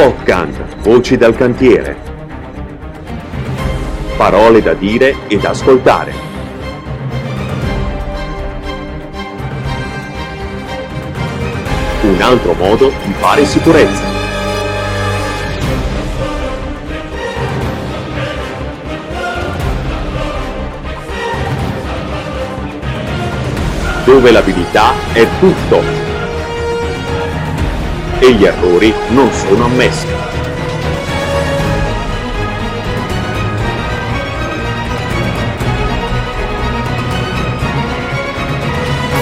Podcast, 0.00 0.76
voci 0.78 1.18
dal 1.18 1.36
cantiere. 1.36 1.94
Parole 4.16 4.62
da 4.62 4.72
dire 4.72 5.14
e 5.28 5.36
da 5.36 5.50
ascoltare. 5.50 6.14
Un 12.00 12.18
altro 12.22 12.54
modo 12.54 12.90
di 13.04 13.12
fare 13.12 13.44
sicurezza. 13.44 14.02
Dove 24.06 24.30
l'abilità 24.30 24.94
è 25.12 25.26
tutto 25.38 25.99
e 28.20 28.32
gli 28.34 28.44
errori 28.44 28.94
non 29.08 29.32
sono 29.32 29.64
ammessi. 29.64 30.06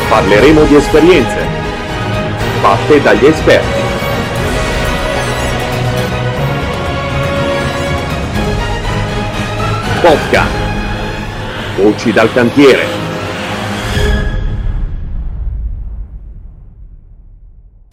Parleremo 0.08 0.64
di 0.64 0.74
esperienze 0.74 1.48
fatte 2.60 3.00
dagli 3.00 3.24
esperti. 3.24 3.80
Podcast. 10.00 10.56
Voci 11.76 12.12
dal 12.12 12.32
cantiere. 12.32 12.97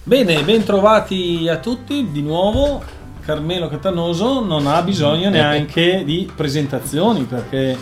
Bene, 0.07 0.43
bentrovati 0.43 1.47
a 1.49 1.57
tutti 1.57 2.11
di 2.11 2.21
nuovo. 2.21 2.79
Carmelo 3.21 3.67
Catanoso 3.67 4.45
non 4.45 4.67
ha 4.67 4.79
bisogno 4.83 5.31
neanche 5.31 6.03
di 6.05 6.31
presentazioni 6.33 7.23
perché 7.23 7.75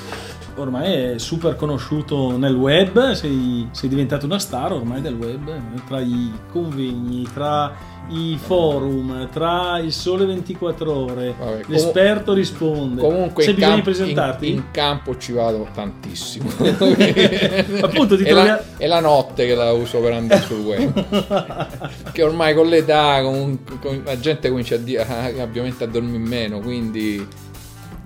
ormai 0.55 0.93
è 0.93 1.17
super 1.17 1.57
conosciuto 1.57 2.37
nel 2.37 2.55
web, 2.55 3.11
sei, 3.11 3.67
sei 3.71 3.89
diventato 3.89 4.25
una 4.25 4.39
star 4.39 4.71
ormai 4.71 5.01
del 5.01 5.15
web, 5.15 5.51
tra 5.85 5.99
i 5.99 6.31
convegni, 6.49 7.27
tra 7.33 7.73
i 8.09 8.37
forum, 8.41 9.29
tra 9.31 9.79
il 9.79 9.91
sole 9.91 10.25
24 10.25 10.93
ore, 10.93 11.33
Vabbè, 11.37 11.51
comu- 11.61 11.65
l'esperto 11.69 12.33
risponde. 12.33 13.01
Comunque 13.01 13.43
bisogno 13.45 13.59
camp- 13.65 13.75
di 13.75 13.81
presentarti? 13.81 14.47
in- 14.49 14.55
in 14.55 14.63
campo 14.71 15.17
ci 15.17 15.31
vado 15.31 15.67
tantissimo. 15.73 16.49
Appunto, 17.81 18.17
ti 18.17 18.23
è, 18.23 18.31
la, 18.33 18.43
trovi- 18.57 18.61
è 18.77 18.87
la 18.87 18.99
notte 18.99 19.45
che 19.45 19.55
la 19.55 19.71
uso 19.71 19.99
per 19.99 20.13
andare 20.13 20.41
sul 20.41 20.59
web. 20.59 21.81
che 22.11 22.23
ormai 22.23 22.53
con 22.53 22.67
l'età 22.67 23.21
comunque, 23.21 23.79
con- 23.79 24.01
la 24.05 24.19
gente 24.19 24.49
comincia 24.49 24.75
a 24.75 24.79
dire 24.79 25.05
ah, 25.07 25.43
ovviamente 25.43 25.83
a 25.83 25.87
dormire 25.87 26.17
meno, 26.17 26.59
quindi 26.59 27.25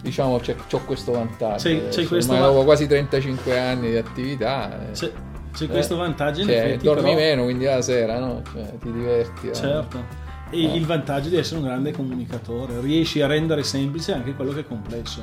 diciamo 0.02 0.38
c'è, 0.40 0.56
c'ho 0.70 0.80
questo 0.86 1.12
vantaggio. 1.12 1.64
C'è- 1.68 1.88
c'è 1.90 2.06
questo 2.06 2.32
ormai 2.32 2.48
va- 2.48 2.54
dopo 2.54 2.66
quasi 2.66 2.88
35 2.88 3.58
anni 3.60 3.90
di 3.90 3.98
attività. 3.98 4.88
eh, 4.88 4.92
C'è, 4.92 5.12
c'è 5.66 5.68
questo 5.72 5.96
eh, 5.96 5.98
vantaggio 5.98 6.42
in 6.42 6.48
cioè, 6.48 6.56
effetti, 6.58 6.86
dormi 6.86 7.02
però- 7.04 7.16
meno, 7.16 7.44
quindi 7.44 7.66
la 7.66 7.82
sera 7.82 8.20
no? 8.20 8.42
Cioè, 8.54 8.78
ti 8.80 8.92
diverti. 8.92 9.50
eh. 9.50 9.54
Certo. 9.54 10.26
E 10.50 10.64
Eh. 10.64 10.76
il 10.76 10.86
vantaggio 10.86 11.30
di 11.30 11.36
essere 11.38 11.60
un 11.60 11.66
grande 11.66 11.92
comunicatore, 11.92 12.80
riesci 12.80 13.22
a 13.22 13.28
rendere 13.28 13.64
semplice 13.64 14.14
anche 14.14 14.34
quello 14.34 14.52
che 14.54 14.62
è 14.62 14.66
complesso. 14.68 15.22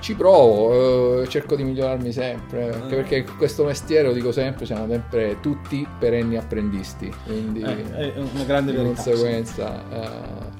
Ci 0.00 0.14
provo, 0.14 1.20
eh, 1.22 1.28
cerco 1.28 1.56
di 1.56 1.62
migliorarmi 1.62 2.10
sempre, 2.10 2.72
anche 2.72 2.94
Eh. 2.94 2.96
perché 2.96 3.16
in 3.18 3.36
questo 3.36 3.64
mestiere, 3.64 4.08
lo 4.08 4.14
dico 4.14 4.32
sempre, 4.32 4.64
siamo 4.64 4.86
sempre 4.88 5.38
tutti 5.40 5.86
perenni 5.98 6.36
apprendisti, 6.38 7.12
quindi 7.26 7.60
Eh, 7.60 8.14
è 8.14 8.18
una 8.18 8.44
grande 8.44 8.70
di 8.70 8.78
verità. 8.78 9.02
conseguenza 9.02 9.82
eh, 9.90 10.08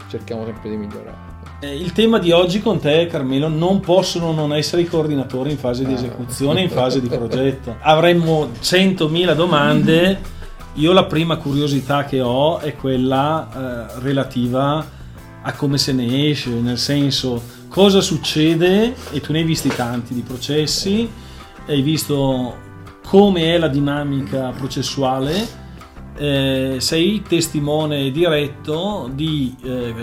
cerchiamo 0.09 0.45
sempre 0.45 0.69
di 0.69 0.77
migliorare. 0.77 1.30
Eh, 1.63 1.77
il 1.77 1.93
tema 1.93 2.19
di 2.19 2.31
oggi 2.33 2.61
con 2.63 2.79
te, 2.81 3.07
Carmelo, 3.07 3.49
non 3.49 3.81
possono 3.81 4.33
non 4.33 4.55
essere 4.55 4.81
i 4.83 4.87
coordinatori 4.87 5.51
in 5.51 5.59
fase 5.59 5.85
di 5.85 5.93
Ah. 5.93 5.97
esecuzione, 5.97 6.63
in 6.63 6.71
fase 6.71 7.03
di 7.03 7.09
progetto. 7.09 7.77
Avremmo 7.81 8.49
100.000 8.61 9.35
domande. 9.35 10.21
Io 10.75 10.93
la 10.93 11.05
prima 11.05 11.37
curiosità 11.37 12.05
che 12.05 12.23
ho 12.23 12.59
è 12.61 12.75
quella 12.77 13.49
eh, 13.97 14.01
relativa 14.01 14.87
a 15.43 15.53
come 15.53 15.77
se 15.77 15.93
ne 15.93 16.31
esce, 16.31 16.49
nel 16.51 16.79
senso 16.79 17.43
cosa 17.69 18.01
succede, 18.01 18.95
e 19.11 19.21
tu 19.21 19.33
ne 19.33 19.41
hai 19.41 19.45
visti 19.45 19.69
tanti 19.69 20.15
di 20.15 20.23
processi, 20.23 21.11
hai 21.67 21.83
visto 21.83 22.57
come 23.07 23.55
è 23.55 23.59
la 23.59 23.69
dinamica 23.69 24.51
processuale, 24.57 25.47
eh, 26.17 26.77
sei 26.79 27.23
testimone 27.29 28.11
diretto 28.11 29.11
di 29.13 29.55
eh, 29.63 29.95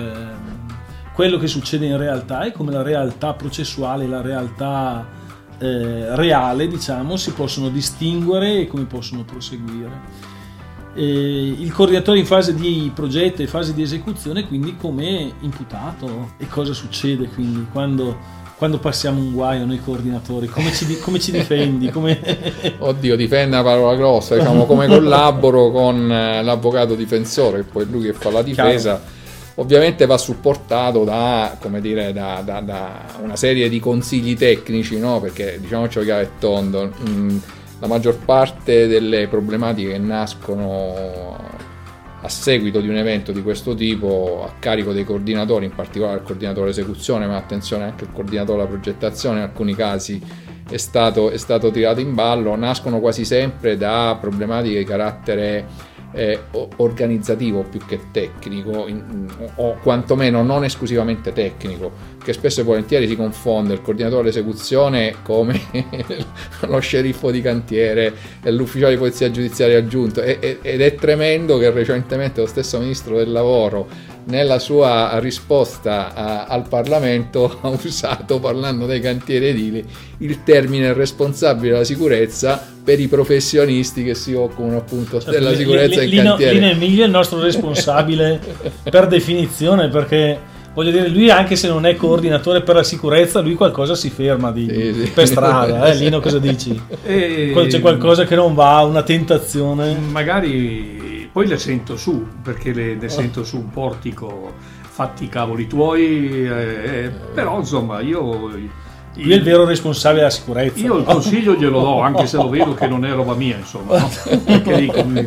quello 1.17 1.39
che 1.39 1.47
succede 1.47 1.87
in 1.87 1.97
realtà 1.97 2.45
e 2.45 2.51
come 2.51 2.71
la 2.71 2.83
realtà 2.83 3.33
processuale 3.33 4.03
e 4.03 4.07
la 4.07 4.21
realtà 4.21 5.03
eh, 5.57 6.15
reale, 6.15 6.67
diciamo, 6.67 7.17
si 7.17 7.31
possono 7.31 7.69
distinguere 7.69 8.59
e 8.59 8.67
come 8.67 8.83
possono 8.83 9.23
proseguire. 9.23 9.89
Eh, 10.93 11.55
il 11.57 11.73
coordinatore 11.73 12.19
in 12.19 12.27
fase 12.27 12.53
di 12.53 12.91
progetto 12.93 13.41
e 13.41 13.47
fase 13.47 13.73
di 13.73 13.81
esecuzione 13.81 14.45
quindi 14.45 14.75
come 14.75 15.31
imputato 15.41 16.33
e 16.37 16.47
cosa 16.47 16.73
succede 16.73 17.27
quindi 17.27 17.65
quando, 17.71 18.17
quando 18.57 18.77
passiamo 18.77 19.19
un 19.19 19.31
guaio 19.31 19.65
noi 19.65 19.79
coordinatori 19.79 20.47
come 20.47 20.71
ci, 20.71 20.99
come 20.99 21.19
ci 21.19 21.31
difendi 21.31 21.89
come... 21.89 22.19
Oddio, 22.77 23.15
difende 23.15 23.55
una 23.55 23.63
parola 23.63 23.95
grossa, 23.95 24.35
diciamo 24.35 24.67
come 24.67 24.85
collaboro 24.85 25.71
con 25.71 26.11
eh, 26.11 26.43
l'avvocato 26.43 26.93
difensore, 26.93 27.63
poi 27.63 27.85
è 27.85 27.87
lui 27.87 28.03
che 28.03 28.13
fa 28.13 28.29
la 28.29 28.43
difesa. 28.43 29.15
Ovviamente 29.59 30.05
va 30.05 30.17
supportato 30.17 31.03
da, 31.03 31.57
dire, 31.79 32.13
da, 32.13 32.41
da- 32.45 32.61
da 32.61 33.05
una 33.21 33.35
serie 33.35 33.69
di 33.69 33.79
consigli 33.79 34.35
tecnici, 34.35 34.99
no? 34.99 35.19
perché 35.19 35.57
diciamoci 35.59 35.99
chiaro 36.01 36.21
e 36.21 36.29
tondo, 36.37 36.85
mh, 36.85 37.41
la 37.79 37.87
maggior 37.87 38.17
parte 38.23 38.85
delle 38.85 39.27
problematiche 39.27 39.93
che 39.93 39.97
nascono 39.97 41.35
a 42.21 42.29
seguito 42.29 42.81
di 42.81 42.87
un 42.89 42.97
evento 42.97 43.31
di 43.31 43.41
questo 43.41 43.73
tipo 43.73 44.43
a 44.47 44.53
carico 44.59 44.93
dei 44.93 45.03
coordinatori, 45.03 45.65
in 45.65 45.73
particolare 45.73 46.17
il 46.17 46.23
coordinatore 46.23 46.69
esecuzione, 46.69 47.25
ma 47.25 47.37
attenzione 47.37 47.85
anche 47.85 48.03
il 48.03 48.11
coordinatore 48.11 48.57
della 48.57 48.69
progettazione 48.69 49.37
in 49.37 49.43
alcuni 49.43 49.73
casi 49.73 50.21
è 50.69 50.77
stato, 50.77 51.29
è 51.31 51.37
stato 51.37 51.71
tirato 51.71 51.99
in 51.99 52.13
ballo, 52.13 52.55
nascono 52.55 52.99
quasi 52.99 53.25
sempre 53.25 53.77
da 53.77 54.17
problematiche 54.19 54.79
di 54.79 54.85
carattere 54.85 55.65
eh, 56.11 56.39
organizzativo 56.77 57.63
più 57.63 57.79
che 57.85 57.99
tecnico, 58.11 58.87
in- 58.87 59.27
o 59.55 59.77
quantomeno 59.81 60.43
non 60.43 60.63
esclusivamente 60.63 61.33
tecnico, 61.33 61.91
che 62.27 62.33
spesso 62.33 62.59
e 62.59 62.63
volentieri 62.65 63.07
si 63.07 63.15
confonde 63.15 63.71
il 63.71 63.81
coordinatore 63.81 64.23
dell'esecuzione 64.23 65.15
come 65.23 65.61
lo 66.67 66.79
sceriffo 66.79 67.31
di 67.31 67.39
cantiere 67.41 68.13
e 68.43 68.51
l'ufficiale 68.51 68.95
di 68.95 68.99
polizia 68.99 69.31
giudiziaria 69.31 69.77
aggiunto 69.77 70.21
ed 70.21 70.81
è 70.81 70.95
tremendo 70.95 71.57
che 71.57 71.69
recentemente 71.69 72.41
lo 72.41 72.47
stesso 72.47 72.79
ministro 72.79 73.15
del 73.15 73.31
lavoro 73.31 73.87
nella 74.25 74.59
sua 74.59 75.17
risposta 75.19 76.13
a- 76.13 76.45
al 76.47 76.67
Parlamento 76.67 77.59
ha 77.63 77.69
usato, 77.69 78.41
parlando 78.41 78.85
dei 78.85 78.99
cantieri 78.99 79.45
edili, 79.47 79.85
il 80.17 80.43
termine 80.43 80.91
responsabile 80.91 81.71
della 81.71 81.85
sicurezza 81.85 82.61
per 82.83 82.99
i 82.99 83.07
professionisti 83.07 84.03
che 84.03 84.15
si 84.15 84.33
occupano 84.33 84.75
appunto 84.75 85.21
della 85.25 85.55
sicurezza 85.55 86.01
in 86.01 86.09
Lino, 86.09 86.23
cantiere. 86.23 86.53
Lino 86.55 86.65
Emilio 86.67 87.03
è 87.03 87.05
il 87.05 87.11
nostro 87.11 87.39
responsabile 87.39 88.37
per 88.83 89.07
definizione 89.07 89.87
perché 89.87 90.55
voglio 90.77 90.91
dire 90.91 91.07
lui 91.07 91.31
anche 91.31 91.55
se 91.55 91.67
non 91.67 91.87
è 91.87 91.95
coordinatore 91.95 92.61
per 92.61 92.75
la 92.75 92.83
sicurezza 92.83 93.39
lui 93.39 93.55
qualcosa 93.55 93.95
si 93.95 94.11
ferma 94.11 94.51
di- 94.51 94.69
Sì, 94.69 95.05
sì. 95.05 95.11
per 95.11 95.25
strada 95.25 95.85
eh? 95.87 95.95
Lino 95.95 96.19
cosa 96.19 96.37
dici? 96.37 96.79
E 97.03 97.51
C'è 97.67 97.79
qualcosa 97.79 98.25
che 98.25 98.35
non 98.35 98.53
va, 98.53 98.81
una 98.81 99.01
tentazione 99.01 99.97
Magari 100.11 101.29
poi 101.31 101.47
le 101.47 101.57
sento 101.57 101.97
su, 101.97 102.25
perché 102.43 102.73
le, 102.73 102.95
le 102.95 103.09
sento 103.09 103.43
su 103.43 103.57
un 103.57 103.69
portico, 103.69 104.53
fatti 104.81 105.25
i 105.25 105.29
cavoli 105.29 105.67
tuoi, 105.67 106.45
eh, 106.47 107.05
eh, 107.05 107.11
però 107.33 107.57
insomma 107.59 107.99
io... 107.99 108.47
lui 108.47 109.31
è 109.31 109.35
il 109.35 109.43
vero 109.43 109.65
responsabile 109.65 110.21
della 110.21 110.31
sicurezza 110.31 110.79
Io 110.79 110.97
il 110.97 111.03
consiglio 111.05 111.53
glielo 111.53 111.79
do, 111.79 111.99
anche 112.01 112.25
se 112.25 112.37
lo 112.37 112.49
vedo 112.49 112.73
che 112.73 112.87
non 112.87 113.05
è 113.05 113.11
roba 113.13 113.33
mia, 113.35 113.57
insomma. 113.57 113.99
no? 113.99 114.09
Perché, 114.45 114.75
dico, 114.77 115.03
mm, 115.03 115.25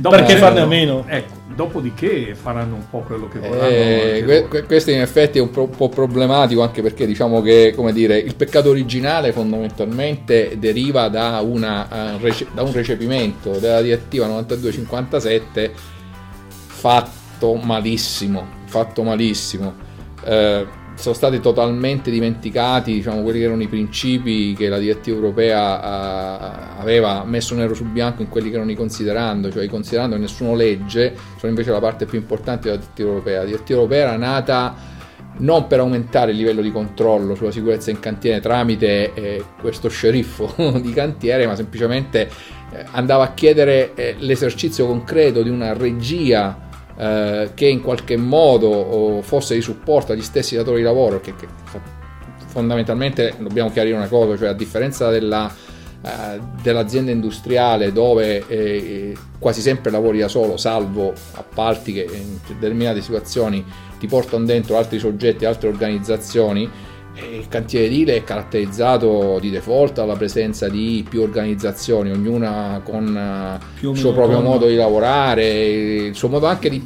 Perché 0.00 0.36
farne 0.36 0.60
a 0.60 0.66
meno? 0.66 1.04
Ecco, 1.08 1.32
dopodiché 1.54 2.34
faranno 2.34 2.74
un 2.76 2.88
po' 2.88 3.00
quello 3.00 3.28
che 3.28 3.38
vorranno. 3.38 3.66
Eh, 3.66 4.44
que- 4.48 4.64
questo 4.64 4.90
in 4.90 5.00
effetti 5.00 5.38
è 5.38 5.40
un 5.40 5.50
pro- 5.50 5.66
po' 5.68 5.88
problematico 5.88 6.62
anche 6.62 6.82
perché 6.82 7.06
diciamo 7.06 7.40
che 7.40 7.72
come 7.74 7.92
dire, 7.92 8.18
il 8.18 8.34
peccato 8.34 8.70
originale 8.70 9.32
fondamentalmente 9.32 10.56
deriva 10.58 11.08
da, 11.08 11.40
una, 11.40 12.14
eh, 12.14 12.18
rece- 12.20 12.46
da 12.52 12.62
un 12.62 12.72
recepimento 12.72 13.58
della 13.58 13.80
direttiva 13.80 14.26
9257 14.26 15.72
fatto 16.66 17.54
malissimo, 17.54 18.46
fatto 18.66 19.02
malissimo. 19.02 19.74
Eh, 20.24 20.66
sono 20.94 21.14
stati 21.14 21.40
totalmente 21.40 22.10
dimenticati 22.10 22.92
diciamo, 22.92 23.22
quelli 23.22 23.38
che 23.38 23.44
erano 23.44 23.62
i 23.62 23.68
principi 23.68 24.54
che 24.54 24.68
la 24.68 24.78
direttiva 24.78 25.16
europea 25.16 25.78
uh, 25.78 26.80
aveva 26.80 27.24
messo 27.24 27.54
nero 27.54 27.74
su 27.74 27.84
bianco 27.84 28.22
in 28.22 28.28
quelli 28.28 28.50
che 28.50 28.56
erano 28.56 28.70
i 28.70 28.76
considerando, 28.76 29.50
cioè 29.50 29.64
i 29.64 29.68
considerando 29.68 30.16
che 30.16 30.20
nessuno 30.20 30.54
legge, 30.54 31.14
sono 31.38 31.50
invece 31.50 31.70
la 31.70 31.80
parte 31.80 32.04
più 32.04 32.18
importante 32.18 32.68
della 32.68 32.76
direttiva 32.80 33.08
europea. 33.08 33.38
La 33.38 33.46
direttiva 33.46 33.78
europea 33.80 34.08
era 34.08 34.16
nata 34.16 34.90
non 35.38 35.66
per 35.66 35.80
aumentare 35.80 36.32
il 36.32 36.36
livello 36.36 36.60
di 36.60 36.70
controllo 36.70 37.34
sulla 37.34 37.50
sicurezza 37.50 37.90
in 37.90 37.98
cantiere 37.98 38.40
tramite 38.40 39.14
eh, 39.14 39.44
questo 39.60 39.88
sceriffo 39.88 40.54
di 40.80 40.92
cantiere, 40.92 41.46
ma 41.46 41.56
semplicemente 41.56 42.28
eh, 42.72 42.84
andava 42.92 43.24
a 43.24 43.34
chiedere 43.34 43.94
eh, 43.94 44.14
l'esercizio 44.18 44.86
concreto 44.86 45.42
di 45.42 45.48
una 45.48 45.72
regia 45.72 46.70
eh, 46.96 47.50
che 47.54 47.66
in 47.66 47.82
qualche 47.82 48.16
modo 48.16 49.20
fosse 49.22 49.54
di 49.54 49.60
supporto 49.60 50.12
agli 50.12 50.22
stessi 50.22 50.56
datori 50.56 50.78
di 50.78 50.84
lavoro, 50.84 51.20
che, 51.20 51.34
che 51.34 51.46
fondamentalmente 52.46 53.34
dobbiamo 53.38 53.70
chiarire 53.70 53.96
una 53.96 54.08
cosa, 54.08 54.36
cioè 54.36 54.48
a 54.48 54.52
differenza 54.54 55.08
della, 55.10 55.52
eh, 56.04 56.40
dell'azienda 56.62 57.10
industriale 57.10 57.92
dove 57.92 58.44
eh, 58.46 59.16
quasi 59.38 59.60
sempre 59.60 59.90
lavori 59.90 60.18
da 60.18 60.28
solo, 60.28 60.56
salvo 60.56 61.12
appalti 61.32 61.92
che 61.92 62.08
in 62.12 62.38
determinate 62.46 63.00
situazioni 63.00 63.64
ti 63.98 64.06
portano 64.06 64.44
dentro 64.44 64.76
altri 64.76 64.98
soggetti, 64.98 65.44
altre 65.44 65.68
organizzazioni, 65.68 66.68
il 67.14 67.46
cantiere 67.48 67.86
edile 67.86 68.16
è 68.16 68.24
caratterizzato 68.24 69.38
di 69.38 69.50
default 69.50 69.94
dalla 69.94 70.16
presenza 70.16 70.68
di 70.68 71.04
più 71.08 71.20
organizzazioni, 71.20 72.10
ognuna 72.10 72.80
con 72.82 73.14
eh, 73.14 73.86
il 73.86 73.96
suo 73.96 74.12
proprio 74.14 74.36
con... 74.36 74.46
modo 74.46 74.66
di 74.66 74.76
lavorare, 74.76 75.64
il 76.06 76.14
suo 76.14 76.28
modo 76.28 76.46
anche 76.46 76.70
di 76.70 76.82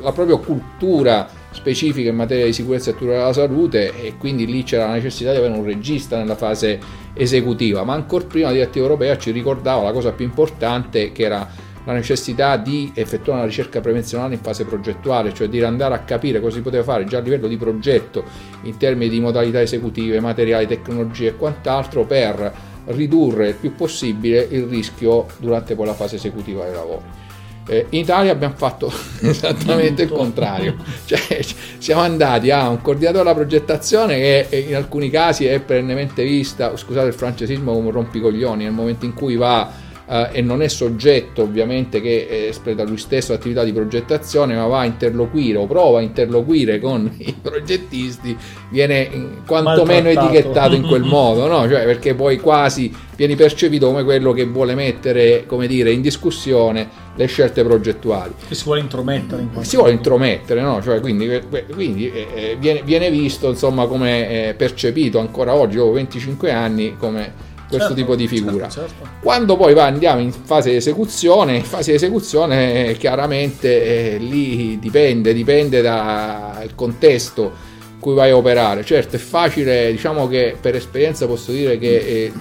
la 0.00 0.12
propria 0.12 0.36
cultura 0.36 1.28
specifica 1.50 2.10
in 2.10 2.16
materia 2.16 2.44
di 2.44 2.52
sicurezza 2.52 2.90
e 2.90 2.96
tutela 2.96 3.18
della 3.18 3.32
salute 3.32 3.92
e 4.00 4.16
quindi 4.18 4.46
lì 4.46 4.62
c'era 4.62 4.86
la 4.86 4.92
necessità 4.94 5.32
di 5.32 5.38
avere 5.38 5.54
un 5.54 5.64
regista 5.64 6.16
nella 6.16 6.36
fase 6.36 6.78
esecutiva, 7.14 7.84
ma 7.84 7.94
ancora 7.94 8.24
prima 8.24 8.48
la 8.48 8.54
direttiva 8.54 8.84
europea 8.86 9.16
ci 9.18 9.30
ricordava 9.30 9.82
la 9.82 9.92
cosa 9.92 10.12
più 10.12 10.24
importante 10.24 11.10
che 11.12 11.22
era 11.22 11.48
la 11.84 11.92
necessità 11.92 12.56
di 12.56 12.90
effettuare 12.94 13.40
una 13.40 13.48
ricerca 13.48 13.80
prevenzionale 13.80 14.34
in 14.34 14.40
fase 14.40 14.64
progettuale, 14.64 15.34
cioè 15.34 15.48
di 15.48 15.62
andare 15.62 15.94
a 15.94 15.98
capire 16.00 16.40
cosa 16.40 16.56
si 16.56 16.62
poteva 16.62 16.82
fare 16.82 17.04
già 17.04 17.18
a 17.18 17.20
livello 17.20 17.46
di 17.46 17.56
progetto 17.56 18.24
in 18.62 18.76
termini 18.76 19.10
di 19.10 19.20
modalità 19.20 19.60
esecutive, 19.60 20.20
materiali, 20.20 20.66
tecnologie 20.66 21.28
e 21.28 21.36
quant'altro 21.36 22.04
per 22.04 22.52
ridurre 22.86 23.48
il 23.48 23.54
più 23.54 23.74
possibile 23.74 24.46
il 24.50 24.64
rischio 24.64 25.26
durante 25.38 25.74
poi 25.74 25.86
la 25.86 25.94
fase 25.94 26.16
esecutiva 26.16 26.64
dei 26.64 26.74
lavori. 26.74 27.22
Eh, 27.66 27.86
in 27.90 28.00
Italia 28.00 28.30
abbiamo 28.30 28.54
fatto 28.56 28.92
esattamente 29.22 30.02
il 30.02 30.10
contrario, 30.10 30.76
cioè 31.06 31.40
siamo 31.78 32.02
andati 32.02 32.50
a 32.50 32.68
un 32.68 32.82
coordinatore 32.82 33.24
della 33.24 33.34
progettazione 33.34 34.16
che 34.16 34.66
in 34.68 34.74
alcuni 34.74 35.08
casi 35.08 35.46
è 35.46 35.60
perennemente 35.60 36.24
vista, 36.24 36.76
scusate 36.76 37.08
il 37.08 37.14
francesismo, 37.14 37.72
come 37.72 37.86
un 37.86 37.92
rompicoglioni 37.92 38.64
nel 38.64 38.72
momento 38.72 39.06
in 39.06 39.14
cui 39.14 39.36
va 39.36 39.83
eh, 40.06 40.28
e 40.32 40.42
non 40.42 40.62
è 40.62 40.68
soggetto 40.68 41.42
ovviamente 41.42 42.00
che 42.00 42.26
eh, 42.28 42.46
espleta 42.48 42.84
lui 42.84 42.98
stesso 42.98 43.32
attività 43.32 43.64
di 43.64 43.72
progettazione, 43.72 44.54
ma 44.54 44.66
va 44.66 44.80
a 44.80 44.84
interloquire 44.84 45.58
o 45.58 45.66
prova 45.66 45.98
a 45.98 46.02
interloquire 46.02 46.78
con 46.78 47.10
i 47.18 47.34
progettisti, 47.40 48.36
viene 48.70 49.42
quantomeno 49.46 50.08
etichettato 50.08 50.74
in 50.74 50.86
quel 50.86 51.02
modo, 51.08 51.46
no? 51.46 51.68
cioè, 51.68 51.84
perché 51.84 52.14
poi 52.14 52.38
quasi 52.38 52.92
vieni 53.16 53.36
percepito 53.36 53.86
come 53.86 54.02
quello 54.04 54.32
che 54.32 54.44
vuole 54.44 54.74
mettere 54.74 55.44
come 55.46 55.66
dire, 55.66 55.92
in 55.92 56.00
discussione 56.00 57.02
le 57.16 57.26
scelte 57.26 57.62
progettuali. 57.62 58.32
Che 58.46 58.54
si 58.54 58.64
vuole 58.64 58.80
intromettere 58.80 59.42
in 59.42 59.64
Si 59.64 59.76
vuole 59.76 59.92
intromettere, 59.92 60.60
no? 60.60 60.82
cioè, 60.82 61.00
quindi, 61.00 61.40
quindi 61.72 62.10
eh, 62.10 62.26
eh, 62.34 62.56
viene, 62.58 62.82
viene, 62.82 63.10
visto 63.10 63.48
insomma, 63.48 63.86
come 63.86 64.48
eh, 64.48 64.54
percepito 64.54 65.18
ancora 65.18 65.54
oggi, 65.54 65.76
dopo 65.76 65.92
25 65.92 66.50
anni, 66.50 66.96
come 66.98 67.52
questo 67.76 67.94
certo, 67.94 67.94
tipo 67.94 68.16
di 68.16 68.28
figura. 68.28 68.68
Certo, 68.68 68.90
certo. 68.98 69.08
Quando 69.20 69.56
poi 69.56 69.74
va, 69.74 69.84
andiamo 69.84 70.20
in 70.20 70.32
fase 70.32 70.70
di 70.70 70.76
esecuzione, 70.76 71.56
in 71.56 71.64
fase 71.64 71.90
di 71.90 71.96
esecuzione 71.96 72.94
chiaramente 72.98 74.14
eh, 74.14 74.18
lì 74.18 74.78
dipende, 74.78 75.32
dipende 75.32 75.82
dal 75.82 76.74
contesto 76.74 77.52
in 77.94 78.00
cui 78.00 78.14
vai 78.14 78.30
a 78.30 78.36
operare. 78.36 78.84
Certo 78.84 79.16
è 79.16 79.18
facile, 79.18 79.90
diciamo 79.90 80.28
che 80.28 80.56
per 80.60 80.74
esperienza 80.74 81.26
posso 81.26 81.52
dire 81.52 81.78
che 81.78 81.96
eh, 81.96 82.32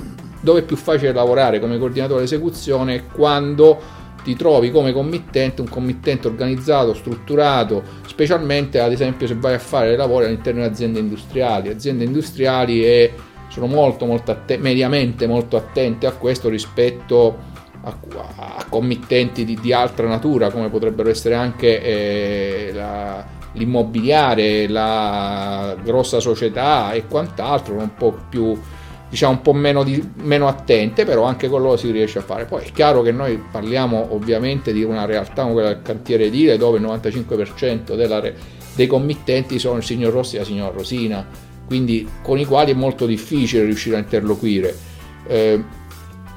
dove 0.41 0.59
è 0.59 0.63
più 0.63 0.75
facile 0.75 1.13
lavorare 1.13 1.59
come 1.59 1.77
coordinatore 1.77 2.19
di 2.19 2.25
esecuzione 2.25 2.95
è 2.95 3.03
quando 3.05 4.01
ti 4.23 4.35
trovi 4.35 4.71
come 4.71 4.93
committente, 4.93 5.61
un 5.61 5.67
committente 5.67 6.27
organizzato, 6.27 6.93
strutturato, 6.93 7.83
specialmente 8.07 8.79
ad 8.79 8.91
esempio 8.91 9.27
se 9.27 9.35
vai 9.35 9.53
a 9.53 9.59
fare 9.59 9.95
lavori 9.95 10.25
all'interno 10.25 10.61
di 10.61 10.67
aziende 10.67 10.99
industriali. 10.99 11.69
Aziende 11.69 12.05
industriali 12.05 12.85
e 12.85 13.13
sono 13.47 13.67
molto, 13.67 14.05
molto 14.05 14.31
atte- 14.31 14.57
mediamente 14.57 15.27
molto 15.27 15.57
attente 15.57 16.07
a 16.07 16.11
questo 16.11 16.49
rispetto 16.49 17.51
a, 17.83 17.97
a 18.35 18.65
committenti 18.69 19.45
di, 19.45 19.57
di, 19.59 19.73
altra 19.73 20.07
natura, 20.07 20.49
come 20.49 20.69
potrebbero 20.69 21.09
essere 21.09 21.35
anche 21.35 21.81
eh, 21.81 22.71
la, 22.73 23.25
l'immobiliare, 23.53 24.67
la 24.67 25.75
grossa 25.83 26.19
società 26.19 26.93
e 26.93 27.05
quant'altro, 27.07 27.75
un 27.75 27.93
po' 27.93 28.17
più 28.29 28.57
diciamo 29.09 29.33
un 29.33 29.41
po' 29.41 29.53
meno, 29.53 29.83
di, 29.83 30.11
meno 30.23 30.47
attente, 30.47 31.05
però 31.05 31.25
anche 31.25 31.47
con 31.47 31.61
loro 31.61 31.77
si 31.77 31.91
riesce 31.91 32.17
a 32.17 32.23
fare. 32.23 32.45
Poi 32.45 32.63
è 32.63 32.71
chiaro 32.71 33.03
che 33.03 33.11
noi 33.11 33.37
parliamo 33.51 34.07
ovviamente 34.09 34.73
di 34.73 34.81
una 34.83 35.05
realtà 35.05 35.43
come 35.43 35.53
quella 35.53 35.67
del 35.67 35.83
cantiere 35.83 36.25
edile, 36.25 36.57
dove 36.57 36.79
il 36.79 36.83
95% 36.83 37.95
della, 37.95 38.19
dei 38.73 38.87
committenti 38.87 39.59
sono 39.59 39.77
il 39.77 39.83
signor 39.83 40.13
Rossi 40.13 40.37
e 40.37 40.39
la 40.39 40.45
signora 40.45 40.71
Rosina 40.71 41.51
quindi 41.65 42.07
con 42.21 42.37
i 42.39 42.45
quali 42.45 42.71
è 42.71 42.75
molto 42.75 43.05
difficile 43.05 43.63
riuscire 43.63 43.95
a 43.95 43.99
interloquire. 43.99 44.75
Eh, 45.27 45.63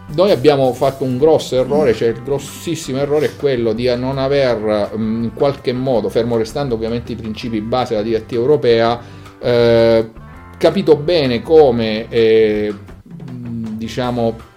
noi 0.08 0.30
abbiamo 0.30 0.72
fatto 0.72 1.02
un 1.02 1.18
grosso 1.18 1.56
errore, 1.56 1.92
cioè 1.92 2.08
il 2.08 2.22
grossissimo 2.22 2.98
errore 2.98 3.26
è 3.26 3.36
quello 3.36 3.72
di 3.72 3.92
non 3.96 4.18
aver 4.18 4.92
mm, 4.96 5.24
in 5.24 5.34
qualche 5.34 5.72
modo, 5.72 6.08
fermo 6.08 6.36
restando 6.36 6.74
ovviamente 6.74 7.12
i 7.12 7.16
principi 7.16 7.60
base 7.60 7.94
della 7.94 8.06
direttiva 8.06 8.40
europea, 8.40 9.00
eh, 9.40 10.10
capito 10.58 10.96
bene 10.96 11.42
come 11.42 12.08
eh, 12.08 12.72
diciamo 13.24 14.54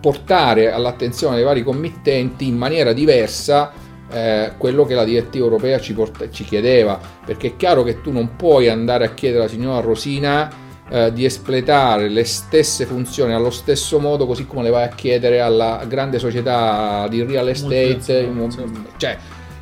portare 0.00 0.70
all'attenzione 0.70 1.36
dei 1.36 1.44
vari 1.44 1.62
committenti 1.62 2.46
in 2.46 2.56
maniera 2.56 2.92
diversa 2.92 3.72
eh, 4.10 4.52
quello 4.58 4.84
che 4.84 4.94
la 4.94 5.04
direttiva 5.04 5.44
europea 5.44 5.80
ci, 5.80 5.94
porta, 5.94 6.28
ci, 6.30 6.44
chiedeva, 6.44 7.00
perché 7.24 7.48
è 7.48 7.56
chiaro 7.56 7.82
che 7.82 8.00
tu 8.00 8.10
non 8.12 8.36
puoi 8.36 8.68
andare 8.68 9.04
a 9.04 9.14
chiedere 9.14 9.42
alla 9.42 9.50
signora 9.50 9.80
Rosina 9.80 10.50
eh, 10.88 11.12
di 11.12 11.24
espletare 11.24 12.08
le 12.08 12.24
stesse 12.24 12.84
funzioni 12.84 13.32
allo 13.32 13.50
stesso 13.50 13.98
modo 13.98 14.26
così 14.26 14.46
come 14.46 14.64
le 14.64 14.70
vai 14.70 14.84
a 14.84 14.88
chiedere 14.88 15.40
alla 15.40 15.84
grande 15.88 16.18
società 16.18 17.06
di 17.08 17.22
real 17.22 17.48
estate, 17.48 18.00
certo. 18.00 18.72
cioè, 18.98 19.18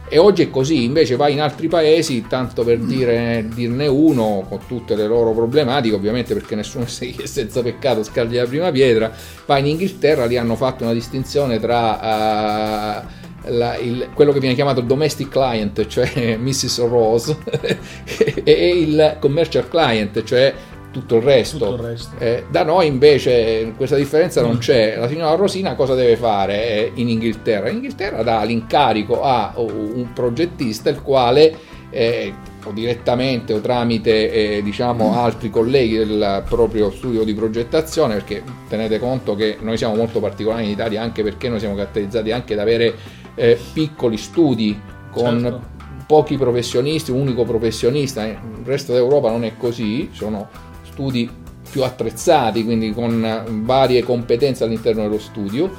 e 0.09 0.19
oggi 0.19 0.43
è 0.43 0.50
così, 0.50 0.85
invece 0.85 1.16
vai 1.16 1.33
in 1.33 1.40
altri 1.40 1.69
paesi, 1.69 2.26
tanto 2.28 2.64
per 2.64 2.78
dire, 2.81 3.47
dirne 3.55 3.87
uno, 3.87 4.45
con 4.47 4.59
tutte 4.66 4.95
le 4.95 5.07
loro 5.07 5.33
problematiche, 5.33 5.95
ovviamente 5.95 6.35
perché 6.35 6.55
nessuno 6.55 6.85
è 6.85 7.26
senza 7.26 7.62
peccato 7.62 8.02
scaglia 8.02 8.43
la 8.43 8.49
prima 8.49 8.71
pietra, 8.71 9.11
vai 9.47 9.61
in 9.61 9.69
Inghilterra, 9.69 10.26
lì 10.26 10.37
hanno 10.37 10.55
fatto 10.55 10.85
una 10.85 10.93
distinzione 10.93 11.59
tra... 11.59 13.07
Uh, 13.07 13.22
la, 13.46 13.76
il, 13.76 14.11
quello 14.14 14.32
che 14.32 14.40
viene 14.40 14.54
chiamato 14.54 14.80
domestic 14.80 15.28
client, 15.28 15.87
cioè 15.87 16.37
Mrs. 16.40 16.88
Rose, 16.88 17.37
e 18.44 18.78
il 18.78 19.16
commercial 19.20 19.68
client, 19.68 20.22
cioè 20.22 20.54
tutto 20.92 21.16
il 21.16 21.22
resto. 21.22 21.58
Tutto 21.58 21.75
il 21.75 21.88
resto. 21.88 22.14
Eh, 22.18 22.44
da 22.50 22.62
noi 22.62 22.87
invece 22.87 23.72
questa 23.76 23.96
differenza 23.96 24.42
non 24.42 24.56
mm. 24.56 24.58
c'è. 24.58 24.96
La 24.96 25.08
signora 25.08 25.34
Rosina 25.34 25.75
cosa 25.75 25.94
deve 25.94 26.16
fare 26.16 26.54
eh, 26.54 26.92
in 26.94 27.08
Inghilterra? 27.08 27.68
In 27.68 27.76
Inghilterra 27.76 28.22
dà 28.22 28.42
l'incarico 28.44 29.22
a 29.22 29.54
un 29.56 30.12
progettista 30.12 30.90
il 30.90 31.02
quale 31.02 31.56
eh, 31.90 32.32
o 32.64 32.70
direttamente 32.70 33.52
o 33.52 33.61
tramite 33.61 34.30
eh, 34.30 34.62
diciamo 34.62 35.20
altri 35.20 35.50
colleghi 35.50 35.96
del 35.96 36.44
proprio 36.49 36.90
studio 36.90 37.25
di 37.25 37.34
progettazione 37.34 38.14
perché 38.14 38.42
tenete 38.68 39.00
conto 39.00 39.34
che 39.34 39.56
noi 39.61 39.76
siamo 39.76 39.96
molto 39.96 40.20
particolari 40.20 40.64
in 40.64 40.70
Italia 40.70 41.02
anche 41.02 41.22
perché 41.25 41.49
noi 41.49 41.58
siamo 41.58 41.75
caratterizzati 41.75 42.30
anche 42.30 42.54
da 42.54 42.62
avere 42.62 42.94
eh, 43.35 43.59
piccoli 43.73 44.17
studi 44.17 44.81
con 45.11 45.41
certo. 45.41 45.61
pochi 46.07 46.37
professionisti, 46.37 47.11
un 47.11 47.21
unico 47.21 47.45
professionista, 47.45 48.25
il 48.25 48.39
resto 48.65 48.93
d'Europa 48.93 49.31
non 49.31 49.45
è 49.45 49.57
così, 49.57 50.11
sono 50.12 50.49
studi 50.85 51.29
più 51.71 51.83
attrezzati, 51.83 52.65
quindi 52.65 52.93
con 52.93 53.62
varie 53.65 54.03
competenze 54.03 54.65
all'interno 54.65 55.03
dello 55.03 55.19
studio 55.19 55.71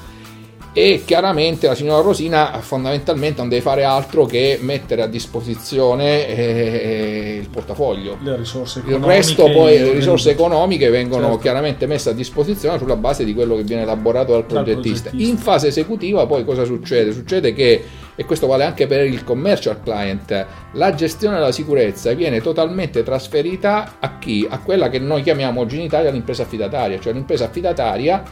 e 0.76 1.04
chiaramente 1.06 1.68
la 1.68 1.76
signora 1.76 2.02
Rosina 2.02 2.52
fondamentalmente 2.62 3.40
non 3.40 3.48
deve 3.50 3.62
fare 3.62 3.84
altro 3.84 4.26
che 4.26 4.58
mettere 4.60 5.04
a 5.04 5.08
disposizione 5.08 6.28
eh, 6.28 7.38
il 7.42 7.48
portafoglio. 7.50 8.18
Le 8.24 8.36
risorse 8.38 8.80
Il 8.80 8.86
economiche. 8.90 9.16
resto 9.16 9.52
poi, 9.52 9.78
le 9.78 9.92
risorse 9.94 10.32
economiche 10.32 10.90
vengono 10.90 11.26
Certo. 11.26 11.38
chiaramente 11.38 11.86
messe 11.86 12.10
a 12.10 12.14
disposizione 12.14 12.78
sulla 12.80 12.96
base 12.96 13.24
di 13.24 13.34
quello 13.36 13.56
che 13.56 13.64
viene 13.64 13.84
elaborato 13.84 14.32
dal 14.32 14.46
Dal 14.46 14.64
progettista. 14.64 15.10
progettista. 15.12 15.32
In 15.32 15.38
fase 15.38 15.68
esecutiva 15.68 16.26
poi 16.26 16.44
cosa 16.44 16.64
succede? 16.66 17.12
Succede 17.14 17.54
che, 17.54 17.84
e 18.16 18.26
questo 18.26 18.48
vale 18.48 18.64
anche 18.64 18.88
per 18.88 19.06
il 19.06 19.24
commercial 19.24 19.80
client, 19.84 20.46
la 20.74 20.96
gestione 20.96 21.38
della 21.38 21.52
sicurezza 21.52 22.12
viene 22.14 22.42
totalmente 22.42 23.04
trasferita 23.04 23.98
a 24.00 24.18
chi? 24.18 24.48
A 24.50 24.58
quella 24.58 24.90
che 24.90 24.98
noi 24.98 25.22
chiamiamo 25.22 25.62
oggi 25.62 25.76
in 25.78 25.84
Italia 25.84 26.10
l'impresa 26.10 26.42
affidataria, 26.44 27.00
cioè 27.00 27.14
l'impresa 27.14 27.46
affidataria 27.46 28.24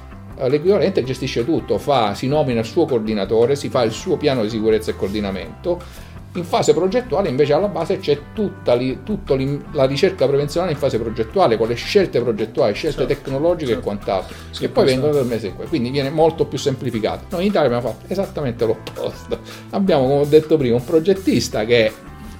l'equivalente 0.48 1.03
gestisce 1.03 1.43
tutto, 1.45 1.77
fa, 1.77 2.13
si 2.13 2.27
nomina 2.27 2.60
il 2.60 2.65
suo 2.65 2.86
coordinatore, 2.86 3.55
si 3.55 3.69
fa 3.69 3.83
il 3.83 3.91
suo 3.91 4.17
piano 4.17 4.41
di 4.43 4.50
sicurezza 4.50 4.91
e 4.91 4.95
coordinamento. 4.95 6.10
In 6.36 6.45
fase 6.45 6.74
progettuale 6.74 7.27
invece 7.27 7.51
alla 7.51 7.67
base 7.67 8.00
c'è 8.00 8.17
tutta 8.33 8.74
li- 8.74 9.00
tutto 9.03 9.36
l'im- 9.36 9.65
la 9.74 9.83
ricerca 9.83 10.25
prevenzionale 10.27 10.71
in 10.71 10.77
fase 10.77 10.98
progettuale 10.98 11.57
con 11.57 11.67
le 11.67 11.74
scelte 11.75 12.21
progettuali, 12.21 12.74
scelte 12.74 13.05
Certo, 13.05 13.13
tecnologiche 13.13 13.65
certo. 13.74 13.79
e 13.81 13.83
quant'altro, 13.83 14.36
Sì, 14.51 14.62
che 14.62 14.69
poi 14.69 14.83
questo- 14.83 15.01
vengono 15.01 15.21
dal 15.21 15.27
mese 15.29 15.48
in 15.48 15.55
cui. 15.57 15.65
Quindi 15.65 15.89
viene 15.89 16.10
molto 16.10 16.45
più 16.45 16.57
semplificato. 16.57 17.25
Noi 17.31 17.41
in 17.41 17.48
Italia 17.50 17.67
abbiamo 17.75 17.93
fatto 17.93 18.05
esattamente 18.13 18.65
l'opposto. 18.65 19.39
Abbiamo, 19.71 20.03
come 20.07 20.21
ho 20.21 20.25
detto 20.25 20.55
prima, 20.55 20.77
un 20.77 20.86
progettista 20.86 21.65
che 21.65 21.91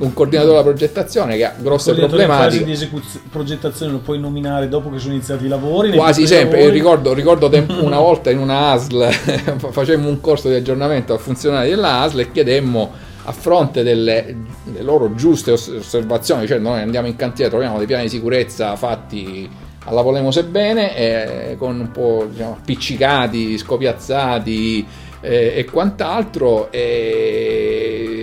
un 0.01 0.13
coordinatore 0.13 0.53
della 0.53 0.63
progettazione 0.63 1.38
che 1.38 1.46
ha 1.46 1.53
grosse 1.58 1.93
problematiche. 1.93 2.63
di 2.63 2.72
esecuz- 2.72 3.20
progettazione 3.29 3.91
lo 3.91 4.00
puoi 4.00 4.20
nominare 4.20 4.67
dopo 4.67 4.89
che 4.89 5.00
sono 5.00 5.13
iniziati 5.13 5.46
i 5.46 5.48
lavori. 5.48 5.91
Quasi 5.91 6.27
sempre, 6.27 6.60
lavori. 6.60 6.77
ricordo, 6.77 7.13
ricordo 7.13 7.50
temp- 7.50 7.77
una 7.81 8.00
volta 8.00 8.29
in 8.29 8.39
una 8.39 8.72
ASL 8.72 9.10
facemmo 9.72 10.08
un 10.08 10.20
corso 10.20 10.50
di 10.50 10.55
aggiornamento 10.55 11.13
a 11.13 11.17
funzionari 11.17 11.70
della 11.70 12.01
ASL 12.01 12.20
e 12.20 12.31
chiedemmo 12.31 12.91
a 13.24 13.31
fronte 13.31 13.84
delle, 13.84 14.36
delle 14.63 14.84
loro 14.84 15.13
giuste 15.13 15.51
os- 15.51 15.67
osservazioni, 15.67 16.48
cioè 16.48 16.58
noi 16.58 16.81
andiamo 16.81 17.08
in 17.08 17.15
cantiere, 17.15 17.51
troviamo 17.51 17.77
dei 17.77 17.86
piani 17.86 18.03
di 18.03 18.10
sicurezza 18.10 18.75
fatti 18.75 19.50
alla 19.86 20.01
volemo 20.01 20.31
sebbene, 20.31 20.96
eh, 20.96 21.55
con 21.58 21.79
un 21.79 21.91
po' 21.91 22.27
diciamo, 22.29 22.58
appiccicati, 22.60 23.58
scopiazzati 23.58 24.86
eh, 25.22 25.53
e 25.55 25.65
quant'altro, 25.65 26.72
e, 26.72 28.21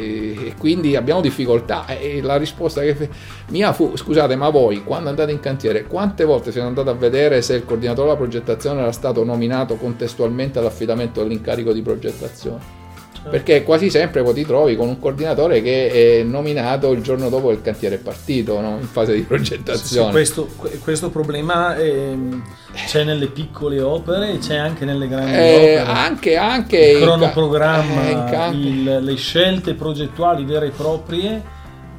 e 0.48 0.54
quindi 0.56 0.96
abbiamo 0.96 1.20
difficoltà. 1.20 1.86
E 1.86 2.20
la 2.22 2.36
risposta 2.36 2.80
che 2.80 3.08
mia 3.48 3.72
fu: 3.72 3.96
scusate, 3.96 4.34
ma 4.36 4.48
voi 4.48 4.82
quando 4.82 5.10
andate 5.10 5.32
in 5.32 5.40
cantiere, 5.40 5.84
quante 5.84 6.24
volte 6.24 6.50
siete 6.50 6.66
andati 6.66 6.88
a 6.88 6.94
vedere 6.94 7.42
se 7.42 7.54
il 7.54 7.64
coordinatore 7.64 8.08
della 8.08 8.18
progettazione 8.18 8.80
era 8.80 8.92
stato 8.92 9.24
nominato 9.24 9.76
contestualmente 9.76 10.58
all'affidamento 10.58 11.22
dell'incarico 11.22 11.72
di 11.72 11.82
progettazione? 11.82 12.77
Perché 13.28 13.62
quasi 13.62 13.90
sempre 13.90 14.22
poi 14.22 14.34
ti 14.34 14.44
trovi 14.46 14.76
con 14.76 14.88
un 14.88 14.98
coordinatore 14.98 15.60
che 15.62 16.20
è 16.20 16.22
nominato 16.22 16.92
il 16.92 17.02
giorno 17.02 17.28
dopo 17.28 17.50
il 17.50 17.60
cantiere 17.62 17.96
è 17.96 17.98
partito, 17.98 18.60
no? 18.60 18.78
in 18.80 18.86
fase 18.86 19.12
di 19.12 19.18
Sì, 19.18 19.24
sì, 19.24 19.28
progettazione. 19.28 20.10
questo, 20.10 20.48
que- 20.56 20.78
questo 20.78 21.10
problema 21.10 21.76
ehm, 21.76 22.42
c'è 22.86 23.04
nelle 23.04 23.26
piccole 23.28 23.80
opere 23.80 24.38
c'è 24.38 24.56
anche 24.56 24.84
nelle 24.84 25.08
grandi 25.08 25.32
Eh, 25.36 25.54
opere. 25.80 25.98
anche, 25.98 26.36
anche 26.36 26.78
il 26.78 27.02
cronoprogramma, 27.02 28.06
eh, 28.08 28.10
in 28.12 28.24
ca- 28.30 28.46
il- 28.46 28.98
le 29.02 29.14
scelte 29.16 29.74
progettuali 29.74 30.44
vere 30.44 30.66
e 30.66 30.70
proprie, 30.70 31.42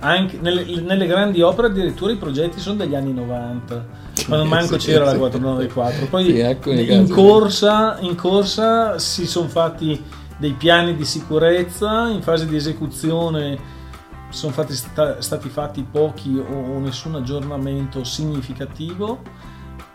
anche 0.01 0.38
nelle, 0.41 0.63
nelle 0.81 1.05
grandi 1.07 1.41
opere 1.41 1.67
addirittura 1.67 2.12
i 2.12 2.15
progetti 2.15 2.59
sono 2.59 2.77
degli 2.77 2.95
anni 2.95 3.13
90, 3.13 3.86
quando 4.27 4.45
manco 4.45 4.79
sì, 4.79 4.88
c'era 4.91 5.03
la 5.05 5.12
sì. 5.12 5.17
494. 5.17 6.05
Poi 6.05 6.24
Sì, 6.25 6.91
in 6.93 7.09
corsa, 7.09 7.98
in 8.01 8.15
corsa 8.15 8.98
si 9.00 9.25
sono 9.27 9.48
fatti 9.50 10.01
dei 10.39 10.53
piani 10.53 10.96
di 10.96 11.05
sicurezza, 11.05 12.08
in 12.08 12.22
fase 12.22 12.48
di 12.48 12.55
esecuzione 12.55 13.77
sono 14.29 14.53
fatti 14.53 14.74
sta- 14.74 15.22
stati 15.22 15.50
fatti 15.50 15.86
pochi 15.89 16.38
o, 16.38 16.75
o 16.75 16.79
nessun 16.79 17.15
aggiornamento 17.15 18.03
significativo 18.03 19.22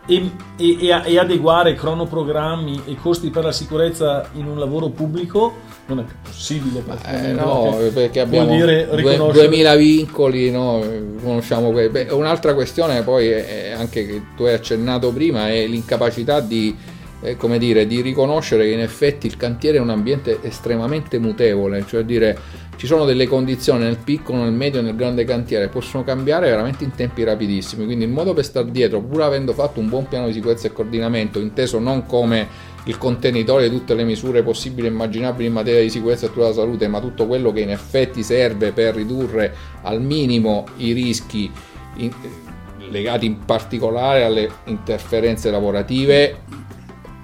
e, 0.06 0.30
e- 0.56 0.76
e- 0.80 1.18
adeguare 1.18 1.74
cronoprogrammi 1.74 2.82
e 2.86 2.96
costi 2.96 3.30
per 3.30 3.44
la 3.44 3.52
sicurezza 3.52 4.28
in 4.34 4.46
un 4.46 4.58
lavoro 4.58 4.88
pubblico 4.88 5.72
non 5.86 6.00
è 6.00 6.04
possibile. 6.22 6.82
Eh, 7.06 7.32
no, 7.32 7.76
perché 7.92 8.20
abbiamo 8.20 8.46
vuol 8.46 8.58
dire 8.58 8.88
riconoscere 8.90 9.48
2000 9.48 9.74
vincoli, 9.76 10.50
no? 10.50 10.82
conosciamo 11.22 11.70
que- 11.72 11.90
beh, 11.90 12.08
un'altra 12.10 12.54
questione 12.54 13.02
poi 13.02 13.28
è 13.28 13.72
anche 13.76 14.06
che 14.06 14.22
tu 14.36 14.44
hai 14.44 14.54
accennato 14.54 15.10
prima 15.12 15.48
è 15.48 15.66
l'incapacità 15.66 16.40
di, 16.40 16.76
eh, 17.24 17.36
come 17.36 17.58
dire, 17.58 17.86
di 17.86 18.02
riconoscere 18.02 18.64
che 18.64 18.72
in 18.72 18.80
effetti 18.80 19.26
il 19.26 19.38
cantiere 19.38 19.78
è 19.78 19.80
un 19.80 19.88
ambiente 19.88 20.40
estremamente 20.42 21.18
mutevole, 21.18 21.84
cioè 21.86 22.04
dire 22.04 22.38
ci 22.76 22.86
sono 22.86 23.06
delle 23.06 23.26
condizioni 23.26 23.84
nel 23.84 23.96
piccolo, 23.96 24.42
nel 24.42 24.52
medio 24.52 24.80
e 24.80 24.82
nel 24.82 24.94
grande 24.94 25.24
cantiere 25.24 25.68
possono 25.68 26.04
cambiare 26.04 26.50
veramente 26.50 26.84
in 26.84 26.90
tempi 26.94 27.24
rapidissimi, 27.24 27.86
quindi 27.86 28.04
il 28.04 28.10
modo 28.10 28.34
per 28.34 28.44
stare 28.44 28.70
dietro, 28.70 29.00
pur 29.00 29.22
avendo 29.22 29.54
fatto 29.54 29.80
un 29.80 29.88
buon 29.88 30.06
piano 30.06 30.26
di 30.26 30.34
sicurezza 30.34 30.66
e 30.66 30.72
coordinamento, 30.72 31.40
inteso 31.40 31.78
non 31.78 32.04
come 32.04 32.72
il 32.84 32.98
contenitore 32.98 33.70
di 33.70 33.74
tutte 33.74 33.94
le 33.94 34.04
misure 34.04 34.42
possibili 34.42 34.86
e 34.86 34.90
immaginabili 34.90 35.46
in 35.46 35.54
materia 35.54 35.80
di 35.80 35.88
sicurezza 35.88 36.26
e 36.26 36.28
tutela 36.28 36.50
della 36.50 36.60
salute, 36.60 36.88
ma 36.88 37.00
tutto 37.00 37.26
quello 37.26 37.52
che 37.52 37.60
in 37.60 37.70
effetti 37.70 38.22
serve 38.22 38.72
per 38.72 38.94
ridurre 38.94 39.54
al 39.82 40.02
minimo 40.02 40.66
i 40.76 40.92
rischi 40.92 41.50
in- 41.96 42.12
legati 42.90 43.24
in 43.24 43.38
particolare 43.46 44.24
alle 44.24 44.50
interferenze 44.64 45.50
lavorative 45.50 46.63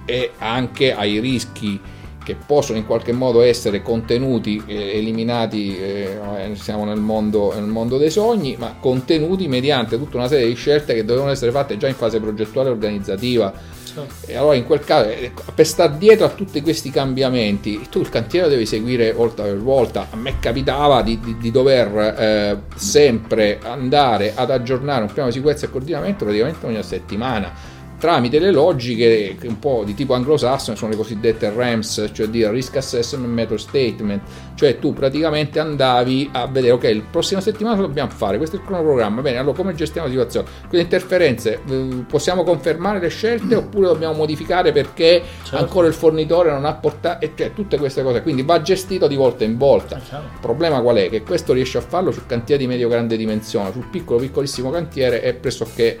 e 0.05 0.31
anche 0.37 0.93
ai 0.93 1.19
rischi 1.19 1.79
che 2.23 2.35
possono 2.35 2.77
in 2.77 2.85
qualche 2.85 3.11
modo 3.11 3.41
essere 3.41 3.81
contenuti, 3.81 4.61
eh, 4.65 4.97
eliminati, 4.97 5.77
eh, 5.77 6.19
siamo 6.53 6.85
nel 6.85 6.99
mondo, 6.99 7.51
nel 7.53 7.65
mondo 7.65 7.97
dei 7.97 8.11
sogni, 8.11 8.55
ma 8.57 8.75
contenuti 8.79 9.47
mediante 9.47 9.97
tutta 9.97 10.17
una 10.17 10.27
serie 10.27 10.47
di 10.47 10.53
scelte 10.53 10.93
che 10.93 11.03
dovevano 11.03 11.31
essere 11.31 11.51
fatte 11.51 11.77
già 11.77 11.87
in 11.87 11.95
fase 11.95 12.19
progettuale 12.19 12.69
e 12.69 12.71
organizzativa. 12.71 13.79
E 14.25 14.37
allora 14.37 14.55
in 14.55 14.65
quel 14.65 14.79
caso, 14.81 15.09
eh, 15.09 15.31
per 15.53 15.65
stare 15.65 15.97
dietro 15.97 16.25
a 16.25 16.29
tutti 16.29 16.61
questi 16.61 16.91
cambiamenti, 16.91 17.87
tu 17.89 17.99
il 17.99 18.09
cantiere 18.09 18.45
lo 18.45 18.51
devi 18.53 18.65
seguire 18.65 19.11
volta 19.11 19.43
per 19.43 19.57
volta. 19.57 20.07
A 20.11 20.15
me 20.15 20.39
capitava 20.39 21.01
di, 21.01 21.19
di- 21.19 21.37
di 21.37 21.51
dover 21.51 21.97
eh, 21.97 22.57
sempre 22.75 23.59
andare 23.63 24.33
ad 24.35 24.51
aggiornare 24.51 25.01
un 25.01 25.11
piano 25.11 25.27
di 25.27 25.35
sicurezza 25.35 25.65
e 25.65 25.71
coordinamento 25.71 26.23
praticamente 26.23 26.65
ogni 26.65 26.81
settimana 26.83 27.70
tramite 28.01 28.39
le 28.39 28.49
logiche 28.49 29.37
che 29.39 29.47
un 29.47 29.59
po' 29.59 29.83
di 29.85 29.93
tipo 29.93 30.15
anglosassone 30.15 30.75
sono 30.75 30.89
le 30.89 30.97
cosiddette 30.97 31.53
RAMS, 31.55 32.09
cioè 32.11 32.27
dire 32.29 32.49
Risk 32.49 32.77
Assessment 32.77 33.31
Method 33.31 33.59
Statement, 33.59 34.23
cioè 34.55 34.79
tu 34.79 34.91
praticamente 34.91 35.59
andavi 35.59 36.31
a 36.33 36.47
vedere 36.47 36.73
ok, 36.73 36.83
la 36.95 37.03
prossima 37.11 37.41
settimana 37.41 37.75
cosa 37.75 37.87
dobbiamo 37.87 38.09
fare, 38.09 38.37
questo 38.37 38.55
è 38.55 38.59
il 38.59 38.65
cronoprogramma, 38.65 39.21
bene, 39.21 39.37
allora 39.37 39.55
come 39.55 39.75
gestiamo 39.75 40.07
la 40.07 40.13
situazione? 40.13 40.47
Quelle 40.67 40.83
interferenze 40.83 41.59
eh, 41.63 42.05
possiamo 42.07 42.43
confermare 42.43 42.99
le 42.99 43.09
scelte 43.09 43.53
oppure 43.53 43.85
dobbiamo 43.87 44.15
modificare 44.15 44.71
perché 44.71 45.21
Certo. 45.43 45.57
ancora 45.63 45.85
il 45.85 45.93
fornitore 45.93 46.49
non 46.49 46.65
ha 46.65 46.73
portato, 46.73 47.29
cioè 47.35 47.53
tutte 47.53 47.77
queste 47.77 48.01
cose, 48.01 48.23
quindi 48.23 48.41
va 48.41 48.63
gestito 48.63 49.05
di 49.05 49.15
volta 49.15 49.43
in 49.43 49.57
volta. 49.57 49.97
È 49.97 50.01
chiaro. 50.01 50.23
Il 50.33 50.39
problema 50.41 50.81
qual 50.81 50.95
è? 50.95 51.07
Che 51.07 51.21
questo 51.21 51.53
riesce 51.53 51.77
a 51.77 51.81
farlo 51.81 52.11
su 52.11 52.25
cantieri 52.25 52.63
di 52.63 52.67
medio-grande 52.67 53.15
dimensione, 53.15 53.71
sul 53.71 53.85
piccolo 53.91 54.19
piccolissimo 54.19 54.71
cantiere 54.71 55.21
è 55.21 55.35
pressoché 55.35 55.99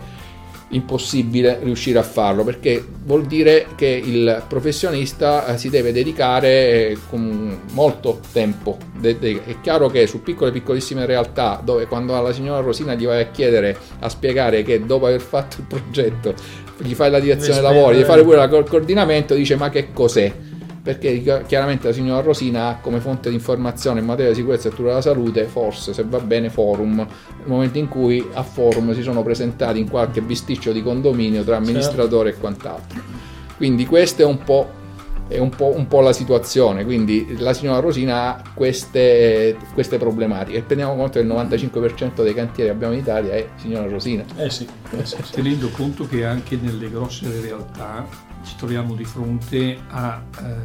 impossibile 0.71 1.59
riuscire 1.63 1.99
a 1.99 2.03
farlo 2.03 2.43
perché 2.43 2.83
vuol 3.03 3.25
dire 3.25 3.67
che 3.75 3.87
il 3.87 4.43
professionista 4.47 5.45
eh, 5.47 5.57
si 5.57 5.69
deve 5.69 5.91
dedicare 5.91 6.89
eh, 6.89 6.97
con 7.09 7.61
molto 7.71 8.19
tempo. 8.31 8.77
È 9.01 9.59
chiaro 9.61 9.89
che 9.89 10.07
su 10.07 10.21
piccole 10.21 10.51
piccolissime 10.51 11.05
realtà 11.05 11.61
dove 11.63 11.87
quando 11.87 12.15
alla 12.15 12.33
signora 12.33 12.61
Rosina 12.61 12.93
gli 12.93 13.05
vai 13.05 13.21
a 13.21 13.27
chiedere 13.29 13.77
a 13.99 14.09
spiegare 14.09 14.63
che 14.63 14.85
dopo 14.85 15.07
aver 15.07 15.21
fatto 15.21 15.57
il 15.59 15.65
progetto 15.67 16.33
gli 16.77 16.93
fai 16.95 17.11
la 17.11 17.19
direzione 17.19 17.61
lavori, 17.61 18.03
fare 18.03 18.21
spendere- 18.21 18.47
pure 18.47 18.59
il 18.59 18.69
coordinamento, 18.69 19.35
dice 19.35 19.55
ma 19.55 19.69
che 19.69 19.89
cos'è? 19.93 20.33
Perché 20.81 21.21
chi- 21.21 21.45
chiaramente 21.45 21.87
la 21.87 21.93
signora 21.93 22.21
Rosina 22.21 22.69
ha 22.69 22.75
come 22.77 22.99
fonte 22.99 23.29
di 23.29 23.35
informazione 23.35 23.99
in 23.99 24.05
materia 24.05 24.31
di 24.31 24.37
sicurezza 24.37 24.67
e 24.67 24.71
tutela 24.71 24.89
della 24.89 25.01
salute, 25.01 25.45
forse 25.45 25.93
se 25.93 26.03
va 26.03 26.19
bene, 26.19 26.49
forum, 26.49 26.95
nel 26.95 27.47
momento 27.47 27.77
in 27.77 27.87
cui 27.87 28.25
a 28.33 28.43
forum 28.43 28.93
si 28.93 29.03
sono 29.03 29.21
presentati 29.21 29.79
in 29.79 29.89
qualche 29.89 30.21
bisticcio 30.21 30.71
di 30.71 30.81
condominio 30.81 31.43
tra 31.43 31.57
amministratore 31.57 32.31
e 32.31 32.33
quant'altro. 32.35 32.99
Quindi 33.57 33.85
questa 33.85 34.23
è 34.23 34.25
un 34.25 34.39
po', 34.43 34.71
è 35.27 35.37
un 35.37 35.49
po', 35.49 35.71
un 35.75 35.87
po' 35.87 36.01
la 36.01 36.13
situazione, 36.13 36.83
quindi 36.83 37.35
la 37.37 37.53
signora 37.53 37.79
Rosina 37.79 38.35
ha 38.35 38.43
queste, 38.51 39.55
queste 39.73 39.99
problematiche 39.99 40.57
e 40.57 40.65
teniamo 40.65 40.95
conto 40.95 41.19
che 41.19 41.25
il 41.25 41.31
95% 41.31 42.23
dei 42.23 42.33
cantieri 42.33 42.69
che 42.69 42.75
abbiamo 42.75 42.93
in 42.93 42.99
Italia 42.99 43.33
è 43.33 43.49
signora 43.57 43.87
Rosina. 43.87 44.23
Eh 44.35 44.49
sì, 44.49 44.67
eh 44.97 45.05
sì, 45.05 45.17
sì. 45.21 45.31
tenendo 45.31 45.69
conto 45.69 46.07
che 46.07 46.25
anche 46.25 46.57
nelle 46.59 46.89
grosse 46.89 47.39
realtà 47.39 48.30
ci 48.43 48.55
troviamo 48.55 48.95
di 48.95 49.05
fronte 49.05 49.79
a 49.89 50.21
eh, 50.39 50.55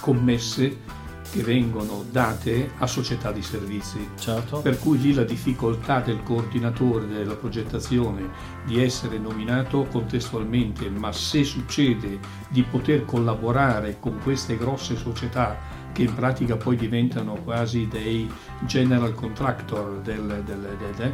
commesse 0.00 1.00
che 1.32 1.42
vengono 1.42 2.04
date 2.10 2.72
a 2.78 2.86
società 2.86 3.32
di 3.32 3.42
servizi. 3.42 4.06
Certo. 4.18 4.60
Per 4.60 4.78
cui 4.78 5.00
lì 5.00 5.14
la 5.14 5.24
difficoltà 5.24 6.00
del 6.00 6.22
coordinatore 6.22 7.06
della 7.06 7.36
progettazione 7.36 8.28
di 8.66 8.82
essere 8.82 9.16
nominato 9.16 9.86
contestualmente, 9.86 10.90
ma 10.90 11.10
se 11.10 11.42
succede 11.42 12.18
di 12.48 12.62
poter 12.62 13.06
collaborare 13.06 13.96
con 13.98 14.18
queste 14.22 14.58
grosse 14.58 14.94
società 14.94 15.80
che 15.92 16.02
in 16.02 16.14
pratica 16.14 16.56
poi 16.56 16.76
diventano 16.76 17.34
quasi 17.44 17.86
dei 17.88 18.30
general 18.60 19.14
contractor 19.14 20.00
del, 20.00 20.42
del, 20.44 20.76
del, 20.78 20.94
del 20.96 21.12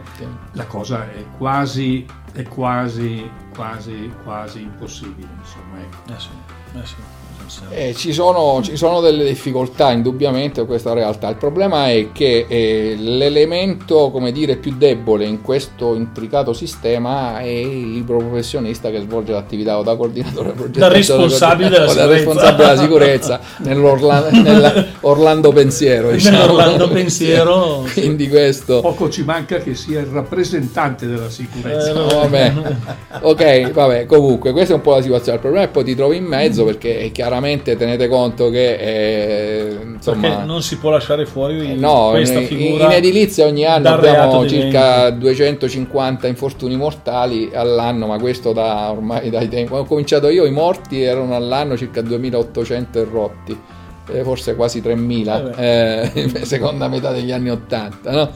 la 0.52 0.66
cosa 0.66 1.10
è 1.10 1.24
quasi, 1.36 2.06
è 2.32 2.42
quasi, 2.44 3.28
quasi, 3.54 4.12
quasi 4.22 4.62
impossibile. 4.62 5.28
Insomma, 5.38 5.80
ecco. 5.80 6.12
Eh 6.12 6.18
sì, 6.18 6.28
eh 6.74 6.86
sì. 6.86 7.17
Eh, 7.70 7.94
ci, 7.94 8.12
sono, 8.12 8.60
ci, 8.62 8.76
sono, 8.76 9.00
delle 9.00 9.24
difficoltà 9.24 9.90
indubbiamente 9.90 10.60
in 10.60 10.66
questa 10.66 10.92
realtà. 10.92 11.28
Il 11.28 11.36
problema 11.36 11.90
è 11.90 12.08
che 12.12 12.44
eh, 12.46 12.94
l'elemento 12.98 14.10
come 14.10 14.32
dire, 14.32 14.56
più 14.56 14.74
debole 14.76 15.24
in 15.24 15.40
questo 15.42 15.94
intricato 15.94 16.52
sistema 16.52 17.38
è 17.40 17.46
il 17.46 17.92
libro 17.92 18.18
professionista 18.18 18.90
che 18.90 19.00
svolge 19.00 19.32
l'attività 19.32 19.78
o 19.78 19.82
da 19.82 19.96
coordinatore 19.96 20.52
progetto 20.52 20.78
da 20.78 20.88
responsabile 20.88 21.70
della 21.70 21.88
sicurezza, 21.88 22.06
responsabile 22.06 22.56
della 22.56 22.80
sicurezza 22.80 23.40
nell'Orlando 23.58 25.52
Pensiero. 25.52 26.10
Diciamo. 26.10 26.36
Nell'Orlando 26.38 26.88
Pensiero. 26.88 27.84
Quindi 27.92 28.28
questo... 28.28 28.80
Poco 28.80 29.08
ci 29.08 29.24
manca 29.24 29.58
che 29.58 29.74
sia 29.74 30.00
il 30.00 30.06
rappresentante 30.06 31.06
della 31.06 31.30
sicurezza. 31.30 31.90
Eh, 31.90 31.92
vabbè. 31.92 32.54
ok, 33.22 33.70
vabbè, 33.72 34.06
comunque 34.06 34.52
questa 34.52 34.74
è 34.74 34.76
un 34.76 34.82
po' 34.82 34.94
la 34.94 35.02
situazione. 35.02 35.36
Il 35.36 35.42
problema 35.42 35.64
è 35.64 35.68
che 35.68 35.72
poi 35.72 35.84
ti 35.84 35.94
trovi 35.94 36.16
in 36.16 36.24
mezzo 36.24 36.64
perché 36.64 36.98
è 36.98 37.12
chiaramente 37.12 37.37
chiaramente 37.38 37.76
tenete 37.76 38.08
conto 38.08 38.50
che 38.50 38.74
eh, 38.74 39.78
insomma, 39.94 40.42
non 40.44 40.62
si 40.62 40.76
può 40.76 40.90
lasciare 40.90 41.24
fuori 41.24 41.72
eh, 41.72 41.74
no, 41.74 42.10
questa 42.10 42.40
in, 42.40 42.46
figura 42.46 42.86
in 42.86 42.90
edilizia 42.92 43.46
ogni 43.46 43.64
anno 43.64 43.88
abbiamo 43.88 44.46
circa 44.46 45.10
250 45.10 46.26
infortuni 46.26 46.76
mortali 46.76 47.50
all'anno 47.54 48.06
ma 48.06 48.18
questo 48.18 48.52
da 48.52 48.90
ormai 48.90 49.30
dai 49.30 49.48
tempi. 49.48 49.68
Quando 49.68 49.86
ho 49.86 49.88
cominciato 49.88 50.28
io 50.28 50.44
i 50.44 50.50
morti 50.50 51.02
erano 51.02 51.36
all'anno 51.36 51.76
circa 51.76 52.02
2800 52.02 52.98
e 52.98 53.04
rotti 53.10 53.60
eh, 54.10 54.22
forse 54.22 54.54
quasi 54.56 54.82
3000 54.82 55.56
eh, 55.56 56.30
seconda 56.42 56.88
metà 56.88 57.12
degli 57.12 57.30
anni 57.30 57.50
80 57.50 58.10
no? 58.10 58.30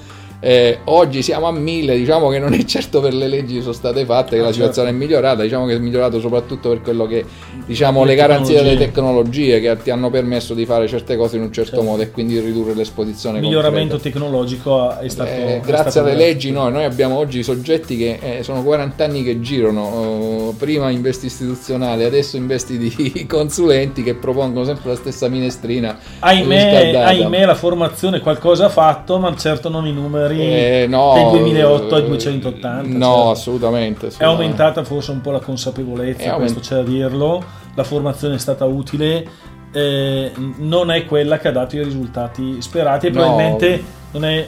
Eh, 0.44 0.80
oggi 0.86 1.22
siamo 1.22 1.46
a 1.46 1.52
1000, 1.52 1.96
diciamo 1.96 2.28
che 2.28 2.40
non 2.40 2.52
è 2.52 2.64
certo 2.64 3.00
per 3.00 3.14
le 3.14 3.28
leggi 3.28 3.54
che 3.54 3.60
sono 3.60 3.72
state 3.72 4.04
fatte 4.04 4.30
che 4.30 4.38
ah, 4.38 4.46
la 4.46 4.46
certo. 4.46 4.54
situazione 4.54 4.88
è 4.88 4.92
migliorata, 4.92 5.44
diciamo 5.44 5.66
che 5.66 5.74
è 5.74 5.78
migliorato 5.78 6.18
soprattutto 6.18 6.68
per 6.70 6.80
quello 6.82 7.06
che 7.06 7.24
diciamo 7.64 8.02
le, 8.02 8.16
garanzie 8.16 8.60
delle 8.60 8.76
tecnologie 8.76 9.60
che 9.60 9.76
ti 9.80 9.90
hanno 9.90 10.10
permesso 10.10 10.52
di 10.54 10.66
fare 10.66 10.88
certe 10.88 11.16
cose 11.16 11.36
in 11.36 11.42
un 11.42 11.52
certo, 11.52 11.76
certo. 11.76 11.84
modo 11.84 12.02
e 12.02 12.10
quindi 12.10 12.40
ridurre 12.40 12.74
l'esposizione. 12.74 13.38
Il 13.38 13.44
miglioramento 13.44 13.92
concreta. 13.94 14.18
tecnologico 14.18 14.98
è 14.98 15.08
stato... 15.08 15.30
Eh, 15.30 15.60
grazie 15.64 15.90
stato 15.92 16.08
alle 16.08 16.16
leggi 16.16 16.50
noi, 16.50 16.72
noi, 16.72 16.84
abbiamo 16.86 17.18
oggi 17.18 17.44
soggetti 17.44 17.96
che 17.96 18.18
eh, 18.20 18.42
sono 18.42 18.64
40 18.64 19.04
anni 19.04 19.22
che 19.22 19.40
girano, 19.40 19.80
oh, 19.82 20.52
prima 20.58 20.90
investi 20.90 21.26
istituzionali, 21.26 22.02
adesso 22.02 22.36
investi 22.36 22.78
di 22.78 23.26
consulenti 23.30 24.02
che 24.02 24.14
propongono 24.14 24.64
sempre 24.64 24.90
la 24.90 24.96
stessa 24.96 25.28
minestrina. 25.28 25.96
Ahimè, 26.18 26.96
ahimè 26.96 27.44
la 27.44 27.54
formazione 27.54 28.18
qualcosa 28.18 28.64
ha 28.64 28.70
fatto, 28.70 29.20
ma 29.20 29.32
certo 29.36 29.68
non 29.68 29.86
i 29.86 29.92
numeri 29.92 30.31
eh, 30.40 30.86
no, 30.88 31.12
del 31.14 31.40
2008 31.40 31.94
ai 31.94 32.06
280. 32.06 32.98
No, 32.98 32.98
cioè, 32.98 33.30
assolutamente, 33.30 34.06
assolutamente, 34.06 34.16
È 34.18 34.24
aumentata 34.24 34.84
forse 34.84 35.10
un 35.10 35.20
po' 35.20 35.30
la 35.30 35.40
consapevolezza, 35.40 36.34
questo 36.34 36.60
c'è 36.60 36.76
da 36.76 36.82
dirlo. 36.82 37.42
La 37.74 37.84
formazione 37.84 38.34
è 38.34 38.38
stata 38.38 38.64
utile, 38.66 39.26
eh, 39.72 40.30
non 40.58 40.90
è 40.90 41.06
quella 41.06 41.38
che 41.38 41.48
ha 41.48 41.52
dato 41.52 41.76
i 41.76 41.82
risultati 41.82 42.60
sperati 42.60 43.06
e 43.06 43.10
no. 43.10 43.20
probabilmente 43.20 43.82
non 44.12 44.24
è 44.24 44.46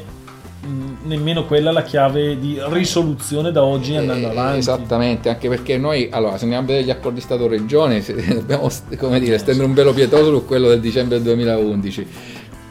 nemmeno 1.05 1.45
quella 1.45 1.71
la 1.71 1.83
chiave 1.83 2.39
di 2.39 2.59
risoluzione 2.69 3.53
da 3.53 3.63
oggi 3.63 3.97
andando 3.97 4.29
eh, 4.29 4.31
avanti. 4.31 4.59
Esattamente, 4.59 5.29
anche 5.29 5.49
perché 5.49 5.77
noi, 5.77 6.09
allora, 6.11 6.37
se 6.37 6.45
andiamo 6.45 6.65
a 6.65 6.67
vedere 6.67 6.87
gli 6.87 6.91
accordi 6.91 7.21
Stato-Regione, 7.21 8.03
dobbiamo 8.35 8.71
come 8.99 9.21
dire, 9.21 9.39
stendere 9.39 9.67
un 9.67 9.75
velo 9.75 9.93
pietoso 9.93 10.31
su 10.31 10.45
quello 10.47 10.69
del 10.69 10.81
dicembre 10.81 11.21
2011 11.21 12.07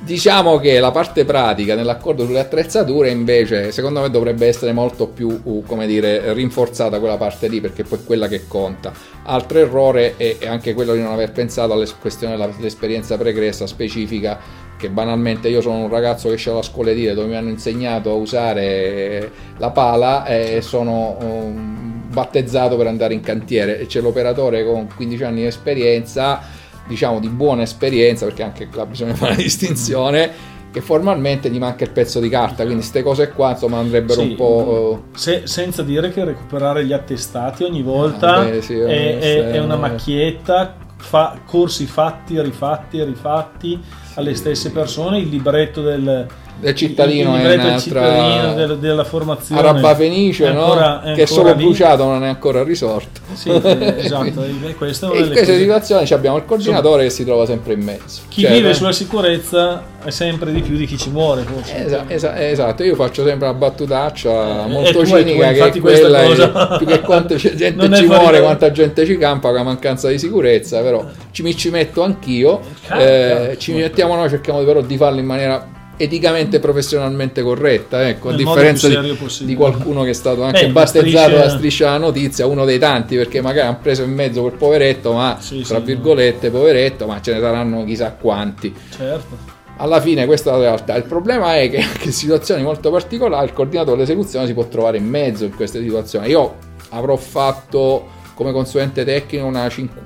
Diciamo 0.04 0.58
che 0.58 0.82
la 0.82 0.92
parte 0.92 1.24
pratica 1.24 1.76
nell'accordo 1.76 2.26
sulle 2.26 2.42
attrezzature 2.42 3.10
invece 3.10 3.72
secondo 3.72 4.02
me 4.02 4.10
dovrebbe 4.10 4.48
essere 4.48 4.74
molto 4.74 5.08
più 5.08 5.40
uh, 5.42 5.64
come 5.66 5.88
dire, 5.88 6.34
rinforzata 6.34 7.00
quella 7.00 7.16
parte 7.16 7.48
lì 7.48 7.62
perché 7.62 7.84
poi 7.84 8.00
è 8.00 8.04
quella 8.04 8.28
che 8.28 8.46
conta. 8.46 8.92
Altro 9.24 9.60
errore 9.60 10.18
è 10.18 10.46
anche 10.46 10.74
quello 10.74 10.94
di 10.94 11.00
non 11.00 11.14
aver 11.14 11.32
pensato 11.32 11.72
alla 11.72 11.88
questione 12.02 12.36
dell'esperienza 12.36 13.18
pregressa 13.18 13.66
specifica 13.66 14.38
che 14.76 14.90
banalmente 14.90 15.48
io 15.48 15.62
sono 15.62 15.78
un 15.78 15.90
ragazzo 15.90 16.28
che 16.28 16.34
esce 16.34 16.50
dalla 16.50 16.64
scuola 16.64 16.90
edile 16.90 17.14
dove 17.14 17.28
mi 17.28 17.38
hanno 17.38 17.50
insegnato 17.50 18.10
a 18.10 18.16
usare 18.16 19.32
la 19.58 19.70
pala 19.70 20.26
e 20.26 20.62
sono 20.62 21.16
um, 21.22 22.04
battezzato 22.10 22.76
per 22.76 22.88
andare 22.88 23.14
in 23.14 23.22
cantiere 23.22 23.80
e 23.80 23.86
c'è 23.86 24.02
l'operatore 24.02 24.66
con 24.66 24.86
15 24.94 25.24
anni 25.24 25.42
di 25.42 25.48
esperienza 25.48 26.42
diciamo 26.88 27.20
di 27.20 27.30
buona 27.30 27.64
esperienza, 27.64 28.26
perché 28.26 28.44
anche 28.44 28.68
là 28.72 28.86
bisogna 28.86 29.14
fare 29.16 29.34
una 29.34 29.42
distinzione, 29.42 30.32
che 30.72 30.82
formalmente 30.82 31.50
gli 31.50 31.60
manca 31.60 31.84
il 31.84 31.92
pezzo 31.92 32.20
di 32.20 32.30
carta, 32.30 32.64
quindi 32.64 32.76
queste 32.76 33.04
cose 33.04 33.30
qua 33.30 33.52
insomma 33.52 33.78
andrebbero 33.78 34.22
sì, 34.22 34.30
un 34.30 34.36
po'... 34.36 35.04
Se, 35.14 35.44
senza 35.46 35.84
dire 35.84 36.12
che 36.12 36.24
recuperare 36.24 36.84
gli 36.84 36.94
attestati 36.94 37.64
ogni 37.64 37.84
volta 37.84 38.38
ah, 38.38 38.44
beh, 38.46 38.62
sì, 38.62 38.80
è, 38.80 39.20
è, 39.20 39.52
è, 39.52 39.60
una 39.60 39.76
macchietta, 39.76 40.76
fa 40.98 41.38
corsi 41.46 41.86
fatti, 41.86 42.42
rifatti, 42.42 43.04
rifatti 43.04 43.80
alle 44.16 44.34
stesse 44.34 44.72
persone, 44.72 45.20
il 45.20 45.30
libretto 45.30 45.84
del 45.84 46.28
del 46.60 46.76
cittadino 46.76 47.36
il, 47.36 47.42
il 47.42 47.48
è 47.48 47.54
un'altra 47.56 47.80
cittadino 47.80 48.54
della, 48.54 48.74
della 48.76 49.04
formazione 49.04 49.60
Araba 49.60 49.96
Fenice 49.96 50.52
no? 50.52 51.02
che 51.16 51.24
è 51.24 51.26
solo 51.26 51.54
lì. 51.54 51.64
bruciato 51.64 52.06
non 52.06 52.24
è 52.24 52.28
ancora 52.28 52.64
risorto 52.64 53.22
sì, 53.34 53.50
esatto 53.64 54.44
e 54.44 54.76
questa 54.76 55.08
in 55.14 55.28
queste 55.32 55.58
situazioni 55.58 56.08
abbiamo 56.12 56.38
il 56.38 56.46
coordinatore 56.46 57.04
che 57.04 57.10
si 57.10 57.26
trova 57.26 57.46
sempre 57.46 57.74
in 57.74 57.82
mezzo 57.82 58.22
chi 58.30 58.42
cioè, 58.42 58.52
vive 58.52 58.70
eh? 58.70 58.74
sulla 58.74 58.92
sicurezza 58.92 59.84
è 60.04 60.10
sempre 60.10 60.52
di 60.52 60.62
più 60.62 60.76
di 60.76 60.86
chi 60.86 60.98
ci 60.98 61.10
muore 61.10 61.46
Esa, 61.74 62.06
esa, 62.08 62.50
esatto 62.50 62.84
io 62.84 62.96
faccio 62.96 63.26
sempre 63.26 63.48
una 63.48 63.58
battutaccia 63.58 64.66
eh, 64.66 64.70
molto 64.70 65.06
cinica 65.06 65.52
che 65.52 65.66
è 65.66 65.80
quella 65.80 66.24
cosa... 66.24 66.78
più 66.78 66.86
che 66.86 67.00
quanta 67.02 67.36
gente 67.36 67.96
ci 67.96 68.06
muore 68.06 68.42
quanta 68.42 68.72
gente 68.72 69.06
ci 69.06 69.18
campa 69.18 69.50
con 69.50 69.58
la 69.58 69.64
mancanza 69.64 70.10
di 70.10 70.20
sicurezza 70.20 70.82
però 70.82 71.06
ci, 71.32 71.42
mi 71.42 71.56
ci 71.56 71.70
metto 71.70 72.04
anch'io 72.04 72.60
eh, 72.92 73.56
ci 73.58 73.74
mettiamo 73.74 74.16
noi 74.16 74.30
cerchiamo 74.30 74.64
però 74.64 74.82
di 74.82 74.98
farlo 74.98 75.20
in 75.20 75.26
maniera 75.26 75.82
eticamente 76.04 76.58
e 76.58 76.60
professionalmente 76.60 77.42
corretta, 77.42 78.08
ecco, 78.08 78.30
a 78.30 78.36
differenza 78.36 78.88
di, 78.88 79.18
di, 79.42 79.56
qualcuno 79.56 80.04
che 80.04 80.12
è 80.12 80.14
stato 80.14 80.44
anche 80.44 80.68
Beh, 80.68 80.72
battezzato 80.72 81.08
striscia... 81.08 81.30
da 81.30 81.50
striscia 81.50 81.90
la 81.92 81.98
notizia, 81.98 82.46
uno 82.46 82.66
dei 82.66 82.80
tanti, 82.80 83.16
perché 83.16 83.42
magari 83.42 83.68
hanno 83.68 83.80
preso 83.82 84.04
in 84.04 84.14
mezzo 84.14 84.42
quel 84.42 84.54
poveretto, 84.54 85.14
ma 85.14 85.38
sì, 85.40 85.62
tra 85.62 85.80
sì, 85.80 85.86
virgolette 85.86 86.50
no. 86.50 86.58
poveretto, 86.60 87.06
ma 87.06 87.22
ce 87.22 87.34
ne 87.34 87.40
saranno 87.40 87.84
chissà 87.84 88.12
quanti. 88.12 88.74
Certo. 88.90 89.52
Alla 89.78 90.00
fine 90.00 90.26
questa 90.26 90.52
è 90.52 90.54
la 90.54 90.60
realtà. 90.60 90.96
Il 90.96 91.04
problema 91.04 91.58
è 91.58 91.70
che 91.70 91.80
anche 91.80 92.06
in 92.06 92.14
situazioni 92.14 92.62
molto 92.62 92.92
particolari 92.92 93.46
il 93.46 93.54
coordinatore 93.54 93.98
dell'esecuzione 93.98 94.46
si 94.46 94.54
può 94.54 94.68
trovare 94.68 94.98
in 94.98 95.06
mezzo 95.06 95.46
in 95.46 95.56
queste 95.56 95.82
situazioni. 95.82 96.28
Io 96.28 96.56
avrò 96.90 97.16
fatto 97.16 98.08
come 98.36 98.52
consulente 98.52 99.04
tecnico 99.04 99.46
una 99.46 99.68
5, 99.68 100.02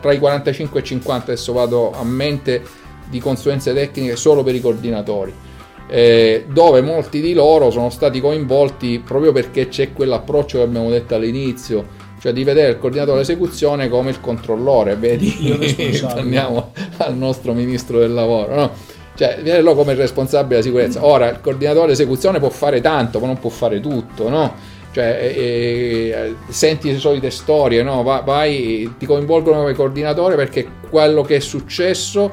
tra 0.00 0.12
i 0.12 0.18
45 0.18 0.78
e 0.78 0.82
i 0.82 0.86
50, 0.86 1.32
adesso 1.32 1.52
vado 1.52 1.92
a 1.92 2.04
mente 2.04 2.62
di 3.08 3.20
consulenze 3.20 3.72
tecniche 3.72 4.16
solo 4.16 4.42
per 4.42 4.54
i 4.54 4.60
coordinatori, 4.60 5.32
eh, 5.88 6.44
dove 6.48 6.80
molti 6.82 7.20
di 7.20 7.32
loro 7.32 7.70
sono 7.70 7.90
stati 7.90 8.20
coinvolti 8.20 9.00
proprio 9.04 9.32
perché 9.32 9.68
c'è 9.68 9.92
quell'approccio 9.92 10.58
che 10.58 10.64
abbiamo 10.64 10.90
detto 10.90 11.14
all'inizio, 11.14 12.06
cioè 12.20 12.32
di 12.32 12.44
vedere 12.44 12.72
il 12.72 12.78
coordinatore 12.78 13.22
dell'esecuzione 13.22 13.88
come 13.88 14.10
il 14.10 14.20
controllore, 14.20 14.96
vedi, 14.96 15.56
andiamo 16.08 16.72
al 16.98 17.16
nostro 17.16 17.52
ministro 17.54 17.98
del 17.98 18.12
lavoro, 18.12 18.54
no? 18.54 18.96
cioè 19.18 19.36
vederlo 19.38 19.74
come 19.74 19.92
il 19.92 19.98
responsabile 19.98 20.60
della 20.60 20.62
sicurezza. 20.62 21.04
Ora 21.04 21.28
il 21.28 21.40
coordinatore 21.40 21.86
dell'esecuzione 21.86 22.38
può 22.38 22.50
fare 22.50 22.80
tanto, 22.80 23.18
ma 23.18 23.26
non 23.26 23.38
può 23.38 23.50
fare 23.50 23.80
tutto, 23.80 24.28
no? 24.28 24.54
Cioè, 24.92 25.34
eh, 25.36 26.34
senti 26.48 26.92
le 26.92 26.98
solite 26.98 27.30
storie, 27.30 27.82
no? 27.82 28.02
vai, 28.04 28.22
vai, 28.24 28.94
ti 28.96 29.06
coinvolgono 29.06 29.58
come 29.58 29.74
coordinatore 29.74 30.36
perché 30.36 30.66
quello 30.88 31.22
che 31.22 31.36
è 31.36 31.40
successo 31.40 32.30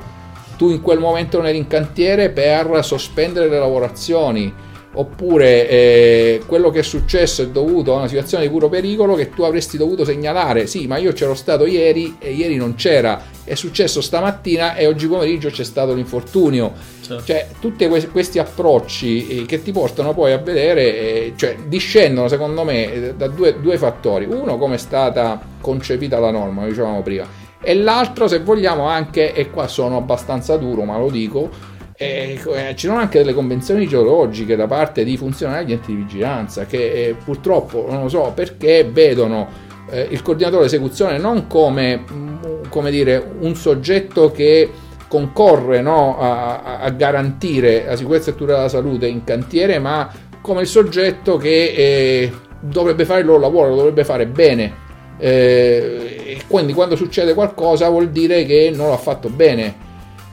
tu 0.56 0.70
in 0.70 0.82
quel 0.82 1.00
momento 1.00 1.38
non 1.38 1.48
eri 1.48 1.58
in 1.58 1.68
cantiere 1.68 2.30
per 2.30 2.80
sospendere 2.84 3.50
le 3.50 3.60
lavorazioni 3.60 4.54
oppure 4.96 5.68
eh, 5.70 6.42
quello 6.46 6.70
che 6.70 6.80
è 6.80 6.84
successo 6.84 7.42
è 7.42 7.50
dovuto 7.50 7.94
a 7.94 7.98
una 7.98 8.08
situazione 8.08 8.46
di 8.46 8.50
puro 8.50 8.70
pericolo 8.70 9.16
che 9.16 9.30
tu 9.30 9.44
avresti 9.44 9.78
dovuto 9.78 10.04
segnalare. 10.04 10.68
Sì 10.68 10.88
ma 10.88 10.98
io 10.98 11.14
c'ero 11.14 11.34
stato 11.36 11.66
ieri 11.66 12.16
e 12.20 12.32
ieri 12.32 12.56
non 12.56 12.76
c'era. 12.76 13.34
È 13.44 13.54
successo 13.56 14.02
stamattina 14.02 14.76
e 14.76 14.88
oggi 14.88 15.08
pomeriggio 15.08 15.50
c'è 15.50 15.64
stato 15.64 15.94
l'infortunio. 15.94 16.94
Certo. 17.06 17.24
cioè 17.24 17.48
tutti 17.60 17.88
questi 18.12 18.40
approcci 18.40 19.28
eh, 19.28 19.46
che 19.46 19.62
ti 19.62 19.72
portano 19.72 20.16
poi 20.16 20.32
a 20.32 20.40
vedere 20.40 20.82
eh, 20.82 21.34
cioè 21.36 21.56
discendono 21.68 22.28
secondo 22.28 22.64
me 22.64 23.14
da 23.16 23.28
due, 23.28 23.60
due 23.62 23.78
fattori. 23.78 24.26
Uno 24.26 24.58
come 24.58 24.76
è 24.76 24.80
stata 24.80 25.40
concepita 25.62 26.20
la 26.20 26.32
norma 26.32 26.66
dicevamo 26.66 27.02
prima 27.02 27.44
e 27.66 27.74
l'altro 27.74 28.28
se 28.28 28.40
vogliamo 28.40 28.86
anche, 28.86 29.34
e 29.34 29.50
qua 29.50 29.68
sono 29.68 29.98
abbastanza 29.98 30.56
duro 30.56 30.84
ma 30.84 30.98
lo 30.98 31.10
dico, 31.10 31.50
eh, 31.98 32.40
ci 32.76 32.86
sono 32.88 33.00
anche 33.00 33.18
delle 33.20 33.34
convenzioni 33.34 33.88
geologiche 33.88 34.56
da 34.56 34.68
parte 34.68 35.04
di 35.04 35.18
funzionari 35.18 35.66
di 35.66 35.72
enti 35.72 35.96
di 35.96 36.02
vigilanza 36.02 36.66
che 36.66 36.92
eh, 36.92 37.16
purtroppo 37.24 37.88
non 37.90 38.04
lo 38.04 38.10
so 38.10 38.34
perché 38.36 38.84
vedono 38.84 39.48
eh, 39.90 40.08
il 40.10 40.22
coordinatore 40.22 40.62
di 40.62 40.68
esecuzione 40.68 41.18
non 41.18 41.48
come, 41.48 42.04
mm, 42.12 42.36
come 42.70 42.92
dire, 42.92 43.24
un 43.40 43.56
soggetto 43.56 44.30
che 44.32 44.70
concorre 45.08 45.82
no, 45.82 46.20
a, 46.20 46.80
a, 46.80 46.90
garantire 46.90 47.86
la 47.86 47.96
sicurezza 47.96 48.32
e 48.32 48.36
tutela 48.36 48.58
della 48.58 48.70
salute 48.70 49.08
in 49.08 49.24
cantiere, 49.24 49.80
ma 49.80 50.12
come 50.42 50.62
il 50.62 50.68
soggetto 50.68 51.38
che 51.38 51.74
eh, 51.76 52.32
dovrebbe 52.60 53.06
fare 53.06 53.22
il 53.22 53.26
loro 53.26 53.40
lavoro, 53.40 53.70
lo 53.70 53.76
dovrebbe 53.76 54.04
fare 54.04 54.28
bene. 54.28 54.84
Eh, 55.18 56.42
quindi 56.48 56.74
quando 56.74 56.96
succede 56.96 57.34
qualcosa 57.34 57.90
vuol 57.90 58.10
dire 58.10 58.46
che 58.46 58.72
non 58.74 58.90
l'ha 58.90 58.98
fatto 58.98 59.30
bene. 59.30 59.84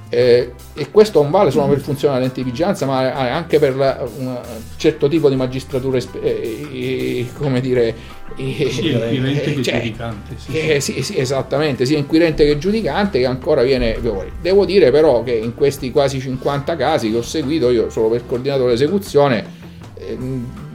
Eh, 0.08 0.52
e 0.74 0.90
questo 0.90 1.22
non 1.22 1.30
vale 1.30 1.50
solo 1.50 1.68
per 1.68 1.78
il 1.78 1.82
funzionamento 1.82 2.34
di 2.34 2.42
vigilanza, 2.42 2.84
ma 2.84 3.14
anche 3.14 3.58
per 3.58 3.74
la, 3.74 4.06
un 4.18 4.38
certo 4.76 5.08
tipo 5.08 5.30
di 5.30 5.36
magistratura, 5.36 5.98
eh, 6.20 7.26
come 7.38 7.62
dire, 7.62 7.94
sì, 8.36 8.90
inquirente 8.90 9.54
che 9.54 9.62
cioè, 9.62 9.76
giudicante. 9.78 10.34
Sì, 10.36 10.58
eh, 10.58 10.80
sì. 10.80 11.02
Sì, 11.02 11.18
esattamente, 11.18 11.86
sia 11.86 11.96
inquirente 11.96 12.44
che 12.44 12.58
giudicante 12.58 13.20
che 13.20 13.26
ancora 13.26 13.62
viene... 13.62 13.98
Devo 14.40 14.66
dire 14.66 14.90
però 14.90 15.22
che 15.22 15.32
in 15.32 15.54
questi 15.54 15.90
quasi 15.90 16.20
50 16.20 16.76
casi 16.76 17.10
che 17.10 17.16
ho 17.16 17.22
seguito, 17.22 17.70
io 17.70 17.88
solo 17.88 18.10
per 18.10 18.26
coordinatore 18.26 18.74
esecuzione, 18.74 19.46
eh, 19.94 20.18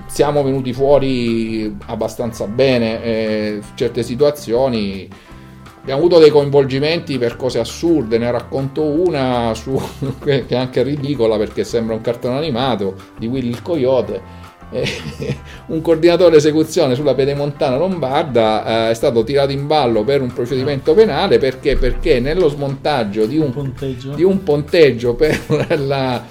siamo 0.07 0.43
venuti 0.43 0.73
fuori 0.73 1.77
abbastanza 1.85 2.47
bene, 2.47 3.03
eh, 3.03 3.61
certe 3.75 4.03
situazioni 4.03 5.07
abbiamo 5.87 6.05
avuto 6.05 6.19
dei 6.19 6.31
coinvolgimenti 6.31 7.17
per 7.17 7.37
cose 7.37 7.59
assurde, 7.59 8.17
ne 8.17 8.29
racconto 8.29 8.83
una 8.83 9.53
su, 9.53 9.81
che 10.21 10.45
è 10.45 10.55
anche 10.55 10.83
ridicola 10.83 11.37
perché 11.37 11.63
sembra 11.63 11.95
un 11.95 12.01
cartone 12.01 12.35
animato 12.35 12.95
di 13.17 13.27
Willy 13.27 13.47
il 13.47 13.61
Coyote. 13.61 14.45
Eh, 14.69 14.85
un 15.67 15.79
coordinatore 15.79 16.35
esecuzione 16.35 16.93
sulla 16.93 17.15
pedemontana 17.15 17.77
lombarda 17.77 18.87
eh, 18.87 18.91
è 18.91 18.93
stato 18.95 19.23
tirato 19.23 19.53
in 19.53 19.65
ballo 19.65 20.03
per 20.03 20.19
un 20.19 20.33
procedimento 20.33 20.93
penale 20.93 21.37
perché, 21.37 21.77
perché 21.77 22.19
nello 22.19 22.49
smontaggio 22.49 23.25
di 23.25 23.37
un, 23.37 23.53
ponteggio. 23.53 24.13
Di 24.13 24.23
un 24.23 24.43
ponteggio 24.43 25.15
per 25.15 25.39
la, 25.79 26.21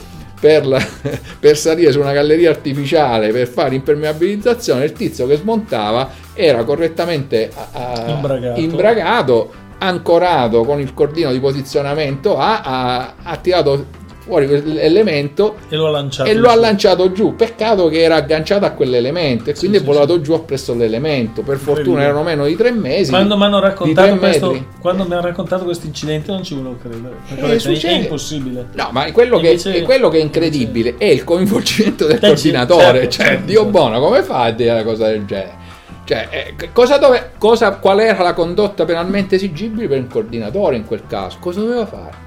per, 0.47 0.65
la, 0.65 0.79
per, 1.41 1.57
salire 1.57 1.91
su 1.91 1.99
una 1.99 2.13
galleria 2.13 2.51
artificiale 2.51 3.33
per 3.33 3.49
fare 3.49 3.75
impermeabilizzazione, 3.75 4.85
il 4.85 4.93
tizio 4.93 5.27
che 5.27 5.35
smontava 5.35 6.09
era 6.35 6.63
correttamente 6.63 7.51
uh, 7.53 8.11
imbragato. 8.11 8.61
imbragato. 8.61 9.53
ancorato 9.79 10.63
con 10.63 10.79
il 10.79 10.95
cordino 10.95 11.33
di 11.33 11.41
posizionamento 11.41 12.39
A, 12.39 12.61
ha, 12.61 13.15
ha 13.25 13.37
tirato 13.39 14.05
fuori 14.27 14.47
quell'elemento 14.47 15.57
e 15.69 15.77
lo 15.77 15.87
ha 15.87 15.91
lanciato, 15.91 16.29
e 16.29 16.35
lo 16.35 16.49
ha 16.49 16.57
lanciato 16.57 17.12
giù. 17.12 17.37
Peccato 17.37 17.89
che 17.89 18.03
era 18.03 18.17
agganciato 18.17 18.65
a 18.65 18.71
quell'elemento 18.71 19.51
e 19.51 19.55
quindi 19.55 19.79
sì, 19.79 19.83
è 19.83 19.87
volato 19.87 20.15
sì. 20.15 20.23
giù 20.23 20.33
appresso 20.33 20.75
l'elemento. 20.75 21.43
Per 21.43 21.59
fortuna 21.59 22.03
erano 22.03 22.23
meno 22.23 22.47
di 22.47 22.57
tre 22.57 22.73
mesi. 22.73 23.11
Quando 23.11 23.37
mi 23.37 23.45
hanno 23.45 23.61
raccontato, 23.61 24.17
questo, 24.17 24.65
quando 24.81 25.05
mi 25.05 25.12
hanno 25.12 25.23
raccontato 25.23 25.65
questo 25.65 25.87
incidente 25.87 26.33
non 26.33 26.43
ci 26.43 26.55
volevo 26.55 26.77
credere. 26.81 27.15
Perché 27.29 27.89
è 27.89 27.93
impossibile. 27.93 28.67
No, 28.73 28.89
ma 28.91 29.11
quello, 29.12 29.37
invece, 29.37 29.73
che, 29.73 29.83
quello 29.83 30.09
che, 30.09 30.19
è 30.19 30.23
incredibile 30.23 30.91
invece, 30.91 31.05
è 31.05 31.09
il 31.12 31.25
coinvolgimento 31.25 32.07
del 32.07 32.19
coordinatore. 32.19 32.83
Certo, 32.83 33.11
cioè, 33.11 33.27
certo, 33.27 33.45
Dio 33.47 33.55
certo. 33.62 33.71
buono, 33.71 34.01
come 34.01 34.23
fa 34.23 34.43
a 34.43 34.51
dire 34.51 34.73
una 34.73 34.83
cosa 34.83 35.07
del 35.07 35.25
genere? 35.25 35.65
Cioè, 36.05 36.29
eh, 36.31 36.71
cosa 36.73 36.99
dove, 36.99 37.33
cosa, 37.37 37.77
qual 37.79 38.01
era 38.01 38.23
la 38.23 38.33
condotta 38.33 38.85
penalmente 38.85 39.35
esigibile 39.35 39.89
per 39.89 39.99
un 39.99 40.07
coordinatore 40.07 40.77
in 40.77 40.85
quel 40.85 41.03
caso? 41.07 41.39
Cosa 41.41 41.61
doveva 41.61 41.87
fare? 41.87 42.26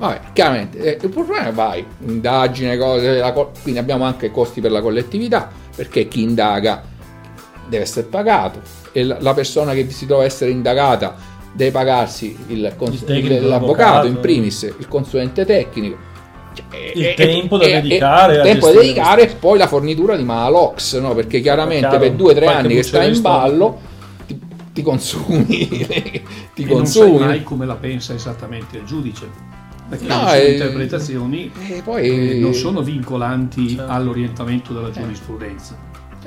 Vabbè, 0.00 0.20
chiaramente, 0.32 0.78
eh, 0.78 0.98
il 0.98 1.10
problema 1.10 1.48
è 1.48 1.52
vai, 1.52 1.84
indagine, 2.06 2.78
cose, 2.78 3.20
co- 3.34 3.50
quindi 3.60 3.78
abbiamo 3.78 4.04
anche 4.04 4.30
costi 4.30 4.62
per 4.62 4.70
la 4.70 4.80
collettività, 4.80 5.50
perché 5.76 6.08
chi 6.08 6.22
indaga 6.22 6.82
deve 7.68 7.82
essere 7.82 8.06
pagato 8.06 8.62
e 8.92 9.04
la, 9.04 9.18
la 9.20 9.34
persona 9.34 9.74
che 9.74 9.90
si 9.90 10.06
trova 10.06 10.22
a 10.22 10.24
essere 10.24 10.52
indagata 10.52 11.14
deve 11.52 11.70
pagarsi 11.70 12.34
il, 12.46 12.72
cons- 12.78 13.04
il 13.08 13.46
l'avvocato 13.46 14.06
in 14.06 14.20
primis, 14.20 14.62
il 14.62 14.88
consulente 14.88 15.44
tecnico. 15.44 16.08
Cioè, 16.54 16.92
il 16.94 17.04
e, 17.04 17.14
tempo 17.14 17.58
da 17.58 17.66
dedicare, 17.66 18.36
il 18.36 18.42
tempo 18.42 18.70
da 18.70 18.80
dedicare 18.80 19.22
e 19.30 19.34
poi 19.34 19.58
la 19.58 19.66
fornitura 19.66 20.16
di 20.16 20.24
Malox, 20.24 20.98
no? 20.98 21.14
perché 21.14 21.42
chiaramente 21.42 21.88
chiaro, 21.88 21.98
per 21.98 22.12
due 22.12 22.32
o 22.32 22.34
tre 22.34 22.46
anni 22.46 22.74
che 22.76 22.82
sta 22.82 23.02
in 23.02 23.20
ballo 23.20 23.78
ti, 24.26 24.40
ti 24.72 24.80
consumi, 24.80 25.68
ti 26.54 26.62
e 26.62 26.66
consumi. 26.66 26.74
non 26.74 26.86
sai 26.86 27.12
mai 27.18 27.42
come 27.42 27.66
la 27.66 27.76
pensa 27.76 28.14
esattamente 28.14 28.78
il 28.78 28.84
giudice 28.86 29.59
perché 29.90 30.06
no, 30.06 30.24
le 30.26 30.46
eh, 30.46 30.52
interpretazioni 30.52 31.52
eh, 31.68 31.82
poi, 31.82 32.38
non 32.38 32.54
sono 32.54 32.80
vincolanti 32.80 33.70
certo. 33.70 33.90
all'orientamento 33.90 34.72
della 34.72 34.90
giurisprudenza. 34.90 35.76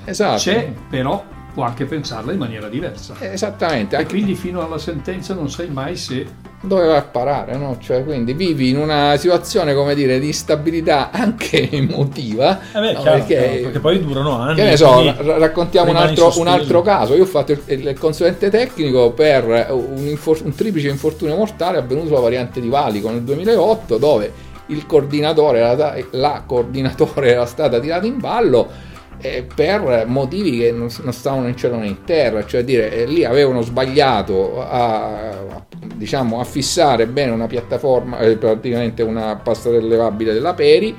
Esatto. 0.03 0.37
C'è 0.37 0.73
però 0.89 1.23
può 1.53 1.63
anche 1.63 1.85
pensarla 1.85 2.31
in 2.31 2.39
maniera 2.39 2.67
diversa. 2.67 3.15
Esattamente. 3.19 3.97
E 3.97 4.05
quindi 4.05 4.35
fino 4.35 4.63
alla 4.63 4.77
sentenza 4.77 5.33
non 5.33 5.49
sai 5.49 5.69
mai 5.69 5.95
se 5.95 6.51
dove 6.65 6.87
va 6.87 6.95
a 6.95 7.01
parare, 7.01 7.57
no? 7.57 7.77
Cioè, 7.77 8.05
quindi 8.05 8.33
vivi 8.33 8.69
in 8.69 8.77
una 8.77 9.17
situazione, 9.17 9.73
come 9.73 9.93
dire, 9.95 10.17
di 10.17 10.27
instabilità 10.27 11.11
anche 11.11 11.67
emotiva. 11.69 12.57
Eh 12.71 12.79
beh, 12.79 12.93
no? 12.93 13.01
chiaro, 13.01 13.17
perché, 13.17 13.35
chiaro, 13.35 13.61
perché, 13.63 13.79
poi 13.79 13.99
durano 13.99 14.39
anni. 14.39 14.55
Che 14.55 14.63
ne 14.63 14.77
so, 14.77 15.01
r- 15.01 15.35
raccontiamo 15.39 15.91
un 15.91 15.97
altro, 15.97 16.31
un 16.37 16.47
altro, 16.47 16.81
caso. 16.81 17.15
Io 17.15 17.23
ho 17.23 17.27
fatto 17.27 17.51
il, 17.51 17.61
il 17.65 17.97
consulente 17.99 18.49
tecnico 18.49 19.11
per 19.11 19.67
un, 19.71 20.07
infor- 20.07 20.45
un, 20.45 20.55
triplice 20.55 20.87
infortunio 20.87 21.35
mortale 21.35 21.77
avvenuto 21.77 22.07
sulla 22.07 22.21
variante 22.21 22.61
di 22.61 22.69
Valico 22.69 23.09
nel 23.09 23.23
2008, 23.23 23.97
dove 23.97 24.31
il 24.67 24.85
coordinatore, 24.85 25.59
la, 25.59 25.97
la 26.11 26.43
coordinatore 26.45 27.31
era 27.33 27.45
stata 27.45 27.77
tirata 27.81 28.05
in 28.05 28.19
ballo 28.19 28.91
eh, 29.23 29.47
per 29.55 30.03
motivi 30.05 30.57
che 30.57 30.71
non, 30.73 30.89
non, 31.01 31.13
stavano 31.13 31.47
in 31.47 31.55
cielo 31.55 31.77
né 31.77 31.87
in 31.87 32.03
terra, 32.03 32.45
cioè 32.45 32.65
dire 32.65 32.91
eh, 32.91 33.05
lì 33.05 33.23
avevano 33.23 33.61
sbagliato 33.61 34.61
a, 34.61 35.29
a, 35.29 35.65
diciamo, 35.95 36.41
a 36.41 36.43
fissare 36.43 37.07
bene 37.07 37.31
una 37.31 37.47
piattaforma, 37.47 38.19
eh, 38.19 38.35
praticamente 38.35 39.01
una 39.01 39.37
passerella 39.37 39.85
elevabile 39.85 40.33
della 40.33 40.53
Peri 40.53 40.95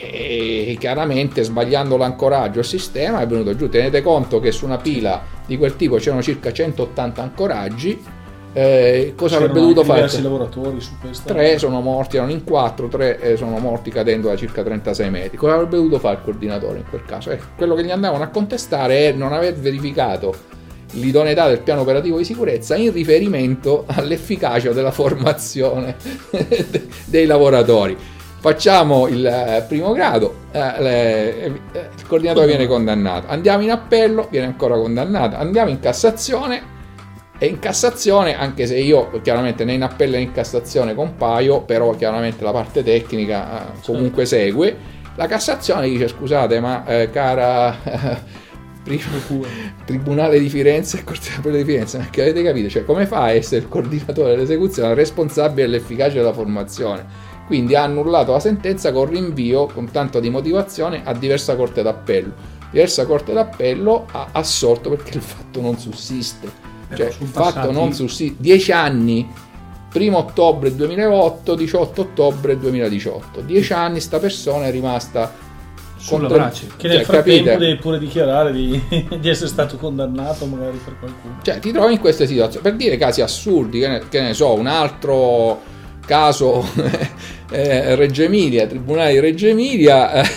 e 0.00 0.76
chiaramente 0.78 1.42
sbagliando 1.42 1.96
l'ancoraggio 1.96 2.60
al 2.60 2.64
sistema 2.64 3.20
è 3.20 3.26
venuto 3.26 3.54
giù. 3.56 3.68
Tenete 3.68 4.00
conto 4.00 4.38
che 4.38 4.52
su 4.52 4.64
una 4.64 4.78
pila 4.78 5.22
di 5.44 5.58
quel 5.58 5.74
tipo 5.76 5.96
c'erano 5.96 6.22
circa 6.22 6.52
180 6.52 7.20
ancoraggi 7.20 8.00
eh, 8.52 9.12
cosa 9.16 9.36
C'erano 9.36 9.50
avrebbe 9.50 9.60
dovuto 9.60 9.84
fare? 9.84 10.08
Tre 11.24 11.58
sono 11.58 11.80
morti, 11.80 12.16
erano 12.16 12.32
in 12.32 12.44
quattro, 12.44 12.88
tre 12.88 13.20
eh, 13.20 13.36
sono 13.36 13.58
morti 13.58 13.90
cadendo 13.90 14.28
da 14.28 14.36
circa 14.36 14.62
36 14.62 15.10
metri. 15.10 15.36
Cosa 15.36 15.54
avrebbe 15.54 15.76
dovuto 15.76 15.98
fare 15.98 16.16
il 16.16 16.22
coordinatore 16.22 16.78
in 16.78 16.84
quel 16.88 17.04
caso? 17.04 17.30
Eh, 17.30 17.38
quello 17.56 17.74
che 17.74 17.84
gli 17.84 17.90
andavano 17.90 18.24
a 18.24 18.28
contestare 18.28 19.08
è 19.08 19.12
non 19.12 19.32
aver 19.32 19.54
verificato 19.54 20.56
l'idoneità 20.92 21.46
del 21.48 21.60
piano 21.60 21.82
operativo 21.82 22.16
di 22.16 22.24
sicurezza 22.24 22.74
in 22.76 22.92
riferimento 22.92 23.84
all'efficacia 23.86 24.72
della 24.72 24.90
formazione 24.90 25.96
dei 27.04 27.26
lavoratori. 27.26 27.96
Facciamo 28.40 29.08
il 29.08 29.26
eh, 29.26 29.64
primo 29.66 29.92
grado, 29.92 30.34
eh, 30.52 30.60
eh, 30.60 31.52
il 31.72 32.06
coordinatore 32.06 32.46
viene 32.46 32.68
condannato, 32.68 33.26
andiamo 33.28 33.64
in 33.64 33.72
appello, 33.72 34.28
viene 34.30 34.46
ancora 34.46 34.76
condannato, 34.76 35.34
andiamo 35.36 35.70
in 35.70 35.80
Cassazione, 35.80 36.76
e 37.38 37.46
in 37.46 37.60
Cassazione, 37.60 38.36
anche 38.36 38.66
se 38.66 38.76
io 38.78 39.20
chiaramente 39.22 39.64
né 39.64 39.74
in 39.74 39.82
appello 39.82 40.16
né 40.16 40.22
in 40.22 40.32
Cassazione 40.32 40.94
compaio, 40.94 41.62
però 41.62 41.90
chiaramente 41.94 42.42
la 42.42 42.50
parte 42.50 42.82
tecnica 42.82 43.68
eh, 43.68 43.80
comunque 43.84 44.26
certo. 44.26 44.44
segue, 44.44 44.76
la 45.14 45.26
Cassazione 45.26 45.88
dice 45.88 46.08
scusate 46.08 46.58
ma 46.58 46.84
eh, 46.84 47.10
cara 47.10 47.76
eh, 48.84 49.00
Tribunale 49.84 50.40
di 50.40 50.48
Firenze 50.48 50.98
e 50.98 51.04
Corte 51.04 51.30
d'Appello 51.36 51.56
di 51.56 51.64
Firenze, 51.64 51.98
ma 51.98 52.08
che 52.10 52.22
avete 52.22 52.42
capito? 52.42 52.68
Cioè 52.68 52.84
come 52.84 53.06
fa 53.06 53.22
a 53.22 53.30
essere 53.30 53.60
il 53.60 53.68
coordinatore 53.68 54.30
dell'esecuzione 54.30 54.94
responsabile 54.94 55.68
dell'efficacia 55.68 56.16
della 56.16 56.32
formazione? 56.32 57.26
Quindi 57.46 57.76
ha 57.76 57.84
annullato 57.84 58.32
la 58.32 58.40
sentenza 58.40 58.90
con 58.90 59.08
rinvio 59.08 59.66
con 59.66 59.90
tanto 59.90 60.18
di 60.18 60.28
motivazione 60.28 61.02
a 61.04 61.14
diversa 61.14 61.54
Corte 61.54 61.82
d'Appello. 61.82 62.32
Diversa 62.70 63.06
Corte 63.06 63.32
d'Appello 63.32 64.06
ha 64.10 64.28
assolto 64.32 64.90
perché 64.90 65.16
il 65.16 65.22
fatto 65.22 65.60
non 65.60 65.78
sussiste 65.78 66.68
cioè, 66.94 67.10
fatto 67.10 67.70
non 67.70 67.92
sussiste 67.92 68.36
10 68.38 68.72
anni 68.72 69.28
1 69.92 70.16
ottobre 70.16 70.74
2008 70.74 71.54
18 71.54 72.00
ottobre 72.00 72.58
2018 72.58 73.40
10 73.40 73.72
anni 73.72 74.00
sta 74.00 74.18
persona 74.18 74.66
è 74.66 74.70
rimasta 74.70 75.46
sulla 75.98 76.28
brace. 76.28 76.68
Che 76.76 76.88
nel 76.88 76.98
cioè, 76.98 77.04
frattempo 77.04 77.44
capite? 77.44 77.66
devi 77.66 77.78
pure 77.80 77.98
dichiarare 77.98 78.52
di, 78.52 78.80
di, 79.18 79.28
essere 79.28 79.48
stato 79.48 79.76
condannato 79.76 80.46
magari 80.46 80.78
per 80.82 80.98
qualcuno. 80.98 81.38
Cioè 81.42 81.58
ti 81.58 81.72
trovi 81.72 81.94
in 81.94 82.00
queste 82.00 82.26
situazioni 82.26 82.62
per 82.62 82.76
dire 82.76 82.96
casi 82.96 83.20
assurdi 83.20 83.80
che 83.80 83.88
ne, 83.88 84.02
che 84.08 84.20
ne 84.20 84.34
so 84.34 84.54
un 84.54 84.66
altro 84.66 85.60
caso 86.06 86.64
eh, 87.50 87.94
Reggio 87.94 88.22
Emilia 88.22 88.66
tribunale 88.66 89.12
di 89.12 89.20
Reggio 89.20 89.46
Emilia 89.46 90.22
eh, 90.22 90.28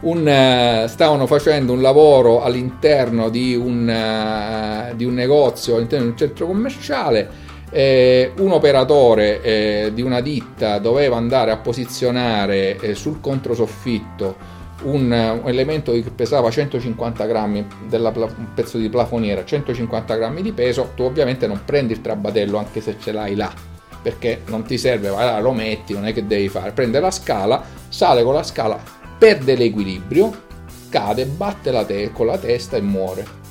un, 0.00 0.84
uh, 0.84 0.86
stavano 0.88 1.26
facendo 1.26 1.72
un 1.72 1.80
lavoro 1.80 2.42
all'interno 2.42 3.28
di 3.28 3.54
un, 3.54 3.88
uh, 3.88 4.94
di 4.94 5.04
un 5.04 5.14
negozio, 5.14 5.76
all'interno 5.76 6.04
di 6.04 6.10
un 6.10 6.16
centro 6.16 6.46
commerciale 6.46 7.44
eh, 7.70 8.32
un 8.38 8.52
operatore 8.52 9.42
eh, 9.42 9.90
di 9.92 10.02
una 10.02 10.20
ditta 10.20 10.78
doveva 10.78 11.16
andare 11.16 11.50
a 11.50 11.56
posizionare 11.56 12.78
eh, 12.78 12.94
sul 12.94 13.20
controsoffitto 13.20 14.54
un, 14.84 15.10
un, 15.10 15.48
elemento 15.48 15.92
che 15.92 16.10
pesava 16.14 16.50
150 16.50 17.26
grammi, 17.26 17.66
della, 17.88 18.12
un 18.14 18.48
pezzo 18.54 18.78
di 18.78 18.88
plafoniera, 18.88 19.44
150 19.44 20.14
grammi 20.14 20.42
di 20.42 20.52
peso, 20.52 20.92
tu 20.94 21.02
ovviamente 21.02 21.46
non 21.46 21.62
prendi 21.64 21.92
il 21.92 22.00
trabatello 22.00 22.58
anche 22.58 22.80
se 22.80 22.96
ce 23.00 23.10
l'hai 23.10 23.34
là, 23.34 23.52
perché 24.00 24.42
non 24.46 24.62
ti 24.64 24.78
serve, 24.78 25.08
là, 25.08 25.40
lo 25.40 25.52
metti, 25.52 25.94
non 25.94 26.06
è 26.06 26.12
che 26.12 26.26
devi 26.26 26.48
fare, 26.48 26.72
prende 26.72 27.00
la 27.00 27.10
scala, 27.10 27.62
sale 27.88 28.22
con 28.22 28.34
la 28.34 28.42
scala, 28.42 28.78
perde 29.18 29.54
l'equilibrio, 29.54 30.44
cade, 30.88 31.26
batte 31.26 31.70
la 31.70 31.84
te- 31.84 32.10
con 32.12 32.26
la 32.26 32.38
testa 32.38 32.76
e 32.76 32.80
muore. 32.80 33.44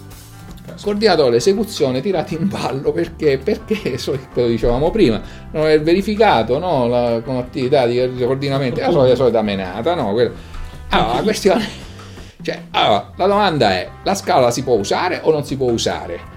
Coordinatore 0.82 1.32
l'esecuzione 1.32 2.02
tirati 2.02 2.36
in 2.36 2.48
ballo 2.50 2.92
perché, 2.92 3.38
perché? 3.38 3.98
Quello 4.34 4.48
dicevamo 4.48 4.92
prima. 4.92 5.22
Non 5.52 5.68
è 5.68 5.80
verificato 5.82 6.60
no, 6.60 6.88
la, 6.88 7.22
con 7.24 7.38
attività 7.38 7.86
di 7.86 7.98
coordinamento. 8.18 8.82
La 8.82 8.92
solita, 8.92 9.16
solita 9.16 9.42
menata 9.42 9.96
no, 9.96 10.10
allora 10.10 11.16
la 11.16 11.22
questione 11.24 11.84
cioè, 12.46 12.62
allora, 12.72 13.12
la 13.16 13.26
domanda 13.26 13.72
è 13.72 13.90
la 14.04 14.14
scala 14.14 14.52
si 14.52 14.64
può 14.64 14.76
usare 14.76 15.20
o 15.24 15.32
non 15.32 15.44
si 15.44 15.58
può 15.58 15.72
usare 15.72 16.35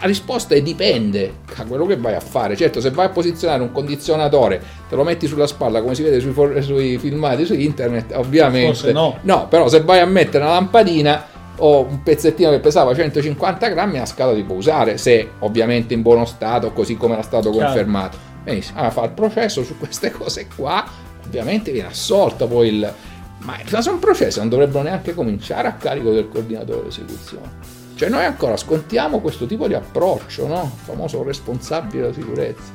la 0.00 0.06
risposta 0.06 0.54
è 0.54 0.62
dipende 0.62 1.40
da 1.56 1.64
quello 1.64 1.86
che 1.86 1.96
vai 1.96 2.14
a 2.14 2.20
fare. 2.20 2.56
Certo, 2.56 2.80
se 2.80 2.90
vai 2.90 3.06
a 3.06 3.10
posizionare 3.10 3.62
un 3.62 3.72
condizionatore, 3.72 4.60
te 4.88 4.94
lo 4.94 5.04
metti 5.04 5.26
sulla 5.26 5.46
spalla 5.46 5.82
come 5.82 5.94
si 5.94 6.02
vede 6.02 6.20
sui, 6.20 6.32
for- 6.32 6.62
sui 6.62 6.98
filmati 6.98 7.44
su 7.44 7.54
internet, 7.54 8.12
ovviamente. 8.14 8.74
Forse 8.74 8.92
no. 8.92 9.18
No, 9.22 9.48
però 9.48 9.68
se 9.68 9.82
vai 9.82 10.00
a 10.00 10.06
mettere 10.06 10.44
una 10.44 10.54
lampadina 10.54 11.26
o 11.56 11.80
un 11.82 12.02
pezzettino 12.02 12.50
che 12.50 12.60
pesava 12.60 12.94
150 12.94 13.68
grammi, 13.68 13.98
la 13.98 14.06
scala 14.06 14.34
si 14.34 14.42
può 14.42 14.56
usare, 14.56 14.98
se 14.98 15.30
ovviamente 15.40 15.94
in 15.94 16.02
buono 16.02 16.24
stato, 16.24 16.72
così 16.72 16.96
come 16.96 17.14
era 17.14 17.22
stato 17.22 17.50
Chiaro. 17.50 17.66
confermato. 17.66 18.18
Benissimo, 18.42 18.78
allora 18.78 18.92
fa 18.92 19.04
il 19.04 19.10
processo 19.10 19.62
su 19.62 19.78
queste 19.78 20.10
cose 20.10 20.48
qua, 20.54 20.84
ovviamente 21.24 21.70
viene 21.70 21.88
assolto 21.88 22.46
poi 22.46 22.68
il... 22.68 22.92
Ma 23.38 23.56
sono 23.80 23.98
processi, 23.98 24.38
non 24.38 24.48
dovrebbero 24.48 24.82
neanche 24.82 25.14
cominciare 25.14 25.66
a 25.66 25.72
carico 25.72 26.12
del 26.12 26.28
coordinatore 26.28 26.84
d'esecuzione. 26.84 27.81
Cioè 28.02 28.10
noi 28.10 28.24
ancora 28.24 28.56
scontiamo 28.56 29.20
questo 29.20 29.46
tipo 29.46 29.68
di 29.68 29.74
approccio, 29.74 30.48
no? 30.48 30.72
Il 30.74 30.80
famoso 30.82 31.22
responsabile 31.22 32.00
della 32.00 32.12
sicurezza. 32.12 32.72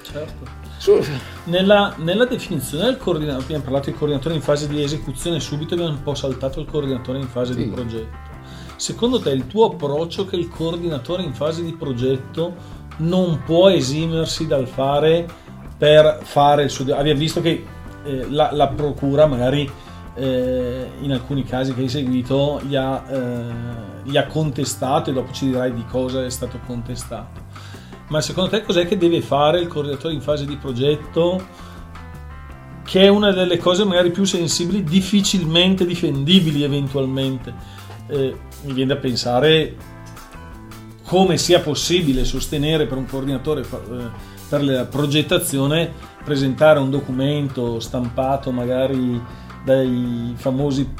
Certo. 0.00 0.58
Nella, 1.44 1.94
nella, 1.98 2.24
definizione 2.24 2.84
del 2.84 2.96
coordinatore, 2.96 3.44
abbiamo 3.44 3.62
parlato 3.62 3.90
di 3.90 3.96
coordinatore 3.96 4.36
in 4.36 4.40
fase 4.40 4.66
di 4.68 4.82
esecuzione, 4.82 5.38
subito 5.38 5.74
abbiamo 5.74 5.92
un 5.92 6.02
po' 6.02 6.14
saltato 6.14 6.60
il 6.60 6.66
coordinatore 6.66 7.18
in 7.18 7.28
fase 7.28 7.52
sì. 7.52 7.64
di 7.64 7.68
progetto. 7.68 8.16
Secondo 8.76 9.20
te 9.20 9.28
il 9.32 9.46
tuo 9.46 9.66
approccio 9.66 10.24
che 10.24 10.36
il 10.36 10.48
coordinatore 10.48 11.24
in 11.24 11.34
fase 11.34 11.62
di 11.62 11.74
progetto 11.74 12.54
non 13.00 13.42
può 13.44 13.68
esimersi 13.68 14.46
dal 14.46 14.66
fare 14.66 15.28
per 15.76 16.20
fare 16.22 16.62
il 16.62 16.70
suo... 16.70 16.84
Abbiamo 16.94 17.18
visto 17.18 17.42
che 17.42 17.66
eh, 18.02 18.30
la, 18.30 18.48
la, 18.52 18.68
procura 18.68 19.26
magari 19.26 19.70
eh, 20.14 20.86
in 21.00 21.12
alcuni 21.12 21.44
casi 21.44 21.74
che 21.74 21.82
hai 21.82 21.88
seguito 21.90 22.62
gli 22.62 22.76
ha, 22.76 23.04
eh, 23.06 23.89
gli 24.10 24.16
ha 24.16 24.26
contestato 24.26 25.10
e 25.10 25.12
dopo 25.12 25.32
ci 25.32 25.46
dirai 25.46 25.72
di 25.72 25.84
cosa 25.86 26.24
è 26.24 26.30
stato 26.30 26.58
contestato. 26.66 27.40
Ma 28.08 28.20
secondo 28.20 28.50
te 28.50 28.62
cos'è 28.62 28.86
che 28.86 28.98
deve 28.98 29.22
fare 29.22 29.60
il 29.60 29.68
coordinatore 29.68 30.12
in 30.12 30.20
fase 30.20 30.44
di 30.44 30.56
progetto? 30.56 31.68
Che 32.82 33.00
è 33.00 33.08
una 33.08 33.30
delle 33.30 33.56
cose 33.56 33.84
magari 33.84 34.10
più 34.10 34.24
sensibili, 34.24 34.82
difficilmente 34.82 35.86
difendibili 35.86 36.64
eventualmente 36.64 37.54
eh, 38.08 38.36
mi 38.62 38.72
viene 38.72 38.94
da 38.94 39.00
pensare 39.00 39.76
come 41.04 41.38
sia 41.38 41.60
possibile 41.60 42.24
sostenere 42.24 42.86
per 42.86 42.98
un 42.98 43.06
coordinatore 43.06 43.62
eh, 43.62 44.28
per 44.48 44.64
la 44.64 44.84
progettazione 44.84 45.92
presentare 46.24 46.80
un 46.80 46.90
documento 46.90 47.78
stampato 47.80 48.50
magari 48.50 49.20
dai 49.64 50.32
famosi 50.36 50.92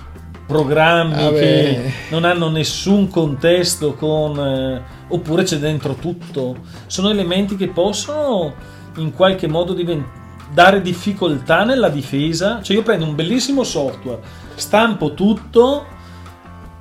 programmi 0.51 1.23
ah 1.23 1.31
che 1.31 1.93
non 2.11 2.25
hanno 2.25 2.49
nessun 2.49 3.09
contesto 3.09 3.95
con 3.95 4.39
eh, 4.39 4.83
oppure 5.09 5.45
c'è 5.45 5.59
dentro 5.59 5.95
tutto 5.95 6.57
sono 6.87 7.11
elementi 7.11 7.57
che 7.57 7.69
possono 7.69 8.53
in 8.97 9.13
qualche 9.13 9.49
modo 9.49 9.73
diventare 9.73 10.19
dare 10.53 10.83
difficoltà 10.83 11.63
nella 11.63 11.89
difesa 11.89 12.61
cioè 12.61 12.75
io 12.75 12.83
prendo 12.83 13.05
un 13.05 13.15
bellissimo 13.15 13.63
software 13.63 14.21
stampo 14.57 15.15
tutto 15.15 15.87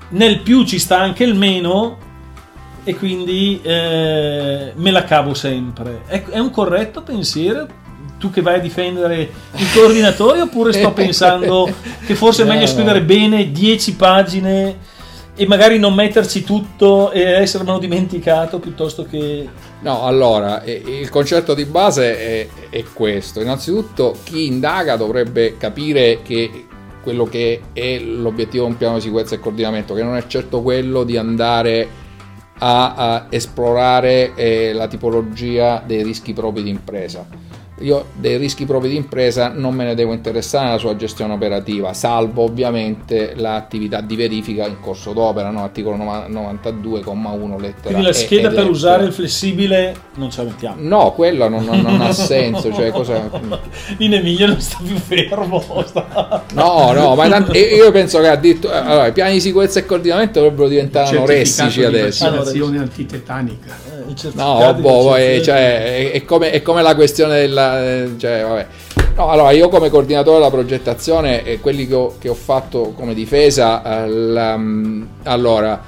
nel 0.10 0.40
più 0.40 0.66
ci 0.66 0.80
sta 0.80 1.00
anche 1.00 1.24
il 1.24 1.36
meno 1.36 2.08
e 2.84 2.96
quindi 2.96 3.60
eh, 3.62 4.74
me 4.76 4.92
la 4.92 5.04
cavo 5.04 5.34
sempre. 5.34 6.02
È, 6.08 6.24
è, 6.24 6.40
un 6.40 6.50
corretto 6.50 7.04
pensiero? 7.04 7.68
Tu 8.20 8.30
che 8.30 8.42
vai 8.42 8.56
a 8.56 8.60
difendere 8.60 9.32
i 9.56 9.72
coordinatori 9.74 10.42
oppure 10.42 10.74
sto 10.74 10.92
pensando 10.94 11.74
che 12.06 12.16
forse 12.16 12.44
è 12.44 12.46
meglio 12.46 12.68
scrivere 12.68 13.02
bene 13.02 13.52
10 13.52 13.96
pagine 13.96 14.78
e 15.40 15.48
magari 15.48 15.80
non 15.80 15.94
metterci 15.94 16.44
tutto 16.44 17.12
e 17.12 17.22
essermelo 17.22 17.80
dimenticato 17.80 18.60
piuttosto 18.60 19.06
che... 19.06 19.48
No, 19.80 20.04
allora, 20.04 20.62
il 20.66 21.10
concetto 21.10 21.54
di 21.54 21.64
base 21.64 22.18
è, 22.18 22.48
è 22.70 22.84
questo. 22.92 23.40
Innanzitutto 23.40 24.18
chi 24.24 24.48
indaga 24.48 24.98
dovrebbe 24.98 25.56
capire 25.58 26.22
che 26.24 26.66
quello 27.02 27.24
che 27.24 27.62
è 27.72 28.00
l'obiettivo 28.00 28.66
di 28.66 28.72
un 28.72 28.78
piano 28.78 28.96
di 28.96 29.02
sicurezza 29.02 29.36
e 29.36 29.40
coordinamento, 29.40 29.94
che 29.94 30.04
non 30.04 30.18
è 30.18 30.28
certo 30.28 30.62
quello 30.62 31.06
di 31.06 31.16
andare 31.16 31.88
a, 32.58 32.94
a 32.96 33.28
esplorare 33.30 34.34
eh, 34.36 34.74
la 34.74 34.88
tipologia 34.88 35.82
dei 35.86 36.04
rischi 36.04 36.34
propri 36.34 36.64
di 36.64 36.70
impresa 36.70 37.26
io 37.80 38.06
dei 38.14 38.38
rischi 38.38 38.66
propri 38.66 38.90
di 38.90 38.96
impresa 38.96 39.52
non 39.54 39.74
me 39.74 39.86
ne 39.86 39.96
devo 39.96 40.14
interessare 40.14 40.66
nella 40.66 40.78
sua 40.78 40.96
gestione 40.96 41.34
operativa, 41.34 41.94
salvo 41.94 42.44
ovviamente 42.44 43.34
l'attività 43.36 44.02
di 44.02 44.16
verifica 44.16 44.66
in 44.68 44.80
corso 44.80 45.14
d'opera, 45.14 45.50
no? 45.50 45.64
articolo 45.64 45.98
92,1 45.98 47.60
lettera 47.60 47.90
Quindi 47.90 48.04
la 48.04 48.14
scheda 48.14 48.50
per 48.50 48.70
usare 48.70 49.06
il 49.06 49.14
flessibile 49.14 49.96
non 50.16 50.30
ce 50.30 50.44
la 50.44 50.50
mettiamo? 50.50 50.76
No, 50.80 51.14
quella 51.14 51.48
non, 51.48 51.64
non, 51.64 51.80
non 51.82 52.02
ha 52.02 52.12
senso. 52.14 52.74
Cioè, 52.74 52.92
cosa... 52.92 53.30
In 53.98 54.14
Emilia 54.14 54.48
non 54.48 54.60
sta 54.60 54.78
più 54.84 54.96
fermo. 54.96 55.64
Sta... 55.86 56.44
No, 56.54 56.92
no, 56.92 57.16
ma 57.16 57.28
tant- 57.30 57.56
io 57.56 57.92
penso 57.92 58.20
che 58.20 58.28
addirittura 58.28 58.86
allora, 58.86 59.08
i 59.08 59.12
piani 59.12 59.34
di 59.34 59.42
sicurezza 59.42 59.80
e 59.80 59.86
coordinamento 59.86 60.40
dovrebbero 60.40 60.68
diventare 60.68 61.16
anoressici 61.16 61.84
adesso. 61.84 62.26
Vaccinazione 62.26 62.80
antitetanica. 62.80 63.78
Eh, 64.08 64.32
no, 64.34 64.74
boh, 64.80 65.14
cioè, 65.42 65.42
è, 65.44 66.12
è, 66.12 66.26
come, 66.26 66.52
è 66.52 66.62
come 66.62 66.82
la 66.82 66.96
questione 66.96 67.40
della 67.40 67.69
eh, 67.78 68.10
cioè, 68.18 68.44
vabbè. 68.44 68.68
No, 69.16 69.30
allora 69.30 69.52
io 69.52 69.68
come 69.70 69.90
coordinatore 69.90 70.38
della 70.38 70.50
progettazione 70.50 71.44
e 71.44 71.60
quelli 71.60 71.86
che 71.86 71.94
ho, 71.94 72.16
che 72.18 72.30
ho 72.30 72.34
fatto 72.34 72.94
come 72.96 73.14
difesa, 73.14 74.04
eh, 74.04 74.08
la, 74.08 74.58
mm, 74.58 75.04
allora, 75.24 75.84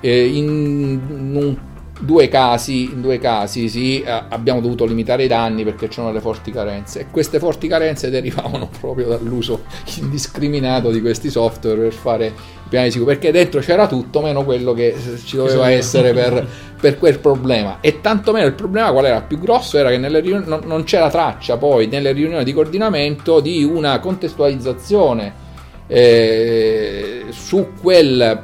eh, 0.00 0.26
in, 0.26 1.00
in 1.08 1.56
due 2.02 2.28
casi, 2.28 2.84
in 2.84 3.00
due 3.00 3.18
casi 3.18 3.68
sì, 3.68 4.02
eh, 4.02 4.22
abbiamo 4.28 4.60
dovuto 4.60 4.84
limitare 4.84 5.24
i 5.24 5.28
danni 5.28 5.62
perché 5.62 5.88
c'erano 5.88 6.08
delle 6.08 6.20
forti 6.20 6.50
carenze 6.50 7.00
e 7.00 7.06
queste 7.10 7.38
forti 7.38 7.68
carenze 7.68 8.10
derivavano 8.10 8.68
proprio 8.80 9.08
dall'uso 9.08 9.62
indiscriminato 10.00 10.90
di 10.90 11.00
questi 11.00 11.30
software 11.30 11.80
per 11.80 11.92
fare 11.92 12.32
i 12.72 12.76
piani 12.78 12.86
di 12.86 12.92
sicurezza 12.92 13.20
perché 13.20 13.32
dentro 13.32 13.60
c'era 13.60 13.86
tutto 13.86 14.22
meno 14.22 14.44
quello 14.44 14.72
che 14.72 14.96
ci 15.24 15.36
doveva 15.36 15.70
essere 15.70 16.12
per, 16.14 16.46
per 16.80 16.98
quel 16.98 17.18
problema. 17.18 17.78
E 17.80 18.00
tantomeno 18.00 18.46
il 18.46 18.54
problema 18.54 18.90
qual 18.90 19.04
era? 19.04 19.20
Più 19.20 19.38
grosso 19.38 19.76
era 19.76 19.90
che 19.90 19.98
nelle 19.98 20.20
riunioni 20.20 20.46
non, 20.48 20.62
non 20.64 20.84
c'era 20.84 21.10
traccia 21.10 21.58
poi 21.58 21.86
nelle 21.86 22.12
riunioni 22.12 22.44
di 22.44 22.52
coordinamento 22.52 23.40
di 23.40 23.62
una 23.62 23.98
contestualizzazione 24.00 25.50
eh, 25.86 27.24
su 27.28 27.72
quel 27.80 28.42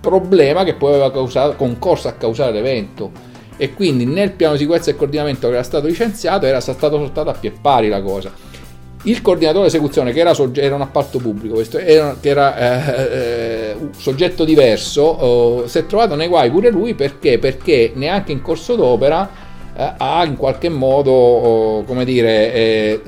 problema 0.00 0.64
che 0.64 0.74
poi 0.74 0.90
aveva 0.90 1.10
causato, 1.10 1.54
concorso 1.56 2.08
a 2.08 2.12
causare 2.12 2.52
l'evento. 2.52 3.30
E 3.56 3.74
quindi 3.74 4.04
nel 4.04 4.32
piano 4.32 4.54
di 4.54 4.60
sicurezza 4.60 4.90
e 4.90 4.96
coordinamento 4.96 5.46
che 5.48 5.54
era 5.54 5.62
stato 5.62 5.86
licenziato 5.86 6.46
era 6.46 6.60
stato 6.60 6.98
portato 6.98 7.30
a 7.30 7.34
pie 7.34 7.52
pari 7.52 7.88
la 7.88 8.02
cosa 8.02 8.51
il 9.04 9.20
coordinatore 9.22 9.66
esecuzione 9.66 10.12
che 10.12 10.20
era, 10.20 10.34
sogge- 10.34 10.62
era 10.62 10.74
un 10.74 10.82
appalto 10.82 11.18
pubblico 11.18 11.54
questo, 11.54 11.78
era, 11.78 12.16
che 12.20 12.28
era 12.28 12.56
eh, 12.56 13.02
eh, 13.18 13.76
un 13.78 13.92
soggetto 13.94 14.44
diverso 14.44 15.02
oh, 15.02 15.66
si 15.66 15.78
è 15.78 15.86
trovato 15.86 16.14
nei 16.14 16.28
guai 16.28 16.50
pure 16.50 16.70
lui 16.70 16.94
perché, 16.94 17.38
perché 17.38 17.92
neanche 17.94 18.32
in 18.32 18.42
corso 18.42 18.76
d'opera 18.76 19.28
eh, 19.74 19.92
ha 19.96 20.24
in 20.24 20.36
qualche 20.36 20.68
modo 20.68 21.10
oh, 21.10 21.84
come 21.84 22.04
dire 22.04 22.52
eh, 22.52 23.02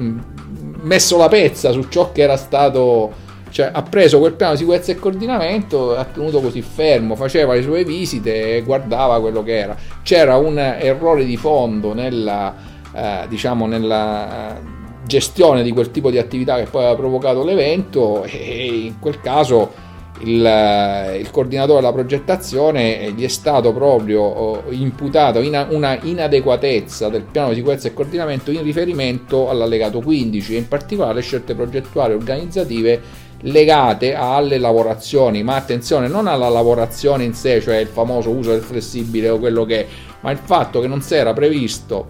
messo 0.80 1.16
la 1.16 1.28
pezza 1.28 1.70
su 1.70 1.86
ciò 1.88 2.10
che 2.12 2.22
era 2.22 2.36
stato 2.36 3.22
cioè 3.50 3.70
ha 3.72 3.82
preso 3.82 4.18
quel 4.18 4.32
piano 4.32 4.54
di 4.54 4.58
sicurezza 4.58 4.90
e 4.90 4.96
coordinamento 4.96 5.96
ha 5.96 6.04
tenuto 6.04 6.40
così 6.40 6.60
fermo 6.60 7.14
faceva 7.14 7.54
le 7.54 7.62
sue 7.62 7.84
visite 7.84 8.56
e 8.56 8.62
guardava 8.62 9.20
quello 9.20 9.44
che 9.44 9.56
era. 9.56 9.76
C'era 10.02 10.36
un 10.38 10.58
errore 10.58 11.24
di 11.24 11.36
fondo 11.36 11.94
nella 11.94 12.52
eh, 12.92 13.26
diciamo 13.28 13.66
nella 13.66 14.58
gestione 15.06 15.62
di 15.62 15.72
quel 15.72 15.90
tipo 15.90 16.10
di 16.10 16.18
attività 16.18 16.56
che 16.56 16.64
poi 16.64 16.82
aveva 16.82 16.96
provocato 16.96 17.44
l'evento 17.44 18.24
e 18.24 18.84
in 18.86 18.98
quel 18.98 19.20
caso 19.20 19.82
il, 20.20 21.16
il, 21.18 21.30
coordinatore 21.30 21.80
della 21.80 21.92
progettazione 21.92 23.12
gli 23.16 23.24
è 23.24 23.28
stato 23.28 23.72
proprio 23.72 24.22
oh, 24.22 24.62
imputato 24.70 25.40
in 25.40 25.66
una 25.70 25.98
inadeguatezza 26.00 27.08
del 27.08 27.22
piano 27.22 27.48
di 27.48 27.56
sicurezza 27.56 27.88
e 27.88 27.94
coordinamento 27.94 28.50
in 28.50 28.62
riferimento 28.62 29.50
all'allegato 29.50 30.00
15 30.00 30.54
e 30.54 30.58
in 30.58 30.68
particolare 30.68 31.20
scelte 31.20 31.54
progettuali 31.54 32.12
e 32.12 32.16
organizzative 32.16 33.00
legate 33.46 34.14
alle 34.14 34.56
lavorazioni, 34.56 35.42
ma 35.42 35.56
attenzione 35.56 36.08
non 36.08 36.26
alla 36.26 36.48
lavorazione 36.48 37.24
in 37.24 37.34
sé, 37.34 37.60
cioè 37.60 37.76
il 37.76 37.88
famoso 37.88 38.30
uso 38.30 38.52
del 38.52 38.62
flessibile 38.62 39.28
o 39.28 39.38
quello 39.38 39.64
che 39.64 39.80
è, 39.80 39.86
ma 40.20 40.30
il 40.30 40.38
fatto 40.42 40.80
che 40.80 40.86
non 40.86 41.02
si 41.02 41.14
era 41.14 41.34
previsto 41.34 42.06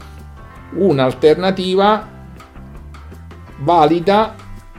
un'alternativa 0.76 2.13
valida 3.58 4.34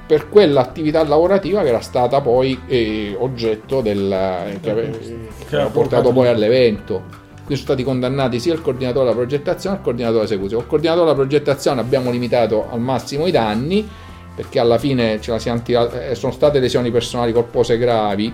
per 0.05 0.29
quell'attività 0.29 1.03
lavorativa 1.03 1.63
che 1.63 1.69
era 1.69 1.81
stata 1.81 2.21
poi 2.21 2.59
eh, 2.67 3.15
oggetto 3.17 3.81
del 3.81 4.11
eh, 4.11 4.59
che, 4.61 4.69
ave, 4.69 5.27
che 5.47 5.57
ha 5.57 5.67
portato 5.67 6.11
poi 6.11 6.27
all'evento. 6.27 7.23
Qui 7.45 7.55
sono 7.55 7.67
stati 7.67 7.83
condannati 7.83 8.39
sia 8.39 8.53
il 8.53 8.61
coordinatore 8.61 9.05
della 9.05 9.17
progettazione 9.17 9.75
che 9.75 9.79
il 9.79 9.85
coordinatore 9.85 10.25
dell'esecuzione. 10.25 10.63
Il 10.63 10.69
coordinatore 10.69 11.05
della 11.05 11.17
progettazione 11.17 11.81
abbiamo 11.81 12.11
limitato 12.11 12.67
al 12.69 12.79
massimo 12.79 13.25
i 13.27 13.31
danni 13.31 13.87
perché 14.35 14.59
alla 14.59 14.77
fine 14.77 15.21
ce 15.21 15.31
la 15.31 15.39
siamo 15.39 15.61
tirata, 15.61 16.07
eh, 16.07 16.15
sono 16.15 16.31
state 16.31 16.59
lesioni 16.59 16.91
personali 16.91 17.31
colpose 17.31 17.77
gravi 17.77 18.33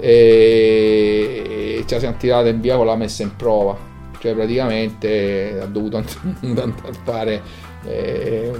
e 0.00 1.84
ce 1.84 1.94
la 1.94 2.00
siamo 2.00 2.16
tirata 2.16 2.48
in 2.48 2.60
via 2.60 2.76
con 2.76 2.86
la 2.86 2.96
messa 2.96 3.22
in 3.22 3.36
prova. 3.36 3.76
Cioè 4.18 4.34
praticamente 4.34 5.60
ha 5.62 5.66
dovuto 5.66 6.02
andare 6.42 6.72
a 6.82 6.92
fare 7.04 7.42
eh, 7.84 8.50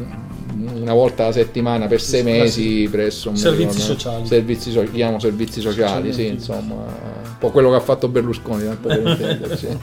una 0.54 0.92
volta 0.92 1.24
alla 1.24 1.32
settimana 1.32 1.86
per 1.86 2.00
sei 2.00 2.22
mesi 2.22 2.88
presso 2.90 3.30
un 3.30 3.36
servizi 3.36 3.80
sociali. 3.80 4.26
Servizi, 4.26 4.70
so, 4.70 4.82
chiamo 4.84 5.18
servizi 5.18 5.60
sociali 5.60 6.12
sì, 6.12 6.26
insomma 6.26 6.74
un 6.74 7.36
po' 7.38 7.50
quello 7.50 7.70
che 7.70 7.76
ha 7.76 7.80
fatto 7.80 8.08
Berlusconi 8.08 8.64
tanto 8.64 8.88
per 8.88 9.02
intenderci. 9.06 9.78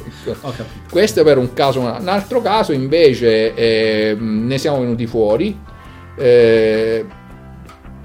Questo 0.89 1.21
è 1.21 1.23
per 1.23 1.37
un 1.37 1.53
caso 1.53 1.79
un 1.79 2.07
altro 2.07 2.41
caso 2.41 2.71
invece 2.71 3.53
eh, 3.53 4.15
ne 4.19 4.57
siamo 4.57 4.79
venuti 4.79 5.05
fuori 5.07 5.57
eh, 6.17 7.05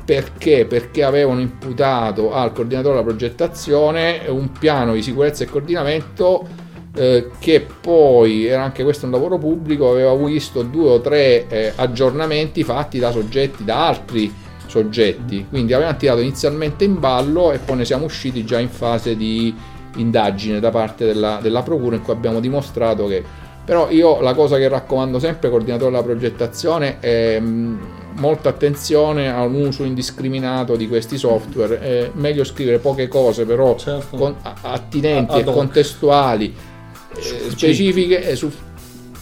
perché? 0.04 0.66
Perché 0.66 1.04
avevano 1.04 1.40
imputato 1.40 2.32
al 2.32 2.52
coordinatore 2.52 2.94
della 2.94 3.06
progettazione 3.06 4.22
un 4.26 4.50
piano 4.50 4.94
di 4.94 5.02
sicurezza 5.02 5.44
e 5.44 5.46
coordinamento 5.46 6.68
eh, 6.94 7.30
che 7.38 7.66
poi, 7.80 8.46
era 8.46 8.62
anche 8.62 8.82
questo 8.82 9.06
un 9.06 9.12
lavoro 9.12 9.38
pubblico, 9.38 9.90
aveva 9.90 10.14
visto 10.14 10.62
due 10.62 10.90
o 10.90 11.00
tre 11.00 11.46
eh, 11.48 11.72
aggiornamenti 11.74 12.64
fatti 12.64 12.98
da 12.98 13.10
soggetti, 13.10 13.64
da 13.64 13.86
altri 13.86 14.32
soggetti. 14.66 15.46
Quindi 15.48 15.72
avevamo 15.72 15.96
tirato 15.96 16.20
inizialmente 16.20 16.84
in 16.84 16.98
ballo 16.98 17.52
e 17.52 17.58
poi 17.58 17.76
ne 17.76 17.84
siamo 17.84 18.04
usciti 18.04 18.44
già 18.44 18.58
in 18.58 18.68
fase 18.68 19.16
di 19.16 19.54
indagine 19.96 20.60
da 20.60 20.70
parte 20.70 21.04
della, 21.04 21.38
della 21.40 21.62
Procura 21.62 21.96
in 21.96 22.02
cui 22.02 22.12
abbiamo 22.12 22.40
dimostrato 22.40 23.06
che... 23.06 23.22
Però 23.62 23.88
io 23.90 24.20
la 24.20 24.34
cosa 24.34 24.56
che 24.56 24.66
raccomando 24.66 25.20
sempre 25.20 25.48
coordinatore 25.48 25.90
della 25.90 26.02
progettazione 26.02 26.98
è 26.98 27.38
mm, 27.38 27.78
molta 28.16 28.48
attenzione 28.48 29.30
a 29.30 29.42
un 29.42 29.54
uso 29.54 29.84
indiscriminato 29.84 30.74
di 30.74 30.88
questi 30.88 31.16
software. 31.16 31.78
È 31.78 32.10
meglio 32.14 32.42
scrivere 32.42 32.78
poche 32.78 33.06
cose, 33.06 33.44
però 33.44 33.76
certo. 33.76 34.16
con, 34.16 34.34
attinenti 34.42 35.38
e 35.38 35.44
contestuali 35.44 36.52
eh, 37.16 37.50
specifiche 37.50 38.34
su 38.36 38.50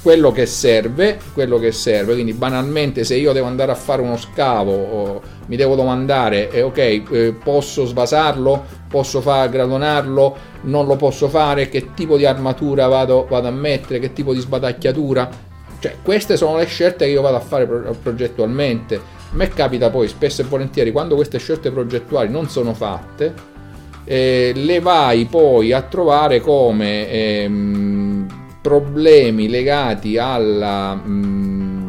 quello 0.03 0.31
che 0.31 0.46
serve, 0.46 1.18
quello 1.33 1.59
che 1.59 1.72
serve. 1.72 2.14
Quindi 2.14 2.33
banalmente 2.33 3.05
se 3.05 3.16
io 3.16 3.33
devo 3.33 3.46
andare 3.46 3.72
a 3.72 3.74
fare 3.74 4.03
uno 4.03 4.16
scavo 4.16 5.37
mi 5.48 5.57
devo 5.57 5.74
domandare 5.74 6.51
eh, 6.51 6.62
ok, 6.62 6.79
eh, 6.79 7.35
posso 7.42 7.87
svasarlo, 7.87 8.64
posso 8.88 9.20
far 9.20 9.48
gradonarlo, 9.48 10.37
non 10.62 10.87
lo 10.87 10.96
posso 10.96 11.29
fare, 11.29 11.68
che 11.68 11.94
tipo 11.94 12.16
di 12.16 12.27
armatura 12.27 12.87
vado, 12.87 13.27
vado 13.29 13.48
a 13.48 13.51
mettere, 13.51 13.98
che 13.98 14.12
tipo 14.12 14.33
di 14.33 14.40
sbatacchiatura. 14.40 15.46
Cioè, 15.81 15.96
queste 16.03 16.37
sono 16.37 16.57
le 16.57 16.66
scelte 16.66 17.07
che 17.07 17.12
io 17.12 17.22
vado 17.22 17.37
a 17.37 17.40
fare 17.40 17.66
progettualmente. 17.66 18.96
A 18.96 19.01
me 19.33 19.48
capita 19.48 19.90
poi 19.90 20.09
spesso 20.09 20.42
e 20.42 20.44
volentieri 20.44 20.90
quando 20.90 21.14
queste 21.14 21.38
scelte 21.38 21.70
progettuali 21.70 22.31
non 22.31 22.48
sono 22.48 22.74
fatte, 22.74 23.57
eh, 24.11 24.53
le 24.55 24.81
vai 24.81 25.27
poi 25.27 25.75
a 25.75 25.83
trovare 25.83 26.40
come 26.40 27.11
ehm, 27.11 28.27
problemi 28.62 29.51
legati 29.51 30.16
alla 30.16 30.94
mh, 30.94 31.11
mm, 31.11 31.88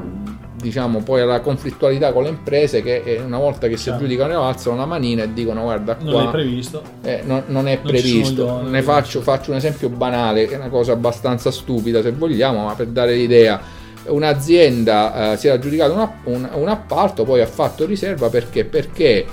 diciamo 0.62 1.02
poi 1.02 1.22
alla 1.22 1.40
conflittualità 1.40 2.12
con 2.12 2.24
le 2.24 2.30
imprese 2.30 2.82
che 2.82 3.04
eh, 3.06 3.22
una 3.22 3.38
volta 3.38 3.70
che 3.70 3.78
si 3.78 3.90
aggiudicano 3.90 4.44
alzano 4.44 4.76
la 4.76 4.86
manina 4.86 5.24
e 5.24 5.32
dicono 5.32 5.62
guarda 5.62 5.96
qua 5.96 6.12
non 6.12 6.28
è 6.28 6.30
previsto. 6.30 6.82
Eh, 7.04 7.22
non, 7.24 7.44
non, 7.48 7.70
è 7.70 7.76
non 7.76 7.84
previsto. 7.90 8.62
ne 8.64 8.82
faccio, 8.82 9.22
faccio 9.22 9.52
un 9.52 9.58
esempio 9.58 9.88
banale 9.88 10.46
che 10.46 10.56
è 10.56 10.58
una 10.58 10.68
cosa 10.68 10.92
abbastanza 10.92 11.52
stupida 11.52 12.02
se 12.02 12.12
vogliamo 12.12 12.66
ma 12.66 12.74
per 12.74 12.88
dare 12.88 13.16
l'idea. 13.16 13.78
Un'azienda 14.08 15.32
eh, 15.32 15.38
si 15.38 15.48
era 15.48 15.56
aggiudicata 15.56 15.94
un, 15.94 16.34
un, 16.34 16.50
un 16.54 16.68
appalto 16.68 17.24
poi 17.24 17.40
ha 17.40 17.46
fatto 17.46 17.86
riserva 17.86 18.28
perché? 18.28 18.66
Perché 18.66 19.26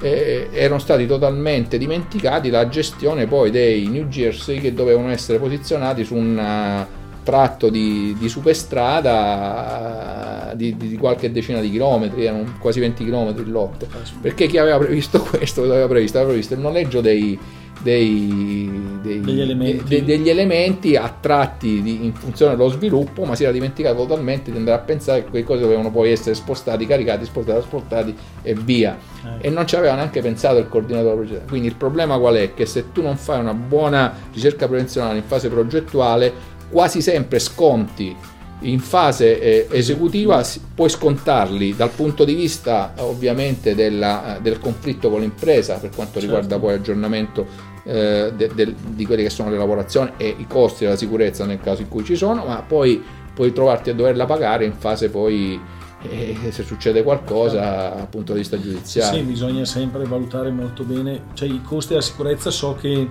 eh, 0.00 0.48
erano 0.52 0.78
stati 0.78 1.06
totalmente 1.06 1.78
dimenticati 1.78 2.50
la 2.50 2.68
gestione 2.68 3.26
poi 3.26 3.50
dei 3.50 3.88
New 3.88 4.06
Jersey 4.06 4.60
che 4.60 4.74
dovevano 4.74 5.08
essere 5.10 5.38
posizionati 5.38 6.04
su 6.04 6.14
un 6.14 6.36
uh, 6.36 6.84
tratto 7.22 7.70
di, 7.70 8.14
di 8.18 8.28
superstrada 8.28 10.50
uh, 10.52 10.56
di, 10.56 10.76
di, 10.76 10.96
qualche 10.96 11.32
decina 11.32 11.60
di 11.60 11.70
chilometri, 11.70 12.26
erano 12.26 12.56
quasi 12.58 12.80
20 12.80 13.04
chilometri 13.04 13.42
il 13.42 13.50
lotto. 13.50 13.86
Perché 14.20 14.46
chi 14.46 14.58
aveva 14.58 14.76
previsto 14.78 15.20
questo? 15.22 15.62
Aveva 15.62 15.88
previsto, 15.88 16.18
aveva 16.18 16.32
previsto 16.32 16.52
il 16.54 16.60
noleggio 16.60 17.00
dei, 17.00 17.38
dei, 17.86 18.98
dei, 19.00 19.20
degli, 19.20 19.40
elementi. 19.40 19.84
De, 19.84 20.04
degli, 20.04 20.28
elementi. 20.28 20.96
attratti 20.96 21.80
di, 21.82 22.04
in 22.04 22.12
funzione 22.14 22.56
dello 22.56 22.68
sviluppo, 22.68 23.24
ma 23.24 23.36
si 23.36 23.44
era 23.44 23.52
dimenticato 23.52 23.94
totalmente 23.98 24.50
di 24.50 24.56
andare 24.56 24.76
a 24.76 24.80
pensare 24.80 25.22
che 25.22 25.30
quei 25.30 25.44
cose 25.44 25.60
dovevano 25.60 25.92
poi 25.92 26.10
essere 26.10 26.34
spostati, 26.34 26.84
caricati, 26.84 27.24
spostati, 27.24 27.62
spostati 27.62 28.16
e 28.42 28.54
via. 28.54 28.98
Eh. 29.40 29.46
E 29.46 29.50
non 29.50 29.68
ci 29.68 29.76
aveva 29.76 29.94
neanche 29.94 30.20
pensato 30.20 30.58
il 30.58 30.68
coordinatore 30.68 31.14
progettuale. 31.14 31.48
Quindi 31.48 31.68
il 31.68 31.76
problema 31.76 32.18
qual 32.18 32.34
è? 32.34 32.54
Che 32.54 32.66
se 32.66 32.90
tu 32.90 33.02
non 33.02 33.16
fai 33.16 33.38
una 33.38 33.54
buona 33.54 34.12
ricerca 34.32 34.66
prevenzionale 34.66 35.18
in 35.18 35.24
fase 35.24 35.48
progettuale, 35.48 36.32
quasi 36.68 37.00
sempre 37.00 37.38
sconti 37.38 38.34
in 38.60 38.80
fase 38.80 39.38
eh, 39.38 39.66
esecutiva 39.70 40.42
puoi 40.74 40.88
scontarli 40.88 41.76
dal 41.76 41.90
punto 41.90 42.24
di 42.24 42.34
vista 42.34 42.94
ovviamente 42.98 43.74
della, 43.74 44.36
eh, 44.36 44.40
del 44.40 44.58
conflitto 44.58 45.10
con 45.10 45.20
l'impresa 45.20 45.76
per 45.76 45.90
quanto 45.94 46.18
riguarda 46.18 46.48
certo. 46.48 46.64
poi 46.64 46.74
l'aggiornamento 46.74 47.46
eh, 47.86 48.32
de, 48.34 48.50
de, 48.54 48.74
di 48.88 49.06
quelle 49.06 49.22
che 49.22 49.30
sono 49.30 49.50
le 49.50 49.56
lavorazioni 49.56 50.12
e 50.16 50.34
i 50.36 50.46
costi 50.46 50.84
della 50.84 50.96
sicurezza 50.96 51.44
nel 51.44 51.60
caso 51.60 51.82
in 51.82 51.88
cui 51.88 52.04
ci 52.04 52.16
sono, 52.16 52.44
ma 52.44 52.62
poi 52.66 53.02
puoi 53.32 53.52
trovarti 53.52 53.90
a 53.90 53.94
doverla 53.94 54.24
pagare 54.24 54.64
in 54.64 54.72
fase 54.72 55.08
poi 55.08 55.60
eh, 56.02 56.36
se 56.50 56.62
succede 56.62 57.02
qualcosa 57.02 57.94
dal 57.94 58.08
punto 58.08 58.32
di 58.32 58.40
vista 58.40 58.60
giudiziario. 58.60 59.20
Sì, 59.20 59.24
bisogna 59.24 59.64
sempre 59.64 60.04
valutare 60.04 60.50
molto 60.50 60.82
bene, 60.84 61.26
cioè 61.34 61.48
i 61.48 61.62
costi 61.62 61.90
della 61.90 62.02
sicurezza 62.02 62.50
so 62.50 62.74
che 62.74 63.08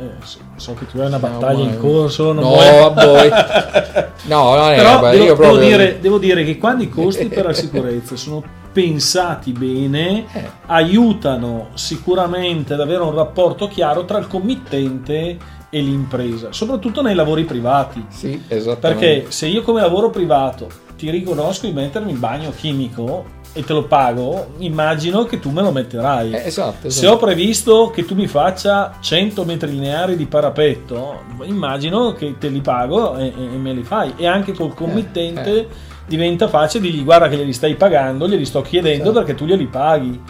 eh, 0.00 0.12
so 0.56 0.74
che 0.74 0.86
tu 0.86 0.98
hai 0.98 1.06
una 1.06 1.18
battaglia 1.18 1.64
no, 1.64 1.70
in 1.70 1.78
corso. 1.78 2.32
no, 2.32 2.40
vuoi... 2.40 2.92
voi. 2.94 3.30
No, 4.24 4.54
non 4.54 4.70
è, 4.70 4.76
Però 4.76 5.10
devo, 5.10 5.24
io 5.24 5.34
proprio... 5.34 5.58
devo, 5.58 5.58
dire, 5.58 5.98
devo 6.00 6.18
dire 6.18 6.44
che 6.44 6.56
quando 6.56 6.82
i 6.82 6.88
costi 6.88 7.26
per 7.26 7.44
la 7.46 7.52
sicurezza 7.54 8.16
sono 8.16 8.42
pensati 8.72 9.52
bene, 9.52 10.26
eh. 10.32 10.50
aiutano 10.66 11.68
sicuramente 11.74 12.74
ad 12.74 12.80
avere 12.80 13.02
un 13.02 13.14
rapporto 13.14 13.68
chiaro 13.68 14.04
tra 14.04 14.18
il 14.18 14.26
committente 14.26 15.36
e 15.68 15.80
l'impresa, 15.80 16.52
soprattutto 16.52 17.02
nei 17.02 17.14
lavori 17.14 17.44
privati. 17.44 18.04
Sì. 18.08 18.42
Perché 18.48 19.26
se 19.28 19.46
io 19.46 19.62
come 19.62 19.80
lavoro 19.80 20.10
privato 20.10 20.68
ti 20.96 21.10
riconosco 21.10 21.66
di 21.66 21.72
mettermi 21.72 22.10
in 22.10 22.18
bagno 22.18 22.52
chimico, 22.56 23.38
e 23.52 23.64
te 23.64 23.72
lo 23.72 23.84
pago, 23.84 24.52
immagino 24.58 25.24
che 25.24 25.40
tu 25.40 25.50
me 25.50 25.62
lo 25.62 25.72
metterai. 25.72 26.32
Eh, 26.32 26.46
esatto, 26.46 26.86
esatto. 26.86 26.90
Se 26.90 27.06
ho 27.06 27.16
previsto 27.16 27.90
che 27.90 28.04
tu 28.04 28.14
mi 28.14 28.28
faccia 28.28 28.96
100 29.00 29.44
metri 29.44 29.70
lineari 29.70 30.16
di 30.16 30.26
parapetto, 30.26 31.22
immagino 31.42 32.12
che 32.12 32.36
te 32.38 32.48
li 32.48 32.60
pago 32.60 33.16
e, 33.16 33.26
e 33.26 33.56
me 33.56 33.72
li 33.72 33.82
fai. 33.82 34.14
E 34.16 34.26
anche 34.26 34.52
col 34.52 34.74
committente 34.74 35.50
eh, 35.50 35.58
eh. 35.58 35.68
diventa 36.06 36.48
facile 36.48 36.84
dirgli 36.84 37.02
guarda 37.02 37.28
che 37.28 37.36
glieli 37.36 37.52
stai 37.52 37.74
pagando, 37.74 38.28
glieli 38.28 38.44
sto 38.44 38.62
chiedendo 38.62 39.10
esatto. 39.10 39.18
perché 39.18 39.34
tu 39.34 39.44
glieli 39.46 39.66
paghi. 39.66 40.20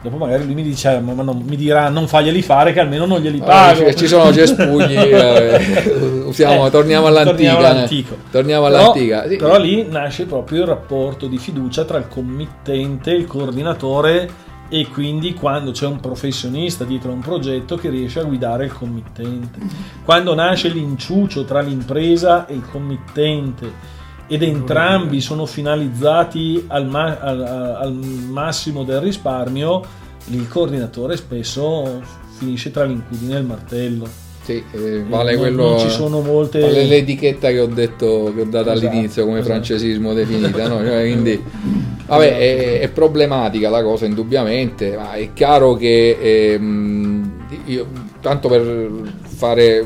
Dopo 0.00 0.16
magari 0.16 0.44
lui 0.44 0.54
mi, 0.54 0.62
dice, 0.62 1.00
ma 1.00 1.12
non, 1.22 1.42
mi 1.44 1.56
dirà 1.56 1.88
non 1.88 2.06
faglieli 2.06 2.40
fare 2.40 2.72
che 2.72 2.78
almeno 2.78 3.04
non 3.04 3.20
glieli 3.20 3.38
pago. 3.38 3.84
Oh, 3.84 3.94
ci 3.94 4.06
sono 4.06 4.32
cespugli, 4.32 4.94
eh, 4.94 6.22
usiamo, 6.24 6.68
eh, 6.68 6.70
torniamo 6.70 7.06
all'antica. 7.06 7.32
Torniamo, 7.32 7.58
all'antico. 7.58 8.16
torniamo 8.30 8.66
all'antica. 8.66 9.18
Però, 9.22 9.30
sì. 9.30 9.36
però 9.36 9.58
lì 9.58 9.88
nasce 9.88 10.26
proprio 10.26 10.60
il 10.60 10.68
rapporto 10.68 11.26
di 11.26 11.36
fiducia 11.36 11.84
tra 11.84 11.98
il 11.98 12.06
committente, 12.06 13.10
il 13.10 13.26
coordinatore 13.26 14.46
e 14.68 14.86
quindi 14.86 15.34
quando 15.34 15.72
c'è 15.72 15.86
un 15.86 15.98
professionista 15.98 16.84
dietro 16.84 17.10
a 17.10 17.14
un 17.14 17.20
progetto 17.20 17.76
che 17.76 17.88
riesce 17.88 18.20
a 18.20 18.24
guidare 18.24 18.66
il 18.66 18.72
committente. 18.72 19.58
Quando 20.04 20.32
nasce 20.34 20.68
l'inciucio 20.68 21.44
tra 21.44 21.60
l'impresa 21.60 22.46
e 22.46 22.54
il 22.54 22.68
committente 22.70 23.96
ed 24.28 24.42
entrambi 24.42 25.20
sono 25.20 25.46
finalizzati 25.46 26.64
al, 26.68 26.86
ma- 26.86 27.18
al, 27.18 27.42
al 27.42 27.92
massimo 27.92 28.84
del 28.84 29.00
risparmio, 29.00 29.82
il 30.26 30.46
coordinatore 30.48 31.16
spesso 31.16 32.02
finisce 32.36 32.70
tra 32.70 32.84
l'incudine 32.84 33.36
e 33.36 33.38
il 33.38 33.46
martello. 33.46 34.08
Sì, 34.42 34.62
eh, 34.72 35.02
vale 35.06 35.32
non, 35.32 35.40
quello. 35.40 35.68
non 35.70 35.78
ci 35.78 35.90
sono 35.90 36.20
molte. 36.20 36.60
Vale 36.60 36.84
l'etichetta 36.84 37.48
che 37.48 37.60
ho 37.60 37.66
detto, 37.66 38.32
che 38.34 38.42
ho 38.42 38.44
dato 38.44 38.70
Esatto, 38.72 38.86
all'inizio 38.88 39.24
come 39.24 39.38
esatto. 39.38 39.52
francesismo 39.52 40.14
definita, 40.14 40.68
no? 40.68 40.78
Cioè, 40.78 41.00
quindi, 41.02 41.42
vabbè, 42.06 42.38
è, 42.38 42.80
è 42.80 42.88
problematica 42.88 43.68
la 43.68 43.82
cosa, 43.82 44.06
indubbiamente, 44.06 44.96
ma 44.96 45.12
è 45.12 45.32
chiaro 45.32 45.74
che 45.74 46.16
ehm, 46.20 47.32
io, 47.66 47.86
tanto 48.20 48.48
per 48.48 48.90
fare 49.22 49.84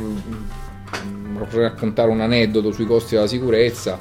per 1.44 1.60
raccontare 1.60 2.10
un 2.10 2.20
aneddoto 2.20 2.72
sui 2.72 2.86
costi 2.86 3.14
della 3.14 3.26
sicurezza. 3.26 3.98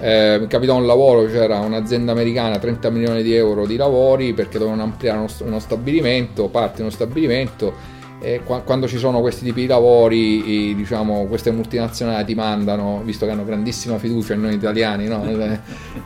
Eh, 0.00 0.38
mi 0.40 0.46
capitò 0.46 0.76
un 0.76 0.86
lavoro, 0.86 1.26
c'era 1.26 1.58
un'azienda 1.58 2.12
americana, 2.12 2.58
30 2.58 2.90
milioni 2.90 3.22
di 3.22 3.34
euro 3.34 3.66
di 3.66 3.76
lavori 3.76 4.32
perché 4.32 4.58
dovevano 4.58 4.82
ampliare 4.84 5.18
uno, 5.18 5.28
uno 5.44 5.58
stabilimento, 5.58 6.48
parte 6.48 6.76
di 6.76 6.80
uno 6.82 6.90
stabilimento 6.90 7.96
e 8.20 8.40
qua- 8.44 8.60
quando 8.60 8.88
ci 8.88 8.98
sono 8.98 9.20
questi 9.20 9.44
tipi 9.44 9.60
di 9.62 9.66
lavori, 9.68 10.70
i- 10.70 10.74
diciamo, 10.74 11.26
queste 11.26 11.50
multinazionali 11.50 12.24
ti 12.24 12.34
mandano, 12.34 13.00
visto 13.04 13.26
che 13.26 13.32
hanno 13.32 13.44
grandissima 13.44 13.98
fiducia 13.98 14.34
in 14.34 14.40
noi 14.40 14.54
italiani, 14.54 15.06
no? 15.06 15.24
Eh, 15.28 15.58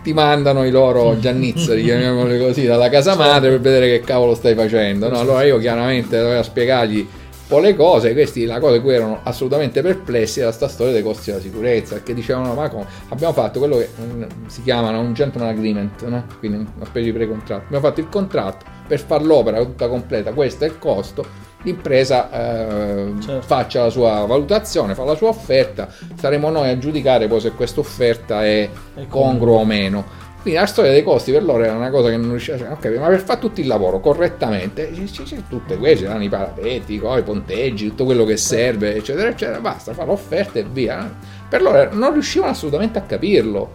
ti 0.03 0.12
mandano 0.12 0.64
i 0.64 0.70
loro 0.70 1.18
giannizzeri, 1.18 1.82
chiamiamoli 1.84 2.38
così, 2.38 2.64
dalla 2.66 2.88
casa 2.88 3.14
madre 3.14 3.51
per 3.51 3.61
vedere 3.61 3.88
che 3.88 4.01
cavolo 4.05 4.34
stai 4.34 4.55
facendo. 4.55 5.09
no? 5.11 5.18
Allora 5.18 5.43
io 5.45 5.59
chiaramente 5.59 6.18
dovevo 6.18 6.43
spiegargli 6.43 7.07
po' 7.53 7.59
le 7.59 7.76
cose, 7.76 8.14
questi 8.14 8.46
la 8.46 8.59
cosa 8.59 8.76
di 8.76 8.80
cui 8.80 8.94
erano 8.94 9.20
assolutamente 9.24 9.82
perplessi 9.82 10.40
era 10.40 10.50
sta 10.53 10.68
storia 10.68 10.94
dei 10.94 11.03
costi 11.03 11.30
della 11.30 11.42
sicurezza, 11.42 11.96
perché 11.96 12.14
dicevano 12.14 12.55
ma 12.55 12.70
come? 12.70 12.86
abbiamo 13.11 13.34
fatto 13.34 13.59
quello 13.59 13.76
che 13.76 13.90
mm, 14.00 14.22
si 14.46 14.62
chiama 14.62 14.88
un 14.96 15.12
gentleman 15.12 15.50
agreement, 15.50 16.03
no? 16.07 16.24
quindi 16.38 16.66
una 16.76 16.86
specie 16.86 17.07
di 17.07 17.12
pre-contratto, 17.12 17.64
abbiamo 17.66 17.84
fatto 17.86 18.00
il 18.00 18.09
contratto 18.09 18.64
per 18.88 19.00
fare 19.00 19.24
l'opera 19.24 19.59
tutta 19.62 19.86
completa, 19.86 20.32
questo 20.32 20.64
è 20.64 20.68
il 20.68 20.78
costo, 20.78 21.26
l'impresa 21.64 22.30
eh, 22.30 23.12
Certo. 23.20 23.46
faccia 23.46 23.82
la 23.82 23.90
sua 23.90 24.24
valutazione, 24.24 24.94
fa 24.94 25.05
la 25.05 25.14
sua 25.14 25.28
offerta, 25.28 25.88
saremo 26.14 26.48
noi 26.48 26.70
a 26.70 26.78
giudicare 26.78 27.28
poi 27.28 27.40
se 27.40 27.50
questa 27.50 27.80
offerta 27.80 28.44
è 28.44 28.68
È 28.94 29.07
congrua 29.09 29.59
o 29.59 29.64
meno. 29.66 30.20
Quindi 30.43 30.59
la 30.59 30.66
storia 30.66 30.90
dei 30.90 31.05
costi 31.05 31.30
per 31.30 31.45
loro 31.45 31.62
era 31.62 31.72
una 31.72 31.90
cosa 31.90 32.11
che 32.11 32.16
non 32.16 32.30
riusciva 32.30 32.57
a 32.57 32.74
capire, 32.74 32.99
ma 32.99 33.07
per 33.07 33.20
fare 33.20 33.38
tutto 33.38 33.61
il 33.61 33.68
lavoro 33.68 34.01
correttamente, 34.01 34.90
c- 34.90 35.05
c- 35.05 35.22
c'è 35.22 35.36
tutte 35.49 35.76
queste, 35.76 36.07
erano 36.07 36.24
i 36.24 36.28
parapetti, 36.28 36.95
i 36.95 37.22
ponteggi, 37.24 37.88
tutto 37.88 38.05
quello 38.05 38.24
che 38.24 38.36
serve, 38.36 38.97
eccetera, 38.97 39.28
eccetera, 39.28 39.61
basta, 39.61 39.93
fa 39.93 40.05
l'offerta 40.05 40.59
e 40.59 40.64
via. 40.64 41.09
Per 41.49 41.62
loro 41.62 41.88
non 41.95 42.12
riuscivano 42.12 42.51
assolutamente 42.51 42.99
a 42.99 43.03
capirlo. 43.03 43.70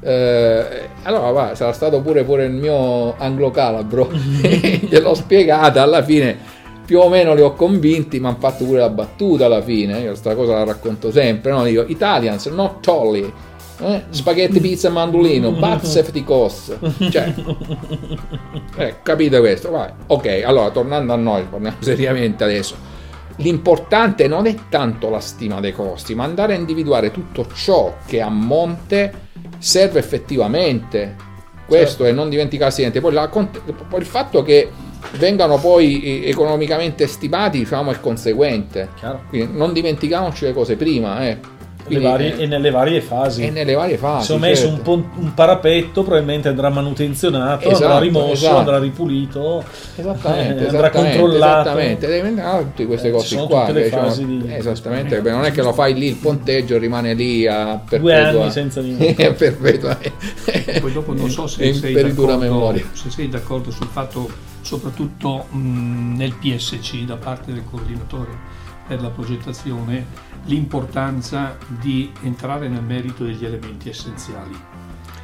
Eh, 0.00 0.88
allora 1.04 1.30
va, 1.30 1.54
sarà 1.54 1.72
stato 1.72 2.00
pure, 2.00 2.24
pure 2.24 2.46
il 2.46 2.52
mio 2.52 3.16
anglo-calabro, 3.16 4.10
gliel'ho 4.12 5.14
spiegata 5.14 5.82
alla 5.82 6.02
fine 6.02 6.56
più 6.88 7.00
o 7.00 7.10
meno 7.10 7.34
li 7.34 7.42
ho 7.42 7.52
convinti, 7.52 8.18
mi 8.18 8.28
hanno 8.28 8.38
fatto 8.40 8.64
pure 8.64 8.78
la 8.78 8.88
battuta 8.88 9.44
alla 9.44 9.60
fine. 9.60 9.98
Io 9.98 10.06
questa 10.08 10.34
cosa 10.34 10.54
la 10.54 10.64
racconto 10.64 11.10
sempre. 11.12 11.52
No? 11.52 11.62
Dico 11.62 11.84
Italians, 11.86 12.46
not 12.46 12.80
tolly. 12.80 13.30
Eh? 13.80 14.04
Spaghetti, 14.10 14.60
pizza 14.60 14.88
e 14.88 14.90
mandolino, 14.90 15.52
but 15.58 15.82
safety 15.82 16.24
cost. 16.24 16.78
Cioè, 17.10 17.34
eh, 18.76 18.96
capite 19.02 19.38
questo? 19.38 19.70
Vai. 19.70 19.90
Ok, 20.06 20.42
allora 20.44 20.70
tornando 20.70 21.12
a 21.12 21.16
noi, 21.16 21.44
parliamo 21.44 21.76
seriamente 21.80 22.44
adesso. 22.44 22.76
L'importante 23.36 24.26
non 24.26 24.46
è 24.46 24.54
tanto 24.68 25.10
la 25.10 25.20
stima 25.20 25.60
dei 25.60 25.72
costi, 25.72 26.14
ma 26.14 26.24
andare 26.24 26.54
a 26.54 26.58
individuare 26.58 27.12
tutto 27.12 27.46
ciò 27.54 27.94
che 28.04 28.20
a 28.20 28.28
monte 28.28 29.26
serve 29.58 30.00
effettivamente. 30.00 31.26
Questo 31.66 32.06
e 32.06 32.12
non 32.12 32.30
dimenticarsi 32.30 32.80
niente. 32.80 33.00
Poi, 33.00 33.12
la 33.12 33.28
poi 33.28 34.00
il 34.00 34.06
fatto 34.06 34.42
che 34.42 34.70
vengano 35.18 35.58
poi 35.58 36.24
economicamente 36.24 37.06
stimati, 37.06 37.58
diciamo, 37.58 37.92
è 37.92 38.00
conseguente. 38.00 38.88
Chiaro. 38.96 39.22
Quindi 39.28 39.56
non 39.56 39.72
dimentichiamoci 39.72 40.46
le 40.46 40.52
cose 40.52 40.76
prima, 40.76 41.28
eh. 41.28 41.38
Quindi, 41.88 42.04
varie- 42.04 42.36
eh, 42.36 42.42
e 42.42 42.46
nelle 42.46 42.70
varie 42.70 43.00
fasi. 43.00 43.42
e 43.42 43.50
nelle 43.50 43.74
varie 43.74 43.96
fasi. 43.98 44.26
Se 44.26 44.32
ho 44.34 44.38
messo 44.38 44.66
certo. 44.68 44.76
un, 44.76 44.82
pon- 45.02 45.10
un 45.24 45.34
parapetto, 45.34 46.02
probabilmente 46.02 46.48
andrà 46.48 46.68
manutenzionato, 46.70 47.68
Esatto, 47.68 47.84
andrà 47.84 47.98
rimosso, 47.98 48.32
esatto. 48.32 48.56
andrà 48.58 48.78
ripulito, 48.78 49.64
Esattamente, 49.96 50.64
eh, 50.64 50.68
andrà 50.68 50.90
controllato. 50.90 51.60
Esattamente, 51.68 52.06
devi 52.06 52.26
andare 52.28 52.62
tutte 52.64 52.86
queste 52.86 53.08
Eh, 53.08 53.10
cose 53.10 53.26
sono 53.26 53.46
qua. 53.46 53.66
tutte 53.66 53.82
diciamo, 53.82 54.02
fasi 54.08 54.26
di- 54.26 54.42
esattamente, 54.54 55.14
perché 55.16 55.30
non 55.30 55.44
è 55.44 55.50
che 55.50 55.62
lo 55.62 55.72
fai 55.72 55.94
lì 55.94 56.06
il 56.06 56.16
ponteggio 56.16 56.78
rimane 56.78 57.14
lì 57.14 57.46
a 57.46 57.80
Due 57.88 58.14
anni 58.14 58.22
perpetua. 58.24 58.50
senza 58.50 58.80
niente. 58.80 59.32
perpetua. 59.34 59.98
Poi 60.80 60.92
dopo 60.92 61.12
non 61.14 61.30
so 61.30 61.46
se 61.46 61.64
in 61.64 61.74
sei, 61.74 61.94
se 62.92 63.10
sei 63.10 63.28
d'accordo 63.28 63.70
sul 63.70 63.86
fatto, 63.90 64.28
soprattutto 64.60 65.46
mh, 65.50 66.16
nel 66.16 66.34
PSC 66.34 67.04
da 67.04 67.16
parte 67.16 67.52
del 67.52 67.62
coordinatore 67.68 68.30
per 68.86 69.00
la 69.02 69.08
progettazione, 69.10 70.06
l'importanza 70.48 71.56
di 71.80 72.10
entrare 72.22 72.68
nel 72.68 72.82
merito 72.82 73.24
degli 73.24 73.44
elementi 73.44 73.88
essenziali. 73.88 74.56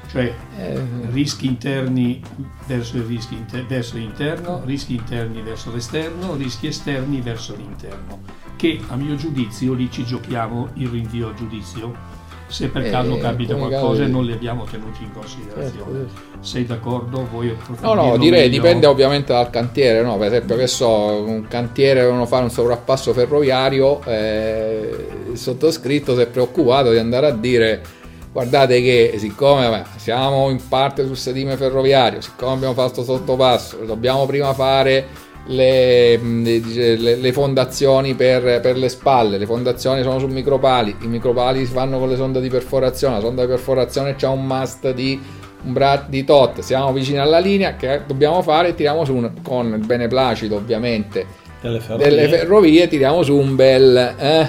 Cioè 0.09 0.33
Eh, 0.57 0.81
rischi 1.11 1.47
interni 1.47 2.23
verso 2.69 2.97
il 2.99 3.03
rischio 3.03 3.37
inter- 3.37 3.67
verso 3.67 3.97
l'interno, 3.97 4.63
rischi 4.65 4.95
interni 4.95 5.43
verso 5.43 5.73
l'esterno, 5.73 6.37
rischi 6.37 6.69
esterni 6.69 7.21
verso 7.21 7.57
l'interno, 7.57 8.21
che 8.55 8.81
a 8.89 8.95
mio 8.95 9.17
giudizio 9.17 9.73
lì 9.73 9.91
ci 9.91 10.05
giochiamo 10.05 10.69
il 10.75 10.89
rinvio 10.89 11.31
a 11.31 11.35
giudizio. 11.35 12.14
Se 12.47 12.69
per 12.69 12.83
Eh, 12.85 12.91
caso 12.91 13.17
capita 13.19 13.55
come 13.55 13.69
qualcosa 13.69 14.05
e 14.05 14.07
non 14.07 14.25
li 14.25 14.33
abbiamo 14.33 14.65
tenuti 14.65 15.03
in 15.03 15.13
considerazione. 15.13 16.07
certo. 16.09 16.23
Sei 16.41 16.65
d'accordo? 16.67 17.27
Vuoi 17.31 17.49
No, 17.81 17.95
approfondirlo 17.95 17.95
no, 17.95 18.17
direi 18.19 18.49
meglio? 18.51 18.51
dipende 18.51 18.87
ovviamente 18.87 19.33
dal 19.33 19.51
cantiere, 19.51 20.03
no? 20.03 20.17
Per 20.19 20.27
esempio, 20.29 20.57
che 20.57 20.67
so, 20.67 20.89
un 21.27 21.47
cantiere 21.49 22.03
devono 22.03 22.27
fare 22.27 22.45
un 22.45 22.51
sovrappasso 22.51 23.13
ferroviario, 23.13 24.03
eh, 24.05 25.07
il 25.33 25.39
sottoscritto 25.39 26.15
si 26.15 26.21
è 26.21 26.27
preoccupato 26.29 26.91
di 26.91 26.99
andare 26.99 27.27
a 27.27 27.33
dire 27.33 27.83
guardate 28.31 28.83
che 28.83 29.15
siccome 29.19 29.69
vabbè, 29.69 29.85
siamo 29.97 30.51
in 30.51 30.61
parte 30.69 31.07
sul 31.07 31.17
sedime 31.17 31.57
ferroviario, 31.57 32.21
siccome 32.21 32.53
abbiamo 32.53 32.75
fatto 32.75 33.05
sottopasso, 33.05 33.79
dobbiamo 33.85 34.27
prima 34.27 34.53
fare 34.53 35.07
le, 35.47 36.19
dice, 36.43 36.97
le- 36.97 37.17
le 37.17 37.33
fondazioni 37.33 38.15
per, 38.15 38.61
per 38.61 38.77
le 38.77 38.89
spalle, 38.89 39.37
le 39.39 39.47
fondazioni 39.47 40.03
sono 40.03 40.19
su 40.19 40.27
micropali, 40.27 40.97
i 41.03 41.07
micropali 41.07 41.67
si 41.67 41.73
fanno 41.73 41.99
con 41.99 42.09
le 42.09 42.17
sonde 42.17 42.41
di 42.41 42.49
perforazione, 42.49 43.17
la 43.17 43.21
sonda 43.21 43.43
di 43.43 43.49
perforazione 43.49 44.15
c'ha 44.17 44.31
un 44.31 44.45
mast 44.47 44.93
di 44.93 45.21
un 45.65 45.73
bra 45.73 46.05
di 46.07 46.25
tot, 46.25 46.61
siamo 46.61 46.93
vicini 46.93 47.19
alla 47.19 47.39
linea 47.39 47.77
che 47.77 48.03
dobbiamo 48.07 48.43
fare, 48.43 48.75
tiriamo 48.75 49.05
su 49.05 49.15
un, 49.15 49.31
con 49.43 49.73
il 49.73 49.85
beneplacito 49.87 50.57
ovviamente 50.57 51.25
Delle 51.61 51.81
ferrovie, 51.81 52.09
delle 52.09 52.29
ferrovie, 52.29 52.89
tiriamo 52.89 53.23
su 53.23 53.35
un 53.35 53.55
bel... 53.57 54.15
Eh, 54.19 54.49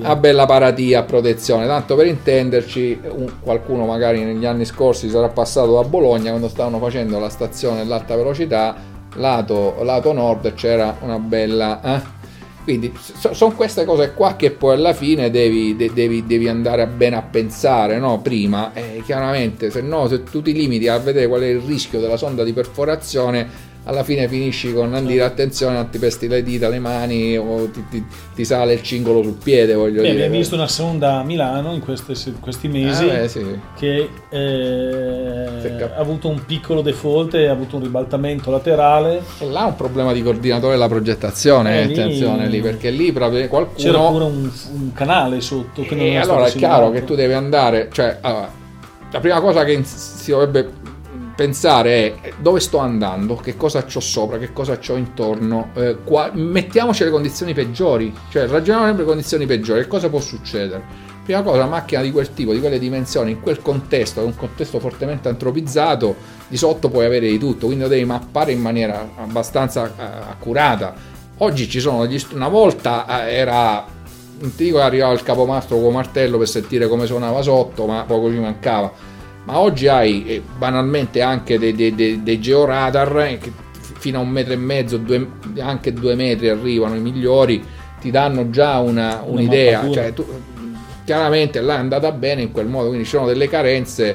una 0.00 0.16
bella 0.16 0.46
paratia 0.46 1.00
a 1.00 1.02
protezione, 1.02 1.66
tanto 1.66 1.94
per 1.96 2.06
intenderci, 2.06 2.98
un- 3.10 3.32
qualcuno 3.40 3.84
magari 3.84 4.24
negli 4.24 4.46
anni 4.46 4.64
scorsi 4.64 5.10
sarà 5.10 5.28
passato 5.28 5.74
da 5.74 5.84
Bologna 5.86 6.30
quando 6.30 6.48
stavano 6.48 6.78
facendo 6.78 7.18
la 7.18 7.28
stazione 7.28 7.78
dell'alta 7.78 8.16
velocità, 8.16 8.74
lato, 9.18 9.82
lato 9.82 10.12
nord 10.12 10.54
c'era 10.54 10.96
una 11.00 11.18
bella... 11.18 11.80
eh. 11.82 12.16
Quindi 12.64 12.92
sono 13.32 13.52
queste 13.54 13.86
cose 13.86 14.12
qua 14.12 14.36
che 14.36 14.50
poi 14.50 14.74
alla 14.74 14.92
fine 14.92 15.30
devi, 15.30 15.74
de- 15.74 15.90
devi- 15.94 16.26
devi 16.26 16.48
andare 16.48 16.86
bene 16.86 17.16
a 17.16 17.22
pensare, 17.22 17.98
no? 17.98 18.20
Prima, 18.20 18.74
eh, 18.74 19.00
chiaramente, 19.06 19.70
se 19.70 19.80
no, 19.80 20.06
se 20.06 20.22
tu 20.22 20.42
ti 20.42 20.52
limiti 20.52 20.86
a 20.86 20.98
vedere 20.98 21.28
qual 21.28 21.40
è 21.40 21.46
il 21.46 21.60
rischio 21.60 21.98
della 21.98 22.18
sonda 22.18 22.44
di 22.44 22.52
perforazione, 22.52 23.48
alla 23.84 24.04
fine 24.04 24.28
finisci 24.28 24.72
con 24.74 24.90
non 24.90 25.06
dire 25.06 25.22
attenzione, 25.22 25.76
non 25.76 25.88
ti 25.88 25.98
pesti 25.98 26.28
le 26.28 26.42
dita, 26.42 26.68
le 26.68 26.78
mani 26.78 27.38
o 27.38 27.70
ti, 27.70 27.82
ti- 27.88 28.04
ti 28.34 28.44
sale 28.44 28.74
il 28.74 28.82
cingolo 28.82 29.22
sul 29.22 29.36
piede, 29.42 29.72
voglio 29.74 30.02
Beh, 30.02 30.10
dire. 30.10 30.12
abbiamo 30.24 30.36
visto 30.36 30.54
una 30.56 30.68
sonda 30.68 31.20
a 31.20 31.24
Milano 31.24 31.72
in 31.72 31.80
queste- 31.80 32.14
questi 32.38 32.68
mesi 32.68 33.08
Ah, 33.08 33.14
beh, 33.14 33.28
sì. 33.28 33.44
che 33.76 34.08
eh, 34.28 35.82
ha 35.82 35.94
avuto 35.96 36.28
un 36.28 36.44
piccolo 36.44 36.82
default 36.82 37.34
e 37.34 37.46
ha 37.46 37.52
avuto 37.52 37.76
un 37.76 37.82
ribaltamento 37.82 38.50
laterale. 38.50 39.22
E 39.38 39.46
là 39.48 39.64
è 39.64 39.66
un 39.68 39.76
problema 39.76 40.12
di 40.12 40.22
coordinatore 40.22 40.72
della 40.72 40.88
progettazione, 40.88 41.78
Eh, 41.78 41.80
eh, 41.82 41.86
lì- 41.86 41.92
attenzione 41.92 42.46
lì, 42.48 42.60
perché 42.60 42.90
lì 42.90 43.12
proprio 43.12 43.46
qualcuno... 43.48 43.76
C'era 43.78 43.98
pure 44.08 44.24
un, 44.24 44.50
un 44.74 44.92
canale 44.92 45.40
sotto 45.40 45.82
che 45.82 45.94
E 45.96 46.12
era 46.12 46.22
allora 46.24 46.46
è 46.46 46.50
chiaro 46.52 46.90
che 46.90 47.04
tu 47.04 47.14
devi 47.14 47.32
andare, 47.32 47.88
cioè, 47.92 48.18
allora, 48.20 48.50
la 49.10 49.20
prima 49.20 49.40
cosa 49.40 49.64
che 49.64 49.80
si 49.84 50.30
dovrebbe 50.32 50.70
pensare 51.38 52.20
è 52.20 52.32
dove 52.40 52.58
sto 52.58 52.78
andando, 52.78 53.36
che 53.36 53.56
cosa 53.56 53.84
c'ho 53.84 54.00
sopra, 54.00 54.38
che 54.38 54.52
cosa 54.52 54.76
c'ho 54.78 54.96
intorno, 54.96 55.70
eh, 55.74 55.98
qua- 56.02 56.32
mettiamoci 56.34 57.04
le 57.04 57.10
condizioni 57.10 57.54
peggiori, 57.54 58.12
cioè 58.28 58.48
ragioniamo 58.48 58.86
sempre 58.86 59.04
le 59.04 59.08
condizioni 59.08 59.46
peggiori, 59.46 59.82
che 59.82 59.86
cosa 59.86 60.08
può 60.08 60.18
succedere? 60.18 60.82
Prima 61.22 61.42
cosa, 61.42 61.58
una 61.58 61.66
macchina 61.66 62.02
di 62.02 62.10
quel 62.10 62.34
tipo, 62.34 62.52
di 62.52 62.58
quelle 62.58 62.80
dimensioni, 62.80 63.30
in 63.30 63.40
quel 63.40 63.62
contesto, 63.62 64.24
un 64.24 64.34
contesto 64.34 64.80
fortemente 64.80 65.28
antropizzato, 65.28 66.16
di 66.48 66.56
sotto 66.56 66.88
puoi 66.88 67.04
avere 67.04 67.28
di 67.28 67.38
tutto, 67.38 67.66
quindi 67.66 67.84
lo 67.84 67.88
devi 67.88 68.04
mappare 68.04 68.50
in 68.50 68.60
maniera 68.60 69.08
abbastanza 69.18 69.86
eh, 69.86 70.02
accurata. 70.30 70.92
Oggi 71.36 71.68
ci 71.68 71.78
sono 71.78 72.04
degli 72.04 72.20
una 72.32 72.48
volta 72.48 73.28
eh, 73.28 73.34
era 73.34 73.86
non 74.40 74.54
ti 74.54 74.64
dico 74.64 74.78
che 74.78 74.82
arrivava 74.82 75.12
il 75.12 75.22
capomastro 75.22 75.78
con 75.78 75.92
martello 75.92 76.38
per 76.38 76.48
sentire 76.48 76.88
come 76.88 77.06
suonava 77.06 77.42
sotto, 77.42 77.86
ma 77.86 78.04
poco 78.04 78.28
ci 78.30 78.38
mancava. 78.38 78.92
Ma 79.48 79.60
oggi 79.60 79.88
hai 79.88 80.26
eh, 80.26 80.42
banalmente 80.58 81.22
anche 81.22 81.58
dei, 81.58 81.74
dei- 81.74 81.94
dei- 81.94 82.22
dei 82.22 82.38
georadar 82.38 83.18
eh, 83.20 83.38
che 83.38 83.50
fino 83.98 84.18
a 84.18 84.20
un 84.20 84.28
metro 84.28 84.52
e 84.52 84.56
mezzo, 84.56 84.98
due, 84.98 85.26
anche 85.58 85.94
due 85.94 86.14
metri 86.14 86.50
arrivano 86.50 86.96
i 86.96 87.00
migliori, 87.00 87.64
ti 87.98 88.10
danno 88.10 88.50
già 88.50 88.78
una, 88.78 89.22
un'idea. 89.24 89.90
Cioè, 89.90 90.12
tu, 90.12 90.26
chiaramente 91.06 91.62
là 91.62 91.76
è 91.76 91.78
andata 91.78 92.12
bene 92.12 92.42
in 92.42 92.52
quel 92.52 92.66
modo, 92.66 92.88
quindi 92.88 93.04
ci 93.04 93.10
sono 93.12 93.24
delle 93.26 93.48
carenze 93.48 94.14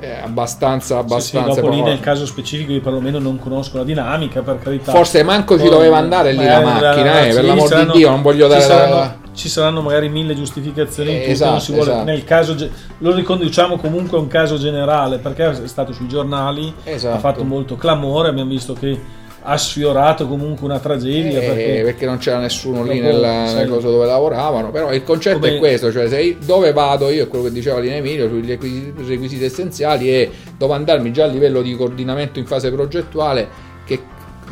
eh, 0.00 0.12
abbastanza, 0.22 0.94
Sì, 0.94 1.06
sì, 1.08 1.36
abbastanza 1.36 1.60
dopo 1.60 1.74
lì 1.74 1.82
nel 1.82 2.00
caso 2.00 2.24
specifico 2.24 2.72
io 2.72 2.80
perlomeno 2.80 3.18
non 3.18 3.38
conosco 3.38 3.76
la 3.76 3.84
dinamica 3.84 4.40
per 4.40 4.58
carità. 4.60 4.92
Forse 4.92 5.22
manco 5.22 5.58
ci 5.58 5.68
doveva 5.68 5.98
andare 5.98 6.32
lì 6.32 6.42
la 6.42 6.60
eh, 6.60 6.64
macchina, 6.64 7.26
eh, 7.26 7.34
per 7.34 7.44
l'amor 7.44 7.84
di 7.84 7.90
Dio, 7.98 8.08
non 8.08 8.22
voglio 8.22 8.48
dare 8.48 8.66
la- 8.66 9.18
ci 9.32 9.48
saranno 9.48 9.80
magari 9.80 10.08
mille 10.08 10.34
giustificazioni 10.34 11.10
in 11.12 11.16
Eh, 11.18 11.30
esatto, 11.30 11.50
non 11.52 11.60
si 11.60 11.72
vuole- 11.72 11.90
esatto. 11.90 12.04
nel 12.04 12.24
caso 12.24 12.56
lo 12.98 13.14
riconduciamo 13.14 13.76
comunque 13.78 14.18
a 14.18 14.20
un 14.20 14.26
caso 14.28 14.58
generale 14.58 15.18
perché 15.18 15.50
è 15.50 15.66
stato 15.66 15.92
sui 15.92 16.08
giornali 16.08 16.72
Esatto. 16.84 17.14
ha 17.16 17.18
fatto 17.18 17.44
molto 17.44 17.76
clamore 17.76 18.28
abbiamo 18.28 18.50
visto 18.50 18.72
che 18.74 18.98
ha 19.42 19.56
sfiorato 19.56 20.26
comunque 20.26 20.66
una 20.66 20.78
tragedia 20.80 21.40
Eh, 21.40 21.46
perché, 21.46 21.80
perché 21.84 22.06
non 22.06 22.18
c'era 22.18 22.38
nessuno 22.38 22.82
lì 22.82 23.00
nella, 23.00 23.54
nel 23.54 23.68
coso 23.70 23.90
dove 23.90 24.04
lavoravano 24.04 24.70
però 24.70 24.92
il 24.92 25.02
concetto 25.02 25.38
Come- 25.38 25.54
è 25.54 25.58
questo 25.58 25.90
cioè 25.90 26.08
se 26.08 26.20
io- 26.20 26.36
dove 26.44 26.72
vado 26.72 27.08
io 27.08 27.22
è 27.22 27.28
quello 27.28 27.44
che 27.44 27.52
diceva 27.52 27.78
Lina 27.78 27.94
Emilio 27.94 28.28
sui 28.28 28.44
requisiti, 28.44 28.92
requisiti 29.06 29.44
essenziali 29.44 30.10
e 30.10 30.30
devo 30.58 30.74
andarmi 30.74 31.10
già 31.12 31.24
a 31.24 31.28
livello 31.28 31.62
di 31.62 31.74
coordinamento 31.74 32.38
in 32.38 32.44
fase 32.46 32.70
progettuale 32.70 33.48
che 33.86 34.00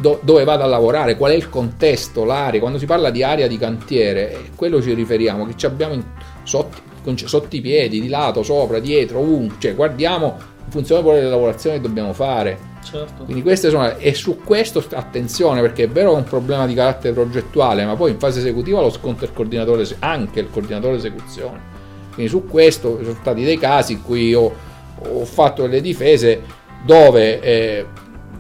do- 0.01 0.21
dove 0.23 0.45
vado 0.45 0.63
a 0.63 0.67
lavorare 0.67 1.17
qual 1.17 1.33
è 1.33 1.35
il 1.35 1.49
contesto 1.49 2.25
l'area 2.25 2.61
quando 2.61 2.79
si 2.79 2.87
parla 2.87 3.11
di 3.11 3.23
area 3.23 3.47
di 3.47 3.59
cantiere 3.59 4.33
eh, 4.33 4.51
quello 4.55 4.81
ci 4.81 4.95
riferiamo 4.95 5.47
che 5.47 5.55
ci 5.57 5.67
abbiamo 5.67 5.95
in- 5.95 6.05
sotto, 6.43 6.81
sotto 7.27 7.57
i 7.57 7.61
piedi 7.61 8.01
di 8.01 8.09
lato 8.09 8.43
sopra 8.43 8.79
dietro 8.79 9.21
ovunque 9.21 9.57
cioè 9.59 9.75
guardiamo 9.75 10.37
in 10.65 10.71
funzione 10.71 11.03
poi 11.03 11.17
delle 11.17 11.31
lavorazioni 11.31 11.77
che 11.77 11.83
dobbiamo 11.83 12.13
fare 12.13 12.69
certo. 12.83 13.25
quindi 13.25 13.43
queste 13.43 13.71
sono 13.71 13.97
e 13.97 14.15
su 14.15 14.39
questo 14.43 14.81
st- 14.81 14.95
attenzione 14.95 15.61
perché 15.61 15.85
è 15.85 15.89
vero 15.89 16.11
che 16.11 16.17
è 16.17 16.19
un 16.19 16.25
problema 16.25 16.67
di 16.67 16.75
carattere 16.75 17.13
progettuale, 17.13 17.85
ma 17.85 17.97
poi 17.97 18.13
in 18.13 18.19
fase 18.19 18.41
esecutiva 18.41 18.81
lo 18.81 18.91
sconta 18.91 19.25
il 19.25 19.33
coordinatore, 19.33 19.87
anche 20.01 20.41
il 20.41 20.51
coordinatore 20.51 20.97
esecuzione. 20.97 21.77
Quindi 22.15 22.31
su 22.31 22.47
questo 22.47 22.99
sono 23.03 23.17
stati 23.21 23.45
dei 23.45 23.59
casi 23.59 23.93
in 23.95 24.03
cui 24.03 24.29
io 24.29 24.53
ho 25.01 25.25
fatto 25.25 25.63
delle 25.63 25.81
difese 25.81 26.43
dove 26.85 27.41
eh, 27.41 27.87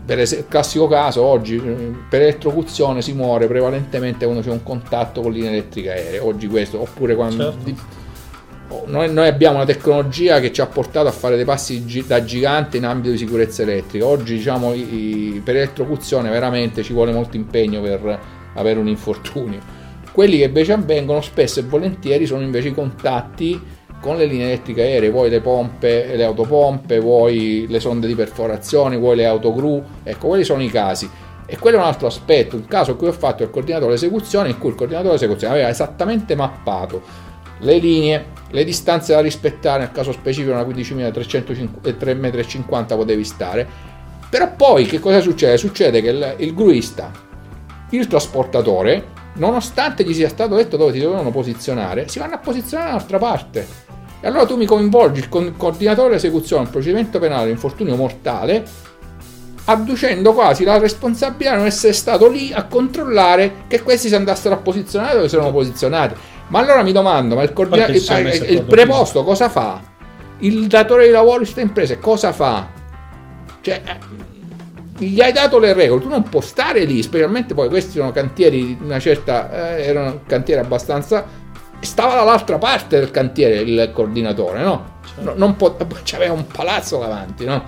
per 0.09 0.19
esempio 0.21 0.47
il 0.47 0.51
classico 0.51 0.89
caso 0.89 1.23
oggi 1.23 1.57
eh, 1.57 1.93
per 2.09 2.23
elettrocuzione 2.23 3.03
si 3.03 3.13
muore 3.13 3.47
prevalentemente 3.47 4.25
quando 4.25 4.43
c'è 4.43 4.51
un 4.51 4.63
contatto 4.63 5.21
con 5.21 5.33
linee 5.33 5.51
elettriche 5.51 5.91
aeree, 5.91 6.19
oggi 6.21 6.47
questo, 6.47 6.81
oppure 6.81 7.15
quando 7.15 7.43
Certo. 7.53 7.97
Oh, 8.71 8.85
noi, 8.87 9.11
noi 9.13 9.29
abbiamo 9.29 9.57
una 9.57 9.65
tecnologia 9.67 10.41
che 10.41 10.53
ci 10.53 10.61
ha 10.63 10.67
portato 10.67 11.09
a 11.09 11.11
fare 11.11 11.37
dei 11.37 11.45
passi 11.47 11.85
gi- 11.87 12.05
da 12.07 12.23
gigante 12.25 12.77
in 12.79 12.85
ambito 12.85 13.11
di 13.11 13.17
sicurezza 13.19 13.63
elettrica. 13.63 14.05
Oggi, 14.07 14.35
diciamo, 14.37 14.75
i- 14.75 15.35
i- 15.37 15.41
per 15.43 15.57
elettrocuzione 15.57 16.29
veramente 16.31 16.83
ci 16.83 16.93
vuole 16.93 17.13
molto 17.13 17.37
impegno 17.37 17.81
per 17.81 18.19
avere 18.55 18.79
un 18.79 18.89
infortunio. 18.89 19.59
Quelli 20.13 20.37
che 20.39 20.45
invece 20.45 20.73
avvengono 20.73 21.23
spesso 21.23 21.61
e 21.61 21.63
volentieri 21.63 22.27
sono 22.27 22.43
invece 22.43 22.69
i 22.69 22.75
contatti 22.75 23.59
con 24.01 24.17
le 24.17 24.27
linee 24.27 24.47
elettriche 24.47 24.83
aeree, 24.83 25.11
vuoi 25.11 25.31
le 25.31 25.41
pompe, 25.41 26.15
le 26.15 26.25
autopompe, 26.25 27.01
vuoi 27.01 27.67
le 27.69 27.81
sonde 27.81 28.07
di 28.07 28.15
perforazione, 28.15 28.97
vuoi 28.97 29.17
le 29.17 29.27
autogru, 29.27 29.83
ecco, 30.03 30.29
quelli 30.29 30.45
sono 30.45 30.63
i 30.63 30.69
casi. 30.69 31.11
E 31.47 31.59
quello 31.59 31.79
è 31.79 31.81
un 31.81 31.87
altro 31.87 32.07
aspetto, 32.07 32.57
il 32.57 32.67
caso 32.67 32.93
in 32.93 32.99
cui 32.99 33.09
ho 33.09 33.13
fatto 33.13 33.43
il 33.43 33.51
coordinatore 33.51 33.95
esecuzione, 33.95 34.51
in 34.51 34.59
cui 34.59 34.69
il 34.71 34.75
coordinatore 34.75 35.15
esecuzione 35.15 35.55
aveva 35.55 35.71
esattamente 35.71 36.35
mappato 36.35 37.03
le 37.61 37.79
linee, 37.79 38.27
le 38.51 38.65
distanze 38.65 39.15
da 39.15 39.21
rispettare, 39.21 39.79
nel 39.81 39.93
caso 39.93 40.13
specifico 40.13 40.53
una 40.53 40.63
15.350 40.63 42.87
potevi 42.89 43.25
stare, 43.25 43.67
però 44.29 44.55
poi 44.55 44.85
che 44.85 45.01
cosa 45.01 45.21
succede? 45.21 45.57
Succede 45.57 46.03
che 46.03 46.11
il, 46.11 46.35
il 46.39 46.55
gruista, 46.55 47.11
il 47.91 48.07
trasportatore, 48.07 49.17
nonostante 49.35 50.05
gli 50.05 50.13
sia 50.13 50.29
stato 50.29 50.55
detto 50.55 50.77
dove 50.77 50.93
si 50.93 51.01
dovevano 51.01 51.31
posizionare, 51.31 52.09
si 52.09 52.19
vanno 52.19 52.35
a 52.35 52.39
posizionare 52.39 52.91
dall'altra 52.91 53.19
parte. 53.19 53.88
E 54.21 54.27
allora 54.27 54.47
tu 54.47 54.57
mi 54.57 54.67
coinvolgi 54.67 55.21
il 55.21 55.29
coordinatore 55.29 56.17
esecuzione, 56.17 56.65
un 56.65 56.71
procedimento 56.71 57.19
penale, 57.19 57.51
infortunio 57.51 57.95
mortale, 57.95 58.65
adducendo 59.67 60.33
quasi 60.33 60.65
la 60.65 60.79
responsabilità 60.79 61.51
di 61.53 61.57
non 61.59 61.67
essere 61.67 61.93
stato 61.93 62.29
lì 62.29 62.53
a 62.53 62.65
controllare 62.65 63.65
che 63.69 63.83
questi 63.83 64.09
si 64.09 64.15
andassero 64.15 64.55
a 64.55 64.59
posizionare 64.59 65.15
dove 65.17 65.29
si 65.29 65.35
erano 65.37 65.53
posizionati. 65.53 66.15
Ma 66.49 66.61
allora 66.61 66.83
mi 66.83 66.93
domando, 66.93 67.35
ma 67.35 67.43
il, 67.43 67.53
coordina- 67.53 67.85
Perché 67.85 68.01
si 68.01 68.05
sono 68.07 68.19
il- 68.21 68.27
il 68.27 68.33
d'accordo 68.41 68.65
preposto 68.65 69.23
cosa 69.25 69.49
fa? 69.49 69.81
Il 70.39 70.67
datore 70.67 71.07
di 71.07 71.13
lavoro 71.13 71.39
di 71.39 71.45
queste 71.45 71.61
imprese 71.61 71.99
cosa 71.99 72.33
fa? 72.33 72.67
Cioè, 73.61 73.83
eh, 73.85 75.05
gli 75.05 75.21
hai 75.21 75.33
dato 75.33 75.59
le 75.59 75.73
regole, 75.75 76.01
tu 76.01 76.09
non 76.09 76.23
puoi 76.23 76.43
stare 76.43 76.85
lì, 76.85 77.03
specialmente 77.03 77.55
poi 77.55 77.69
questi 77.69 77.99
sono 77.99 78.11
cantieri 78.11 78.77
di 78.79 78.85
una 78.85 78.99
certa, 78.99 79.77
eh, 79.77 79.83
erano 79.85 80.23
cantieri 80.27 80.61
abbastanza, 80.61 81.25
stava 81.81 82.15
dall'altra 82.15 82.59
parte 82.59 82.99
del 82.99 83.11
cantiere 83.11 83.57
il 83.57 83.91
coordinatore, 83.93 84.63
no? 84.63 84.97
No, 85.21 85.33
non 85.37 85.57
po- 85.57 85.77
c'aveva 86.05 86.33
un 86.33 86.47
palazzo 86.47 86.99
davanti, 86.99 87.45
no? 87.45 87.63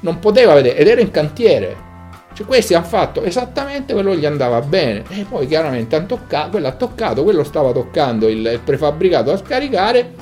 Non 0.00 0.18
poteva 0.18 0.54
vedere, 0.54 0.76
ed 0.76 0.88
era 0.88 1.00
in 1.00 1.10
cantiere. 1.10 1.86
Cioè, 2.32 2.46
questi 2.46 2.74
hanno 2.74 2.84
fatto 2.84 3.22
esattamente 3.24 3.92
quello 3.92 4.12
che 4.12 4.18
gli 4.18 4.26
andava 4.26 4.60
bene. 4.60 5.02
E 5.08 5.26
poi 5.28 5.46
chiaramente 5.46 5.96
hanno 5.96 6.06
toccato, 6.06 6.50
quello 6.50 6.68
ha 6.68 6.72
toccato, 6.72 7.24
quello 7.24 7.42
stava 7.42 7.72
toccando 7.72 8.28
il, 8.28 8.46
il 8.46 8.60
prefabbricato 8.62 9.30
da 9.30 9.36
scaricare, 9.36 10.14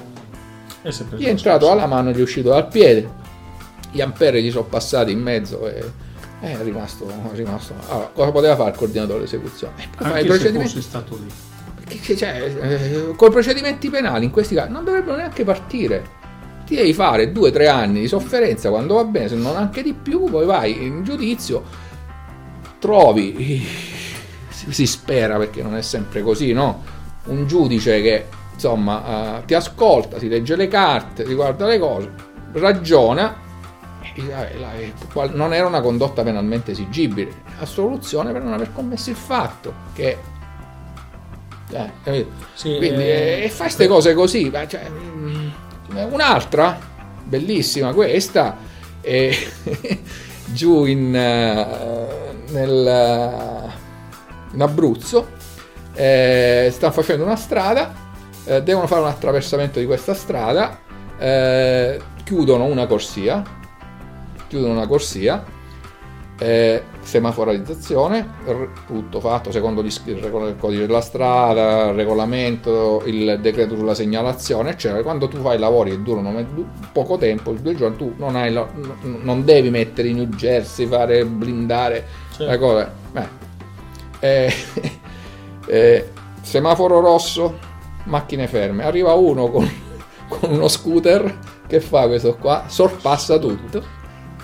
E 0.83 0.91
gli 1.17 1.27
è 1.27 1.29
entrato 1.29 1.71
alla 1.71 1.87
mano 1.87 2.11
e 2.11 2.13
gli 2.15 2.19
è 2.19 2.23
uscito 2.23 2.51
dal 2.51 2.69
piede. 2.69 3.25
Gli 3.91 4.01
ampere 4.01 4.41
gli 4.43 4.51
sono 4.51 4.65
passati 4.65 5.13
in 5.13 5.21
mezzo 5.21 5.69
e 5.69 5.85
è 6.41 6.57
rimasto. 6.63 7.07
È 7.09 7.35
rimasto. 7.37 7.75
Allora, 7.89 8.11
cosa 8.13 8.31
poteva 8.31 8.57
fare 8.57 8.71
il 8.71 8.77
coordinatore 8.77 9.25
esecuzione? 9.25 9.73
Eh, 9.79 10.05
Anche 10.05 10.39
se 10.39 10.53
fosse 10.53 10.81
stato 10.81 11.17
lì. 11.17 11.27
Perché, 11.89 12.17
cioè, 12.17 12.53
eh, 12.61 13.15
con 13.15 13.31
procedimenti 13.31 13.89
penali 13.91 14.25
in 14.25 14.31
questi 14.31 14.55
casi 14.55 14.73
non 14.73 14.85
dovrebbero 14.85 15.17
neanche 15.17 15.45
partire. 15.45 16.15
Ti 16.67 16.75
devi 16.75 16.93
fare 16.93 17.31
due 17.31 17.51
o 17.51 17.53
tre 17.53 17.69
anni 17.69 18.01
di 18.01 18.09
sofferenza 18.09 18.71
quando 18.71 18.95
va 18.95 19.05
bene, 19.05 19.29
se 19.29 19.37
non 19.37 19.55
anche 19.57 19.83
di 19.85 19.93
più, 19.93 20.25
poi 20.25 20.45
vai 20.45 20.85
in 20.85 21.05
giudizio, 21.05 21.63
trovi, 22.81 23.65
si, 24.49 24.73
si 24.73 24.87
spera 24.87 25.39
perché 25.39 25.63
non 25.63 25.77
è 25.77 25.83
sempre 25.83 26.23
così, 26.23 26.53
no? 26.53 26.83
Un 27.27 27.47
giudice 27.47 28.03
che 28.03 28.27
insomma 28.53 29.39
eh, 29.41 29.45
ti 29.45 29.55
ascolta, 29.55 30.19
si 30.19 30.29
legge 30.29 30.57
le 30.57 30.67
carte, 30.67 31.23
riguarda 31.23 31.67
le 31.67 31.79
cose, 31.79 32.11
ragiona. 32.55 33.45
e 34.03 34.11
dice, 34.15 34.29
"Vabbè, 34.33 34.55
la- 34.59 34.75
eh, 34.75 34.93
non 35.35 35.53
era 35.55 35.67
una 35.67 35.81
condotta 35.81 36.23
penalmente 36.25 36.73
esigibile, 36.73 37.31
assoluzione 37.61 38.33
per 38.33 38.43
non 38.43 38.53
aver 38.53 38.73
commesso 38.73 39.11
il 39.11 39.17
fatto 39.17 39.73
che 39.93 40.19
eh? 41.71 42.27
Sì, 42.55 42.77
Quindi 42.77 43.03
eh, 43.03 43.41
eh, 43.41 43.45
e 43.45 43.49
fa 43.51 43.65
queste 43.65 43.87
cose 43.87 44.15
così. 44.15 44.51
ma 44.51 44.67
cioè, 44.67 44.89
mm, 44.89 45.49
un'altra, 46.11 46.79
bellissima 47.25 47.93
questa, 47.93 48.57
è 49.01 49.31
giù 50.47 50.85
in, 50.85 51.15
eh, 51.15 51.67
nel, 52.51 53.73
in 54.53 54.63
Abruzzo, 54.63 55.29
eh, 55.95 56.69
stanno 56.73 56.93
facendo 56.93 57.25
una 57.25 57.37
strada, 57.37 57.95
eh, 58.45 58.63
devono 58.63 58.87
fare 58.87 59.03
un 59.03 59.09
attraversamento 59.09 59.79
di 59.81 59.87
questa 59.87 60.15
strada, 60.15 60.79
eh, 61.19 62.01
chiudono 62.23 62.65
una 62.65 62.87
corsia, 62.87 63.43
chiudono 64.49 64.73
una 64.73 64.87
corsia, 64.87 65.45
eh, 66.39 66.83
semaforizzazione, 67.01 68.35
tutto 68.87 69.21
fatto 69.21 69.51
secondo 69.51 69.83
gli 69.83 69.91
il 70.07 70.17
il 70.17 70.57
codice 70.59 70.87
della 70.87 71.01
strada, 71.01 71.89
il 71.89 71.95
regolamento, 71.95 73.03
il 73.07 73.39
decreto 73.41 73.77
sulla 73.77 73.95
segnalazione, 73.95 74.71
eccetera. 74.71 75.03
Quando 75.03 75.29
tu 75.29 75.39
fai 75.39 75.59
lavori 75.59 75.91
che 75.91 76.03
durano 76.03 76.45
poco 76.93 77.17
tempo, 77.17 77.53
due 77.53 77.75
giorni, 77.75 77.97
tu 77.97 78.15
non, 78.19 78.37
hai 78.37 78.53
la- 78.53 78.69
non 79.01 79.45
devi 79.45 79.71
mettere 79.71 80.09
in 80.09 80.17
New 80.17 80.27
Jersey, 80.27 80.87
fare 80.87 81.25
blindare 81.25 82.05
certo. 82.31 82.45
la 82.45 82.59
cosa. 82.59 82.93
Eh, 84.21 84.53
eh, 85.69 86.11
semaforo 86.43 87.01
rosso, 87.01 87.59
macchine 88.05 88.47
ferme. 88.47 88.85
Arriva 88.85 89.15
uno 89.15 89.49
con, 89.49 89.67
con 90.29 90.51
uno 90.51 90.69
scooter 90.69 91.39
che 91.67 91.81
fa 91.81 92.07
questo 92.07 92.37
qua, 92.37 92.65
sorpassa 92.67 93.39
tutto 93.39 93.96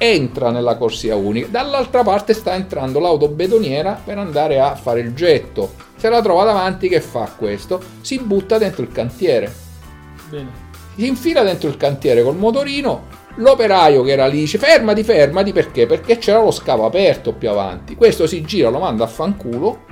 entra 0.02 0.50
nella 0.50 0.76
corsia 0.76 1.14
unica. 1.14 1.46
Dall'altra 1.48 2.02
parte 2.02 2.34
sta 2.34 2.54
entrando 2.54 2.98
l'auto 2.98 3.28
bedoniera 3.28 4.00
per 4.04 4.18
andare 4.18 4.58
a 4.58 4.74
fare 4.74 4.98
il 4.98 5.14
getto. 5.14 5.74
Se 5.96 6.08
la 6.08 6.20
trova 6.20 6.42
davanti, 6.42 6.88
che 6.88 7.00
fa 7.00 7.30
questo? 7.36 7.80
Si 8.00 8.18
butta 8.18 8.58
dentro 8.58 8.82
il 8.82 8.90
cantiere. 8.90 9.52
Bene. 10.28 10.70
Si 10.96 11.06
infila 11.06 11.42
dentro 11.44 11.68
il 11.68 11.76
cantiere 11.76 12.24
col 12.24 12.36
motorino. 12.36 13.20
L'operaio 13.36 14.02
che 14.02 14.10
era 14.10 14.26
lì 14.26 14.40
dice 14.40 14.58
fermati, 14.58 15.04
fermati 15.04 15.52
perché? 15.52 15.86
Perché 15.86 16.18
c'era 16.18 16.42
lo 16.42 16.50
scavo 16.50 16.84
aperto 16.84 17.32
più 17.32 17.48
avanti. 17.48 17.94
Questo 17.94 18.26
si 18.26 18.42
gira, 18.42 18.70
lo 18.70 18.80
manda 18.80 19.04
a 19.04 19.06
fanculo. 19.06 19.84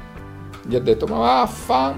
Gli 0.67 0.75
ha 0.75 0.81
detto 0.81 1.07
ma 1.07 1.19
vaffan. 1.19 1.95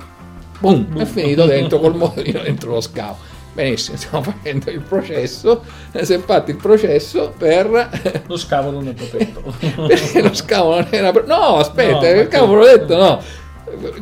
Boom, 0.59 0.99
è 0.99 1.05
finito 1.07 1.47
dentro 1.47 1.81
col 1.81 1.97
motorino 1.97 2.43
dentro 2.43 2.73
lo 2.73 2.81
scavo. 2.83 3.17
Benissimo, 3.53 3.97
stiamo 3.97 4.23
facendo 4.33 4.71
il 4.71 4.81
processo, 4.81 5.63
si 6.01 6.13
è 6.15 6.19
fatto 6.19 6.51
il 6.51 6.57
processo 6.57 7.35
per... 7.37 8.25
Lo 8.27 8.37
scavolo 8.37 8.81
nel 8.81 8.95
protetto. 8.95 9.43
perché 9.87 10.23
lo 10.23 10.35
scavolo 10.35 10.77
non 10.77 10.89
era... 10.91 11.11
No, 11.27 11.57
aspetta, 11.57 12.13
No, 12.13 12.21
il 12.21 12.29
cavolo 12.29 12.63
ho 12.63 12.67
detto 12.67 12.97
no. 12.97 13.23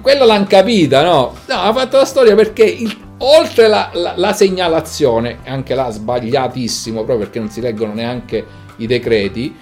Quello 0.01 0.25
l'hanno 0.25 0.47
capita, 0.47 1.03
no? 1.03 1.35
No, 1.47 1.55
ha 1.55 1.73
fatto 1.73 1.97
la 1.97 2.05
storia 2.05 2.35
perché 2.35 2.65
il- 2.65 2.97
oltre 3.19 3.69
la, 3.69 3.91
la- 3.93 4.15
la 4.17 4.33
segnalazione, 4.33 5.39
anche 5.45 5.75
là 5.75 5.91
sbagliatissimo, 5.91 7.05
proprio 7.05 7.19
perché 7.19 7.39
non 7.41 7.51
si 7.51 7.61
leggono 7.61 7.93
neanche 7.93 8.45
i 8.77 8.87
decreti, 8.87 9.55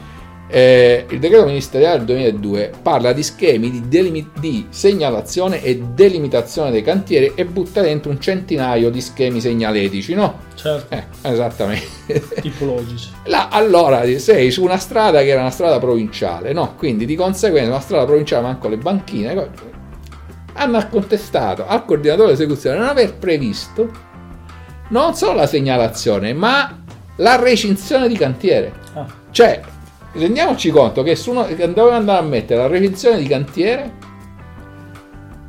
eh, 0.50 1.04
il 1.10 1.18
decreto 1.18 1.44
ministeriale 1.44 1.98
del 1.98 2.06
2002 2.06 2.72
parla 2.82 3.12
di 3.12 3.22
schemi 3.22 3.70
di, 3.70 3.88
delimi- 3.88 4.30
di 4.38 4.66
segnalazione 4.70 5.62
e 5.62 5.78
delimitazione 5.94 6.70
dei 6.70 6.82
cantieri 6.82 7.32
e 7.34 7.44
butta 7.44 7.82
dentro 7.82 8.10
un 8.10 8.18
centinaio 8.20 8.90
di 8.90 9.00
schemi 9.00 9.40
segnaletici, 9.40 10.14
no? 10.14 10.46
Certo, 10.54 10.94
Eh, 10.94 11.04
esattamente. 11.22 11.86
tipologici. 12.40 13.10
Là, 13.24 13.48
allora 13.48 14.02
sei 14.18 14.50
su 14.50 14.62
una 14.64 14.78
strada 14.78 15.20
che 15.20 15.28
era 15.28 15.40
una 15.40 15.50
strada 15.50 15.78
provinciale, 15.78 16.52
no? 16.52 16.74
Quindi 16.76 17.04
di 17.04 17.14
conseguenza 17.14 17.70
una 17.70 17.80
strada 17.80 18.06
provinciale, 18.06 18.42
manco 18.42 18.68
le 18.68 18.76
banchine, 18.78 19.50
hanno 20.54 20.88
contestato 20.88 21.66
al 21.66 21.84
coordinatore 21.84 22.28
dell'esecuzione 22.32 22.78
non 22.78 22.88
aver 22.88 23.14
previsto 23.14 24.06
non 24.90 25.14
solo 25.14 25.34
la 25.34 25.46
segnalazione, 25.46 26.32
ma 26.32 26.82
la 27.16 27.36
recinzione 27.36 28.08
di 28.08 28.16
cantiere. 28.16 28.72
Ah, 28.94 29.06
Cioè, 29.30 29.60
rendiamoci 30.12 30.70
conto 30.70 31.02
che, 31.02 31.14
su 31.16 31.30
uno, 31.30 31.46
doveva 31.48 31.96
andare 31.96 32.18
a 32.18 32.22
mettere 32.22 32.60
la 32.60 32.66
recinzione 32.66 33.18
di 33.18 33.26
cantiere 33.26 34.06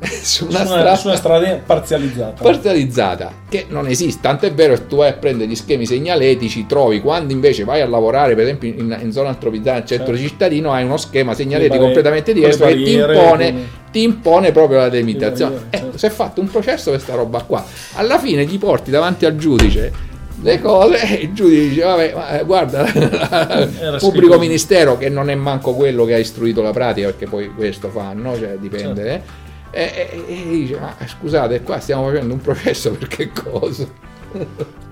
su 0.00 0.46
una 0.46 0.60
su, 0.60 0.64
strada 0.64 0.82
una, 0.82 0.96
su 0.96 1.06
una 1.08 1.16
strada 1.16 1.60
parzializzata. 1.66 2.42
parzializzata 2.42 3.32
che 3.50 3.66
non 3.68 3.86
esiste 3.86 4.20
tant'è 4.22 4.50
vero 4.54 4.72
che 4.74 4.86
tu 4.86 4.96
vai 4.96 5.10
a 5.10 5.12
prendere 5.12 5.50
gli 5.50 5.54
schemi 5.54 5.84
segnaletici 5.84 6.64
trovi 6.66 7.00
quando 7.02 7.34
invece 7.34 7.64
vai 7.64 7.82
a 7.82 7.86
lavorare 7.86 8.34
per 8.34 8.44
esempio 8.44 8.68
in, 8.70 8.96
in 9.02 9.12
zona 9.12 9.28
antropizzata 9.28 9.76
nel 9.78 9.86
centro 9.86 10.14
Certo. 10.16 10.28
cittadino 10.28 10.72
hai 10.72 10.84
uno 10.84 10.96
schema 10.96 11.34
segnaletico 11.34 11.74
barriere- 11.76 11.92
completamente 11.92 12.32
diverso 12.32 12.64
che 12.64 12.82
ti 12.82 12.92
impone, 12.94 13.50
con- 13.52 13.68
ti 13.92 14.02
impone 14.02 14.52
proprio 14.52 14.78
la 14.78 14.88
delimitazione 14.88 15.50
barriere, 15.56 15.76
Eh, 15.76 15.78
certo. 15.80 15.98
si 15.98 16.06
è 16.06 16.10
fatto 16.10 16.40
un 16.40 16.50
processo 16.50 16.90
questa 16.90 17.14
roba 17.14 17.42
qua 17.42 17.62
alla 17.94 18.18
fine 18.18 18.46
gli 18.46 18.58
porti 18.58 18.90
davanti 18.90 19.26
al 19.26 19.36
giudice 19.36 20.08
le 20.42 20.60
cose 20.60 21.00
e 21.18 21.22
il 21.22 21.32
giudice 21.32 21.68
dice 21.68 21.82
vabbè 21.82 22.14
ma, 22.14 22.38
eh, 22.38 22.44
guarda 22.44 22.86
Era 22.92 23.98
pubblico 23.98 24.38
ministero 24.38 24.96
che 24.96 25.08
non 25.08 25.30
è 25.30 25.34
manco 25.34 25.74
quello 25.74 26.04
che 26.04 26.14
ha 26.14 26.18
istruito 26.18 26.62
la 26.62 26.72
pratica 26.72 27.08
perché 27.08 27.26
poi 27.26 27.52
questo 27.54 27.88
fanno 27.88 28.36
cioè 28.36 28.56
dipende 28.58 29.04
Certo. 29.04 29.32
eh. 29.72 29.82
E, 29.82 30.24
e- 30.26 30.34
e 30.40 30.48
dice 30.48 30.78
ma 30.78 30.94
scusate 31.06 31.62
qua 31.62 31.78
stiamo 31.78 32.06
facendo 32.08 32.34
un 32.34 32.40
processo 32.40 32.90
per 32.96 33.08
che 33.08 33.30
cosa 33.30 33.86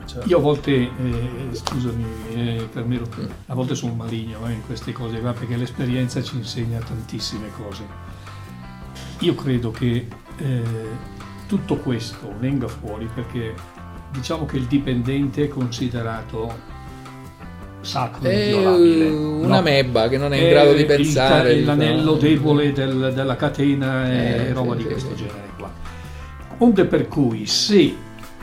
Certo. 0.08 0.26
Io 0.26 0.38
a 0.38 0.40
volte, 0.40 0.72
eh, 0.72 0.90
scusami 1.52 2.04
eh, 2.32 2.68
Carmelo, 2.72 3.06
a 3.46 3.54
volte 3.54 3.74
sono 3.74 3.92
maligno 3.92 4.38
eh, 4.48 4.52
in 4.52 4.64
queste 4.64 4.90
cose 4.92 5.20
qua 5.20 5.34
perché 5.34 5.54
l'esperienza 5.54 6.22
ci 6.22 6.36
insegna 6.36 6.78
tantissime 6.78 7.50
cose. 7.62 7.82
Io 9.18 9.34
credo 9.34 9.70
che 9.70 10.08
eh, 10.38 10.62
tutto 11.46 11.76
questo 11.76 12.32
venga 12.38 12.68
fuori 12.68 13.06
perché 13.14 13.54
diciamo 14.10 14.46
che 14.46 14.56
il 14.56 14.64
dipendente 14.64 15.44
è 15.44 15.48
considerato 15.48 16.76
sacro 17.80 18.28
e 18.28 18.32
è 18.32 18.44
inviolabile. 18.54 19.08
una 19.08 19.56
no? 19.56 19.62
mebba 19.62 20.08
che 20.08 20.18
non 20.18 20.32
è 20.32 20.36
in 20.38 20.46
È 20.46 20.50
grado 20.50 20.72
di 20.72 20.80
il 20.80 20.86
pensare 20.86 21.50
è 21.52 21.60
l'anello 21.60 22.14
diciamo. 22.14 22.34
debole 22.34 22.72
del- 22.72 23.12
della 23.14 23.36
catena 23.36 24.10
e 24.10 24.16
Eh, 24.48 24.52
roba 24.52 24.72
sì, 24.72 24.78
di 24.78 24.84
questo 24.84 25.16
sì. 25.16 25.24
genere 25.24 25.48
qua. 25.56 25.70
Onde 26.58 26.84
per 26.86 27.06
cui 27.08 27.46
se 27.46 27.94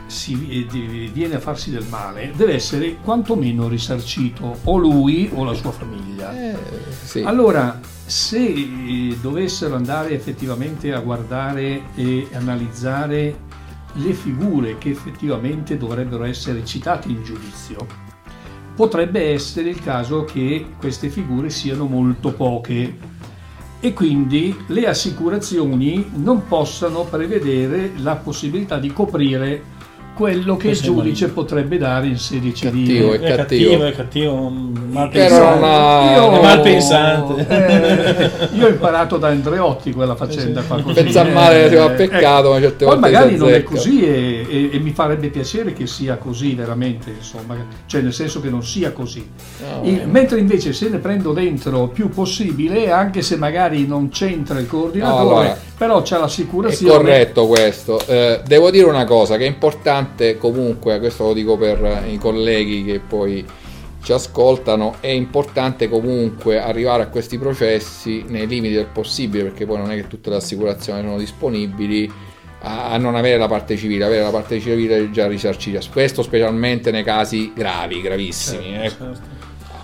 si 0.07 0.33
eh, 0.49 0.65
di- 0.71 1.09
viene 1.11 1.35
a 1.35 1.39
farsi 1.39 1.71
del 1.71 1.85
male 1.89 2.31
deve 2.35 2.53
essere 2.53 2.95
quantomeno 3.03 3.67
risarcito 3.67 4.57
o 4.63 4.77
lui 4.77 5.29
o 5.33 5.43
la 5.43 5.53
sua 5.53 5.71
famiglia. 5.71 6.31
Eh, 6.51 6.55
sì. 7.03 7.21
Allora, 7.21 7.79
se 8.05 8.37
eh, 8.37 9.17
dovessero 9.19 9.75
andare 9.75 10.11
effettivamente 10.11 10.93
a 10.93 10.99
guardare 10.99 11.85
e 11.95 12.27
analizzare 12.33 13.35
le 13.95 14.13
figure 14.13 14.77
che 14.77 14.89
effettivamente 14.89 15.77
dovrebbero 15.77 16.23
essere 16.23 16.65
citate 16.65 17.09
in 17.09 17.23
giudizio, 17.23 17.85
potrebbe 18.75 19.31
essere 19.31 19.69
il 19.69 19.81
caso 19.81 20.23
che 20.25 20.67
queste 20.77 21.09
figure 21.09 21.49
siano 21.49 21.85
molto 21.85 22.33
poche 22.33 23.13
e 23.79 23.93
quindi 23.93 24.55
le 24.67 24.87
assicurazioni 24.87 26.11
non 26.15 26.47
possano 26.47 27.03
prevedere 27.03 27.91
la 27.97 28.15
possibilità 28.15 28.79
di 28.79 28.91
coprire 28.91 29.73
quello 30.15 30.55
che 30.57 30.69
il 30.69 30.77
è 30.79 30.81
giudice 30.81 31.27
potrebbe 31.27 31.77
dare 31.77 32.07
in 32.07 32.17
sede 32.17 32.51
Cattivo, 32.51 32.71
civile. 33.13 33.19
è 33.19 33.19
È 33.33 33.35
cattivo. 33.35 33.69
cattivo, 33.71 33.85
è 33.85 33.91
cattivo, 33.95 34.35
mal 34.39 35.09
Era 35.13 35.27
pensante. 35.27 35.57
una- 35.57 36.15
Io- 36.15 36.31
È 36.31 36.41
mal 36.41 36.61
pensante. 36.61 37.47
eh, 37.47 38.29
io 38.55 38.65
ho 38.65 38.69
imparato 38.69 39.17
da 39.17 39.27
Andreotti 39.27 39.91
quella 39.93 40.15
faccenda 40.15 40.61
qua 40.63 40.81
così. 40.81 41.03
Pensa 41.03 41.27
eh, 41.27 41.31
male 41.31 41.69
va 41.69 41.83
a 41.83 41.91
eh, 41.91 41.95
peccato, 41.95 42.49
ma 42.51 42.59
certe 42.59 42.85
Poi 42.85 42.93
volte 42.95 43.11
magari 43.11 43.35
non 43.37 43.49
è 43.53 43.63
così 43.63 44.03
e, 44.05 44.45
e- 44.49 44.69
e 44.73 44.79
mi 44.79 44.91
farebbe 44.91 45.27
piacere 45.27 45.73
che 45.73 45.85
sia 45.85 46.15
così 46.15 46.55
veramente, 46.55 47.11
insomma, 47.17 47.55
cioè 47.85 48.01
nel 48.01 48.13
senso 48.13 48.39
che 48.41 48.49
non 48.49 48.63
sia 48.63 48.91
così. 48.93 49.27
No, 49.59 49.87
Il- 49.87 50.07
mentre 50.07 50.39
invece 50.39 50.71
se 50.73 50.87
ne 50.89 50.97
prendo 50.99 51.33
dentro 51.33 51.87
più 51.87 52.09
possibile, 52.09 52.89
anche 52.89 53.21
se 53.21 53.35
magari 53.35 53.85
non 53.85 54.09
c'entra 54.09 54.59
il 54.59 54.67
coordinatore, 54.67 55.23
No, 55.23 55.29
allora, 55.39 55.57
però 55.77 56.01
c'è 56.01 56.15
È 56.15 56.19
l'assicurazione. 56.19 56.93
corretto 56.97 57.47
questo. 57.47 57.99
Eh, 58.07 58.41
devo 58.45 58.71
dire 58.71 58.85
una 58.87 59.03
cosa 59.05 59.35
che 59.37 59.43
è 59.43 59.47
importante 59.47 60.04
comunque, 60.37 60.99
questo 60.99 61.25
lo 61.25 61.33
dico 61.33 61.57
per 61.57 61.83
eh, 61.83 62.11
i 62.11 62.17
colleghi 62.17 62.83
che 62.83 62.99
poi 62.99 63.45
ci 64.01 64.11
ascoltano, 64.11 64.97
è 64.99 65.07
importante 65.07 65.89
comunque 65.89 66.59
arrivare 66.59 67.03
a 67.03 67.07
questi 67.07 67.39
processi 67.39 68.23
nei 68.27 68.45
limiti 68.45 68.75
del 68.75 68.85
possibile, 68.85 69.43
perché 69.43 69.65
poi 69.65 69.77
non 69.77 69.91
è 69.91 69.95
che 69.95 70.07
tutte 70.07 70.29
le 70.29 70.35
assicurazioni 70.35 71.01
sono 71.01 71.17
disponibili 71.17 72.11
a, 72.61 72.91
a 72.91 72.97
non 72.97 73.15
avere 73.15 73.37
la 73.37 73.47
parte 73.47 73.75
civile, 73.77 74.05
avere 74.05 74.21
la 74.21 74.29
parte 74.29 74.59
civile 74.59 75.09
già 75.09 75.27
risarcita. 75.27 75.79
Questo 75.91 76.21
specialmente 76.21 76.91
nei 76.91 77.03
casi 77.03 77.51
gravi, 77.55 78.01
gravissimi. 78.01 78.75
eh. 78.75 78.89
Certo. 78.89 79.34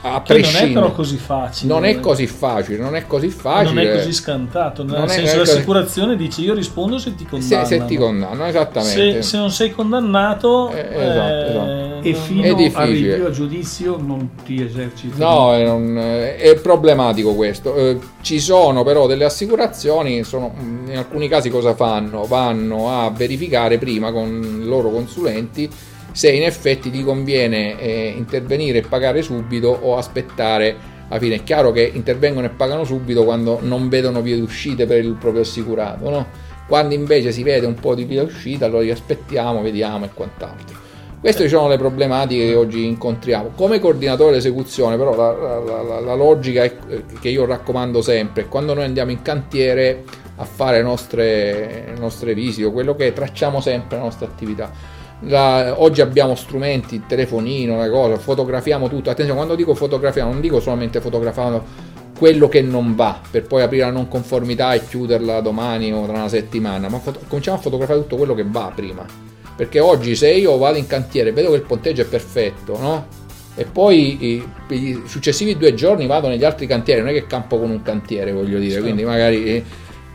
A 0.04 0.22
Che 0.24 0.34
non 0.34 0.40
è 0.40 0.42
prescindere. 0.42 0.74
però 0.74 0.92
così 0.94 1.18
facile. 1.18 1.72
Non 1.74 1.86
è 1.86 2.00
così 2.00 2.26
facile, 2.26 2.78
non 2.78 2.96
è 2.96 3.06
così 3.06 3.30
facile. 3.30 3.84
Non 3.84 3.92
è 3.94 3.96
così 3.98 4.14
scantato. 4.14 4.84
Nel 4.84 4.94
Non 4.98 5.04
è- 5.04 5.08
senso, 5.10 5.22
non 5.22 5.36
è 5.36 5.38
così- 5.40 5.52
l'assicurazione 5.54 6.16
dice 6.16 6.42
io 6.42 6.54
rispondo 6.56 6.98
se 6.98 7.14
ti 7.14 7.24
se, 7.24 7.30
condanno. 7.30 7.66
se 7.66 7.86
ti 7.86 7.96
condanno, 7.98 8.46
esattamente. 8.46 9.14
Se, 9.14 9.22
se 9.22 9.38
non 9.38 9.52
sei 9.52 9.70
condannato, 9.72 10.72
Eh, 10.72 10.80
esatto, 10.80 11.50
esatto. 11.50 11.90
E 12.04 12.14
fino 12.16 12.42
È 12.44 12.50
al 12.50 12.56
difficile. 12.56 12.86
rinvio 12.86 13.28
a 13.28 13.30
giudizio 13.30 13.98
non 14.04 14.30
ti 14.44 14.60
eserciti. 14.64 15.20
No, 15.20 15.54
è, 15.54 15.64
non- 15.66 15.96
è 16.00 16.60
problematico 16.60 17.36
questo. 17.36 17.76
Eh, 17.76 18.00
ci 18.22 18.40
sono 18.40 18.84
però 18.84 19.06
delle 19.06 19.26
assicurazioni, 19.26 20.24
sono- 20.24 20.52
in 20.88 20.98
alcuni 20.98 21.28
casi 21.28 21.52
cosa 21.52 21.76
fanno? 21.76 22.26
Vanno 22.26 22.90
a 23.04 23.12
verificare 23.12 23.78
prima 23.78 24.12
con 24.12 24.62
i 24.64 24.66
loro 24.66 24.90
consulenti 24.90 25.70
se 26.12 26.32
in 26.32 26.44
effetti 26.44 26.90
ti 26.90 27.04
conviene 27.04 27.80
eh, 27.80 28.14
intervenire 28.16 28.80
e 28.80 28.82
pagare 28.82 29.22
subito 29.22 29.68
o 29.70 29.98
aspettare 29.98 30.76
alla 31.08 31.20
fine. 31.20 31.36
È 31.36 31.44
chiaro 31.44 31.72
che 31.72 31.90
intervengono 31.94 32.46
e 32.46 32.50
pagano 32.50 32.84
subito 32.84 33.24
quando 33.24 33.60
non 33.62 33.90
vedono 33.90 34.22
vie 34.22 34.38
d'uscite 34.38 34.86
per 34.86 35.04
il 35.04 35.14
proprio 35.16 35.42
assicurato, 35.42 36.10
no? 36.10 36.28
Quando 36.68 36.94
invece 36.94 37.32
si 37.32 37.44
vede 37.44 37.66
un 37.66 37.76
po' 37.76 37.96
di 37.96 38.06
via 38.06 38.24
d'uscita, 38.24 38.66
allora 38.66 38.84
gli 38.84 38.92
aspettiamo, 38.92 39.62
vediamo 39.62 40.06
e 40.06 40.10
quant'altro. 40.14 40.80
Queste 41.20 41.48
sono 41.50 41.68
le 41.68 41.78
problematiche 41.78 42.48
che 42.48 42.56
oggi 42.56 42.86
incontriamo. 42.86 43.52
Come 43.56 43.80
coordinatore 43.80 44.32
d'esecuzione, 44.34 44.98
però, 44.98 45.16
la, 45.16 45.32
la- 45.60 45.82
la- 45.84 46.00
la 46.00 46.16
logica 46.16 46.64
è- 46.64 46.76
che 47.20 47.30
io 47.30 47.46
raccomando 47.46 48.02
sempre, 48.02 48.44
è 48.44 48.48
quando 48.48 48.74
noi 48.74 48.86
andiamo 48.86 49.12
in 49.12 49.22
cantiere 49.22 50.04
a 50.38 50.46
fare 50.46 50.82
nostre, 50.82 51.94
nostre 52.00 52.34
visite, 52.34 52.72
quello 52.72 52.96
che 52.96 53.08
è, 53.08 53.14
tracciamo 53.14 53.60
sempre 53.62 53.98
la 53.98 54.04
nostra 54.04 54.26
attività. 54.26 54.72
La- 55.26 55.76
oggi 55.80 56.02
abbiamo 56.02 56.36
strumenti, 56.36 56.96
il 56.96 57.04
telefonino, 57.08 57.78
la 57.78 57.90
cosa, 57.90 58.18
fotografiamo 58.18 58.90
tutto. 58.90 59.10
Attenzione, 59.10 59.38
quando 59.38 59.56
dico 59.56 59.76
fotografiamo, 59.76 60.32
non 60.32 60.42
dico 60.42 60.60
solamente 60.60 61.00
fotografando 61.00 61.64
quello 62.18 62.48
che 62.50 62.62
non 62.62 62.96
va 62.96 63.20
per 63.30 63.44
poi 63.44 63.62
aprire 63.64 63.86
la 63.86 63.92
non 63.92 64.08
conformità 64.08 64.74
e 64.74 64.86
chiuderla 64.86 65.42
domani 65.42 65.92
o 65.92 66.04
tra 66.06 66.14
una 66.14 66.28
settimana, 66.28 66.88
ma 66.90 67.00
foto- 67.00 67.20
cominciamo 67.28 67.58
a 67.58 67.60
fotografare 67.60 68.00
tutto 68.00 68.16
quello 68.16 68.34
che 68.34 68.46
va 68.48 68.72
prima. 68.74 69.06
Perché 69.56 69.80
oggi 69.80 70.16
se 70.16 70.32
io 70.32 70.58
vado 70.58 70.78
in 70.78 70.88
cantiere 70.88 71.30
e 71.30 71.34
vedo 71.34 71.50
che 71.50 71.56
il 71.58 71.64
ponteggio 71.64 72.02
è 72.02 72.06
perfetto, 72.06 72.78
no? 72.80 73.06
E 73.56 73.66
poi 73.66 74.26
i, 74.26 74.50
i 74.70 75.02
successivi 75.06 75.56
due 75.58 75.74
giorni 75.74 76.08
vado 76.08 76.28
negli 76.28 76.44
altri 76.44 76.66
cantieri, 76.66 77.02
non 77.02 77.10
è 77.10 77.14
che 77.14 77.28
campo 77.28 77.60
con 77.60 77.70
un 77.70 77.82
cantiere, 77.84 78.32
voglio 78.32 78.58
dire, 78.58 78.72
Certo. 78.72 78.84
quindi 78.86 79.04
magari... 79.04 79.66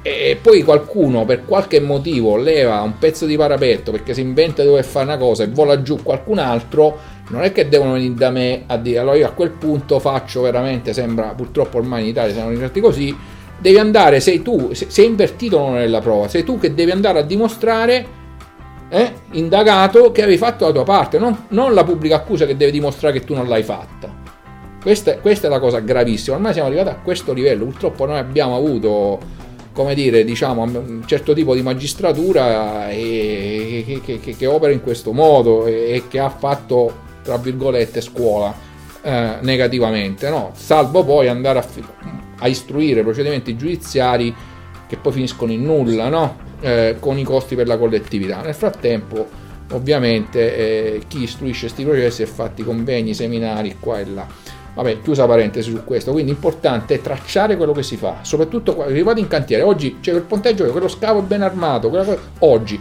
e 0.09 0.39
poi 0.41 0.63
qualcuno 0.63 1.25
per 1.25 1.45
qualche 1.45 1.81
motivo 1.81 2.37
leva 2.37 2.81
un 2.83 2.97
pezzo 2.99 3.27
di 3.27 3.37
parapetto 3.37 3.91
perché 3.91 4.15
si 4.15 4.21
inventa 4.21 4.63
dove 4.63 4.85
fare 4.85 5.05
una 5.05 5.17
cosa 5.17 5.43
e 5.43 5.49
vola 5.49 5.83
giù 5.83 6.01
qualcun 6.01 6.39
altro, 6.39 6.97
non 7.31 7.43
è 7.43 7.51
che 7.51 7.69
devono 7.69 7.95
venire 7.95 8.15
da 8.15 8.31
me 8.31 8.63
a 8.67 8.77
dire 8.77 9.01
allora 9.01 9.17
io 9.17 9.27
a 9.27 9.31
quel 9.31 9.51
punto 9.51 9.99
faccio 9.99 10.43
veramente, 10.43 10.93
sembra 10.93 11.35
purtroppo 11.37 11.79
ormai 11.79 12.03
in 12.03 12.09
Italia 12.11 12.33
siamo 12.33 12.51
rimasti 12.51 12.81
così, 12.81 13.17
devi 13.59 13.79
andare, 13.79 14.21
sei 14.21 14.43
tu, 14.43 14.73
se- 14.75 14.87
sei 14.91 15.07
invertito 15.07 15.59
l'onere 15.59 15.87
della 15.87 16.01
prova, 16.01 16.29
sei 16.29 16.45
tu 16.45 16.57
che 16.57 16.73
devi 16.73 16.93
andare 16.93 17.19
a 17.19 17.23
dimostrare 17.23 18.07
eh, 18.89 19.13
indagato 19.33 20.13
che 20.13 20.23
avevi 20.23 20.39
fatto 20.39 20.67
la 20.67 20.73
tua 20.73 20.85
parte, 20.85 21.19
non, 21.19 21.47
non, 21.49 21.75
la 21.75 21.83
pubblica 21.83 22.15
accusa 22.15 22.47
che 22.47 22.57
deve 22.57 22.71
dimostrare 22.71 23.19
che 23.19 23.25
tu 23.25 23.35
non 23.35 23.49
l'hai 23.49 23.65
fatta. 23.65 24.25
Questa, 24.81 25.19
questa, 25.19 25.49
è 25.49 25.51
la 25.51 25.59
cosa 25.59 25.81
gravissima. 25.81 26.37
Ormai 26.37 26.53
siamo 26.53 26.69
arrivati 26.69 26.91
a 26.91 26.99
questo 27.03 27.33
livello. 27.33 27.65
Purtroppo 27.65 28.07
noi 28.07 28.19
abbiamo 28.19 28.55
avuto, 28.55 29.19
come 29.77 29.95
dire, 29.95 30.25
diciamo, 30.25 30.63
un 30.63 31.03
certo 31.05 31.35
tipo 31.35 31.55
di 31.55 31.61
magistratura 31.61 32.89
e, 32.89 34.01
che, 34.03 34.21
che, 34.21 34.35
che, 34.35 34.47
opera 34.47 34.73
in 34.73 34.81
questo 34.81 35.13
modo 35.13 35.67
e, 35.67 36.05
che 36.09 36.19
ha 36.19 36.31
fatto, 36.31 36.95
tra 37.23 37.37
virgolette, 37.37 38.01
scuola 38.01 38.55
eh, 39.03 39.37
negativamente, 39.43 40.31
no? 40.31 40.53
salvo 40.55 41.05
poi 41.05 41.29
andare 41.29 41.59
a, 41.59 41.67
a 42.39 42.49
istruire 42.49 43.03
procedimenti 43.03 43.55
giudiziari 43.55 44.35
che 44.89 44.97
poi 44.97 45.13
finiscono 45.13 45.53
in 45.53 45.63
nulla, 45.63 46.09
no? 46.09 46.39
eh, 46.63 46.97
con 46.99 47.19
i 47.19 47.23
costi 47.23 47.55
per 47.55 47.67
la 47.67 47.77
collettività. 47.77 48.41
Nel 48.41 48.55
frattempo, 48.55 49.29
ovviamente, 49.73 50.57
eh, 50.57 51.03
chi 51.07 51.25
istruisce 51.25 51.67
questi 51.67 51.85
processi 51.85 52.23
è 52.23 52.27
fatti 52.27 52.65
convegni, 52.65 53.13
seminari 53.13 53.77
qua 53.79 54.01
e 54.01 54.07
là. 54.07 54.27
Vabbè, 54.77 55.01
chiusa 55.01 55.25
parentesi 55.25 55.71
su 55.71 55.85
questo, 55.85 56.13
quindi 56.13 56.33
importante 56.33 56.97
è 56.97 57.01
tracciare 57.01 57.57
quello 57.57 57.73
che 57.73 57.83
si 57.83 57.97
fa, 57.97 58.17
soprattutto 58.21 58.75
quando 58.75 58.93
arrivate 58.93 59.21
in 59.21 59.27
cantiere. 59.27 59.63
Oggi 59.63 60.01
c'è 60.03 60.11
quel 60.11 60.25
ponteggio, 60.25 60.67
quello 60.67 60.87
scavo 60.87 61.23
ben 61.23 61.41
armato, 61.41 61.89
cosa, 61.89 62.15
oggi 62.41 62.79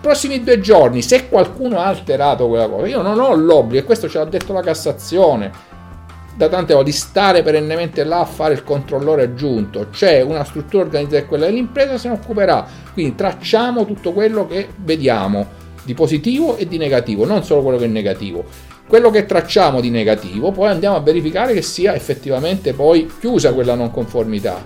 prossimi 0.00 0.42
due 0.42 0.58
giorni, 0.58 1.00
se 1.00 1.28
qualcuno 1.28 1.78
ha 1.78 1.86
alterato 1.86 2.48
quella 2.48 2.68
cosa, 2.68 2.88
io 2.88 3.02
non 3.02 3.20
ho 3.20 3.36
l'obbligo, 3.36 3.80
e 3.80 3.86
questo 3.86 4.08
ce 4.08 4.18
l'ha 4.18 4.24
detto 4.24 4.52
la 4.52 4.62
Cassazione, 4.62 5.52
da 6.34 6.48
tante 6.48 6.74
volte 6.74 6.90
di 6.90 6.96
stare 6.96 7.42
perennemente 7.42 8.02
là 8.02 8.20
a 8.20 8.24
fare 8.24 8.54
il 8.54 8.64
controllore 8.64 9.22
aggiunto. 9.22 9.88
C'è 9.90 10.20
una 10.20 10.42
struttura 10.44 10.84
organizzata 10.84 11.24
quella 11.26 11.46
dell'impresa 11.46 11.98
se 11.98 12.08
ne 12.08 12.14
occuperà. 12.14 12.64
Quindi 12.92 13.16
tracciamo 13.16 13.84
tutto 13.84 14.12
quello 14.12 14.46
che 14.46 14.68
vediamo 14.76 15.46
di 15.82 15.94
positivo 15.94 16.56
e 16.56 16.68
di 16.68 16.78
negativo, 16.78 17.24
non 17.24 17.42
solo 17.42 17.62
quello 17.62 17.78
che 17.78 17.86
è 17.86 17.88
negativo. 17.88 18.44
Quello 18.88 19.10
che 19.10 19.26
tracciamo 19.26 19.82
di 19.82 19.90
negativo, 19.90 20.50
poi 20.50 20.68
andiamo 20.68 20.96
a 20.96 21.00
verificare 21.00 21.52
che 21.52 21.60
sia 21.60 21.94
effettivamente 21.94 22.72
poi 22.72 23.06
chiusa 23.20 23.52
quella 23.52 23.74
non 23.74 23.90
conformità. 23.90 24.64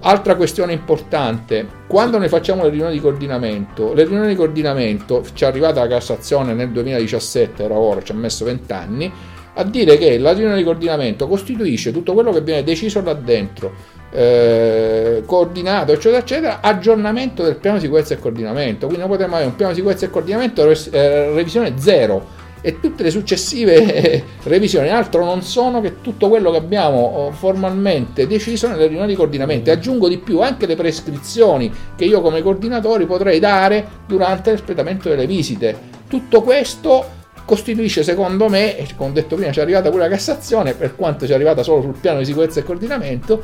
Altra 0.00 0.34
questione 0.34 0.72
importante, 0.72 1.66
quando 1.86 2.16
noi 2.16 2.28
facciamo 2.28 2.62
le 2.62 2.70
riunioni 2.70 2.94
di 2.94 3.00
coordinamento, 3.02 3.92
le 3.92 4.04
riunioni 4.04 4.28
di 4.28 4.34
coordinamento, 4.34 5.22
ci 5.34 5.44
è 5.44 5.46
arrivata 5.46 5.80
la 5.80 5.88
Cassazione 5.88 6.54
nel 6.54 6.70
2017, 6.70 7.64
era 7.64 7.74
ora, 7.74 8.02
ci 8.02 8.12
ha 8.12 8.14
messo 8.14 8.46
20 8.46 8.72
anni, 8.72 9.12
a 9.56 9.62
dire 9.64 9.98
che 9.98 10.16
la 10.16 10.32
riunione 10.32 10.56
di 10.56 10.64
coordinamento 10.64 11.28
costituisce 11.28 11.92
tutto 11.92 12.14
quello 12.14 12.32
che 12.32 12.40
viene 12.40 12.62
deciso 12.64 13.02
là 13.02 13.12
dentro, 13.12 13.72
eh, 14.10 15.22
coordinato, 15.26 15.92
eccetera, 15.92 16.22
eccetera, 16.22 16.60
aggiornamento 16.62 17.42
del 17.42 17.56
piano 17.56 17.76
di 17.76 17.82
sicurezza 17.82 18.14
e 18.14 18.18
coordinamento. 18.18 18.86
Quindi 18.86 19.02
non 19.02 19.10
potremmo 19.10 19.34
avere 19.34 19.50
un 19.50 19.56
piano 19.56 19.72
di 19.72 19.76
sicurezza 19.76 20.06
e 20.06 20.10
coordinamento 20.10 20.66
eh, 20.66 21.34
revisione 21.34 21.74
zero 21.76 22.40
e 22.66 22.80
tutte 22.80 23.02
le 23.02 23.10
successive 23.10 23.74
eh, 23.92 24.24
revisioni 24.44 24.88
altro 24.88 25.22
non 25.22 25.42
sono 25.42 25.82
che 25.82 26.00
tutto 26.00 26.30
quello 26.30 26.50
che 26.50 26.56
abbiamo 26.56 26.98
oh, 26.98 27.30
formalmente 27.30 28.26
deciso 28.26 28.68
nelle 28.68 28.86
riunioni 28.86 29.10
di 29.10 29.16
coordinamento. 29.16 29.70
Aggiungo 29.70 30.08
di 30.08 30.16
più 30.16 30.40
anche 30.40 30.64
le 30.64 30.74
prescrizioni 30.74 31.70
che 31.94 32.06
io 32.06 32.22
come 32.22 32.40
coordinatori 32.40 33.04
potrei 33.04 33.38
dare 33.38 33.86
durante 34.06 34.50
l'espletamento 34.50 35.10
delle 35.10 35.26
visite. 35.26 35.76
Tutto 36.08 36.40
questo 36.40 37.22
costituisce 37.44 38.02
secondo 38.02 38.48
me, 38.48 38.78
e 38.78 38.86
come 38.96 39.10
ho 39.10 39.12
detto 39.12 39.36
prima 39.36 39.52
ci 39.52 39.58
è 39.58 39.62
arrivata 39.62 39.90
pure 39.90 40.04
la 40.04 40.08
Cassazione, 40.08 40.72
per 40.72 40.96
quanto 40.96 41.26
ci 41.26 41.32
è 41.32 41.34
arrivata 41.34 41.62
solo 41.62 41.82
sul 41.82 41.98
piano 42.00 42.20
di 42.20 42.24
sicurezza 42.24 42.60
e 42.60 42.62
coordinamento, 42.62 43.42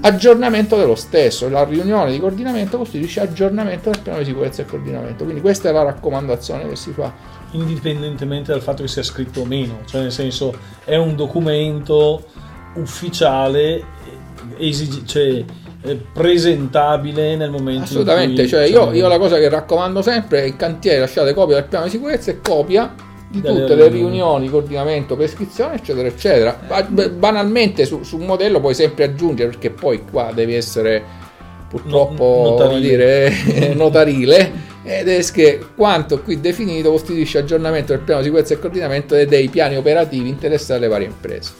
aggiornamento 0.00 0.76
dello 0.76 0.96
stesso. 0.96 1.48
La 1.48 1.64
riunione 1.64 2.12
di 2.12 2.20
coordinamento 2.20 2.76
costituisce 2.76 3.20
aggiornamento 3.20 3.88
del 3.88 4.00
piano 4.00 4.18
di 4.18 4.26
sicurezza 4.26 4.60
e 4.60 4.66
coordinamento. 4.66 5.24
Quindi 5.24 5.40
questa 5.40 5.70
è 5.70 5.72
la 5.72 5.82
raccomandazione 5.82 6.68
che 6.68 6.76
si 6.76 6.92
fa. 6.92 7.39
Indipendentemente 7.52 8.52
dal 8.52 8.62
fatto 8.62 8.82
che 8.82 8.88
sia 8.88 9.02
scritto 9.02 9.40
o 9.40 9.44
meno, 9.44 9.80
cioè 9.86 10.02
nel 10.02 10.12
senso 10.12 10.54
è 10.84 10.96
un 10.96 11.16
documento 11.16 12.24
ufficiale, 12.74 13.82
esig- 14.56 15.04
cioè, 15.04 15.44
presentabile 16.12 17.36
nel 17.36 17.50
momento 17.50 17.84
assolutamente 17.84 18.42
in 18.42 18.48
cui, 18.48 18.48
cioè 18.48 18.66
io, 18.66 18.92
io, 18.92 19.08
la 19.08 19.18
cosa 19.18 19.38
che 19.38 19.48
raccomando 19.48 20.02
sempre 20.02 20.42
è 20.42 20.46
in 20.46 20.56
cantiere 20.56 21.00
lasciate 21.00 21.32
copia 21.32 21.56
del 21.56 21.64
piano 21.64 21.86
di 21.86 21.90
sicurezza 21.90 22.30
e 22.30 22.40
copia 22.40 22.94
di 23.30 23.40
tutte 23.40 23.74
le 23.76 23.88
riunioni, 23.88 24.48
coordinamento, 24.48 25.14
prescrizione, 25.14 25.76
eccetera, 25.76 26.08
eccetera. 26.08 26.58
Banalmente 27.16 27.84
su, 27.84 28.02
su, 28.02 28.18
un 28.18 28.26
modello 28.26 28.58
puoi 28.60 28.74
sempre 28.74 29.04
aggiungere, 29.04 29.50
perché 29.50 29.70
poi 29.70 30.04
qua 30.04 30.32
devi 30.34 30.54
essere 30.54 31.02
purtroppo 31.68 32.56
notarile. 32.58 33.32
Dire, 33.46 33.74
notarile 33.74 34.52
ed 34.82 35.08
è 35.08 35.24
che 35.32 35.64
quanto 35.76 36.20
qui 36.22 36.40
definito 36.40 36.90
costituisce 36.90 37.38
aggiornamento 37.38 37.92
del 37.92 38.02
piano 38.02 38.20
di 38.20 38.26
sicurezza 38.26 38.54
e 38.54 38.58
coordinamento 38.58 39.14
e 39.14 39.26
dei 39.26 39.48
piani 39.48 39.76
operativi 39.76 40.28
interessati 40.28 40.78
alle 40.78 40.88
varie 40.88 41.06
imprese. 41.06 41.52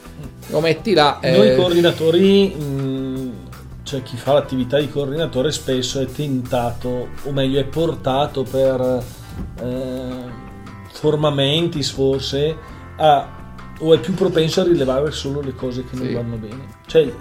Lo 0.48 0.60
metti 0.60 0.94
là. 0.94 1.18
Eh... 1.20 1.36
Noi 1.36 1.56
coordinatori, 1.56 2.48
mh, 2.48 3.32
cioè 3.82 4.02
chi 4.02 4.16
fa 4.16 4.32
l'attività 4.32 4.78
di 4.78 4.88
coordinatore 4.88 5.52
spesso 5.52 6.00
è 6.00 6.06
tentato, 6.06 7.08
o 7.22 7.32
meglio 7.32 7.60
è 7.60 7.64
portato 7.64 8.42
per... 8.42 9.04
Eh, 9.62 10.48
formamenti 10.92 11.82
forse 11.82 12.54
a, 12.96 13.39
o 13.80 13.94
è 13.94 13.98
più 13.98 14.14
propenso 14.14 14.60
a 14.60 14.64
rilevare 14.64 15.10
solo 15.10 15.40
le 15.40 15.54
cose 15.54 15.84
che 15.84 15.96
non 15.96 16.06
sì. 16.06 16.12
vanno 16.12 16.36
bene. 16.36 16.66
Cioè 16.86 17.12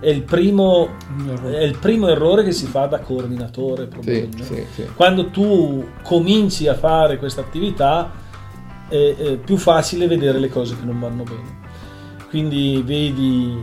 è 0.00 0.08
il, 0.08 0.22
primo, 0.22 0.96
è 1.44 1.62
il 1.62 1.78
primo 1.78 2.08
errore 2.08 2.44
che 2.44 2.52
si 2.52 2.66
fa 2.66 2.86
da 2.86 3.00
coordinatore 3.00 3.86
probabilmente. 3.86 4.42
Sì, 4.42 4.66
sì, 4.74 4.88
Quando 4.94 5.26
tu 5.30 5.86
cominci 6.02 6.66
a 6.66 6.74
fare 6.74 7.18
questa 7.18 7.40
attività 7.40 8.10
è, 8.88 9.14
è 9.16 9.36
più 9.36 9.56
facile 9.56 10.06
vedere 10.06 10.38
le 10.38 10.48
cose 10.48 10.76
che 10.78 10.84
non 10.84 10.98
vanno 10.98 11.22
bene. 11.22 11.58
Quindi 12.28 12.82
vedi 12.84 13.60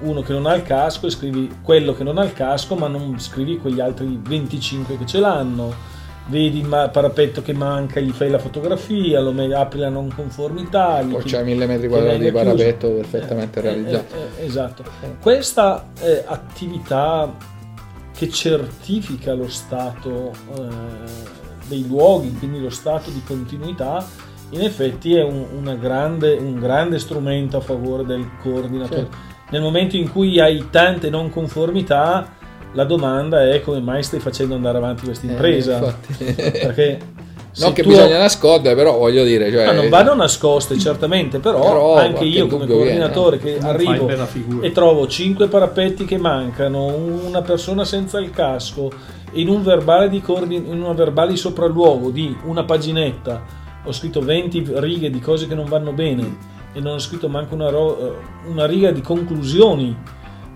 uno 0.00 0.20
che 0.22 0.32
non 0.32 0.46
ha 0.46 0.54
il 0.54 0.62
casco 0.62 1.06
e 1.06 1.10
scrivi 1.10 1.58
quello 1.62 1.94
che 1.94 2.04
non 2.04 2.18
ha 2.18 2.24
il 2.24 2.32
casco 2.32 2.74
ma 2.74 2.86
non 2.86 3.18
scrivi 3.18 3.56
quegli 3.58 3.80
altri 3.80 4.20
25 4.22 4.98
che 4.98 5.06
ce 5.06 5.20
l'hanno 5.20 5.94
vedi 6.26 6.58
il 6.58 6.90
parapetto 6.92 7.42
che 7.42 7.52
manca, 7.52 8.00
gli 8.00 8.10
fai 8.10 8.30
la 8.30 8.38
fotografia, 8.38 9.20
lo 9.20 9.34
apri 9.56 9.78
la 9.78 9.88
non 9.88 10.12
conformità. 10.14 11.04
Poi 11.08 11.22
c'è 11.22 11.42
mille 11.42 11.66
metri 11.66 11.88
quadrati 11.88 12.18
di 12.18 12.32
parapetto 12.32 12.88
chiuso. 12.88 13.08
perfettamente 13.08 13.58
eh, 13.58 13.62
realizzato. 13.62 14.14
Eh, 14.14 14.42
eh, 14.42 14.44
esatto. 14.44 14.84
Questa 15.20 15.88
eh, 16.00 16.24
attività 16.26 17.32
che 18.16 18.28
certifica 18.30 19.34
lo 19.34 19.48
stato 19.48 20.32
eh, 20.54 21.34
dei 21.68 21.86
luoghi, 21.86 22.32
quindi 22.38 22.60
lo 22.60 22.70
stato 22.70 23.10
di 23.10 23.22
continuità, 23.24 24.04
in 24.50 24.62
effetti 24.62 25.14
è 25.14 25.22
un, 25.22 25.76
grande, 25.80 26.34
un 26.34 26.58
grande, 26.58 26.98
strumento 26.98 27.56
a 27.56 27.60
favore 27.60 28.04
del 28.04 28.26
coordinatore. 28.40 29.00
Certo. 29.00 29.16
Nel 29.50 29.60
momento 29.60 29.96
in 29.96 30.10
cui 30.10 30.40
hai 30.40 30.68
tante 30.70 31.10
non 31.10 31.30
conformità, 31.30 32.35
la 32.76 32.84
domanda 32.84 33.48
è 33.48 33.62
come 33.62 33.80
mai 33.80 34.02
stai 34.02 34.20
facendo 34.20 34.54
andare 34.54 34.76
avanti 34.76 35.04
questa 35.04 35.26
eh, 35.26 35.30
impresa? 35.30 35.96
Eh, 36.18 36.32
Perché 36.34 36.98
non 37.56 37.72
che 37.72 37.82
tu... 37.82 37.88
bisogna 37.88 38.18
nascondere, 38.18 38.76
però 38.76 38.98
voglio 38.98 39.24
dire. 39.24 39.50
Cioè... 39.50 39.64
No, 39.64 39.72
non 39.72 39.88
vanno 39.88 40.14
nascoste, 40.14 40.78
certamente, 40.78 41.38
però, 41.38 41.60
però 41.60 41.96
anche 41.96 42.24
io 42.24 42.46
come 42.46 42.66
coordinatore 42.66 43.38
viene, 43.38 43.60
che 43.60 43.66
arrivo 43.66 44.60
e 44.60 44.70
trovo 44.72 45.08
5 45.08 45.48
parapetti 45.48 46.04
che 46.04 46.18
mancano, 46.18 46.94
una 46.94 47.40
persona 47.40 47.86
senza 47.86 48.20
il 48.20 48.30
casco, 48.30 48.90
in 49.32 49.48
un 49.48 49.62
verbale 49.62 50.10
di, 50.10 50.20
coordin... 50.20 50.66
in 50.66 50.82
una 50.82 50.92
verbale 50.92 51.30
di 51.30 51.38
sopralluogo 51.38 52.10
di 52.10 52.36
una 52.44 52.64
paginetta 52.64 53.64
ho 53.84 53.92
scritto 53.92 54.20
20 54.20 54.72
righe 54.74 55.10
di 55.10 55.20
cose 55.20 55.46
che 55.46 55.54
non 55.54 55.66
vanno 55.66 55.92
bene 55.92 56.54
e 56.72 56.80
non 56.80 56.94
ho 56.94 56.98
scritto 56.98 57.28
manco 57.28 57.54
una, 57.54 57.70
ro... 57.70 58.18
una 58.48 58.66
riga 58.66 58.90
di 58.90 59.00
conclusioni 59.00 59.96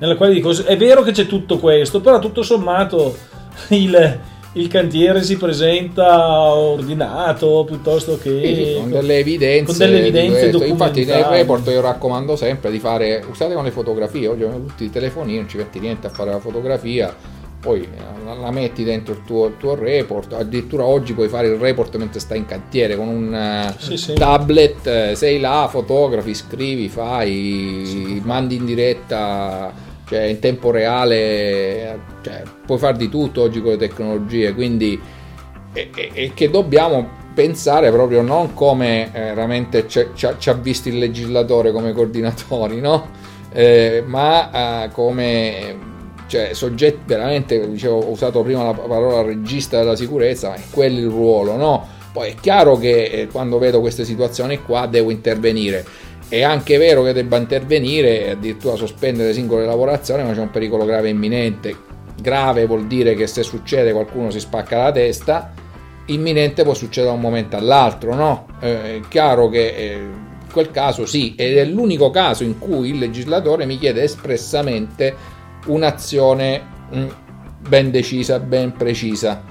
nella 0.01 0.17
quale 0.17 0.33
dico 0.33 0.51
è 0.65 0.77
vero 0.77 1.03
che 1.03 1.13
c'è 1.13 1.27
tutto 1.27 1.59
questo, 1.59 2.01
però 2.01 2.19
tutto 2.19 2.43
sommato 2.43 3.15
il, 3.69 4.19
il 4.55 4.69
cantiere 4.69 5.23
si 5.23 5.37
presenta 5.37 6.55
ordinato 6.55 7.65
piuttosto 7.67 8.19
che 8.19 8.79
con 8.81 8.91
delle 8.91 9.19
evidenze, 9.19 9.65
con 9.65 9.77
delle 9.77 9.99
evidenze 9.99 10.67
infatti 10.67 11.05
nel 11.05 11.25
report 11.25 11.69
io 11.69 11.81
raccomando 11.81 12.35
sempre 12.35 12.71
di 12.71 12.79
fare 12.79 13.23
usate 13.29 13.55
con 13.55 13.65
le 13.65 13.71
fotografie 13.71 14.27
oggi 14.27 14.43
abbiamo 14.43 14.65
tutti 14.65 14.85
i 14.85 14.91
telefonini 14.91 15.37
non 15.37 15.49
ci 15.49 15.59
metti 15.59 15.79
niente 15.79 16.07
a 16.07 16.11
fare 16.11 16.31
la 16.31 16.41
fotografia 16.41 17.15
poi 17.61 17.87
la 18.25 18.51
metti 18.51 18.85
dentro 18.85 19.13
il 19.13 19.23
tuo, 19.25 19.47
il 19.49 19.57
tuo, 19.59 19.75
report 19.75 20.33
addirittura 20.33 20.85
oggi 20.85 21.13
puoi 21.13 21.29
fare 21.29 21.49
il 21.49 21.57
report 21.57 21.95
mentre 21.97 22.19
stai 22.19 22.39
in 22.39 22.47
cantiere 22.47 22.97
con 22.97 23.09
un 23.09 23.35
eh, 23.35 23.75
sì, 23.77 23.99
sì. 23.99 24.15
tablet 24.15 24.87
eh, 24.87 25.15
sei 25.15 25.39
là 25.39 25.69
fotografi 25.71 26.33
scrivi 26.33 26.89
fai 26.89 27.83
sì. 27.85 28.23
mandi 28.25 28.57
in 28.57 28.65
diretta 28.65 29.89
cioè 30.11 30.23
in 30.23 30.41
tempo 30.41 30.73
reale, 30.73 32.01
cioè, 32.23 32.43
puoi 32.67 32.79
fare 32.79 32.97
di 32.97 33.09
tutto 33.09 33.43
oggi 33.43 33.63
con 33.63 33.71
le 33.71 33.77
tecnologie, 33.77 34.53
quindi 34.55 35.01
e, 35.73 35.91
e, 35.95 36.33
che 36.35 36.51
dobbiamo 36.51 37.09
pensare 37.33 37.93
proprio 37.93 38.21
non 38.21 38.53
come 38.53 39.05
eh, 39.15 39.33
veramente 39.33 39.87
ci, 39.87 40.05
ci, 40.15 40.51
ha 40.51 40.55
visto 40.55 40.89
il 40.89 40.99
legislatore 40.99 41.71
come 41.71 41.93
coordinatori, 41.93 42.81
no? 42.81 43.09
Eh, 43.53 44.03
ma 44.05 44.83
eh, 44.83 44.91
come 44.91 45.79
cioè 46.27 46.55
soggetti 46.55 47.03
veramente, 47.07 47.71
dicevo, 47.71 48.01
ho 48.01 48.11
usato 48.11 48.43
prima 48.43 48.65
la 48.65 48.73
parola 48.73 49.23
regista 49.23 49.79
della 49.79 49.95
sicurezza, 49.95 50.49
ma 50.49 50.55
è 50.57 50.63
quello 50.73 50.99
il 50.99 51.09
ruolo, 51.09 51.55
no? 51.55 51.87
Poi 52.13 52.31
è 52.31 52.35
chiaro 52.35 52.77
che 52.77 53.05
eh, 53.05 53.27
quando 53.29 53.61
vedo 53.61 53.79
queste 53.79 54.05
situazioni 54.05 54.61
qua 54.61 54.87
devo 54.87 55.13
intervenire. 55.13 55.85
È 56.31 56.43
anche 56.43 56.79
vero 56.79 57.03
che 57.03 57.13
debba 57.13 57.39
intervenire 57.39 58.27
e 58.27 58.31
addirittura 58.31 58.77
sospendere 58.77 59.33
singole 59.33 59.67
lavorazioni, 59.67 60.23
ma 60.23 60.33
c'è 60.33 60.39
un 60.39 60.53
pericolo 60.53 60.85
grave 60.85 61.09
imminente. 61.09 61.75
Grave 62.23 62.67
vuol 62.67 62.87
dire 62.87 63.17
che 63.17 63.27
se 63.27 63.43
succede 63.43 63.91
qualcuno 63.91 64.31
si 64.31 64.39
spacca 64.39 64.79
la 64.81 64.93
testa, 64.93 65.53
imminente 66.07 66.63
può 66.63 66.73
succedere 66.73 67.11
da 67.11 67.17
un 67.17 67.21
momento 67.21 67.57
all'altro, 67.57 68.15
no? 68.15 68.47
Eh, 68.61 68.99
è 68.99 69.01
chiaro 69.09 69.49
che 69.49 69.75
eh, 69.75 69.95
in 69.95 70.53
quel 70.53 70.71
caso 70.71 71.05
sì, 71.05 71.35
ed 71.37 71.57
è 71.57 71.65
l'unico 71.65 72.11
caso 72.11 72.45
in 72.45 72.61
cui 72.61 72.91
il 72.91 72.99
legislatore 72.99 73.67
mi 73.67 73.77
chiede 73.77 74.05
espressamente 74.05 75.13
un'azione 75.67 76.63
mm, 76.95 77.09
ben 77.67 77.91
decisa, 77.91 78.39
ben 78.39 78.73
precisa. 78.73 79.50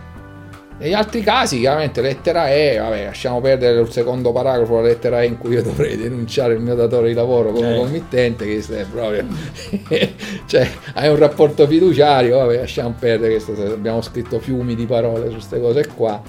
Negli 0.80 0.94
altri 0.94 1.22
casi, 1.22 1.60
chiaramente, 1.60 2.00
lettera 2.00 2.50
E, 2.50 2.78
vabbè, 2.78 3.04
lasciamo 3.04 3.42
perdere 3.42 3.82
il 3.82 3.92
secondo 3.92 4.32
paragrafo, 4.32 4.76
la 4.76 4.84
lettera 4.84 5.22
E 5.22 5.26
in 5.26 5.38
cui 5.38 5.56
io 5.56 5.62
dovrei 5.62 5.98
denunciare 5.98 6.54
il 6.54 6.62
mio 6.62 6.74
datore 6.74 7.10
di 7.10 7.14
lavoro 7.14 7.52
come 7.52 7.76
eh. 7.76 7.78
committente, 7.78 8.46
che 8.46 8.60
è 8.60 8.86
proprio... 8.86 9.26
cioè, 10.48 10.70
hai 10.94 11.10
un 11.10 11.18
rapporto 11.18 11.68
fiduciario, 11.68 12.38
vabbè, 12.38 12.60
lasciamo 12.60 12.96
perdere, 12.98 13.34
questo, 13.34 13.62
abbiamo 13.62 14.02
scritto 14.02 14.40
fiumi 14.40 14.74
di 14.74 14.86
parole 14.86 15.26
su 15.28 15.34
queste 15.34 15.60
cose 15.60 15.86
qua. 15.94 16.22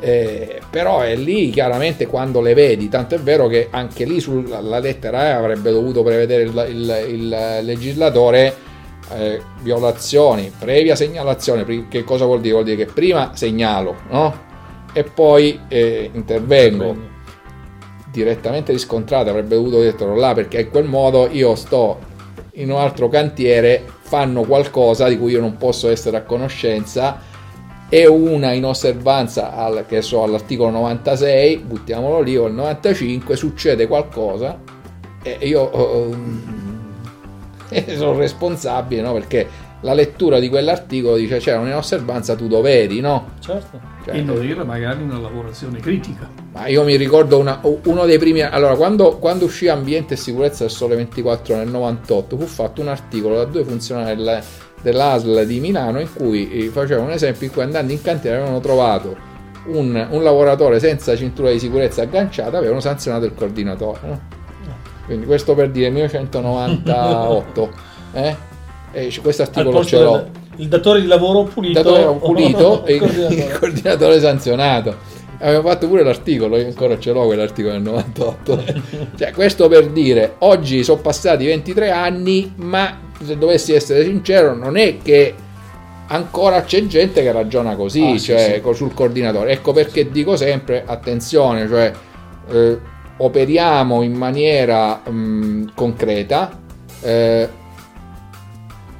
Eh, 0.00 0.60
però 0.70 1.00
è 1.00 1.16
lì 1.16 1.48
chiaramente 1.48 2.06
quando 2.06 2.42
le 2.42 2.52
vedi, 2.52 2.90
tanto 2.90 3.14
è 3.14 3.18
vero 3.18 3.46
che 3.46 3.68
anche 3.70 4.04
lì 4.04 4.20
sulla 4.20 4.78
lettera 4.78 5.28
E 5.28 5.30
avrebbe 5.30 5.72
dovuto 5.72 6.02
prevedere 6.02 6.42
il, 6.42 6.66
il, 6.68 7.06
il 7.08 7.58
legislatore 7.62 8.66
eh, 9.14 9.40
violazioni, 9.60 10.52
previa 10.56 10.94
segnalazione, 10.94 11.88
che 11.88 12.04
cosa 12.04 12.24
vuol 12.24 12.40
dire? 12.40 12.52
Vuol 12.54 12.64
dire 12.64 12.84
che 12.84 12.92
prima 12.92 13.32
segnalo, 13.34 13.96
no? 14.10 14.46
E 14.92 15.04
poi 15.04 15.60
eh, 15.68 16.10
intervengo. 16.12 17.16
Direttamente 18.10 18.72
riscontrato, 18.72 19.30
avrebbe 19.30 19.54
dovuto 19.54 19.80
dirlo 19.80 20.16
là 20.16 20.32
perché 20.32 20.60
in 20.60 20.70
quel 20.70 20.86
modo 20.86 21.28
io 21.30 21.54
sto 21.54 21.98
in 22.52 22.72
un 22.72 22.78
altro 22.78 23.08
cantiere, 23.08 23.84
fanno 24.00 24.42
qualcosa 24.42 25.08
di 25.08 25.18
cui 25.18 25.32
io 25.32 25.40
non 25.40 25.56
posso 25.56 25.88
essere 25.88 26.16
a 26.16 26.22
conoscenza 26.22 27.20
e 27.88 28.06
una 28.06 28.52
inosservanza 28.52 29.54
al, 29.54 29.84
che 29.86 30.02
so, 30.02 30.22
all'articolo 30.22 30.70
96, 30.70 31.58
buttiamolo 31.58 32.20
lì, 32.20 32.36
o 32.36 32.46
al 32.46 32.54
95, 32.54 33.36
succede 33.36 33.86
qualcosa 33.86 34.58
e 35.22 35.38
io... 35.42 35.70
Uh, 35.72 36.57
sono 37.96 38.16
responsabile, 38.16 39.02
no? 39.02 39.12
Perché 39.12 39.66
la 39.82 39.94
lettura 39.94 40.40
di 40.40 40.48
quell'articolo 40.48 41.16
dice 41.16 41.38
c'era 41.38 41.60
un'inosservanza, 41.60 42.34
tu 42.34 42.48
doveri, 42.48 43.00
no? 43.00 43.30
Certo. 43.40 43.80
Cioè, 44.04 44.16
e 44.16 44.22
non 44.22 44.44
era 44.44 44.64
magari 44.64 45.02
una 45.02 45.18
lavorazione 45.18 45.78
critica. 45.78 46.28
Ma 46.52 46.66
io 46.66 46.82
mi 46.82 46.96
ricordo 46.96 47.38
una, 47.38 47.60
uno 47.62 48.04
dei 48.04 48.18
primi... 48.18 48.42
Allora, 48.42 48.74
quando, 48.74 49.18
quando, 49.18 49.44
uscì 49.44 49.68
Ambiente 49.68 50.14
e 50.14 50.16
Sicurezza 50.16 50.64
del 50.64 50.72
Sole 50.72 50.96
24 50.96 51.56
nel 51.56 51.68
98, 51.68 52.36
fu 52.36 52.46
fatto 52.46 52.80
un 52.80 52.88
articolo 52.88 53.36
da 53.36 53.44
due 53.44 53.64
funzionari 53.64 54.16
del, 54.16 54.42
dell'ASL 54.82 55.46
di 55.46 55.60
Milano 55.60 56.00
in 56.00 56.08
cui 56.12 56.50
eh, 56.50 56.68
facevano 56.68 57.08
un 57.08 57.12
esempio 57.12 57.46
in 57.46 57.52
cui 57.52 57.62
andando 57.62 57.92
in 57.92 58.02
cantiere 58.02 58.36
avevano 58.38 58.60
trovato 58.60 59.16
un, 59.66 60.06
un 60.10 60.22
lavoratore 60.22 60.78
senza 60.80 61.14
cintura 61.16 61.50
di 61.50 61.58
sicurezza 61.58 62.02
agganciata, 62.02 62.58
avevano 62.58 62.80
sanzionato 62.80 63.26
il 63.26 63.34
coordinatore, 63.34 64.00
no? 64.02 64.37
Quindi 65.08 65.24
questo 65.24 65.54
per 65.54 65.70
dire 65.70 65.88
1998. 65.88 67.70
eh? 68.12 68.36
E 68.92 69.10
questo 69.22 69.40
articolo 69.42 69.82
ce 69.82 69.98
l'ho. 69.98 70.12
Del, 70.12 70.30
il 70.56 70.68
datore 70.68 71.00
di 71.00 71.06
lavoro 71.06 71.44
pulito, 71.44 71.82
datore 71.82 72.18
pulito 72.18 72.84
e 72.86 72.96
il 72.96 73.56
coordinatore 73.58 74.20
sanzionato. 74.20 75.16
Abbiamo 75.40 75.66
fatto 75.68 75.88
pure 75.88 76.02
l'articolo, 76.02 76.58
io 76.58 76.66
ancora 76.66 76.98
ce 76.98 77.12
l'ho 77.12 77.24
quell'articolo 77.24 77.72
del 77.72 77.82
98. 77.82 78.64
cioè, 79.16 79.30
questo 79.30 79.68
per 79.68 79.88
dire, 79.88 80.34
oggi 80.40 80.84
sono 80.84 81.00
passati 81.00 81.46
23 81.46 81.90
anni, 81.90 82.52
ma 82.56 82.98
se 83.24 83.38
dovessi 83.38 83.72
essere 83.72 84.04
sincero, 84.04 84.54
non 84.54 84.76
è 84.76 84.98
che 84.98 85.34
ancora 86.08 86.62
c'è 86.62 86.84
gente 86.86 87.22
che 87.22 87.32
ragiona 87.32 87.76
così, 87.76 88.02
ah, 88.02 88.18
cioè 88.18 88.60
sì, 88.62 88.68
sì. 88.68 88.74
sul 88.74 88.92
coordinatore. 88.92 89.52
Ecco 89.52 89.72
perché 89.72 90.10
dico 90.10 90.36
sempre, 90.36 90.82
attenzione, 90.84 91.66
cioè 91.66 91.92
eh, 92.50 92.78
operiamo 93.18 94.02
in 94.02 94.14
maniera 94.14 94.96
mh, 94.96 95.72
concreta, 95.74 96.58
eh, 97.00 97.48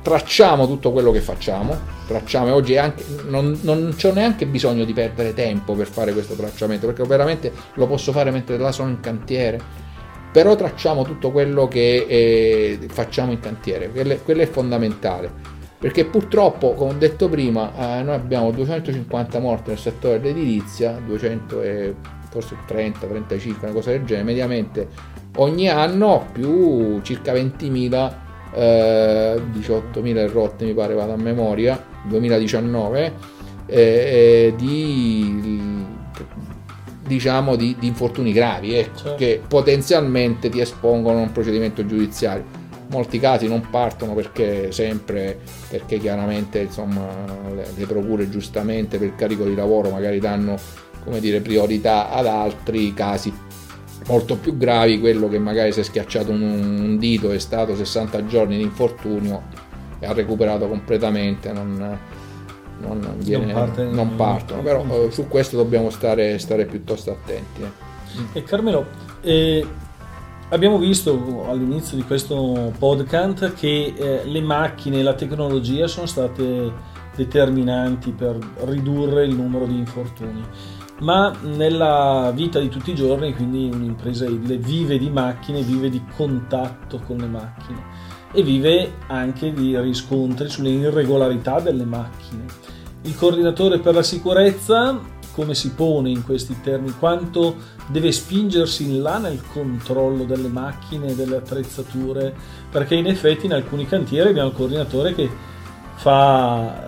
tracciamo 0.03 0.67
tutto 0.67 0.93
quello 0.93 1.11
che 1.11 1.21
facciamo, 1.21 1.77
tracciamo 2.07 2.53
oggi 2.55 2.77
anche, 2.77 3.05
non, 3.27 3.59
non 3.63 3.95
c'è 3.97 4.13
neanche 4.13 4.47
bisogno 4.47 4.85
di 4.85 4.93
perdere 4.93 5.35
tempo 5.35 5.75
per 5.75 5.87
fare 5.87 6.13
questo 6.13 6.35
tracciamento, 6.35 6.87
perché 6.87 7.05
veramente 7.05 7.53
lo 7.75 7.87
posso 7.87 8.13
fare 8.13 8.31
mentre 8.31 8.59
là 8.59 8.73
sono 8.73 8.89
in 8.91 9.01
cantiere, 9.01 9.61
però 10.33 10.57
tracciamo 10.57 11.05
tutto 11.05 11.31
quello 11.31 11.69
che 11.69 12.07
eh, 12.09 12.79
facciamo 12.89 13.33
in 13.33 13.41
cantiere, 13.41 13.91
quello, 13.91 14.17
quello, 14.25 14.43
è 14.43 14.47
fondamentale, 14.47 15.31
perché 15.79 16.05
purtroppo, 16.07 16.75
come 16.75 16.93
ho 16.93 16.97
detto 16.97 17.29
prima, 17.29 17.99
eh, 17.99 18.03
noi 18.03 18.15
abbiamo 18.15 18.51
250 18.51 19.39
morti 19.39 19.71
nel 19.71 19.79
settore 19.79 20.21
dell'edilizia, 20.21 21.01
200 21.05 21.63
e 21.63 21.95
forse 22.31 22.57
30, 22.67 23.07
35, 23.07 23.67
una 23.67 23.75
cosa 23.75 23.91
del 23.91 24.05
genere, 24.05 24.25
mediamente 24.25 24.89
ogni 25.39 25.69
anno 25.69 26.27
più 26.33 27.01
circa 27.03 27.33
20.000, 27.33 28.13
eh, 28.55 29.41
18.000 29.53 30.31
rotte 30.31 30.65
mi 30.65 30.75
pare 30.75 30.95
vado 30.95 31.13
a 31.13 31.17
memoria, 31.17 31.83
2019, 32.05 33.13
eh, 33.67 33.77
eh, 33.77 34.55
di, 34.57 35.85
diciamo 37.07 37.57
di, 37.57 37.77
di, 37.79 37.87
infortuni 37.87 38.33
gravi 38.33 38.75
ecco, 38.75 38.97
certo. 38.97 39.15
che 39.17 39.43
potenzialmente 39.47 40.49
ti 40.49 40.61
espongono 40.61 41.19
a 41.19 41.23
un 41.23 41.33
procedimento 41.33 41.85
giudiziario. 41.85 42.67
Molti 42.91 43.21
casi 43.21 43.47
non 43.49 43.69
partono 43.69 44.15
perché 44.15 44.73
sempre, 44.73 45.39
perché 45.69 45.99
chiaramente 45.99 46.61
insomma, 46.61 47.07
le, 47.55 47.67
le 47.77 47.87
procure 47.87 48.31
giustamente 48.31 48.97
per 48.97 49.09
il 49.09 49.15
carico 49.15 49.45
di 49.45 49.55
lavoro 49.55 49.91
magari 49.91 50.19
danno 50.19 50.59
come 51.09 51.21
dire, 51.21 51.41
priorità 51.41 52.11
ad 52.11 52.27
altri 52.27 52.93
casi 52.93 53.33
molto 54.07 54.37
più 54.37 54.57
gravi, 54.57 55.01
quello 55.01 55.29
che 55.29 55.39
magari 55.39 55.73
si 55.73 55.81
è 55.81 55.83
schiacciato 55.83 56.31
un, 56.31 56.97
dito, 56.99 57.31
è 57.31 57.39
stato 57.39 57.75
60 57.75 58.27
giorni 58.27 58.57
di 58.57 58.63
infortunio 58.63 59.43
e 59.99 60.07
ha 60.07 60.13
recuperato 60.13 60.69
completamente, 60.69 61.51
non, 61.53 61.99
non, 62.81 63.15
viene, 63.19 63.47
non, 63.47 63.55
parte, 63.55 63.85
non 63.85 64.17
partono, 64.17 64.63
però 64.63 64.85
eh, 64.85 65.11
su 65.11 65.29
questo 65.29 65.57
dobbiamo 65.57 65.91
stare, 65.91 66.39
stare 66.39 66.67
piuttosto 66.67 67.11
attenti. 67.11 67.63
Eh. 67.63 68.39
E 68.39 68.43
Carmelo, 68.43 68.87
eh, 69.23 69.67
abbiamo 70.51 70.79
visto 70.79 71.47
all'inizio 71.49 71.97
di 71.97 72.03
questo 72.03 72.73
podcast 72.79 73.55
che 73.55 73.95
eh, 73.97 74.21
le 74.25 74.41
macchine 74.41 75.01
e 75.01 75.03
la 75.03 75.15
tecnologia 75.15 75.87
sono 75.87 76.07
state 76.07 76.97
determinanti 77.15 78.13
per 78.13 78.39
ridurre 78.65 79.25
il 79.25 79.35
numero 79.35 79.67
di 79.67 79.77
infortuni 79.77 80.45
ma 81.01 81.33
nella 81.43 82.33
vita 82.35 82.59
di 82.59 82.69
tutti 82.69 82.91
i 82.91 82.95
giorni, 82.95 83.35
quindi 83.35 83.71
un'impresa 83.73 84.25
edile 84.25 84.57
vive 84.57 84.99
di 84.99 85.11
macchine, 85.11 85.63
vive 85.63 85.89
di 85.91 86.03
contatto 86.17 87.01
con 87.07 87.19
le 87.19 87.27
macchine 87.27 87.83
e 88.33 88.43
vive 88.43 88.95
anche 89.07 89.53
di 89.53 89.79
riscontri 89.79 90.49
sulle 90.49 90.71
irregolarità 90.71 91.61
delle 91.61 91.85
macchine. 91.85 92.45
Il 93.03 93.17
coordinatore 93.17 93.79
per 93.79 93.95
la 93.95 94.03
sicurezza 94.03 95.17
come 95.39 95.55
si 95.55 95.71
pone 95.71 96.11
in 96.11 96.25
questi 96.25 96.61
termini, 96.61 96.93
quanto 96.99 97.55
deve 97.87 98.11
spingersi 98.11 98.91
in 98.91 99.03
là 99.03 99.19
nel 99.19 99.41
controllo 99.53 100.25
delle 100.25 100.49
macchine 100.49 101.11
e 101.11 101.15
delle 101.15 101.37
attrezzature, 101.37 102.35
perché 102.69 102.97
in 102.97 103.07
effetti 103.07 103.47
in 103.47 103.53
alcuni 103.53 103.87
cantieri 103.87 104.31
abbiamo 104.31 104.49
un 104.49 104.55
coordinatore 104.57 105.15
che 105.15 105.31
fa, 105.95 106.88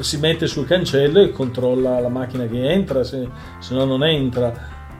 si 0.00 0.18
mette 0.18 0.46
sul 0.46 0.66
cancello 0.66 1.20
e 1.20 1.30
controlla 1.30 2.00
la 2.00 2.08
macchina 2.08 2.46
che 2.46 2.70
entra, 2.70 3.04
se, 3.04 3.28
se 3.58 3.74
no 3.74 3.84
non 3.84 4.04
entra. 4.04 4.52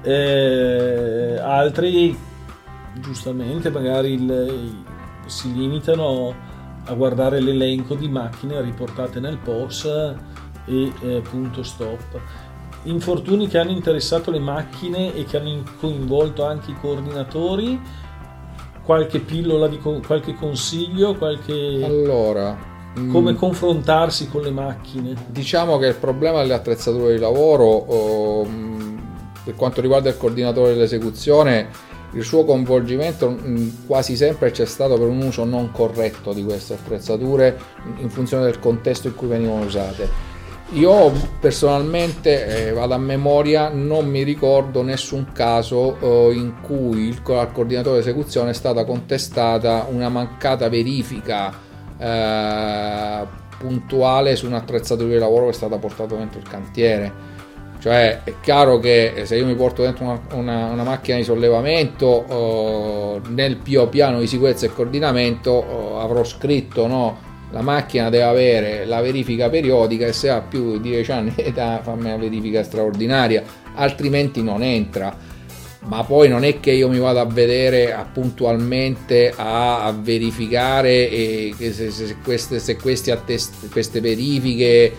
Eh, 0.03 1.39
altri 1.41 2.17
giustamente 3.01 3.71
magari 3.71 4.13
il, 4.13 4.85
si 5.27 5.53
limitano 5.53 6.35
a 6.85 6.95
guardare 6.95 7.41
l'elenco 7.41 7.95
di 7.95 8.09
macchine 8.09 8.61
riportate 8.61 9.21
nel 9.21 9.39
POS 9.39 9.85
e 10.67 10.93
eh, 11.01 11.21
punto 11.29 11.63
stop. 11.63 12.21
Infortuni 12.85 13.49
che 13.49 13.59
hanno 13.59 13.73
interessato 13.73 14.31
le 14.31 14.39
macchine 14.39 15.15
e 15.15 15.25
che 15.25 15.39
hanno 15.39 15.63
coinvolto 15.81 16.45
anche 16.45 16.71
i 16.71 16.77
coordinatori, 16.81 17.81
qualche 18.85 19.19
pillola 19.19 19.67
di 19.67 19.79
qualche 19.79 20.35
consiglio, 20.35 21.17
qualche... 21.17 21.83
Allora, 21.85 22.57
come 23.11 23.33
mm. 23.33 23.37
confrontarsi 23.37 24.29
con 24.29 24.43
le 24.43 24.51
macchine? 24.51 25.15
Diciamo 25.27 25.79
che 25.79 25.87
il 25.87 25.95
problema 25.95 26.41
delle 26.41 26.55
attrezzature 26.55 27.15
di 27.15 27.21
lavoro, 27.21 27.65
oh, 27.65 28.47
per 29.45 29.55
quanto 29.55 29.81
riguarda 29.81 30.09
il 30.09 30.17
coordinatore 30.17 30.73
dell'esecuzione, 30.73 31.69
il 32.13 32.25
suo 32.25 32.45
coinvolgimento 32.45 33.29
mh, 33.29 33.87
quasi 33.87 34.17
sempre 34.17 34.51
c'è 34.51 34.65
stato 34.65 34.97
per 34.97 35.09
un 35.09 35.23
uso 35.23 35.45
non 35.45 35.71
corretto 35.71 36.33
di 36.33 36.43
queste 36.43 36.75
attrezzature 36.75 37.59
in 37.99 38.09
funzione 38.09 38.45
del 38.45 38.59
contesto 38.59 39.09
in 39.09 39.15
cui 39.15 39.29
venivano 39.29 39.65
usate. 39.65 40.35
Io 40.73 41.13
personalmente, 41.39 42.69
eh, 42.69 42.73
vado 42.73 42.95
a 42.95 42.99
memoria, 42.99 43.69
non 43.69 44.09
mi 44.09 44.25
ricordo 44.25 44.83
nessun 44.83 45.31
caso 45.33 45.97
eh, 46.01 46.35
in 46.35 46.55
cui 46.61 47.09
il, 47.09 47.21
al 47.27 47.53
coordinatore 47.53 47.97
di 47.97 48.09
esecuzione 48.09 48.51
è 48.51 48.55
stata 48.55 48.85
contestata 48.85 49.87
una 49.89 50.09
mancata 50.09 50.69
verifica 50.69 51.66
eh, 51.99 53.27
puntuale 53.59 54.37
su 54.37 54.47
un'attrezzatura 54.47 55.09
di 55.09 55.19
lavoro 55.19 55.45
che 55.47 55.51
è 55.51 55.55
stata 55.55 55.79
portata 55.79 56.15
dentro 56.15 56.39
il 56.39 56.49
cantiere. 56.49 57.35
Cioè 57.79 58.23
è 58.25 58.35
chiaro 58.41 58.79
che 58.79 59.23
se 59.25 59.37
io 59.37 59.47
mi 59.47 59.55
porto 59.55 59.83
dentro 59.83 60.05
una, 60.05 60.21
una, 60.33 60.67
una 60.71 60.83
macchina 60.83 61.19
di 61.19 61.25
sollevamento 61.25 62.25
eh, 62.29 63.29
nel 63.29 63.57
pio 63.57 63.89
piano 63.89 64.19
di 64.19 64.27
sicurezza 64.27 64.67
e 64.67 64.73
coordinamento 64.73 65.63
eh, 65.63 66.03
avrò 66.03 66.25
scritto 66.25 66.87
no, 66.87 67.19
la 67.51 67.63
macchina 67.63 68.11
deve 68.11 68.25
avere 68.25 68.85
la 68.87 69.01
verifica 69.01 69.49
periodica 69.49 70.07
e 70.07 70.13
se 70.13 70.31
ha 70.31 70.41
più 70.41 70.79
di 70.79 70.91
10 70.91 71.13
anni 71.13 71.33
di 71.35 71.43
età 71.43 71.81
fammi 71.85 72.07
una 72.07 72.17
verifica 72.17 72.63
straordinaria, 72.63 73.43
altrimenti 73.75 74.43
non 74.43 74.63
entra. 74.63 75.26
Ma 75.87 76.03
poi 76.03 76.29
non 76.29 76.43
è 76.43 76.59
che 76.59 76.73
io 76.73 76.89
mi 76.89 76.99
vado 76.99 77.21
a 77.21 77.25
vedere 77.25 77.93
a 77.93 78.05
puntualmente 78.13 79.33
a, 79.35 79.85
a 79.85 79.93
verificare 79.93 81.09
e 81.09 81.55
se, 81.59 81.91
se, 81.91 82.17
queste, 82.25 82.59
se 82.59 82.77
queste, 82.77 83.13
attest, 83.13 83.71
queste 83.71 84.01
verifiche 84.01 84.93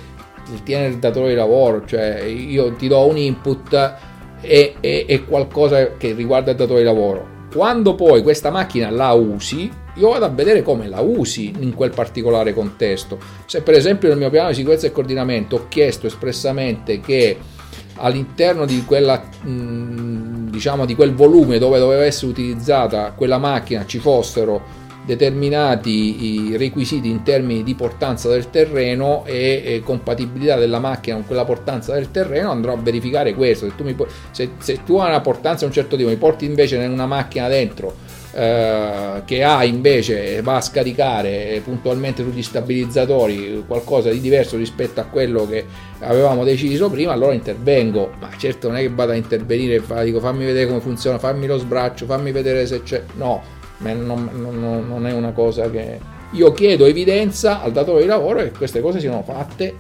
tiene 0.63 0.87
il 0.87 0.97
datore 0.97 1.29
di 1.29 1.35
lavoro, 1.35 1.85
cioè 1.85 2.23
io 2.23 2.73
ti 2.73 2.87
do 2.87 3.05
un 3.05 3.17
input 3.17 3.95
e, 4.39 4.75
e, 4.79 5.05
e 5.07 5.25
qualcosa 5.25 5.97
che 5.97 6.13
riguarda 6.13 6.51
il 6.51 6.57
datore 6.57 6.79
di 6.79 6.85
lavoro. 6.85 7.35
Quando 7.53 7.95
poi 7.95 8.21
questa 8.21 8.49
macchina 8.49 8.89
la 8.89 9.11
usi, 9.11 9.69
io 9.95 10.09
vado 10.09 10.25
a 10.25 10.29
vedere 10.29 10.61
come 10.61 10.87
la 10.87 11.01
usi 11.01 11.53
in 11.59 11.73
quel 11.73 11.91
particolare 11.91 12.53
contesto. 12.53 13.17
Se 13.45 13.61
per 13.61 13.73
esempio 13.73 14.09
nel 14.09 14.17
mio 14.17 14.29
piano 14.29 14.49
di 14.49 14.55
sicurezza 14.55 14.87
e 14.87 14.91
coordinamento 14.91 15.55
ho 15.55 15.65
chiesto 15.67 16.07
espressamente 16.07 16.99
che 16.99 17.37
all'interno 17.95 18.65
di 18.65 18.83
quella 18.85 19.23
diciamo 20.57 20.85
di 20.85 20.95
quel 20.95 21.13
volume 21.13 21.59
dove 21.59 21.77
doveva 21.79 22.03
essere 22.03 22.31
utilizzata 22.31 23.13
quella 23.15 23.37
macchina 23.37 23.85
ci 23.85 23.99
fossero 23.99 24.85
determinati 25.05 26.57
requisiti 26.57 27.09
in 27.09 27.23
termini 27.23 27.63
di 27.63 27.75
portanza 27.75 28.27
del 28.27 28.49
terreno 28.49 29.23
e, 29.25 29.81
compatibilità 29.83 30.57
della 30.57 30.79
macchina 30.79 31.15
con 31.15 31.25
quella 31.25 31.45
portanza 31.45 31.93
del 31.93 32.11
terreno 32.11 32.51
andrò 32.51 32.73
a 32.73 32.77
verificare 32.77 33.33
questo. 33.33 33.67
Se 33.67 33.75
tu, 33.75 33.85
mi, 33.85 33.95
se, 34.31 34.49
se 34.57 34.83
tu 34.83 34.97
hai 34.97 35.07
una 35.07 35.21
portanza 35.21 35.59
di 35.59 35.65
un 35.67 35.71
certo 35.71 35.95
tipo 35.95 36.09
mi 36.09 36.17
porti 36.17 36.43
invece 36.43 36.75
in 36.75 36.91
una 36.91 37.05
macchina 37.05 37.47
dentro 37.47 37.95
eh, 38.33 39.21
che 39.25 39.43
ha 39.43 39.63
invece 39.63 40.41
va 40.41 40.57
a 40.57 40.61
scaricare 40.61 41.61
puntualmente 41.63 42.23
sugli 42.23 42.43
stabilizzatori 42.43 43.63
qualcosa 43.65 44.09
di 44.09 44.19
diverso 44.19 44.57
rispetto 44.57 44.99
a 44.99 45.05
quello 45.05 45.47
che 45.47 45.65
avevamo 45.99 46.43
deciso 46.43 46.89
prima, 46.89 47.13
allora 47.13 47.33
intervengo. 47.33 48.11
Ma 48.19 48.29
certo 48.37 48.67
non 48.67 48.77
è 48.77 48.81
che 48.81 48.89
vado 48.89 49.11
a 49.11 49.15
intervenire 49.15 49.75
e 49.75 50.03
dico 50.03 50.19
fammi 50.19 50.45
vedere 50.45 50.67
come 50.67 50.79
funziona, 50.79 51.17
fammi 51.17 51.47
lo 51.47 51.57
sbraccio, 51.57 52.05
fammi 52.05 52.31
vedere 52.31 52.65
se 52.65 52.83
c'è. 52.83 53.03
No, 53.15 53.41
non, 53.79 54.29
non, 54.33 54.85
non 54.87 55.07
è 55.07 55.13
una 55.13 55.31
cosa 55.31 55.69
che 55.69 55.99
io 56.31 56.51
chiedo 56.51 56.85
evidenza 56.85 57.61
al 57.61 57.71
datore 57.71 58.01
di 58.01 58.07
lavoro 58.07 58.39
che 58.39 58.51
queste 58.51 58.81
cose 58.81 58.99
siano 58.99 59.23
fatte 59.23 59.75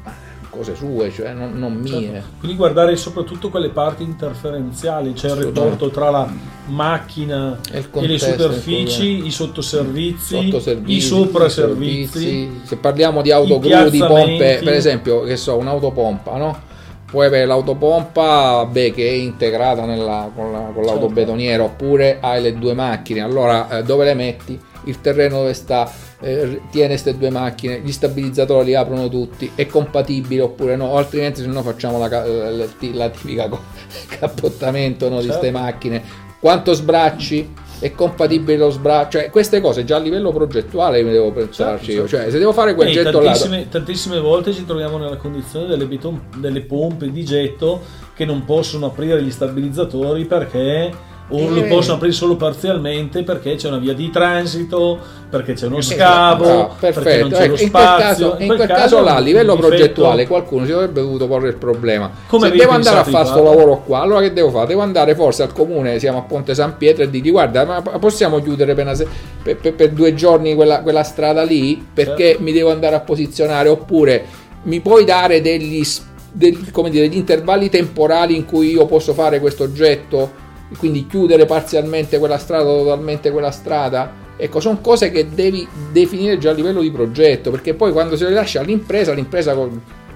cose 0.57 0.75
sue, 0.75 1.11
cioè 1.11 1.31
non, 1.33 1.53
non 1.57 1.73
mie. 1.73 2.01
Certo. 2.01 2.27
Quindi 2.39 2.57
guardare 2.57 2.95
soprattutto 2.95 3.49
quelle 3.49 3.69
parti 3.69 4.03
interferenziali, 4.03 5.15
cioè 5.15 5.31
il 5.31 5.43
rapporto 5.43 5.89
tra 5.89 6.09
la 6.09 6.29
macchina 6.65 7.59
e, 7.71 7.85
e 7.91 8.07
le 8.07 8.19
superfici, 8.19 9.25
i 9.25 9.31
sottoservizi, 9.31 10.35
sottoservizi 10.43 10.97
i 10.97 11.01
sopraservizi. 11.01 12.61
Se 12.63 12.77
parliamo 12.77 13.21
di 13.21 13.31
autogru, 13.31 13.89
di 13.89 13.99
pompe, 13.99 14.59
per 14.63 14.73
esempio, 14.73 15.21
che 15.21 15.37
so, 15.37 15.55
un'autopompa, 15.57 16.37
no? 16.37 16.65
Puoi 17.05 17.27
avere 17.27 17.45
l'autopompa 17.45 18.65
beh, 18.65 18.91
che 18.91 19.07
è 19.07 19.13
integrata 19.13 19.85
nella, 19.85 20.29
con, 20.35 20.51
la, 20.51 20.71
con 20.73 20.83
l'autobetoniera 20.83 21.63
oppure 21.63 22.17
hai 22.19 22.41
le 22.41 22.57
due 22.57 22.73
macchine, 22.73 23.21
allora 23.21 23.77
eh, 23.77 23.83
dove 23.83 24.03
le 24.03 24.13
metti? 24.13 24.59
Il 24.83 24.99
terreno 24.99 25.37
dove 25.37 25.53
sta 25.53 25.89
eh, 26.19 26.61
tiene 26.71 26.89
queste 26.89 27.17
due 27.17 27.29
macchine, 27.29 27.79
gli 27.79 27.91
stabilizzatori 27.91 28.65
li 28.67 28.75
aprono 28.75 29.07
tutti, 29.07 29.51
è 29.53 29.67
compatibile 29.67 30.41
oppure 30.41 30.75
no, 30.75 30.95
altrimenti 30.95 31.41
se 31.41 31.47
no 31.47 31.61
facciamo 31.61 31.99
la, 31.99 32.07
la, 32.07 32.49
la, 32.49 32.65
la 32.93 33.09
tipica 33.09 33.49
cappottamento 34.19 35.09
no, 35.09 35.19
di 35.19 35.27
queste 35.27 35.45
certo. 35.45 35.59
macchine. 35.59 36.03
Quanto 36.39 36.73
sbracci? 36.73 37.65
È 37.79 37.91
compatibile 37.91 38.57
lo 38.57 38.71
sbraccio? 38.71 39.19
Cioè, 39.19 39.29
queste 39.29 39.61
cose 39.61 39.83
già 39.83 39.97
a 39.97 39.99
livello 39.99 40.31
progettuale 40.31 41.03
mi 41.03 41.11
devo 41.11 41.31
pensarci 41.31 41.91
certo, 41.91 42.01
io. 42.01 42.07
Cioè, 42.07 42.31
se 42.31 42.39
devo 42.39 42.53
fare 42.53 42.73
quel 42.73 42.87
Ehi, 42.87 42.93
getto 42.93 43.19
tantissime, 43.19 43.59
là. 43.59 43.65
Tantissime 43.69 44.19
volte 44.19 44.51
ci 44.51 44.65
troviamo 44.65 44.97
nella 44.97 45.17
condizione 45.17 45.67
delle, 45.67 45.85
beton, 45.85 46.19
delle 46.37 46.61
pompe 46.61 47.11
di 47.11 47.23
getto 47.23 47.81
che 48.15 48.25
non 48.25 48.45
possono 48.45 48.87
aprire 48.87 49.21
gli 49.21 49.29
stabilizzatori 49.29 50.25
perché 50.25 50.91
o 51.29 51.49
lo 51.49 51.63
possono 51.63 51.95
aprire 51.95 52.13
solo 52.13 52.37
parzialmente 52.37 53.23
perché 53.23 53.55
c'è 53.55 53.67
una 53.67 53.79
via 53.79 53.93
di 53.93 54.09
transito, 54.09 54.97
perché 55.29 55.53
c'è 55.53 55.65
uno 55.65 55.81
scavo, 55.81 56.45
no, 56.45 56.75
perché 56.79 57.17
non 57.19 57.31
c'è 57.31 57.43
ecco, 57.43 57.51
lo 57.51 57.57
spazio. 57.57 57.65
In 57.67 57.69
quel 57.69 57.99
caso, 57.99 58.35
in 58.39 58.47
quel 58.47 58.59
caso, 58.59 58.73
caso 58.73 59.03
là, 59.03 59.15
a 59.15 59.19
livello 59.19 59.55
difetto... 59.55 59.75
progettuale, 59.75 60.27
qualcuno 60.27 60.65
si 60.65 60.71
avrebbe 60.71 61.01
dovuto 61.01 61.27
porre 61.27 61.49
il 61.49 61.57
problema. 61.57 62.09
Come 62.27 62.49
Se 62.49 62.55
devo 62.55 62.71
andare 62.71 62.99
a 62.99 63.03
fare 63.03 63.29
questo 63.29 63.43
lavoro 63.43 63.83
qua, 63.83 63.99
allora 63.99 64.21
che 64.21 64.31
devo 64.31 64.49
fare? 64.51 64.67
Devo 64.67 64.81
andare 64.81 65.15
forse 65.15 65.43
al 65.43 65.51
comune, 65.51 65.99
siamo 65.99 66.19
a 66.19 66.21
Ponte 66.21 66.55
San 66.55 66.77
Pietro, 66.77 67.03
e 67.03 67.09
dirgli 67.09 67.31
guarda, 67.31 67.65
ma 67.65 67.81
possiamo 67.81 68.41
chiudere 68.41 68.73
per, 68.73 68.95
se... 68.95 69.07
per, 69.43 69.57
per, 69.57 69.73
per 69.73 69.89
due 69.89 70.13
giorni 70.13 70.55
quella, 70.55 70.81
quella, 70.81 71.03
strada 71.03 71.43
lì 71.43 71.85
perché 71.93 72.27
certo. 72.27 72.43
mi 72.43 72.53
devo 72.53 72.71
andare 72.71 72.95
a 72.95 72.99
posizionare 73.01 73.69
oppure 73.69 74.23
mi 74.63 74.79
puoi 74.79 75.03
dare 75.03 75.41
degli, 75.41 75.85
degli, 76.31 76.71
come 76.71 76.89
dire, 76.89 77.07
degli 77.07 77.17
intervalli 77.17 77.69
temporali 77.69 78.35
in 78.35 78.45
cui 78.45 78.71
io 78.71 78.85
posso 78.85 79.13
fare 79.13 79.41
questo 79.41 79.63
oggetto? 79.63 80.45
Quindi 80.77 81.07
chiudere 81.07 81.45
parzialmente 81.45 82.17
quella 82.19 82.37
strada, 82.37 82.65
totalmente 82.65 83.31
quella 83.31 83.51
strada. 83.51 84.25
Ecco, 84.35 84.59
sono 84.59 84.79
cose 84.81 85.09
che 85.09 85.29
devi 85.33 85.67
definire 85.91 86.37
già 86.37 86.51
a 86.51 86.53
livello 86.53 86.81
di 86.81 86.91
progetto, 86.91 87.49
perché 87.49 87.73
poi 87.73 87.91
quando 87.91 88.15
se 88.15 88.25
le 88.25 88.33
lascia 88.33 88.59
all'impresa, 88.59 89.13
l'impresa 89.13 89.55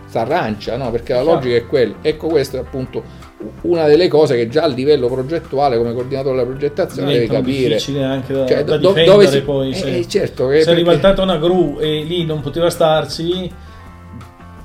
si 0.05 0.17
arrancia, 0.17 0.75
no? 0.75 0.91
Perché 0.91 1.13
la 1.13 1.23
logica 1.23 1.55
è 1.55 1.65
quella. 1.65 1.95
Ecco, 2.01 2.27
questa 2.27 2.57
è 2.57 2.59
appunto 2.59 3.29
una 3.61 3.87
delle 3.87 4.07
cose 4.07 4.35
che 4.35 4.47
già 4.47 4.63
a 4.63 4.67
livello 4.67 5.07
progettuale, 5.07 5.77
come 5.77 5.93
coordinatore 5.93 6.35
della 6.35 6.47
progettazione, 6.47 7.13
devi 7.13 7.27
capire. 7.27 7.65
È 7.65 7.69
difficile 7.69 8.03
anche 8.03 8.33
da, 8.33 8.45
cioè, 8.45 8.63
da 8.63 8.77
do, 8.77 8.93
dove 9.05 9.27
si, 9.27 9.41
poi. 9.41 9.73
Se, 9.73 9.97
eh, 9.97 10.07
certo, 10.07 10.49
se 10.49 10.57
perché... 10.57 10.71
è 10.71 10.75
ribaltata 10.75 11.21
una 11.23 11.37
gru 11.37 11.77
e 11.79 12.03
lì 12.03 12.25
non 12.25 12.41
poteva 12.41 12.69
starci 12.69 13.51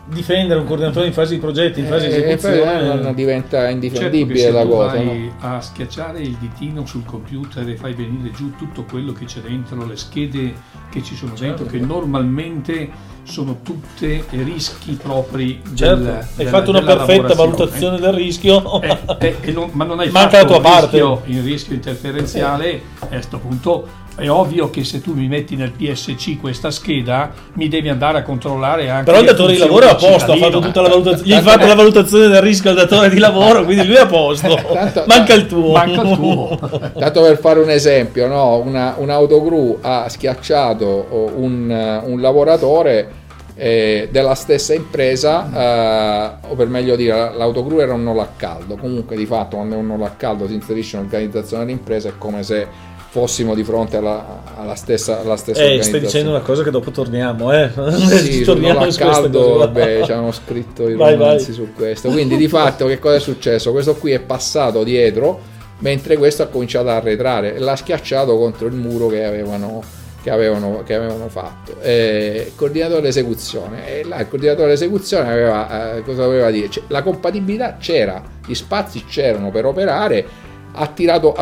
difendere 0.07 0.61
un 0.61 0.67
coordinatore 0.67 1.07
in 1.07 1.13
fase 1.13 1.35
di 1.35 1.41
progetti, 1.41 1.81
in 1.81 1.87
fase 1.87 2.09
di 2.09 2.15
eh, 2.15 2.33
esecuzione. 2.33 3.09
Eh, 3.09 3.15
diventa 3.15 3.69
indifendibile 3.69 4.39
certo 4.39 4.57
la 4.57 4.67
cosa. 4.67 4.97
Vai 4.97 5.25
no? 5.25 5.35
a 5.41 5.61
schiacciare 5.61 6.21
il 6.21 6.37
ditino 6.39 6.87
sul 6.87 7.05
computer 7.05 7.69
e 7.69 7.77
fai 7.77 7.95
venire 7.95 8.31
giù 8.31 8.55
tutto 8.57 8.85
quello 8.85 9.13
che 9.13 9.25
c'è 9.25 9.41
dentro, 9.41 9.85
le 9.85 9.97
schede 9.97 10.55
che 10.91 11.03
ci 11.03 11.15
sono 11.15 11.35
certo. 11.35 11.65
dentro, 11.65 11.79
che 11.79 11.85
normalmente 11.85 13.15
sono 13.25 13.59
tutte 13.63 14.25
rischi 14.31 14.93
propri 14.95 15.61
certo. 15.75 15.97
del, 15.97 16.15
hai 16.15 16.27
della, 16.37 16.51
fatto 16.51 16.71
una 16.71 16.83
perfetta 16.83 17.35
valutazione 17.35 17.99
del 17.99 18.13
rischio 18.13 18.81
eh, 18.81 19.37
eh, 19.41 19.53
non, 19.53 19.71
ma 19.73 19.85
non 19.85 19.99
hai 19.99 20.11
Manca 20.11 20.39
fatto 20.39 20.53
la 20.53 20.61
tua 20.61 20.71
parte. 20.71 20.99
Rischio, 20.99 21.23
il 21.25 21.43
rischio 21.43 21.75
interferenziale 21.75 22.71
eh. 22.71 22.83
a 23.01 23.07
questo 23.07 23.39
punto 23.39 24.05
è 24.17 24.31
ovvio 24.31 24.71
che 24.71 24.83
se 24.83 25.01
tu 25.01 25.13
mi 25.13 25.29
metti 25.29 25.57
nel 25.57 25.73
PSC 25.73 26.41
questa 26.41 26.71
scheda 26.71 27.33
mi 27.55 27.69
devi 27.69 27.89
andare 27.89 28.19
a 28.19 28.23
controllare 28.23 28.89
anche 28.89 29.05
però 29.05 29.21
il 29.21 29.27
datore 29.27 29.53
di 29.53 29.59
lavoro 29.59 29.87
è 29.87 29.91
a 29.91 29.95
posto 29.95 30.33
ha 30.33 30.37
fatto 30.37 30.59
tutta 30.59 30.81
la 30.81 30.89
valutazione 30.89 31.29
gli 31.29 31.33
hai 31.35 31.43
fatto 31.43 31.67
la 31.67 31.75
valutazione 31.75 32.29
del 32.29 32.41
rischio 32.41 32.71
al 32.71 32.77
datore 32.77 33.11
di 33.11 33.19
lavoro 33.19 33.65
quindi 33.65 33.87
lui 33.87 33.97
è 33.97 34.01
a 34.01 34.07
posto 34.07 34.55
tanto, 34.73 35.05
manca 35.07 35.35
il 35.35 35.47
tuo 35.47 35.73
manca 35.73 36.01
il 36.01 36.15
tuo 36.17 36.59
tanto 36.99 37.23
per 37.23 37.39
fare 37.39 37.61
un 37.61 37.71
esempio 37.71 38.27
no? 38.27 38.57
Una, 38.57 38.95
un 38.97 39.11
autogru 39.11 39.79
ha 39.83 40.09
schiacciato 40.09 41.33
un, 41.37 42.03
un 42.05 42.21
lavoratore 42.21 43.25
eh, 43.59 44.09
della 44.13 44.35
stessa 44.35 44.75
impresa, 44.75 46.41
eh, 46.43 46.49
o 46.49 46.55
per 46.55 46.69
meglio 46.69 46.95
dire, 46.95 47.33
l'autogru 47.35 47.79
era 47.79 47.95
un 47.95 48.03
nolo 48.03 48.21
a 48.21 48.29
caldo. 48.37 48.77
Comunque, 48.77 49.17
di 49.17 49.25
fatto, 49.25 49.57
quando 49.57 49.77
è 49.77 49.79
un 49.79 49.87
nolo 49.87 50.05
a 50.05 50.11
caldo 50.11 50.47
si 50.47 50.55
inserisce 50.55 50.99
un'organizzazione 50.99 51.65
dell'impresa, 51.65 52.11
è 52.11 52.13
come 52.19 52.43
se 52.43 52.95
fossimo 53.17 53.55
di 53.55 53.65
fronte 53.65 53.97
alla, 53.97 54.43
alla 54.55 54.75
stessa, 54.75 55.23
alla 55.23 55.39
stessa 55.39 55.63
eh, 55.63 55.83
stai 55.83 56.01
dicendo 56.01 56.29
una 56.29 56.41
cosa 56.41 56.63
che 56.63 56.71
dopo 56.71 56.91
torniamo, 56.91 57.51
eh? 57.51 57.71
Sì, 58.19 58.43
torniamo 58.45 58.81
a 58.81 58.89
caldo, 58.89 59.57
vabbè, 59.57 60.03
ci 60.05 60.13
hanno 60.13 60.33
scritto 60.33 60.87
i 60.87 60.93
vai, 60.97 61.15
romanzi 61.15 61.47
vai. 61.47 61.55
su 61.55 61.73
questo. 61.75 62.11
Quindi, 62.11 62.37
di 62.37 62.47
fatto, 62.47 62.87
che 62.87 62.99
cosa 62.99 63.17
è 63.17 63.21
successo? 63.21 63.73
Questo 63.73 63.95
qui 63.95 64.13
è 64.13 64.21
passato 64.21 64.85
dietro, 64.85 65.41
mentre 65.79 66.19
questo 66.19 66.43
ha 66.43 66.47
cominciato 66.49 66.91
a 66.91 66.97
arretrare 66.97 67.55
e 67.55 67.59
l'ha 67.59 67.75
schiacciato 67.75 68.37
contro 68.37 68.67
il 68.67 68.75
muro 68.75 69.07
che 69.07 69.25
avevano 69.25 70.05
che 70.23 70.33
avevano, 70.33 70.83
che 70.85 70.95
avevano 70.95 71.29
fatto. 71.29 71.81
Eh, 71.81 72.53
coordinatore 72.57 73.01
d'esecuzione. 73.01 73.87
E 73.87 74.05
là 74.05 74.19
il 74.19 74.29
coordinatore 74.29 74.71
d'esecuzione 74.71 75.31
aveva, 75.31 75.95
eh, 75.95 76.03
cosa 76.03 76.25
doveva 76.25 76.51
dire? 76.51 76.69
Cioè, 76.69 76.83
la 76.89 77.03
compatibilità 77.03 77.77
c'era, 77.79 78.21
gli 78.45 78.55
spazi 78.55 79.05
c'erano 79.05 79.53
per 79.53 79.67
operare, 79.67 80.27
tirato, 80.87 81.35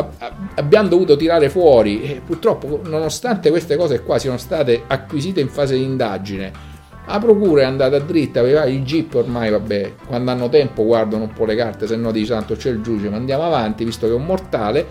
abbiamo 0.55 0.87
dovuto 0.87 1.15
tirare 1.17 1.49
fuori 1.49 2.03
e 2.03 2.21
purtroppo 2.25 2.79
nonostante 2.83 3.49
queste 3.49 3.75
cose 3.75 4.01
qua 4.01 4.17
siano 4.17 4.37
state 4.37 4.83
acquisite 4.87 5.41
in 5.41 5.49
fase 5.49 5.75
di 5.75 5.83
indagine 5.83 6.73
la 7.07 7.19
procura 7.19 7.61
è 7.61 7.65
andata 7.65 7.99
dritta, 7.99 8.39
aveva 8.39 8.65
il 8.65 8.83
GIP 8.83 9.13
ormai, 9.13 9.51
vabbè, 9.51 9.93
quando 10.07 10.31
hanno 10.31 10.49
tempo 10.49 10.83
guardano 10.83 11.23
un 11.23 11.33
po' 11.33 11.45
le 11.45 11.55
carte, 11.55 11.85
se 11.85 11.95
no 11.95 12.11
di 12.11 12.25
santo 12.25 12.55
c'è 12.55 12.71
il 12.71 12.81
giudice, 12.81 13.09
ma 13.09 13.17
andiamo 13.17 13.43
avanti, 13.43 13.85
visto 13.85 14.07
che 14.07 14.13
è 14.13 14.15
un 14.15 14.25
mortale, 14.25 14.87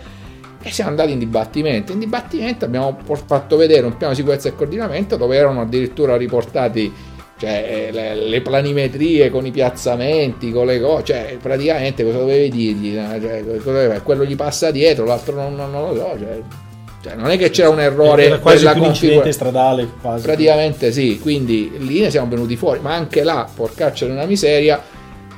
e 0.61 0.71
siamo 0.71 0.91
andati 0.91 1.11
in 1.11 1.19
dibattimento. 1.19 1.91
In 1.91 1.99
dibattimento 1.99 2.63
abbiamo 2.65 2.97
fatto 3.03 3.57
vedere 3.57 3.85
un 3.85 3.97
piano 3.97 4.13
di 4.13 4.19
sicurezza 4.19 4.47
e 4.47 4.55
coordinamento 4.55 5.17
dove 5.17 5.35
erano 5.35 5.61
addirittura 5.61 6.15
riportati 6.15 6.91
cioè, 7.37 7.89
le, 7.91 8.15
le, 8.15 8.41
planimetrie 8.41 9.29
con 9.29 9.45
i 9.45 9.51
piazzamenti, 9.51 10.51
con 10.51 10.65
le 10.67 10.79
cose, 10.79 11.03
cioè 11.03 11.37
praticamente 11.41 12.03
cosa 12.03 12.19
dovevi 12.19 12.49
dirgli? 12.49 12.93
Cioè, 12.93 13.43
cosa 13.61 14.01
quello 14.01 14.23
gli 14.23 14.35
passa 14.35 14.71
dietro, 14.71 15.05
l'altro 15.05 15.35
non, 15.35 15.55
non, 15.55 15.69
non 15.69 15.89
lo 15.89 15.95
so. 15.95 16.17
Cioè, 16.17 16.41
cioè, 17.05 17.13
non 17.13 17.29
è 17.29 17.37
che 17.37 17.51
c'era 17.51 17.69
un 17.69 17.79
errore 17.79 18.25
era 18.25 18.39
quasi 18.39 18.63
della 18.63 18.73
configurazione 18.73 19.31
stradale 19.31 19.87
quasi. 20.01 20.23
praticamente 20.23 20.91
sì 20.91 21.19
quindi 21.19 21.71
lì 21.77 21.99
ne 21.99 22.09
siamo 22.09 22.27
venuti 22.27 22.55
fuori 22.55 22.79
ma 22.79 22.95
anche 22.95 23.21
là 23.21 23.47
porcaccia 23.53 24.07
una 24.07 24.25
miseria 24.25 24.81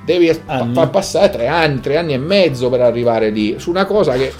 devi 0.06 0.34
far 0.34 0.90
passare 0.90 1.30
tre 1.30 1.48
anni 1.48 1.82
tre 1.82 1.98
anni 1.98 2.14
e 2.14 2.18
mezzo 2.18 2.70
per 2.70 2.80
arrivare 2.80 3.32
lì 3.32 3.60
su 3.60 3.70
una 3.70 3.84
cosa 3.84 4.14
che 4.14 4.32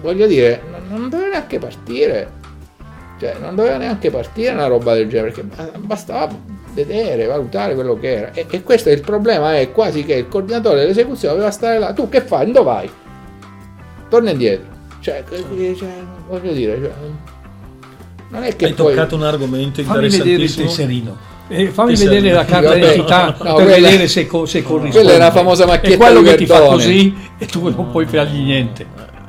voglio 0.00 0.28
dire 0.28 0.62
non 0.88 1.08
doveva 1.08 1.30
neanche 1.30 1.58
partire 1.58 2.30
cioè 3.18 3.34
non 3.40 3.56
doveva 3.56 3.78
neanche 3.78 4.08
partire 4.12 4.52
una 4.52 4.68
roba 4.68 4.94
del 4.94 5.08
genere 5.08 5.32
perché 5.32 5.64
bastava 5.78 6.55
vedere 6.84 7.26
valutare 7.26 7.74
quello 7.74 7.98
che 7.98 8.14
era 8.14 8.30
e, 8.32 8.46
e 8.48 8.62
questo 8.62 8.90
è 8.90 8.92
il 8.92 9.00
problema 9.00 9.56
è 9.56 9.72
quasi 9.72 10.04
che 10.04 10.14
il 10.14 10.28
coordinatore 10.28 10.80
dell'esecuzione 10.80 11.34
doveva 11.34 11.50
stare 11.50 11.78
là 11.78 11.92
tu 11.92 12.08
che 12.08 12.20
fai 12.20 12.50
dove 12.52 12.64
vai 12.64 12.90
torna 14.08 14.30
indietro 14.30 14.74
cioè, 15.00 15.22
cioè 15.28 15.88
voglio 16.28 16.52
dire, 16.52 16.78
cioè, 16.80 16.92
non 18.28 18.42
è 18.42 18.56
che 18.56 18.64
Hai 18.64 18.72
poi... 18.72 18.94
toccato 18.94 19.14
un 19.14 19.22
argomento 19.22 19.80
il 19.80 19.86
tesserino. 19.86 21.16
Eh, 21.48 21.68
fammi 21.68 21.90
tesserino. 21.90 22.14
vedere 22.14 22.34
la 22.34 22.44
carta 22.44 22.74
d'identità 22.74 23.26
no, 23.26 23.54
per 23.54 23.64
quella, 23.66 23.88
vedere 23.88 24.08
se, 24.08 24.26
co- 24.26 24.46
se 24.46 24.64
corrisponde. 24.64 25.06
Quella 25.06 25.12
è 25.12 25.18
la 25.18 25.30
famosa 25.30 25.64
macchietta 25.64 25.94
è 25.94 25.96
quello 25.96 26.22
che 26.22 26.34
ti 26.34 26.46
fa 26.46 26.60
così 26.62 27.14
e 27.38 27.46
tu 27.46 27.68
non 27.68 27.90
puoi 27.92 28.04
fargli 28.06 28.42
niente. 28.42 28.86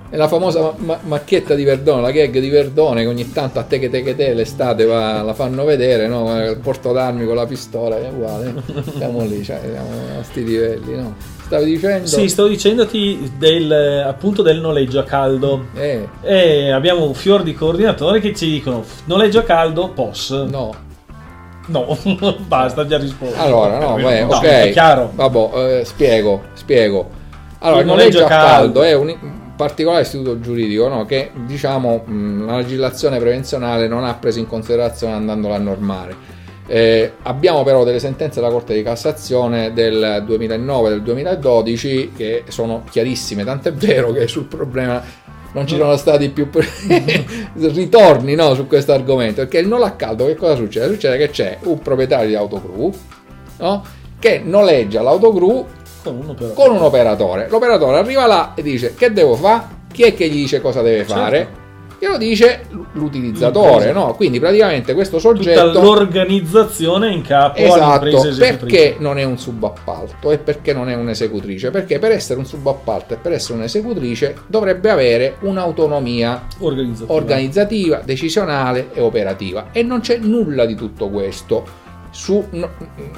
È 0.10 0.16
la 0.16 0.28
famosa 0.28 0.62
ma- 0.62 0.76
ma- 0.78 1.00
macchietta 1.04 1.54
di 1.54 1.66
Verdone, 1.66 2.02
la 2.02 2.12
gag 2.12 2.40
di 2.40 2.50
Verdone 2.50 3.02
che 3.02 3.08
ogni 3.08 3.30
tanto 3.32 3.60
a 3.60 3.64
te 3.64 3.78
che 3.78 3.90
te 3.90 4.04
che 4.04 4.16
te 4.16 4.34
l'estate 4.34 4.86
va, 4.86 5.22
la 5.22 5.34
fanno 5.34 5.66
vedere, 5.66 6.08
no? 6.08 6.42
il 6.42 6.58
porto 6.60 6.94
d'armi 6.94 7.26
con 7.26 7.36
la 7.36 7.46
pistola 7.46 7.98
è 7.98 8.10
uguale. 8.10 8.54
Siamo 8.96 9.22
lì, 9.24 9.44
cioè, 9.44 9.60
siamo 9.62 9.90
a 9.90 10.16
questi 10.16 10.44
livelli, 10.46 10.96
no? 10.96 11.16
Stavi 11.48 11.66
dicendo? 11.66 12.08
Sì, 12.08 12.28
stavo 12.28 12.50
dicendoti 12.50 13.32
del, 13.38 13.72
appunto 14.06 14.42
del 14.42 14.60
noleggio 14.60 15.00
a 15.00 15.04
caldo. 15.04 15.68
Eh. 15.76 16.08
E 16.22 16.72
abbiamo 16.72 17.06
un 17.06 17.14
fior 17.14 17.44
di 17.44 17.54
coordinatori 17.54 18.20
che 18.20 18.34
ci 18.34 18.50
dicono 18.50 18.84
noleggio 19.06 19.40
a 19.40 19.44
caldo, 19.44 19.90
POS. 19.90 20.32
No. 20.50 20.76
No, 21.68 21.98
basta, 22.48 22.86
già 22.86 22.98
risposto. 22.98 23.40
Allora, 23.40 23.78
no, 23.78 23.96
beh, 23.96 24.24
no, 24.24 24.36
ok. 24.36 24.44
È 24.44 24.72
chiaro. 24.72 25.12
Vabbè, 25.14 25.80
eh, 25.80 25.86
spiego, 25.86 26.44
spiego. 26.54 27.10
Allora, 27.60 27.82
il, 27.82 27.86
il 27.86 27.92
noleggio, 27.92 28.20
noleggio, 28.20 28.26
a 28.26 28.38
caldo, 28.38 28.80
caldo 28.80 28.84
è 28.84 28.94
un 28.94 29.46
particolare 29.58 30.04
istituto 30.04 30.40
giuridico 30.40 30.88
no, 30.88 31.06
che 31.06 31.32
diciamo 31.46 32.04
mh, 32.06 32.46
la 32.46 32.58
legislazione 32.58 33.20
prevenzionale 33.20 33.88
non 33.88 34.06
ha 34.06 34.14
preso 34.14 34.40
in 34.40 34.48
considerazione 34.48 35.14
andandolo 35.14 35.54
a 35.54 35.58
normare. 35.58 36.16
Eh, 36.70 37.14
abbiamo 37.24 37.64
però 37.64 37.84
delle 37.84 38.00
sentenze 38.00 38.40
della 38.40 38.52
Corte 38.52 38.74
di 38.74 38.84
Cassazione 38.84 39.74
del 39.74 40.24
2009 40.26 40.88
e 40.88 40.92
del 40.92 41.02
2012 41.02 42.12
che 42.16 42.44
sono 42.50 42.84
chiarissime, 42.90 43.44
tant'è 43.44 43.74
vero 43.74 44.12
che 44.12 44.28
sul 44.28 44.46
problema 44.46 45.02
non 45.54 45.66
ci 45.66 45.76
sono 45.76 45.96
stati 45.96 46.30
più 46.30 46.50
ritorni 47.56 48.36
no, 48.36 48.54
su 48.54 48.68
questo 48.68 48.92
argomento. 48.92 49.42
Perché 49.42 49.60
il 49.60 49.68
non 49.68 49.82
a 49.82 49.92
caldo 49.92 50.26
che 50.26 50.36
cosa 50.36 50.56
succede? 50.56 50.88
Succede 50.88 51.18
che 51.18 51.30
c'è 51.30 51.58
un 51.64 51.80
proprietario 51.80 52.28
di 52.28 52.36
autogru 52.36 52.94
no, 53.60 53.84
che 54.20 54.42
noleggia 54.44 55.02
l'autogru 55.02 55.66
con 56.08 56.36
un, 56.38 56.54
con 56.54 56.72
un 56.72 56.82
operatore. 56.82 57.48
L'operatore 57.50 57.98
arriva 57.98 58.26
là 58.26 58.54
e 58.56 58.62
dice 58.62 58.96
che 58.96 59.12
devo 59.12 59.36
fare? 59.36 59.76
Chi 59.92 60.04
è 60.04 60.14
che 60.14 60.28
gli 60.28 60.36
dice 60.36 60.62
cosa 60.62 60.82
deve 60.82 61.00
certo. 61.00 61.14
fare? 61.14 61.66
glielo 62.00 62.18
dice 62.18 62.66
l'utilizzatore, 62.94 63.92
no? 63.92 64.14
Quindi 64.16 64.40
praticamente 64.40 64.94
questo 64.94 65.20
soggetto... 65.20 65.72
Tutta 65.72 65.82
l'organizzazione 65.82 67.12
in 67.12 67.22
capo 67.24 67.58
esatto, 67.58 68.22
perché 68.38 68.96
non 69.00 69.18
è 69.18 69.24
un 69.24 69.38
subappalto 69.38 70.32
e 70.32 70.38
perché 70.38 70.74
non 70.74 70.90
è 70.90 70.96
un'esecutrice? 70.96 71.72
Perché 71.72 71.98
per 72.00 72.12
essere 72.12 72.40
un 72.40 72.46
subappalto 72.46 73.14
e 73.16 73.18
per 73.18 73.32
essere 73.32 73.56
un'esecutrice 73.56 74.36
dovrebbe 74.48 74.90
avere 74.90 75.38
un'autonomia 75.42 76.46
organizzativa, 76.60 77.14
organizzativa 77.14 78.02
decisionale 78.04 78.90
e 78.94 79.02
operativa 79.02 79.70
e 79.72 79.82
non 79.82 80.02
c'è 80.02 80.18
nulla 80.18 80.66
di 80.66 80.76
tutto 80.76 81.10
questo. 81.10 81.86
Su, 82.18 82.48
no, 82.50 82.72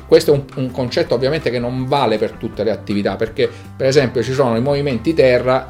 questo 0.08 0.34
è 0.34 0.36
un, 0.36 0.44
un 0.56 0.72
concetto 0.72 1.16
ovviamente 1.16 1.50
che 1.50 1.58
non 1.58 1.86
vale 1.86 2.18
per 2.18 2.32
tutte 2.32 2.66
le 2.66 2.72
attività 2.72 3.16
perché 3.16 3.50
per 3.78 3.88
esempio 3.88 4.22
ci 4.22 4.34
sono 4.34 4.58
i 4.58 4.62
movimenti 4.62 5.14
terra 5.14 5.70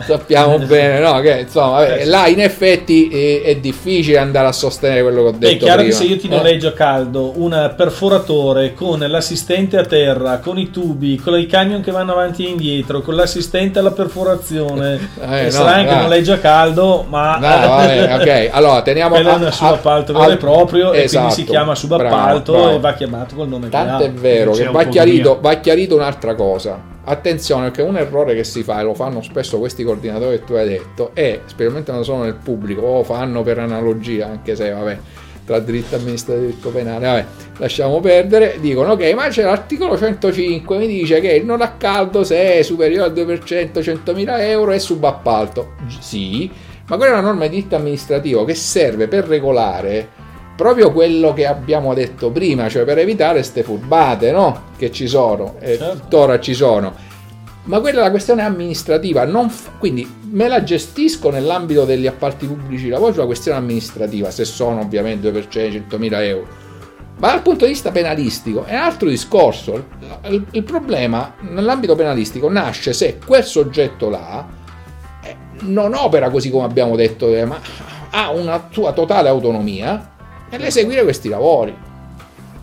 sappiamo 0.00 0.58
bene, 0.66 0.98
no? 1.00 1.20
Che 1.20 1.40
insomma, 1.40 1.80
vabbè, 1.80 2.00
eh, 2.00 2.04
là 2.06 2.26
in 2.26 2.40
effetti 2.40 3.08
è, 3.08 3.42
è, 3.42 3.56
difficile 3.56 4.18
andare 4.18 4.48
a 4.48 4.52
sostenere 4.52 5.02
quello 5.02 5.22
che 5.22 5.28
ho 5.28 5.32
detto. 5.32 5.54
È 5.54 5.56
chiaro 5.58 5.82
prima. 5.82 5.90
che 5.90 6.04
se 6.04 6.04
io 6.10 6.18
ti 6.18 6.28
noleggio 6.28 6.68
a 6.68 6.72
caldo 6.72 7.32
un 7.36 7.74
perforatore 7.76 8.74
con 8.74 8.98
l'assistente 8.98 9.76
a 9.76 9.84
terra, 9.84 10.38
con 10.38 10.58
i 10.58 10.70
tubi, 10.70 11.16
con 11.16 11.38
i 11.38 11.46
camion 11.46 11.82
che 11.82 11.90
vanno 11.90 12.12
avanti 12.12 12.46
e 12.46 12.48
indietro, 12.48 13.02
con 13.02 13.14
l'assistente 13.14 13.78
alla 13.78 13.92
perforazione, 13.92 15.10
eh, 15.20 15.44
no, 15.44 15.50
sarà 15.50 15.74
anche 15.74 15.94
no. 15.94 16.02
noleggio 16.02 16.32
a 16.32 16.38
caldo, 16.38 17.04
ma. 17.08 17.36
No, 17.36 17.68
vabbè, 17.68 18.14
ok, 18.48 18.48
allora 18.52 18.82
teniamo. 18.82 19.14
Quello 19.14 19.30
è 19.30 19.34
un 19.34 19.52
subappalto 19.52 20.12
vero 20.12 20.30
e 20.30 20.36
proprio, 20.36 20.92
esatto, 20.92 20.96
e 20.96 21.08
quindi 21.08 21.32
si 21.32 21.40
esatto, 21.40 21.52
chiama 21.52 21.74
subappalto 21.74 22.52
bravo, 22.52 22.64
bravo. 22.64 22.76
e 22.76 22.80
va 22.80 22.94
chiamato 22.94 23.34
col 23.34 23.48
nome 23.48 23.68
Tanto 23.68 24.04
è 24.04 24.10
vero 24.10 24.52
che 24.52 24.64
va 24.64 24.84
chiarito, 24.84 25.38
va 25.40 25.54
chiarito 25.54 25.94
un'altra 25.94 26.34
cosa 26.34 26.91
Attenzione 27.04 27.64
perché 27.64 27.82
un 27.82 27.96
errore 27.96 28.34
che 28.34 28.44
si 28.44 28.62
fa, 28.62 28.80
e 28.80 28.84
lo 28.84 28.94
fanno 28.94 29.22
spesso 29.22 29.58
questi 29.58 29.82
coordinatori 29.82 30.38
che 30.38 30.44
tu 30.44 30.52
hai 30.54 30.68
detto, 30.68 31.10
è, 31.14 31.40
specialmente 31.46 31.90
quando 31.90 32.04
sono 32.04 32.22
nel 32.22 32.36
pubblico, 32.36 32.82
o 32.82 33.02
fanno 33.02 33.42
per 33.42 33.58
analogia, 33.58 34.28
anche 34.28 34.54
se 34.54 34.70
vabbè, 34.70 34.98
tra 35.44 35.58
diritto 35.58 35.96
amministrativo 35.96 36.44
e 36.44 36.48
diritto 36.48 36.70
penale, 36.70 37.06
vabbè, 37.06 37.26
lasciamo 37.58 37.98
perdere, 37.98 38.58
dicono 38.60 38.92
ok, 38.92 39.12
ma 39.14 39.26
c'è 39.26 39.42
l'articolo 39.42 39.98
105, 39.98 40.78
mi 40.78 40.86
dice 40.86 41.20
che 41.20 41.32
il 41.32 41.44
non 41.44 41.60
a 41.60 41.72
caldo 41.72 42.22
se 42.22 42.58
è 42.58 42.62
superiore 42.62 43.06
al 43.06 43.12
2%, 43.12 43.80
100.000 43.80 44.40
euro 44.40 44.70
è 44.70 44.78
subappalto. 44.78 45.72
Sì, 45.98 46.48
ma 46.86 46.96
quella 46.96 47.16
è 47.16 47.18
una 47.18 47.26
norma 47.26 47.46
di 47.46 47.56
diritto 47.56 47.74
amministrativo 47.74 48.44
che 48.44 48.54
serve 48.54 49.08
per 49.08 49.24
regolare 49.24 50.08
proprio 50.62 50.92
quello 50.92 51.34
che 51.34 51.46
abbiamo 51.46 51.92
detto 51.92 52.30
prima, 52.30 52.68
cioè 52.68 52.84
per 52.84 52.98
evitare 52.98 53.34
queste 53.34 53.62
furbate 53.62 54.30
no? 54.30 54.70
che 54.76 54.92
ci 54.92 55.08
sono 55.08 55.56
e 55.58 55.76
certo. 55.76 55.98
tuttora 56.00 56.38
ci 56.38 56.54
sono. 56.54 57.10
Ma 57.64 57.80
quella 57.80 58.00
è 58.00 58.02
la 58.02 58.10
questione 58.10 58.42
amministrativa, 58.42 59.24
f- 59.48 59.70
quindi 59.78 60.08
me 60.30 60.48
la 60.48 60.62
gestisco 60.62 61.30
nell'ambito 61.30 61.84
degli 61.84 62.06
appalti 62.06 62.46
pubblici 62.46 62.88
lavoro 62.88 63.12
sulla 63.12 63.26
questione 63.26 63.58
amministrativa, 63.58 64.30
se 64.30 64.44
sono 64.44 64.80
ovviamente 64.80 65.30
2%, 65.30 65.84
100.000 65.88 66.22
euro. 66.22 66.46
Ma 67.18 67.30
dal 67.30 67.42
punto 67.42 67.64
di 67.66 67.72
vista 67.72 67.92
penalistico 67.92 68.64
è 68.64 68.74
un 68.74 68.80
altro 68.80 69.08
discorso. 69.08 69.84
Il, 70.28 70.44
il 70.50 70.62
problema 70.64 71.34
nell'ambito 71.40 71.94
penalistico 71.94 72.50
nasce 72.50 72.92
se 72.92 73.18
quel 73.24 73.44
soggetto 73.44 74.08
là 74.10 74.44
eh, 75.22 75.36
non 75.60 75.94
opera 75.94 76.30
così 76.30 76.50
come 76.50 76.64
abbiamo 76.64 76.96
detto, 76.96 77.32
eh, 77.32 77.44
ma 77.44 77.60
ha 78.10 78.30
una 78.30 78.68
sua 78.70 78.92
totale 78.92 79.28
autonomia 79.28 80.10
nell'eseguire 80.56 81.02
questi 81.02 81.28
lavori. 81.28 81.74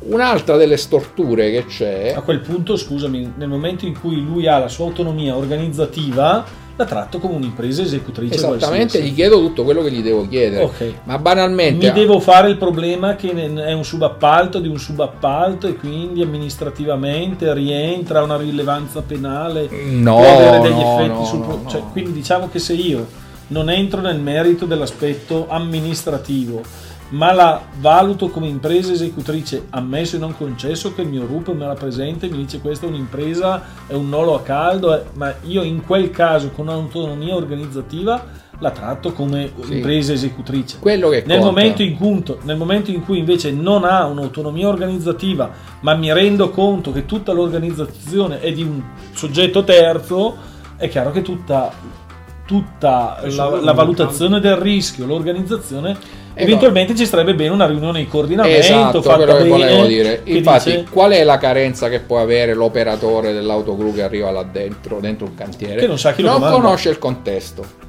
Un'altra 0.02 0.56
delle 0.56 0.78
storture 0.78 1.52
che 1.52 1.66
c'è... 1.66 2.14
A 2.16 2.22
quel 2.22 2.40
punto, 2.40 2.78
scusami, 2.78 3.34
nel 3.36 3.50
momento 3.50 3.86
in 3.86 4.00
cui 4.00 4.24
lui 4.24 4.48
ha 4.48 4.58
la 4.58 4.70
sua 4.70 4.86
autonomia 4.86 5.36
organizzativa, 5.36 6.46
la 6.78 6.86
tratto 6.86 7.20
come 7.20 7.36
un'impresa 7.36 7.82
esecutrice. 7.82 8.36
Esattamente, 8.36 8.68
qualsiasi. 8.68 9.10
gli 9.10 9.14
chiedo 9.14 9.40
tutto 9.40 9.66
quello 9.66 9.84
che 9.84 9.92
gli 9.92 10.02
devo 10.02 10.26
chiedere. 10.26 10.64
Okay. 10.64 10.96
Ma 11.04 11.18
banalmente... 11.18 11.88
Mi 11.88 11.94
devo 11.94 12.22
fare 12.22 12.50
il 12.50 12.58
problema 12.58 13.16
che 13.18 13.32
è 13.32 13.74
un 13.74 13.84
subappalto 13.84 14.60
di 14.60 14.70
un 14.70 14.80
subappalto 14.80 15.68
e 15.68 15.76
quindi 15.76 16.22
amministrativamente 16.22 17.54
rientra 17.54 18.24
una 18.24 18.38
rilevanza 18.38 19.02
penale. 19.02 19.68
No, 19.70 20.16
può 20.16 20.38
avere 20.38 20.60
degli 20.62 20.80
no, 20.80 20.96
effetti 20.96 21.10
no, 21.10 21.26
sul... 21.26 21.40
No, 21.40 21.64
cioè, 21.68 21.82
quindi 21.92 22.14
diciamo 22.14 22.48
che 22.50 22.60
se 22.60 22.74
io 22.74 23.06
non 23.48 23.70
entro 23.70 24.00
nel 24.00 24.20
merito 24.20 24.66
dell'aspetto 24.66 25.48
amministrativo 25.50 26.62
ma 27.10 27.32
la 27.34 27.62
valuto 27.80 28.30
come 28.30 28.48
impresa 28.48 28.92
esecutrice, 28.92 29.68
ammesso 29.72 30.16
e 30.16 30.20
non 30.20 30.36
concesso 30.36 30.94
che 30.94 31.02
il 31.02 31.10
mio 31.10 31.26
RUP 31.26 31.54
me 31.54 31.66
la 31.66 31.74
presenta 31.74 32.26
e 32.26 32.30
mi 32.30 32.38
dice 32.38 32.60
questa 32.60 32.86
è 32.86 32.90
un'impresa, 32.90 33.64
è 33.88 33.94
un 33.94 34.10
nolo 34.10 34.36
a 34.36 34.42
caldo, 34.42 34.94
è... 34.94 35.04
ma 35.14 35.34
io 35.46 35.64
in 35.64 35.84
quel 35.84 36.12
caso 36.12 36.52
con 36.52 36.68
un'autonomia 36.68 37.36
organizzativa 37.36 38.48
la 38.60 38.72
tratto 38.72 39.14
come 39.14 39.52
sì. 39.62 39.76
impresa 39.76 40.14
esecutrice. 40.14 40.78
Nel 41.26 41.40
momento, 41.40 41.82
cui, 41.98 42.24
nel, 42.44 42.58
momento 42.58 42.92
in 42.92 43.04
cui, 43.04 43.18
invece 43.18 43.52
non 43.52 43.86
ha 43.86 44.06
un'autonomia 44.06 44.68
organizzativa, 44.68 45.50
ma 45.80 45.96
mi 45.96 46.12
rendo 46.14 46.50
conto 46.50 46.92
che 46.92 47.06
tutta 47.06 47.32
l'organizzazione 47.32 48.40
è 48.40 48.52
di 48.52 48.64
un 48.64 48.82
soggetto 49.14 49.64
terzo, 49.64 50.36
è 50.76 50.88
chiaro 50.90 51.12
che 51.12 51.22
tutta 51.22 51.98
tutta 52.46 53.22
la, 53.26 53.62
la 53.62 53.74
valutazione 53.74 54.40
del 54.40 54.56
rischio, 54.56 55.06
l'organizzazione, 55.06 55.92
Eh, 55.92 56.19
eventualmente 56.44 56.96
ci 56.96 57.06
sarebbe 57.06 57.34
bene 57.36 57.50
una 57.52 57.66
riunione 57.66 58.00
di 58.00 58.08
coordinamento 58.08 58.58
Esatto, 58.58 59.02
quello 59.02 59.36
che 59.36 59.48
volevo 59.48 59.86
dire. 59.86 60.22
Infatti, 60.26 60.72
dice 60.72 60.86
qual 60.90 61.12
è 61.12 61.24
la 61.24 61.38
carenza 61.38 61.90
che 61.90 62.00
può 62.00 62.20
avere 62.20 62.54
l'operatore 62.54 63.34
dell'autogru 63.34 63.94
che 63.94 64.04
arriva 64.04 64.32
là 64.32 64.44
dentro, 64.44 65.00
dentro 65.00 65.28
un 65.28 65.36
cantiere? 65.36 65.80
Che 65.80 65.88
non 65.88 66.00
sa 66.00 66.14
chi 66.14 66.22
lo 66.22 66.30
Non 66.30 66.38
comanda. 66.40 66.60
conosce 66.62 66.90
il 66.90 66.98
contesto. 66.98 67.88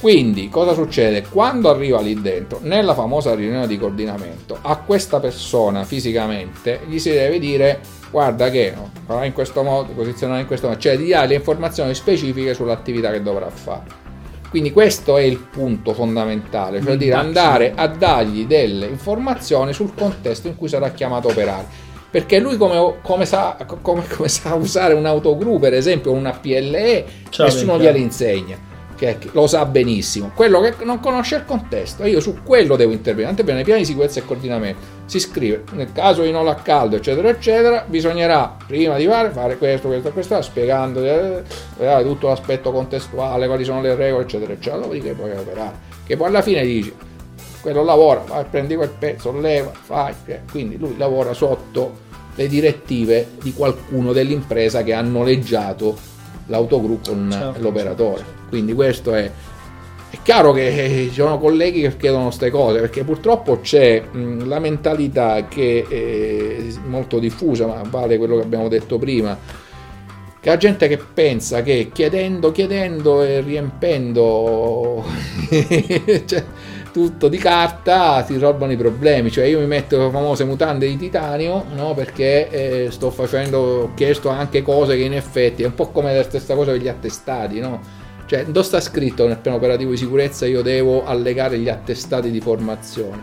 Quindi, 0.00 0.48
cosa 0.48 0.72
succede? 0.72 1.24
Quando 1.28 1.68
arriva 1.68 2.00
lì 2.00 2.18
dentro, 2.20 2.58
nella 2.62 2.94
famosa 2.94 3.34
riunione 3.34 3.66
di 3.66 3.78
coordinamento, 3.78 4.56
a 4.62 4.76
questa 4.76 5.20
persona 5.20 5.84
fisicamente 5.84 6.80
gli 6.88 6.98
si 6.98 7.10
deve 7.10 7.38
dire 7.38 7.80
guarda 8.10 8.48
che 8.50 8.72
no, 8.74 8.90
farà 9.06 9.26
in 9.26 9.32
questo 9.34 9.62
modo, 9.62 9.92
posizionare 9.92 10.40
in 10.40 10.46
questo 10.46 10.68
modo, 10.68 10.80
cioè 10.80 10.96
di 10.96 11.08
dare 11.08 11.26
le 11.28 11.34
informazioni 11.34 11.94
specifiche 11.94 12.54
sull'attività 12.54 13.10
che 13.10 13.22
dovrà 13.22 13.50
fare. 13.50 14.08
Quindi 14.50 14.72
questo 14.72 15.16
è 15.16 15.22
il 15.22 15.38
punto 15.38 15.94
fondamentale, 15.94 16.82
cioè 16.82 16.96
dire 16.96 17.14
andare 17.14 17.72
a 17.74 17.86
dargli 17.86 18.46
delle 18.46 18.86
informazioni 18.86 19.72
sul 19.72 19.94
contesto 19.94 20.48
in 20.48 20.56
cui 20.56 20.68
sarà 20.68 20.90
chiamato 20.90 21.28
a 21.28 21.30
operare. 21.30 21.66
Perché 22.10 22.40
lui 22.40 22.56
come, 22.56 22.96
come 23.02 23.24
sa, 23.24 23.56
come- 23.80 24.02
come 24.08 24.28
sa 24.28 24.54
usare 24.54 24.94
un 24.94 25.06
autogru, 25.06 25.60
per 25.60 25.74
esempio, 25.74 26.10
una 26.10 26.32
PLE, 26.32 27.04
Ciao, 27.28 27.46
nessuno 27.46 27.74
Luca. 27.74 27.84
glielo 27.84 27.98
insegna. 27.98 28.68
Che 28.96 29.16
lo 29.32 29.46
sa 29.46 29.64
benissimo, 29.64 30.30
quello 30.34 30.60
che 30.60 30.74
non 30.84 31.00
conosce 31.00 31.36
il 31.36 31.44
contesto, 31.46 32.04
io 32.04 32.20
su 32.20 32.42
quello 32.44 32.76
devo 32.76 32.92
intervenire. 32.92 33.28
Tant'è 33.28 33.44
bene, 33.44 33.58
nei 33.58 33.64
piani 33.64 33.80
di 33.80 33.86
sicurezza 33.86 34.18
e 34.18 34.24
coordinamento 34.26 34.80
si 35.10 35.18
scrive 35.18 35.64
nel 35.72 35.90
caso 35.90 36.22
di 36.22 36.30
nolo 36.30 36.50
a 36.50 36.54
caldo, 36.54 36.94
eccetera, 36.94 37.28
eccetera, 37.30 37.84
bisognerà 37.84 38.56
prima 38.64 38.96
di 38.96 39.06
fare, 39.06 39.30
fare 39.30 39.58
questo, 39.58 39.88
questo, 39.88 40.12
questo, 40.12 40.40
spiegando 40.40 41.04
eh, 41.04 41.42
eh, 41.80 42.02
tutto 42.04 42.28
l'aspetto 42.28 42.70
contestuale, 42.70 43.48
quali 43.48 43.64
sono 43.64 43.80
le 43.80 43.96
regole, 43.96 44.22
eccetera, 44.22 44.52
eccetera, 44.52 44.82
dopodiché 44.82 45.14
puoi 45.14 45.32
operare. 45.32 45.74
Che 46.06 46.16
poi 46.16 46.28
alla 46.28 46.42
fine 46.42 46.62
dici, 46.62 46.94
quello 47.60 47.82
lavora, 47.82 48.22
vai, 48.24 48.44
prendi 48.48 48.76
quel 48.76 48.90
pezzo, 48.96 49.36
leva, 49.36 49.72
fai, 49.72 50.14
eh, 50.26 50.42
quindi 50.48 50.78
lui 50.78 50.96
lavora 50.96 51.32
sotto 51.32 52.06
le 52.36 52.46
direttive 52.46 53.30
di 53.42 53.52
qualcuno 53.52 54.12
dell'impresa 54.12 54.84
che 54.84 54.94
ha 54.94 55.00
noleggiato 55.00 55.98
l'autogru 56.46 57.00
con 57.04 57.28
Certo, 57.32 57.60
l'operatore. 57.60 58.24
Quindi 58.48 58.74
questo 58.74 59.12
è, 59.14 59.28
è 60.10 60.18
chiaro 60.24 60.50
che 60.50 60.66
eh, 60.66 61.06
ci 61.06 61.14
sono 61.20 61.38
colleghi 61.38 61.82
che 61.82 61.96
chiedono 61.96 62.24
queste 62.24 62.50
cose 62.50 62.80
perché 62.80 63.04
purtroppo 63.04 63.60
c'è 63.60 64.02
la 64.12 64.58
mentalità 64.58 65.46
che 65.46 65.86
è 65.88 66.78
molto 66.84 67.20
diffusa, 67.20 67.66
ma 67.66 67.80
vale 67.88 68.18
quello 68.18 68.36
che 68.36 68.42
abbiamo 68.42 68.66
detto 68.66 68.98
prima. 68.98 69.38
Che 70.40 70.48
la 70.48 70.56
gente 70.56 70.88
che 70.88 70.96
pensa 70.96 71.62
che 71.62 71.90
chiedendo, 71.92 72.50
chiedendo 72.50 73.22
e 73.22 73.40
riempendo 73.40 75.04
cioè, 76.26 76.44
tutto 76.92 77.28
di 77.28 77.36
carta 77.36 78.24
si 78.24 78.32
risolvono 78.32 78.72
i 78.72 78.76
problemi. 78.76 79.30
Cioè, 79.30 79.44
io 79.44 79.60
mi 79.60 79.66
metto 79.66 79.96
le 79.96 80.10
famose 80.10 80.42
mutande 80.44 80.88
di 80.88 80.96
titanio 80.96 81.66
no? 81.74 81.94
perché 81.94 82.48
eh, 82.48 82.90
sto 82.90 83.10
facendo, 83.10 83.58
ho 83.58 83.94
chiesto 83.94 84.28
anche 84.28 84.62
cose 84.62 84.96
che 84.96 85.04
in 85.04 85.14
effetti 85.14 85.62
è 85.62 85.66
un 85.66 85.74
po' 85.74 85.90
come 85.90 86.16
la 86.16 86.24
stessa 86.24 86.56
cosa 86.56 86.72
per 86.72 86.80
gli 86.80 86.88
attestati, 86.88 87.60
no? 87.60 87.99
Cioè, 88.30 88.44
dove 88.44 88.62
sta 88.62 88.80
scritto 88.80 89.26
nel 89.26 89.38
piano 89.38 89.56
operativo 89.56 89.90
di 89.90 89.96
sicurezza 89.96 90.46
io 90.46 90.62
devo 90.62 91.04
allegare 91.04 91.58
gli 91.58 91.68
attestati 91.68 92.30
di 92.30 92.40
formazione? 92.40 93.20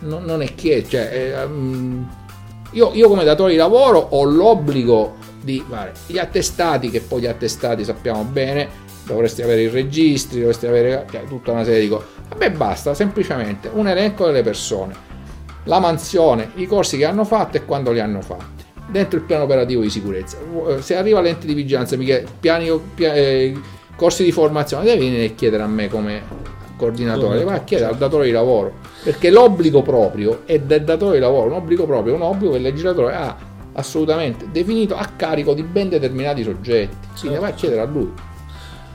Non, 0.00 0.24
non 0.24 0.42
è 0.42 0.56
che, 0.56 0.84
cioè, 0.88 1.36
eh, 1.36 1.46
mm, 1.46 2.02
io, 2.72 2.90
io 2.94 3.06
come 3.06 3.22
datore 3.22 3.52
di 3.52 3.56
lavoro 3.56 4.00
ho 4.00 4.24
l'obbligo 4.24 5.14
di 5.40 5.64
fare 5.68 5.92
gli 6.08 6.18
attestati, 6.18 6.90
che 6.90 7.00
poi 7.00 7.20
gli 7.20 7.26
attestati 7.26 7.84
sappiamo 7.84 8.24
bene, 8.24 8.68
dovresti 9.04 9.42
avere 9.42 9.62
i 9.62 9.68
registri, 9.68 10.40
dovresti 10.40 10.66
avere 10.66 11.06
cioè, 11.12 11.22
tutta 11.28 11.52
una 11.52 11.62
serie 11.62 11.82
di 11.82 11.88
cose. 11.88 12.06
Me 12.36 12.50
basta 12.50 12.94
semplicemente 12.94 13.70
un 13.72 13.86
elenco 13.86 14.26
delle 14.26 14.42
persone, 14.42 14.96
la 15.62 15.78
mansione, 15.78 16.50
i 16.56 16.66
corsi 16.66 16.96
che 16.96 17.04
hanno 17.04 17.22
fatto 17.22 17.56
e 17.56 17.64
quando 17.64 17.92
li 17.92 18.00
hanno 18.00 18.20
fatti. 18.20 18.64
Dentro 18.88 19.16
il 19.16 19.24
piano 19.24 19.44
operativo 19.44 19.82
di 19.82 19.90
sicurezza. 19.90 20.38
Se 20.80 20.96
arriva 20.96 21.20
l'ente 21.20 21.46
di 21.46 21.54
vigilanza, 21.54 21.96
mi 21.96 22.04
chiede 22.04 22.26
piani, 22.40 22.80
pia- 22.96 23.14
eh, 23.14 23.76
corsi 23.98 24.22
di 24.22 24.30
formazione, 24.30 24.84
devi 24.84 25.06
venire 25.06 25.24
a 25.24 25.30
chiedere 25.30 25.64
a 25.64 25.66
me 25.66 25.88
come 25.88 26.22
coordinatore, 26.76 27.42
vai 27.42 27.56
a 27.56 27.64
chiedere 27.64 27.90
al 27.90 27.96
datore 27.96 28.26
di 28.26 28.30
lavoro, 28.30 28.74
perché 29.02 29.28
l'obbligo 29.28 29.82
proprio 29.82 30.42
è 30.44 30.60
del 30.60 30.84
datore 30.84 31.14
di 31.14 31.20
lavoro, 31.20 31.48
un 31.48 31.54
obbligo 31.54 31.84
proprio, 31.84 32.14
un 32.14 32.22
obbligo 32.22 32.52
che 32.52 32.58
il 32.58 32.62
legislatore 32.62 33.14
ha 33.14 33.36
assolutamente 33.72 34.46
definito 34.52 34.94
a 34.94 35.04
carico 35.16 35.52
di 35.52 35.64
ben 35.64 35.88
determinati 35.88 36.44
soggetti. 36.44 36.96
Quindi 37.18 37.20
Certo. 37.20 37.40
vai 37.40 37.50
a 37.50 37.54
chiedere 37.54 37.80
a 37.80 37.84
lui. 37.86 38.12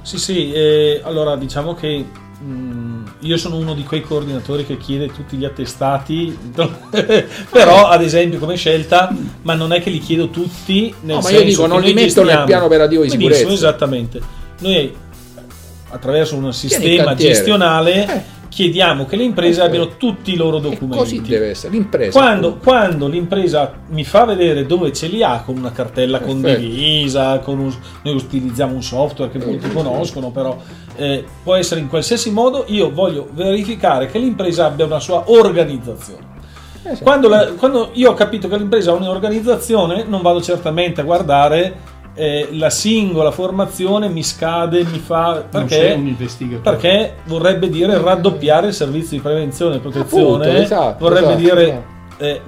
Sì, 0.03 0.17
sì, 0.17 0.53
eh, 0.53 1.01
allora 1.03 1.35
diciamo 1.35 1.73
che 1.73 2.05
mh, 2.39 3.03
io 3.19 3.37
sono 3.37 3.57
uno 3.57 3.73
di 3.73 3.83
quei 3.83 4.01
coordinatori 4.01 4.65
che 4.65 4.77
chiede 4.77 5.07
tutti 5.07 5.35
gli 5.35 5.43
attestati, 5.43 6.37
però 7.51 7.87
ad 7.87 8.01
esempio 8.01 8.39
come 8.39 8.55
scelta, 8.55 9.13
ma 9.41 9.53
non 9.53 9.73
è 9.73 9.81
che 9.81 9.89
li 9.89 9.99
chiedo 9.99 10.29
tutti, 10.29 10.93
nel 11.01 11.15
No, 11.15 11.21
ma 11.21 11.29
io 11.29 11.43
dico, 11.43 11.67
non 11.67 11.81
li 11.81 11.93
metto 11.93 12.23
nel 12.23 12.43
piano 12.45 12.65
operativo 12.65 13.03
di 13.03 13.09
Benissimo, 13.09 13.33
sicurezza. 13.33 13.53
Esattamente. 13.53 14.41
Noi 14.63 14.95
attraverso 15.91 16.35
un 16.35 16.51
sistema 16.53 17.13
gestionale 17.13 18.05
Eh. 18.07 18.21
chiediamo 18.49 19.05
che 19.05 19.15
le 19.15 19.23
imprese 19.23 19.61
Eh, 19.61 19.65
abbiano 19.65 19.95
tutti 19.97 20.33
i 20.33 20.35
loro 20.35 20.57
E 20.57 20.61
documenti. 20.61 20.97
così 20.97 21.21
deve 21.21 21.49
essere. 21.49 21.73
L'impresa. 21.73 22.17
Quando, 22.19 22.55
quando 22.57 23.07
l'impresa 23.07 23.71
mi 23.89 24.03
fa 24.03 24.25
vedere 24.25 24.65
dove 24.65 24.91
ce 24.93 25.07
li 25.07 25.21
ha 25.23 25.41
con 25.45 25.57
una 25.57 25.71
cartella 25.71 26.17
Perfetto. 26.19 26.39
condivisa, 26.41 27.39
con 27.39 27.59
un- 27.59 27.73
noi 28.03 28.15
utilizziamo 28.15 28.73
un 28.73 28.81
software 28.83 29.31
che 29.31 29.37
molti 29.39 29.63
sì, 29.63 29.67
sì. 29.69 29.73
conoscono, 29.73 30.31
però 30.31 30.57
eh, 30.95 31.23
può 31.43 31.55
essere 31.55 31.79
in 31.79 31.89
qualsiasi 31.89 32.29
modo, 32.31 32.65
io 32.67 32.91
voglio 32.91 33.27
verificare 33.33 34.05
che 34.07 34.19
l'impresa 34.19 34.65
abbia 34.65 34.85
una 34.85 34.99
sua 34.99 35.23
organizzazione. 35.27 36.31
Esatto. 36.83 37.03
Quando, 37.03 37.29
la- 37.29 37.51
quando 37.57 37.89
io 37.93 38.11
ho 38.11 38.13
capito 38.13 38.47
che 38.47 38.57
l'impresa 38.57 38.91
ha 38.91 38.93
un'organizzazione, 38.95 40.03
non 40.07 40.21
vado 40.21 40.41
certamente 40.41 41.01
a 41.01 41.03
guardare 41.03 41.91
eh, 42.15 42.49
la 42.51 42.69
singola 42.69 43.31
formazione, 43.31 44.07
mi 44.09 44.23
scade, 44.23 44.83
mi 44.83 44.99
fa... 44.99 45.45
Non 45.51 45.65
Perché 45.65 46.03
perché 46.61 47.15
vorrebbe 47.25 47.69
dire 47.69 47.99
raddoppiare 47.99 48.67
il 48.67 48.73
servizio 48.73 49.17
di 49.17 49.23
prevenzione 49.23 49.75
e 49.75 49.79
protezione, 49.79 50.45
Appunto, 50.45 50.61
esatto, 50.61 50.97
vorrebbe 50.99 51.27
esatto, 51.33 51.39
dire 51.41 51.63
esatto. 51.67 52.23
eh, 52.23 52.41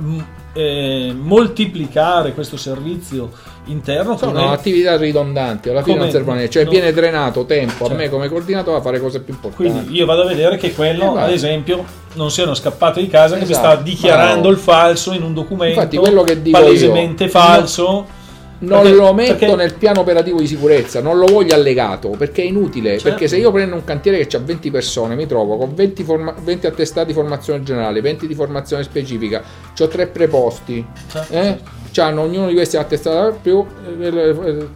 eh, 0.58 1.14
moltiplicare 1.20 2.34
questo 2.34 2.58
servizio 2.58 3.30
interno. 3.66 4.16
Sono 4.18 4.32
come- 4.32 4.54
attività 4.54 4.96
ridondanti, 4.98 5.70
alla 5.70 5.82
fine 5.82 5.94
come- 5.96 6.06
non 6.06 6.12
servono 6.12 6.34
a 6.34 6.36
niente. 6.38 6.54
Cioè 6.54 6.64
no. 6.66 6.70
viene 6.70 6.94
drenato 6.94 7.46
tempo 7.46 7.84
a 7.86 7.88
Certo. 7.88 7.96
me 7.96 8.10
come 8.10 8.30
coordinatore 8.30 8.78
a 8.78 8.82
fare 8.82 9.00
cose 9.00 9.20
più 9.22 9.34
importanti. 9.34 9.72
quindi 9.72 9.98
io 9.98 10.06
vado 10.06 10.22
a 10.22 10.26
vedere 10.28 10.58
che 10.58 10.74
quello, 10.74 11.18
Eh, 11.18 11.22
ad 11.22 11.32
esempio, 11.32 11.84
non 12.14 12.32
siano 12.32 12.54
scappato 12.54 13.00
di 13.00 13.08
casa 13.08 13.36
che 13.36 13.46
mi 13.46 13.52
Esatto, 13.52 13.72
sta 13.74 13.82
dichiarando 13.82 14.42
bravo. 14.42 14.50
il 14.50 14.58
falso 14.58 15.12
in 15.12 15.24
un 15.24 15.34
documento 15.34 15.80
Infatti, 15.80 15.98
quello 15.98 16.24
che 16.24 16.42
dico 16.42 16.58
palesemente 16.60 17.24
io, 17.26 17.30
falso. 17.30 18.06
Non 18.58 18.84
Perché- 18.84 18.98
lo 18.98 19.14
metto 19.14 19.36
perché- 19.36 19.56
nel 19.56 19.74
piano 19.74 20.00
operativo 20.00 20.40
di 20.40 20.48
sicurezza, 20.48 21.02
non 21.02 21.18
lo 21.18 21.26
voglio 21.26 21.54
allegato 21.54 22.10
perché 22.10 22.42
è 22.42 22.46
inutile. 22.46 22.92
Certo. 22.92 23.10
Perché 23.10 23.28
se 23.28 23.38
io 23.38 23.52
prendo 23.52 23.76
un 23.76 23.84
cantiere 23.84 24.26
che 24.26 24.38
ha 24.38 24.40
20 24.40 24.72
persone, 24.72 25.16
mi 25.16 25.26
trovo 25.26 25.58
con 25.58 25.74
20, 25.76 26.04
forma- 26.04 26.34
20 26.42 26.66
attestati 26.66 27.08
di 27.08 27.14
formazione 27.14 27.64
generale, 27.64 28.00
20 28.02 28.28
di 28.28 28.34
formazione 28.34 28.84
specifica, 28.84 29.44
ho 29.78 29.88
tre 29.88 30.08
preposti, 30.08 30.86
Certo, 31.12 31.34
eh? 31.34 31.42
certo. 31.44 31.70
C'hanno 31.92 32.22
ognuno 32.22 32.48
di 32.48 32.54
questi 32.54 32.78
attestati 32.78 33.38
più. 33.42 33.66
eh, 34.00 34.08
eh, 34.08 34.68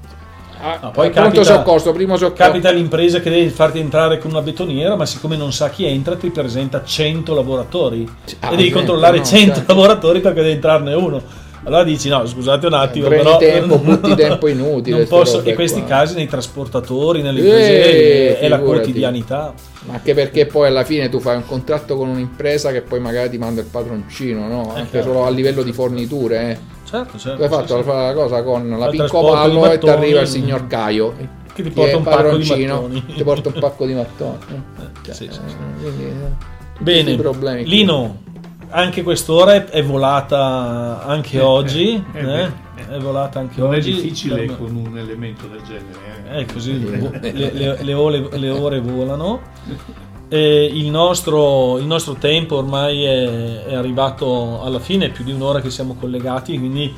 ah, 0.61 0.80
No, 0.84 0.91
poi 0.91 1.10
capita- 1.11 1.43
soccorso, 1.43 1.91
primo 1.93 2.18
soccorso. 2.18 2.43
Capita 2.43 2.69
all'impresa 2.69 3.19
che 3.22 3.30
deve 3.30 3.49
farti 3.49 3.80
entrare 3.80 4.18
con 4.19 4.31
una 4.31 4.41
betoniera, 4.41 4.95
ma 4.97 5.06
siccome 5.06 5.35
non 5.38 5.51
sa 5.53 5.69
chi 5.69 5.85
entra, 5.85 6.15
ti 6.18 6.30
presenta 6.30 6.84
100 6.84 7.34
lavoratori 7.34 8.07
Ah, 8.41 8.51
e 8.51 8.56
devi 8.57 8.69
controllare 8.72 9.18
no, 9.19 9.23
100 9.23 9.56
certo. 9.56 9.73
lavoratori 9.73 10.19
perché 10.19 10.41
deve 10.41 10.53
entrarne 10.53 10.93
uno. 10.93 11.47
Allora 11.64 11.84
dici: 11.84 12.10
No, 12.10 12.26
scusate 12.26 12.65
un 12.68 12.73
attimo, 12.73 13.07
Prendi 13.07 13.26
però 13.26 13.38
tempo, 13.38 13.77
butti 13.84 14.15
tempo 14.15 14.48
inutile, 14.48 14.98
Non 14.98 15.07
posso, 15.07 15.41
in 15.44 15.56
questi 15.56 15.80
qua. 15.81 15.90
casi, 15.90 16.15
nei 16.15 16.27
trasportatori, 16.27 17.22
nelle 17.22 17.40
Eh, 17.40 17.44
imprese, 17.44 18.40
è 18.40 18.48
la 18.48 18.60
quotidianità. 18.60 19.53
Ma 19.86 19.94
anche 19.94 20.14
perché 20.14 20.45
poi 20.45 20.68
alla 20.68 20.84
fine 20.84 21.10
tu 21.10 21.19
fai 21.19 21.36
un 21.36 21.45
contratto 21.45 21.95
con 21.95 22.10
un'impresa 22.10 22.72
che 22.72 22.81
poi 22.81 22.99
magari 22.99 23.30
ti 23.30 23.38
manda 23.38 23.61
il 23.61 23.68
padroncino, 23.68 24.48
no? 24.48 24.73
Anche 24.73 24.90
chiaro. 24.91 25.06
solo 25.07 25.26
a 25.26 25.30
livello 25.30 25.64
di 25.64 25.72
forniture, 25.73 26.49
eh. 26.52 26.57
Certo, 26.90 27.18
certo. 27.18 27.38
Tu 27.38 27.44
hai 27.44 27.49
sì, 27.49 27.56
fatto 27.56 27.81
sì. 27.81 27.88
la 27.88 28.14
cosa 28.14 28.44
con 28.44 28.68
la 28.69 28.88
Pinco 28.88 29.22
Pallo 29.22 29.72
e 29.72 29.77
ti 29.77 29.90
arriva 29.90 30.22
il 30.22 30.27
signor 30.27 30.65
Caio 30.65 31.14
Che 31.53 31.61
ti 31.61 31.69
porta 31.69 31.98
un 31.98 32.03
pacco 32.03 32.18
di 32.18 32.23
padroncino, 32.48 32.73
mattoni. 32.81 33.06
ti 33.15 33.23
porta 33.23 33.49
un 33.49 33.60
pacco 33.60 33.86
di 33.86 33.94
mattoni. 33.94 34.38
Eh, 35.10 35.14
sì, 35.14 35.27
sì, 35.31 35.40
sì. 35.45 35.56
Eh, 35.56 35.81
quindi, 35.81 36.03
eh, 36.03 36.57
Bene. 36.80 37.64
Lino, 37.64 38.22
anche 38.70 39.04
quest'ora 39.04 39.54
è, 39.56 39.66
è 39.66 39.84
volata 39.84 41.04
anche 41.06 41.38
Eh, 41.38 41.41
oggi. 41.41 42.04
eh, 42.14 42.20
eh, 42.20 42.41
eh, 42.44 42.52
È 42.90 42.98
volata 43.00 43.40
anche 43.40 43.60
Non 43.60 43.74
è 43.74 43.78
oggi. 43.78 43.94
difficile 43.94 44.46
Per- 44.46 44.58
con 44.58 44.76
un 44.76 44.98
elemento 44.98 45.48
del 45.48 45.62
genere. 45.64 46.28
eh. 46.32 46.40
È 46.41 46.46
così, 46.52 46.80
le, 47.22 47.52
le- 47.52 47.78
le 47.84 47.94
ore, 47.94 48.28
le 48.38 48.50
ore 48.50 48.80
volano. 48.80 49.41
Il, 50.32 50.90
nostro, 50.91 51.80
il 51.80 51.86
nostro 51.86 52.14
tempo 52.14 52.58
ormai 52.58 53.04
è, 53.04 53.64
è 53.66 53.74
arrivato 53.74 54.62
alla 54.62 54.78
fine, 54.80 55.08
è 55.08 55.10
più 55.10 55.24
di 55.24 55.32
un'ora 55.32 55.60
che 55.60 55.72
siamo 55.72 55.96
collegati, 56.00 56.56
quindi 56.60 56.94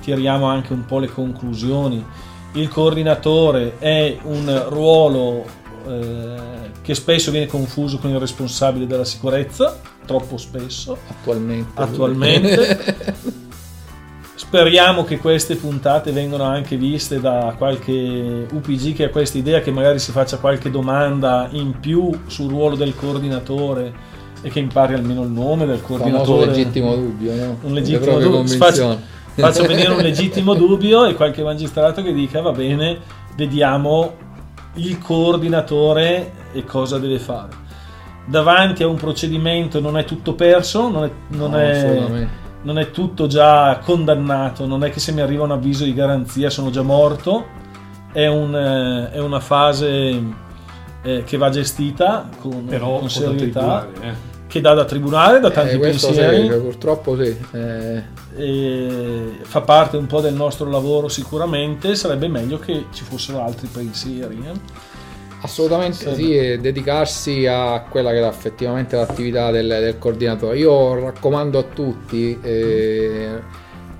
tiriamo 0.00 0.46
anche 0.46 0.72
un 0.72 0.86
po' 0.86 0.98
le 0.98 1.08
conclusioni. 1.08 2.02
Il 2.54 2.68
coordinatore 2.68 3.76
è 3.78 4.16
un 4.22 4.64
ruolo 4.68 5.44
eh, 5.86 6.70
che 6.82 6.94
spesso 6.94 7.30
viene 7.30 7.46
confuso 7.46 7.98
con 7.98 8.10
il 8.10 8.18
responsabile 8.18 8.86
della 8.86 9.04
sicurezza, 9.04 9.78
troppo 10.06 10.36
spesso. 10.36 10.96
Attualmente. 11.08 11.80
Attualmente. 11.80 13.38
Speriamo 14.34 15.04
che 15.04 15.18
queste 15.18 15.54
puntate 15.54 16.10
vengano 16.10 16.42
anche 16.42 16.76
viste 16.76 17.20
da 17.20 17.54
qualche 17.56 18.46
UPG 18.50 18.94
che 18.94 19.04
ha 19.04 19.08
questa 19.10 19.38
idea, 19.38 19.60
che 19.60 19.70
magari 19.70 19.98
si 19.98 20.10
faccia 20.10 20.38
qualche 20.38 20.70
domanda 20.70 21.48
in 21.52 21.78
più 21.78 22.10
sul 22.26 22.48
ruolo 22.48 22.74
del 22.74 22.96
coordinatore 22.96 23.92
e 24.42 24.48
che 24.48 24.58
impari 24.58 24.94
almeno 24.94 25.22
il 25.22 25.28
nome 25.28 25.66
del 25.66 25.80
coordinatore. 25.82 26.46
Un 26.46 26.52
legittimo 26.52 26.96
dubbio, 26.96 27.34
no? 27.34 27.58
Un 27.62 27.72
legittimo 27.74 28.18
dubbio. 28.18 28.56
Faccia, 28.56 28.98
faccia 29.34 29.66
venire 29.66 29.92
un 29.92 30.00
legittimo 30.00 30.54
dubbio 30.54 31.04
e 31.04 31.14
qualche 31.14 31.42
magistrato 31.42 32.02
che 32.02 32.12
dica 32.12 32.40
va 32.40 32.52
bene, 32.52 32.98
vediamo 33.36 34.14
il 34.86 34.98
coordinatore 34.98 36.32
e 36.52 36.64
cosa 36.64 36.98
deve 36.98 37.18
fare. 37.18 37.68
Davanti 38.26 38.82
a 38.82 38.86
un 38.86 38.96
procedimento 38.96 39.80
non 39.80 39.98
è 39.98 40.04
tutto 40.04 40.34
perso, 40.34 40.88
non 40.88 41.04
è, 41.04 41.10
non 41.28 41.50
No, 41.50 41.56
è, 41.56 42.28
non 42.62 42.78
è 42.78 42.90
tutto 42.90 43.26
già 43.26 43.78
condannato, 43.82 44.66
non 44.66 44.84
è 44.84 44.90
che 44.90 45.00
se 45.00 45.12
mi 45.12 45.20
arriva 45.20 45.44
un 45.44 45.52
avviso 45.52 45.84
di 45.84 45.94
garanzia 45.94 46.50
sono 46.50 46.70
già 46.70 46.82
morto, 46.82 47.46
è, 48.12 48.26
un, 48.26 48.54
eh, 48.54 49.10
è 49.12 49.18
una 49.18 49.40
fase 49.40 50.22
eh, 51.02 51.24
che 51.24 51.36
va 51.36 51.48
gestita 51.50 52.28
con, 52.38 52.66
Però 52.66 52.98
con 52.98 53.08
serietà, 53.10 53.86
tribunale, 53.90 54.12
eh. 54.12 54.29
Che 54.50 54.60
dà 54.60 54.74
da 54.74 54.84
tribunale, 54.84 55.38
da 55.38 55.50
tanti 55.52 55.76
Eh, 55.76 55.78
pensieri. 55.78 56.42
sì, 56.50 56.58
purtroppo 56.58 57.16
sì. 57.22 57.36
Eh, 57.52 59.32
fa 59.42 59.60
parte 59.60 59.96
un 59.96 60.06
po' 60.06 60.20
del 60.20 60.34
nostro 60.34 60.68
lavoro 60.68 61.06
sicuramente, 61.06 61.94
sarebbe 61.94 62.26
meglio 62.26 62.58
che 62.58 62.86
ci 62.92 63.04
fossero 63.04 63.42
altri 63.44 63.68
pensieri. 63.72 64.42
eh. 64.44 64.88
Assolutamente 65.42 66.14
Sì. 66.16 66.36
e 66.36 66.58
dedicarsi 66.58 67.46
a 67.46 67.84
quella 67.88 68.10
che 68.10 68.20
è 68.20 68.26
effettivamente 68.26 68.96
l'attività 68.96 69.50
del, 69.52 69.68
del 69.68 69.98
coordinatore. 69.98 70.58
Io 70.58 70.98
raccomando 70.98 71.58
a 71.58 71.62
tutti, 71.62 72.38
eh, 72.42 73.38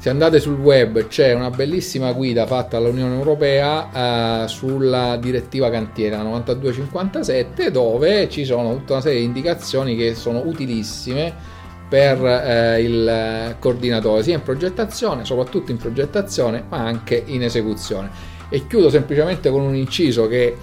se 0.00 0.08
andate 0.08 0.40
sul 0.40 0.58
web 0.58 1.08
c'è 1.08 1.34
una 1.34 1.50
bellissima 1.50 2.12
guida 2.12 2.46
fatta 2.46 2.78
dall'Unione 2.78 3.16
Europea 3.16 4.44
eh, 4.44 4.48
sulla 4.48 5.18
direttiva 5.18 5.68
cantiera 5.68 6.22
9257 6.22 7.70
dove 7.70 8.26
ci 8.30 8.46
sono 8.46 8.76
tutta 8.76 8.94
una 8.94 9.02
serie 9.02 9.18
di 9.18 9.26
indicazioni 9.26 9.96
che 9.96 10.14
sono 10.14 10.40
utilissime 10.46 11.58
per 11.86 12.24
eh, 12.24 12.80
il 12.80 13.56
coordinatore, 13.58 14.22
sia 14.22 14.36
in 14.36 14.42
progettazione, 14.42 15.26
soprattutto 15.26 15.70
in 15.70 15.76
progettazione, 15.76 16.64
ma 16.66 16.78
anche 16.78 17.22
in 17.26 17.42
esecuzione. 17.42 18.08
E 18.48 18.66
chiudo 18.66 18.88
semplicemente 18.88 19.50
con 19.50 19.60
un 19.60 19.74
inciso 19.74 20.26
che 20.28 20.56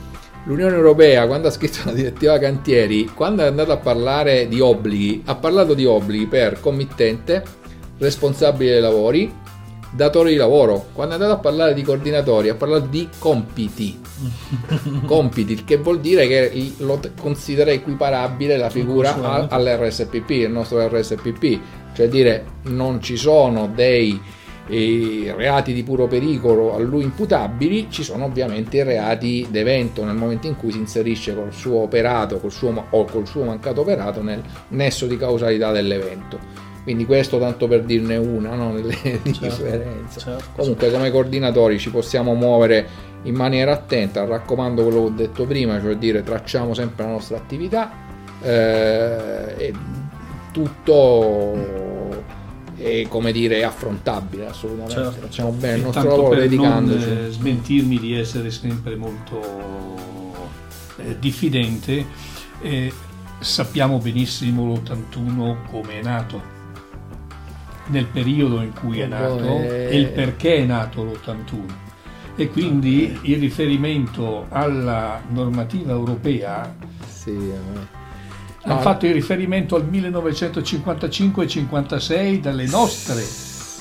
l'Unione 0.45 0.73
Europea, 0.73 1.27
quando 1.27 1.49
ha 1.49 1.51
scritto 1.51 1.81
la 1.83 1.91
direttiva 1.91 2.39
cantieri, 2.39 3.05
quando 3.13 3.43
è 3.43 3.45
andata 3.45 3.73
a 3.73 3.77
parlare 3.77 4.47
di 4.47 4.61
obblighi, 4.61 5.23
ha 5.25 5.35
parlato 5.35 5.75
di 5.75 5.85
obblighi 5.85 6.25
per 6.25 6.59
committente, 6.59 7.43
responsabile 7.97 8.71
dei 8.71 8.81
lavori, 8.81 9.33
datore 9.91 10.31
di 10.31 10.35
lavoro. 10.35 10.87
Quando 10.93 11.13
è 11.13 11.17
andato 11.17 11.33
a 11.35 11.39
parlare 11.39 11.73
di 11.73 11.81
coordinatori, 11.81 12.49
ha 12.49 12.55
parlato 12.55 12.87
di 12.87 13.07
compiti. 13.17 13.99
compiti, 15.05 15.53
il 15.53 15.63
che 15.63 15.77
vuol 15.77 15.99
dire 15.99 16.27
che 16.27 16.73
lo 16.77 16.99
considera 17.19 17.71
equiparabile 17.71 18.57
la 18.57 18.69
figura 18.69 19.47
all'RSPP, 19.49 20.29
il 20.29 20.51
nostro 20.51 20.85
RSPP, 20.87 21.59
cioè 21.93 22.07
dire 22.07 22.45
non 22.63 23.01
ci 23.01 23.15
sono 23.15 23.67
dei 23.73 24.19
eh, 24.69 25.33
reati 25.35 25.73
di 25.73 25.83
puro 25.83 26.07
pericolo 26.07 26.75
a 26.75 26.79
lui 26.79 27.03
imputabili, 27.03 27.87
ci 27.89 28.03
sono 28.03 28.25
ovviamente 28.25 28.77
i 28.77 28.83
reati 28.83 29.47
d'evento 29.49 30.03
nel 30.03 30.15
momento 30.15 30.47
in 30.47 30.57
cui 30.57 30.71
si 30.71 30.79
inserisce 30.79 31.33
col 31.33 31.53
suo 31.53 31.81
operato 31.81 32.39
col 32.39 32.51
suo, 32.51 32.85
o 32.89 33.05
col 33.05 33.27
suo 33.27 33.43
mancato 33.43 33.81
operato 33.81 34.21
nel 34.21 34.43
nesso 34.69 35.05
di 35.05 35.17
causalità 35.17 35.71
dell'evento. 35.71 36.66
Quindi 36.87 37.05
questo 37.05 37.37
tanto 37.37 37.67
per 37.67 37.83
dirne 37.83 38.15
una 38.15 38.55
no? 38.55 38.71
nelle 38.71 38.95
differenze. 39.21 40.21
certo. 40.21 40.45
Comunque 40.55 40.89
come 40.89 41.11
coordinatori 41.11 41.79
ci 41.79 41.91
possiamo 41.91 42.33
muovere 42.33 42.87
in 43.23 43.35
maniera 43.35 43.73
attenta, 43.73 44.23
raccomando 44.23 44.83
quello 44.83 44.99
che 44.99 45.05
ho 45.05 45.09
detto 45.09 45.45
prima, 45.45 45.81
cioè 45.81 45.97
dire 45.97 46.23
tracciamo 46.23 46.73
sempre 46.73 47.03
la 47.03 47.11
nostra 47.11 47.35
attività 47.35 47.91
eh, 48.41 49.53
e 49.57 49.73
tutto 50.53 52.23
è 52.77 53.05
come 53.09 53.33
dire 53.33 53.65
affrontabile 53.65 54.47
assolutamente. 54.47 54.93
Certo. 54.93 55.19
Facciamo 55.19 55.51
bene 55.51 55.77
il 55.79 55.83
nostro 55.83 56.07
lavoro 56.07 56.29
per 56.29 56.39
dedicandoci. 56.39 57.05
non 57.05 57.25
eh, 57.25 57.31
smentirmi 57.31 57.99
di 57.99 58.15
essere 58.17 58.49
sempre 58.49 58.95
molto 58.95 59.41
eh, 60.99 61.19
diffidente, 61.19 62.05
eh, 62.61 62.93
sappiamo 63.39 63.97
benissimo 63.97 64.73
l'81 64.73 65.69
come 65.69 65.99
è 65.99 66.01
nato, 66.01 66.55
nel 67.87 68.05
periodo 68.05 68.61
in 68.61 68.73
cui 68.73 68.99
è 68.99 69.05
nato 69.05 69.59
e 69.59 69.97
il 69.97 70.07
perché 70.09 70.57
è 70.57 70.65
nato 70.65 71.03
l'81. 71.03 71.85
E 72.35 72.49
quindi 72.49 73.17
il 73.23 73.39
riferimento 73.39 74.45
alla 74.49 75.19
normativa 75.29 75.91
europea 75.91 76.71
Sì, 77.07 77.31
eh. 77.31 77.55
hanno 78.61 78.75
No, 78.75 78.79
fatto 78.79 79.07
il 79.07 79.13
riferimento 79.13 79.75
al 79.75 79.87
1955 79.87 81.43
e 81.43 81.47
56 81.47 82.39
dalle 82.39 82.67
nostre 82.67 83.23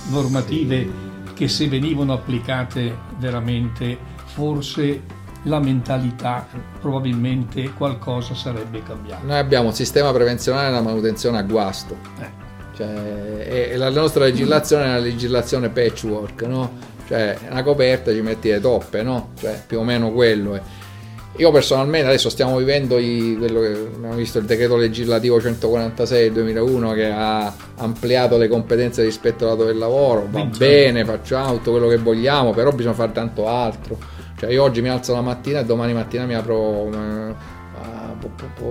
normative 0.09 0.89
che 1.35 1.49
se 1.49 1.69
venivano 1.69 2.15
applicate 2.15 2.97
veramente 3.19 3.99
forse 4.25 5.03
la 5.43 5.61
mentalità 5.61 6.47
probabilmente 6.81 7.73
qualcosa 7.75 8.35
sarebbe 8.35 8.83
cambiato. 8.83 9.27
Noi 9.27 9.39
abbiamo 9.39 9.69
un 9.69 9.75
sistema 9.75 10.13
prevenzionale 10.13 10.71
della 10.71 10.83
manutenzione 10.83 11.39
a 11.39 11.43
guasto. 11.43 11.97
Eh. 12.21 12.46
Cioè, 12.77 13.69
e 13.73 13.77
la 13.77 13.91
nostra 13.91 14.25
legislazione 14.25 14.85
è 14.85 14.89
una 14.89 14.99
legislazione 14.99 15.69
patchwork, 15.71 16.43
no? 16.43 16.73
Cioè, 17.09 17.37
una 17.51 17.63
coperta 17.63 18.13
ci 18.13 18.21
metti 18.21 18.49
le 18.51 18.61
toppe, 18.61 19.03
no? 19.03 19.31
Cioè, 19.39 19.63
più 19.67 19.79
o 19.79 19.83
meno 19.83 20.13
quello 20.13 20.55
è. 20.57 20.61
Io 21.39 21.51
personalmente 21.51 22.07
adesso 22.09 22.31
stiamo 22.31 22.57
vivendo 22.57 22.97
i- 22.99 23.37
quello 23.39 23.61
che 23.61 23.67
abbiamo 23.95 24.15
visto 24.15 24.39
il 24.39 24.47
decreto 24.47 24.77
legislativo 24.77 25.39
146 25.39 26.23
del 26.25 26.33
2001 26.33 26.93
che 26.93 27.11
ha 27.11 27.53
ampliato 27.77 28.39
le 28.39 28.49
competenze 28.49 29.03
rispetto 29.05 29.45
al 29.45 29.51
lato 29.51 29.65
del 29.65 29.77
lavoro, 29.77 30.27
va 30.31 30.49
Sì, 30.51 30.59
bene, 30.59 31.05
facciamo 31.05 31.53
tutto 31.57 31.73
quello 31.73 31.89
che 31.89 31.99
vogliamo, 31.99 32.53
però 32.53 32.73
bisogna 32.73 32.95
fare 32.95 33.13
tanto 33.13 33.49
altro. 33.49 33.99
Cioè 34.39 34.51
io 34.51 34.63
oggi 34.63 34.81
mi 34.81 34.89
alzo 34.89 35.13
la 35.13 35.21
mattina 35.21 35.61
e 35.61 35.65
domani 35.65 35.93
mattina 35.93 36.25
mi 36.25 36.35
apro 36.35 36.91
eh, 36.93 37.35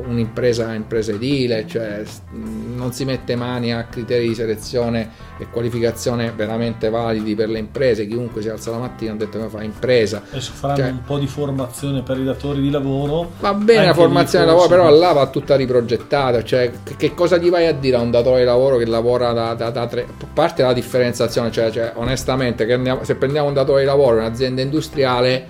un'impresa 0.08 0.74
impresa 0.74 1.12
edile, 1.12 1.66
cioè 1.68 2.04
non 2.32 2.92
si 2.94 3.06
mette 3.06 3.36
mani 3.36 3.74
a 3.74 3.84
criteri 3.86 4.28
di 4.28 4.36
selezione 4.36 5.10
e 5.38 5.48
qualificazione 5.50 6.32
veramente 6.36 6.90
validi 6.90 7.36
per 7.36 7.50
le 7.50 7.60
imprese, 7.60 8.08
chiunque 8.08 8.42
si 8.42 8.50
alza 8.50 8.72
la 8.72 8.78
mattina 8.78 9.12
ha 9.12 9.16
detto 9.16 9.40
che 9.40 9.48
fa 9.48 9.64
impresa. 9.64 10.22
Adesso 10.30 10.52
faranno 10.54 10.78
Cioè- 10.80 10.90
un 10.92 11.04
po' 11.04 11.18
di 11.18 11.28
formazione 11.28 12.02
per 12.02 12.18
i 12.20 12.24
datori 12.24 12.62
di 12.62 12.70
lavoro. 12.70 13.32
Va 13.40 13.54
bene 13.54 13.86
la 13.88 13.94
formazione 13.94 14.46
del 14.46 14.54
lavoro, 14.54 14.70
però 14.70 14.90
là 14.90 15.12
va 15.12 15.28
tutta 15.28 15.56
riprogettata. 15.56 16.44
Cioè, 16.44 16.72
che, 16.98 17.14
cosa 17.14 17.38
gli 17.38 17.50
vai 17.50 17.68
a 17.68 17.74
dire 17.74 17.98
a 17.98 18.02
un 18.02 18.12
datore 18.12 18.40
di 18.40 18.46
lavoro 18.46 18.78
che 18.78 18.86
lavora 18.86 19.34
da, 19.34 19.54
da, 19.54 19.70
da 19.70 19.88
tre. 19.88 20.04
A 20.04 20.26
parte 20.34 20.64
la 20.64 20.74
differenziazione, 20.74 21.52
cioè, 21.52 21.70
cioè, 21.72 21.92
onestamente, 21.96 22.72
andiamo- 22.72 23.04
se 23.04 23.16
prendiamo 23.16 23.48
un 23.48 23.54
datore 23.54 23.82
di 23.82 23.86
lavoro 23.88 24.18
in 24.18 24.24
un'azienda 24.24 24.62
industriale, 24.62 25.46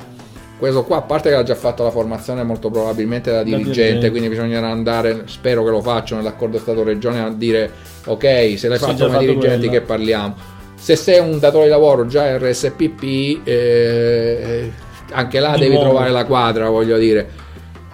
questo 0.57 0.83
qua, 0.83 0.97
a 0.97 1.01
parte 1.01 1.29
che 1.29 1.35
ha 1.35 1.43
già 1.43 1.55
fatto 1.55 1.83
la 1.83 1.91
formazione, 1.91 2.43
molto 2.43 2.69
probabilmente 2.69 3.31
da 3.31 3.43
dirigente, 3.43 4.09
quindi 4.09 4.29
bisognerà 4.29 4.69
andare, 4.69 5.23
spero 5.25 5.63
che 5.63 5.69
lo 5.69 5.81
facciano 5.81 6.21
nell'accordo 6.21 6.57
Stato-Regione, 6.57 7.19
a 7.21 7.29
dire 7.29 7.69
ok, 8.05 8.53
se 8.57 8.67
l'hai 8.67 8.77
fatto 8.77 9.05
come 9.05 9.09
fatto 9.09 9.19
dirigente, 9.25 9.67
quella. 9.67 9.71
che 9.71 9.81
parliamo. 9.81 10.35
Se 10.75 10.95
sei 10.95 11.19
un 11.19 11.39
datore 11.39 11.65
di 11.65 11.71
lavoro 11.71 12.05
già 12.05 12.37
RSPP, 12.37 13.41
eh, 13.47 14.71
anche 15.11 15.39
là 15.39 15.53
Di 15.53 15.61
devi 15.61 15.73
nuovo. 15.73 15.89
trovare 15.89 16.11
la 16.11 16.25
quadra, 16.25 16.69
voglio 16.69 16.97
dire 16.97 17.43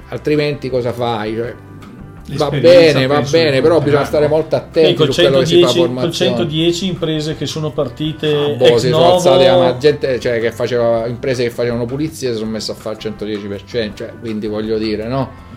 altrimenti 0.10 0.70
cosa 0.70 0.92
fai? 0.92 1.36
Cioè, 1.36 1.54
va 2.30 2.49
bene, 2.49 3.07
va 3.07 3.22
bene, 3.22 3.61
però 3.61 3.80
bisogna 3.81 4.06
stare 4.06 4.27
molto 4.27 4.56
attenti 4.56 4.93
col 4.93 5.14
su 5.14 5.22
quello 5.22 5.39
che 5.39 5.45
si 5.45 5.61
fa 5.61 5.68
110, 5.68 5.80
col 5.80 5.88
formazione. 5.88 6.31
110 6.31 6.88
imprese 6.88 7.35
che 7.35 7.45
sono 7.45 7.72
partite 7.72 8.34
Ah, 8.34 8.48
boh, 8.56 8.65
ex 8.65 8.76
si 8.77 8.89
sono 8.89 9.02
novo, 9.02 9.14
alzate 9.15 9.45
la 9.45 9.77
gente 9.77 10.19
cioè, 10.19 10.39
che 10.39 10.52
faceva 10.52 11.07
imprese 11.07 11.43
che 11.43 11.49
facevano 11.49 11.85
pulizie 11.85 12.31
si 12.31 12.38
sono 12.38 12.52
messe 12.52 12.72
a 12.72 12.76
fare 12.76 12.98
il 12.99 13.14
110%, 13.14 13.93
cioè, 13.93 14.14
quindi 14.19 14.48
voglio 14.48 14.77
dire, 14.77 15.07
no? 15.07 15.49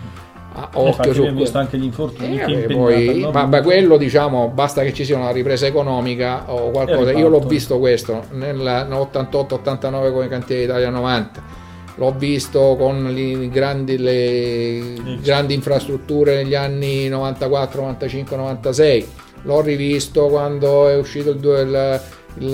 Ah, 0.57 0.69
occhio 0.71 0.87
infatti 0.87 1.13
su 1.13 1.19
abbiamo 1.19 1.39
visto 1.39 1.57
anche 1.57 1.77
gli 1.77 1.83
infortuni 1.83 2.39
Eh, 2.39 2.67
poi, 2.73 3.27
ma, 3.29 3.45
ma 3.45 3.61
quello 3.61 3.97
diciamo 3.97 4.47
basta 4.47 4.83
che 4.83 4.93
ci 4.93 5.03
sia 5.03 5.17
una 5.17 5.31
ripresa 5.31 5.65
economica 5.65 6.45
o 6.47 6.71
qualcosa. 6.71 7.11
Io 7.11 7.27
l'ho 7.27 7.41
visto 7.41 7.77
questo 7.77 8.23
nel 8.31 8.57
88-89 8.57 10.11
come 10.13 10.27
cantiere 10.29 10.63
Italia 10.63 10.89
90. 10.89 11.63
L'ho 11.97 12.11
visto 12.17 12.75
con 12.77 13.05
le 13.13 13.47
grandi, 13.49 13.97
le 13.97 15.17
grandi 15.21 15.53
infrastrutture 15.53 16.35
negli 16.35 16.53
anni 16.55 17.07
94, 17.07 17.81
95, 17.81 18.35
96. 18.35 19.07
L'ho 19.43 19.61
rivisto 19.61 20.27
quando 20.27 20.89
è 20.89 20.97
uscito 20.97 21.29
il, 21.31 21.37
il- 21.37 22.01
il- 22.39 22.49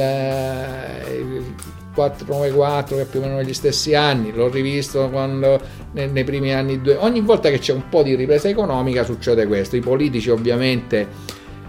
il 1.33 1.55
494 1.93 2.95
che 2.95 3.01
è 3.01 3.05
più 3.05 3.19
o 3.19 3.23
meno 3.23 3.35
negli 3.37 3.53
stessi 3.53 3.95
anni, 3.95 4.31
l'ho 4.33 4.47
rivisto 4.49 5.09
quando, 5.09 5.59
nei, 5.93 6.09
nei, 6.09 6.23
primi 6.23 6.53
anni 6.53 6.81
due. 6.81 6.95
Ogni 6.99 7.21
volta 7.21 7.49
che 7.49 7.59
c'è 7.59 7.73
un 7.73 7.89
po' 7.89 8.03
di 8.03 8.15
ripresa 8.15 8.47
economica 8.47 9.03
succede 9.03 9.45
questo. 9.47 9.75
I 9.75 9.79
politici 9.81 10.29
ovviamente 10.29 11.07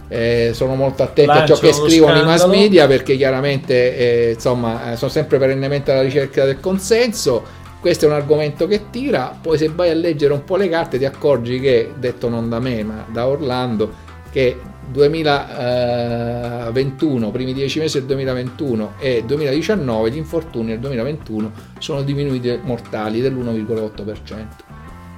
eh, 0.08 0.50
sono 0.52 0.74
molto 0.74 1.02
attenti 1.02 1.26
Lanciano 1.26 1.44
a 1.44 1.56
ciò 1.56 1.66
che 1.66 1.72
scrivono 1.72 2.18
i 2.20 2.24
mass 2.24 2.46
media 2.46 2.86
perché 2.86 3.16
chiaramente 3.16 3.96
eh, 3.96 4.32
insomma, 4.34 4.92
eh, 4.92 4.96
sono 4.96 5.10
sempre 5.10 5.38
perennemente 5.38 5.90
alla 5.90 6.02
ricerca 6.02 6.44
del 6.44 6.60
consenso. 6.60 7.60
Questo 7.82 8.04
è 8.04 8.08
un 8.08 8.14
argomento 8.14 8.68
che 8.68 8.90
tira, 8.90 9.36
poi 9.42 9.58
se 9.58 9.68
vai 9.68 9.90
a 9.90 9.94
leggere 9.94 10.32
un 10.32 10.44
po' 10.44 10.54
le 10.54 10.68
carte 10.68 10.98
ti 10.98 11.04
accorgi 11.04 11.58
che, 11.58 11.92
detto 11.98 12.28
non 12.28 12.48
da 12.48 12.60
me 12.60 12.84
ma 12.84 13.04
da 13.10 13.26
Orlando, 13.26 13.92
che 14.30 14.56
2021, 14.88 17.32
primi 17.32 17.52
10 17.52 17.80
mesi 17.80 17.98
del 17.98 18.06
2021 18.06 18.92
e 19.00 19.24
2019 19.26 20.12
gli 20.12 20.16
infortuni 20.16 20.68
nel 20.68 20.78
2021 20.78 21.52
sono 21.80 22.02
diminuiti 22.02 22.56
mortali 22.62 23.20
dell'1,8%. 23.20 24.46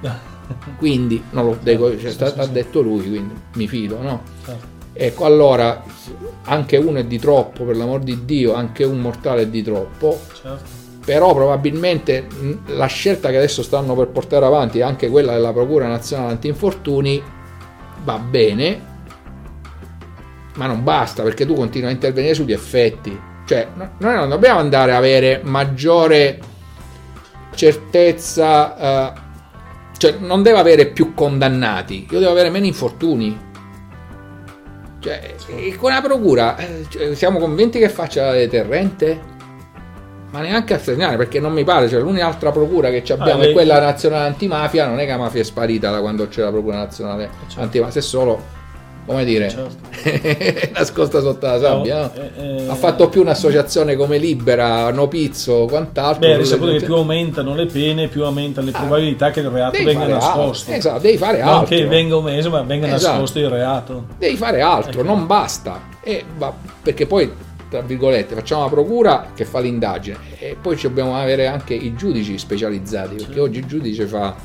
quindi 0.79 1.21
non 1.29 1.45
lo 1.45 1.59
dico, 1.61 1.95
cioè, 1.99 2.33
ha 2.35 2.47
detto 2.47 2.81
lui, 2.81 3.07
quindi 3.07 3.35
mi 3.57 3.67
fido, 3.67 4.01
no? 4.01 4.23
Certo. 4.43 4.65
Ecco, 4.91 5.25
allora 5.25 5.83
anche 6.45 6.77
uno 6.77 6.97
è 6.97 7.05
di 7.05 7.19
troppo, 7.19 7.63
per 7.63 7.77
l'amor 7.77 7.99
di 7.99 8.25
Dio, 8.25 8.55
anche 8.55 8.83
un 8.83 9.01
mortale 9.01 9.43
è 9.43 9.47
di 9.47 9.61
troppo. 9.61 10.19
Certo. 10.33 10.74
Però 11.05 11.35
probabilmente 11.35 12.27
la 12.65 12.87
scelta 12.87 13.29
che 13.29 13.37
adesso 13.37 13.61
stanno 13.61 13.93
per 13.93 14.07
portare 14.07 14.43
avanti, 14.43 14.81
anche 14.81 15.07
quella 15.07 15.33
della 15.33 15.53
Procura 15.53 15.87
Nazionale 15.87 16.31
Antinfortuni, 16.31 17.21
va 18.03 18.17
bene, 18.17 18.93
ma 20.55 20.65
non 20.65 20.83
basta 20.83 21.21
perché 21.21 21.45
tu 21.45 21.53
continui 21.53 21.89
a 21.89 21.91
intervenire 21.91 22.33
sugli 22.33 22.53
effetti. 22.53 23.17
Cioè, 23.45 23.67
noi 23.99 24.15
non 24.15 24.29
dobbiamo 24.29 24.59
andare 24.59 24.93
a 24.93 24.97
avere 24.97 25.41
maggiore 25.43 26.39
certezza, 27.53 29.13
uh, 29.13 29.19
cioè 29.97 30.15
non 30.19 30.41
devo 30.41 30.57
avere 30.57 30.87
più 30.87 31.13
condannati, 31.13 32.07
io 32.09 32.19
devo 32.19 32.31
avere 32.31 32.49
meno 32.49 32.65
infortuni. 32.65 33.43
Cioè, 34.99 35.35
con 35.77 35.91
la 35.91 36.01
procura 36.01 36.57
eh, 36.57 36.85
cioè, 36.89 37.13
siamo 37.13 37.37
convinti 37.37 37.77
che 37.77 37.89
faccia 37.89 38.25
la 38.25 38.31
deterrente? 38.31 39.33
Ma 40.35 40.41
neanche 40.41 40.73
a 40.73 40.79
segnare 40.79 41.15
perché 41.15 41.39
non 41.39 41.53
mi 41.53 41.63
pare, 41.63 41.87
cioè 41.87 42.01
l'unica 42.01 42.27
altra 42.27 42.51
procura 42.51 42.89
che 42.89 43.01
abbiamo 43.13 43.43
ah, 43.43 43.45
è 43.45 43.51
quella 43.53 43.79
nazionale 43.79 44.25
antimafia, 44.25 44.85
non 44.85 44.99
è 44.99 45.05
che 45.05 45.11
la 45.11 45.17
mafia 45.17 45.39
è 45.39 45.45
sparita 45.45 45.91
da 45.91 46.01
quando 46.01 46.27
c'è 46.27 46.41
la 46.41 46.51
procura 46.51 46.75
nazionale 46.75 47.29
certo. 47.47 47.61
antimafia, 47.61 48.01
è 48.01 48.03
solo 48.03 48.43
come 49.05 49.23
dire, 49.23 49.49
certo. 49.49 50.73
nascosta 50.77 51.21
sotto 51.21 51.45
la 51.45 51.57
sabbia. 51.57 51.99
No, 52.01 52.11
eh, 52.15 52.63
eh, 52.63 52.67
ha 52.67 52.75
fatto 52.75 53.07
più 53.07 53.21
un'associazione 53.21 53.95
come 53.95 54.17
Libera, 54.17 54.91
No 54.91 55.07
Pizzo, 55.07 55.67
quant'altro. 55.69 56.27
Beh, 56.27 56.35
risaputo 56.35 56.71
che 56.71 56.83
più 56.83 56.95
aumentano 56.95 57.55
le 57.55 57.67
pene, 57.67 58.09
più 58.09 58.25
aumentano 58.25 58.65
le 58.65 58.73
ah, 58.73 58.79
probabilità 58.79 59.31
che 59.31 59.39
il 59.39 59.47
reato 59.47 59.81
venga 59.81 60.05
nascosto. 60.05 60.71
Altro. 60.71 60.73
Esatto, 60.73 60.99
devi 60.99 61.17
fare 61.17 61.39
altro. 61.39 61.55
Non 61.55 61.65
che 61.65 61.87
venga 61.87 62.17
omesso, 62.17 62.49
ma 62.49 62.61
venga 62.63 62.87
esatto. 62.87 63.11
nascosto 63.13 63.39
il 63.39 63.49
reato. 63.49 64.05
Devi 64.17 64.35
fare 64.35 64.59
altro, 64.59 64.99
ecco. 64.99 65.03
non 65.03 65.25
basta. 65.25 65.79
E, 66.01 66.25
va, 66.35 66.51
perché 66.81 67.05
poi, 67.05 67.31
tra 67.75 67.85
virgolette, 67.85 68.35
facciamo 68.35 68.63
la 68.63 68.69
procura 68.69 69.31
che 69.33 69.43
fa 69.43 69.59
l'indagine 69.59 70.17
e 70.37 70.55
poi 70.59 70.77
dobbiamo 70.81 71.17
avere 71.17 71.47
anche 71.47 71.73
i 71.73 71.93
giudici 71.93 72.37
specializzati, 72.37 73.15
perché 73.15 73.39
oggi 73.39 73.59
il 73.59 73.65
giudice 73.65 74.05
fa 74.05 74.35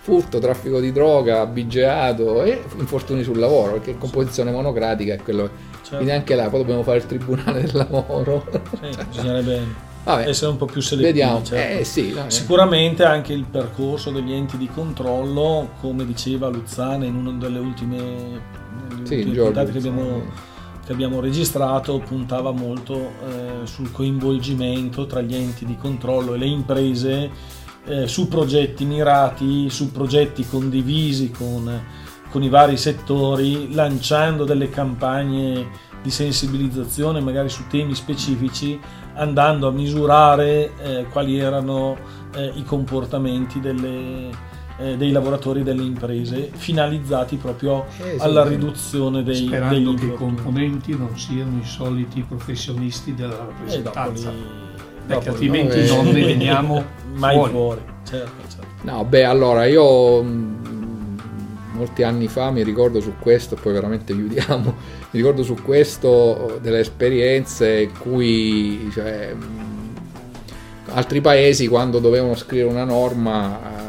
furto, 0.00 0.38
traffico 0.38 0.80
di 0.80 0.90
droga, 0.92 1.40
abigeato 1.40 2.42
e 2.42 2.60
infortuni 2.78 3.22
sul 3.22 3.38
lavoro, 3.38 3.72
perché 3.74 3.96
composizione 3.96 4.50
monocratica 4.50 5.14
è 5.14 5.18
quello. 5.18 5.48
Certo. 5.82 5.96
Quindi 5.96 6.12
anche 6.12 6.34
là 6.34 6.48
poi 6.48 6.60
dobbiamo 6.60 6.82
fare 6.82 6.98
il 6.98 7.06
tribunale 7.06 7.60
del 7.62 7.70
lavoro. 7.74 8.44
Sì, 8.80 9.04
bisognerebbe 9.08 9.88
Vabbè, 10.02 10.28
essere 10.28 10.50
un 10.50 10.56
po' 10.56 10.66
più 10.66 10.80
selettivi. 10.80 11.18
Vediamo. 11.18 11.44
Certo. 11.44 11.78
Eh, 11.78 11.84
sì, 11.84 12.14
Sicuramente 12.26 13.04
anche 13.04 13.32
il 13.32 13.44
percorso 13.44 14.10
degli 14.10 14.32
enti 14.32 14.56
di 14.56 14.68
controllo, 14.68 15.70
come 15.80 16.04
diceva 16.04 16.48
Luzzana 16.48 17.04
in 17.04 17.14
una 17.14 17.32
delle 17.32 17.58
ultime, 17.58 18.40
sì, 19.04 19.22
puntate 19.24 19.70
che 19.70 19.78
abbiamo, 19.78 20.22
che 20.90 20.96
abbiamo, 20.96 21.20
registrato, 21.20 22.00
puntava 22.00 22.50
molto 22.50 22.94
eh, 22.94 23.60
sul 23.62 23.92
coinvolgimento 23.92 25.06
tra 25.06 25.20
gli 25.20 25.36
enti 25.36 25.64
di 25.64 25.76
controllo 25.76 26.34
e 26.34 26.38
le 26.38 26.46
imprese 26.46 27.30
eh, 27.84 28.08
su 28.08 28.26
progetti 28.26 28.84
mirati, 28.84 29.70
su 29.70 29.92
progetti 29.92 30.44
condivisi 30.44 31.30
con, 31.30 31.80
con, 32.28 32.42
i 32.42 32.48
vari 32.48 32.76
settori, 32.76 33.72
lanciando 33.72 34.44
delle 34.44 34.68
campagne 34.68 35.68
di 36.02 36.10
sensibilizzazione 36.10 37.20
magari 37.20 37.50
su 37.50 37.68
temi 37.68 37.94
specifici, 37.94 38.76
andando 39.14 39.68
a 39.68 39.70
misurare 39.70 40.72
eh, 40.82 41.04
quali 41.04 41.38
erano 41.38 41.96
eh, 42.34 42.50
i 42.56 42.64
comportamenti 42.64 43.60
delle, 43.60 44.28
eh, 44.80 44.96
dei 44.96 45.12
lavoratori 45.12 45.62
delle 45.62 45.82
imprese, 45.82 46.50
finalizzati 46.52 47.36
proprio 47.36 47.86
eh, 48.02 48.16
alla 48.18 48.46
riduzione 48.46 49.22
dei, 49.22 49.46
Sperando 49.46 49.92
degli 49.92 49.98
che 49.98 50.06
i 50.06 50.14
componenti 50.14 50.96
non 50.96 51.16
siano 51.18 51.58
i 51.60 51.66
soliti 51.66 52.24
professionisti 52.26 53.14
della 53.14 53.36
rappresentanza 53.36 54.32
perché 55.06 55.28
altrimenti 55.30 55.86
non 55.86 56.06
ne 56.06 56.24
veniamo 56.24 56.84
mai 57.14 57.34
fuori. 57.34 57.50
fuori. 57.52 57.80
Certo, 58.04 58.48
certo. 58.48 58.66
No, 58.82 59.04
beh, 59.04 59.24
allora 59.24 59.66
io 59.66 60.22
mm, 60.22 61.18
molti 61.72 62.02
anni 62.02 62.28
fa 62.28 62.50
mi 62.50 62.62
ricordo 62.62 63.00
su 63.00 63.14
questo, 63.18 63.56
poi 63.56 63.72
veramente 63.72 64.14
chiudiamo, 64.14 64.64
mi 64.64 65.20
ricordo 65.20 65.42
su 65.42 65.54
questo 65.62 66.58
delle 66.62 66.80
esperienze 66.80 67.80
in 67.80 67.98
cui 67.98 68.88
cioè, 68.92 69.34
mm, 69.34 69.96
altri 70.92 71.20
paesi 71.20 71.66
quando 71.66 71.98
dovevano 71.98 72.34
scrivere 72.36 72.70
una 72.70 72.84
norma, 72.84 73.58
eh, 73.58 73.79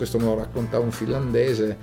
questo 0.00 0.16
me 0.16 0.24
lo 0.24 0.36
raccontava 0.36 0.82
un 0.82 0.92
finlandese, 0.92 1.76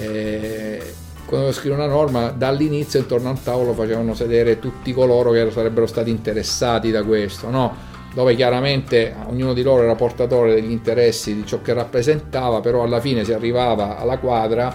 eh, 0.00 0.82
quando 1.26 1.52
scrive 1.52 1.74
una 1.74 1.86
norma 1.86 2.30
dall'inizio 2.30 2.98
intorno 2.98 3.28
al 3.28 3.42
tavolo 3.42 3.74
facevano 3.74 4.14
sedere 4.14 4.58
tutti 4.58 4.94
coloro 4.94 5.32
che 5.32 5.50
sarebbero 5.50 5.84
stati 5.84 6.08
interessati 6.08 6.90
da 6.90 7.04
questo, 7.04 7.50
no? 7.50 7.76
dove 8.14 8.34
chiaramente 8.34 9.14
ognuno 9.26 9.52
di 9.52 9.62
loro 9.62 9.82
era 9.82 9.94
portatore 9.94 10.54
degli 10.54 10.70
interessi 10.70 11.34
di 11.34 11.44
ciò 11.44 11.60
che 11.60 11.74
rappresentava, 11.74 12.60
però 12.60 12.84
alla 12.84 13.00
fine 13.00 13.22
si 13.22 13.34
arrivava 13.34 13.98
alla 13.98 14.16
quadra 14.16 14.74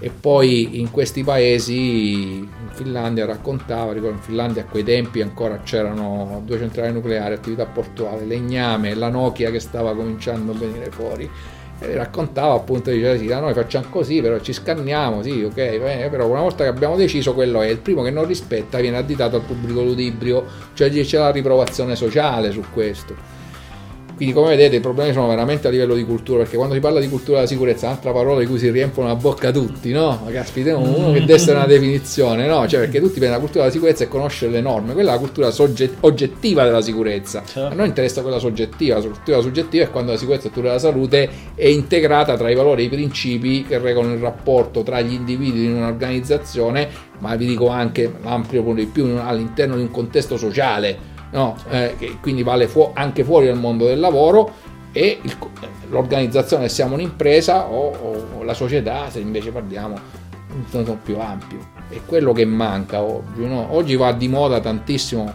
e 0.00 0.10
poi 0.10 0.80
in 0.80 0.90
questi 0.90 1.22
paesi, 1.22 2.38
in 2.38 2.48
Finlandia 2.72 3.26
raccontava, 3.26 3.92
ricordo 3.92 4.16
in 4.16 4.22
Finlandia 4.22 4.62
a 4.62 4.66
quei 4.66 4.82
tempi 4.82 5.20
ancora 5.20 5.60
c'erano 5.62 6.42
due 6.44 6.58
centrali 6.58 6.92
nucleari, 6.92 7.34
attività 7.34 7.64
portuale, 7.66 8.24
legname, 8.24 8.94
la 8.94 9.08
Nokia 9.08 9.52
che 9.52 9.60
stava 9.60 9.94
cominciando 9.94 10.50
a 10.50 10.56
venire 10.56 10.90
fuori 10.90 11.30
e 11.80 11.94
raccontava 11.94 12.54
appunto 12.54 12.90
diceva 12.90 13.16
sì, 13.16 13.26
noi 13.26 13.52
facciamo 13.52 13.86
così 13.90 14.20
però 14.20 14.38
ci 14.38 14.52
scanniamo 14.52 15.22
sì 15.22 15.42
ok 15.42 15.54
bene, 15.54 16.08
però 16.08 16.26
una 16.26 16.40
volta 16.40 16.64
che 16.64 16.70
abbiamo 16.70 16.96
deciso 16.96 17.34
quello 17.34 17.60
è. 17.62 17.68
Il 17.68 17.78
primo 17.78 18.02
che 18.02 18.10
non 18.10 18.26
rispetta 18.26 18.78
viene 18.78 18.96
additato 18.96 19.36
al 19.36 19.42
pubblico 19.42 19.82
ludibrio 19.82 20.44
cioè 20.74 20.90
c'è 20.90 21.18
la 21.18 21.30
riprovazione 21.30 21.96
sociale 21.96 22.50
su 22.50 22.62
questo 22.72 23.33
quindi 24.16 24.34
come 24.34 24.48
vedete 24.50 24.76
i 24.76 24.80
problemi 24.80 25.12
sono 25.12 25.26
veramente 25.26 25.66
a 25.66 25.70
livello 25.70 25.94
di 25.94 26.04
cultura, 26.04 26.42
perché 26.42 26.56
quando 26.56 26.74
si 26.74 26.80
parla 26.80 27.00
di 27.00 27.08
cultura 27.08 27.38
della 27.38 27.48
sicurezza 27.48 27.86
è 27.86 27.88
un'altra 27.88 28.12
parola 28.12 28.40
di 28.40 28.46
cui 28.46 28.58
si 28.58 28.70
riempiono 28.70 29.08
la 29.08 29.16
bocca 29.16 29.50
tutti, 29.50 29.90
no? 29.90 30.20
Ma 30.24 30.30
caspita, 30.30 30.76
uno 30.76 31.12
che 31.12 31.20
deve 31.20 31.34
essere 31.34 31.56
una 31.56 31.66
definizione, 31.66 32.46
no? 32.46 32.66
Cioè 32.68 32.80
perché 32.80 33.00
tutti 33.00 33.14
pensano 33.14 33.32
la 33.32 33.38
cultura 33.38 33.64
della 33.64 33.74
sicurezza 33.74 34.04
e 34.04 34.08
conoscere 34.08 34.52
le 34.52 34.60
norme, 34.60 34.92
quella 34.92 35.10
è 35.10 35.14
la 35.14 35.20
cultura 35.20 35.50
sogget- 35.50 35.96
oggettiva 36.00 36.64
della 36.64 36.80
sicurezza. 36.80 37.42
Certo. 37.44 37.72
A 37.72 37.74
noi 37.74 37.88
interessa 37.88 38.22
quella 38.22 38.38
soggettiva, 38.38 38.96
la 38.96 39.02
cultura 39.02 39.40
soggettiva 39.40 39.84
è 39.84 39.90
quando 39.90 40.12
la 40.12 40.18
sicurezza 40.18 40.48
e 40.48 40.50
la 40.54 40.62
della 40.62 40.78
salute 40.78 41.28
è 41.54 41.66
integrata 41.66 42.36
tra 42.36 42.50
i 42.50 42.54
valori 42.54 42.82
e 42.82 42.84
i 42.86 42.88
principi 42.88 43.64
che 43.64 43.78
regolano 43.78 44.14
il 44.14 44.20
rapporto 44.20 44.82
tra 44.82 45.00
gli 45.00 45.12
individui 45.12 45.64
in 45.64 45.74
un'organizzazione, 45.74 46.88
ma 47.18 47.34
vi 47.34 47.46
dico 47.46 47.68
anche 47.68 48.12
l'ampio 48.22 48.62
di 48.74 48.86
più 48.86 49.04
all'interno 49.18 49.76
di 49.76 49.82
un 49.82 49.90
contesto 49.90 50.36
sociale 50.36 51.12
no? 51.34 51.56
eh, 51.68 51.94
che 51.98 52.18
quindi 52.20 52.42
vale 52.42 52.66
fu- 52.66 52.90
anche 52.94 53.22
fuori 53.24 53.46
dal 53.46 53.58
mondo 53.58 53.86
del 53.86 54.00
lavoro 54.00 54.50
e 54.92 55.18
il, 55.20 55.36
l'organizzazione 55.90 56.68
siamo 56.68 56.94
un'impresa 56.94 57.66
o, 57.66 57.90
o, 57.90 58.42
la 58.42 58.54
società 58.54 59.10
se 59.10 59.20
invece 59.20 59.50
parliamo 59.50 59.98
in 60.54 60.64
senso 60.68 60.98
più 61.02 61.18
ampio 61.18 61.73
è 61.94 62.00
quello 62.04 62.32
che 62.32 62.44
manca 62.44 63.02
oggi 63.02 63.46
no? 63.46 63.68
oggi 63.70 63.96
va 63.96 64.12
di 64.12 64.28
moda 64.28 64.60
tantissimo 64.60 65.32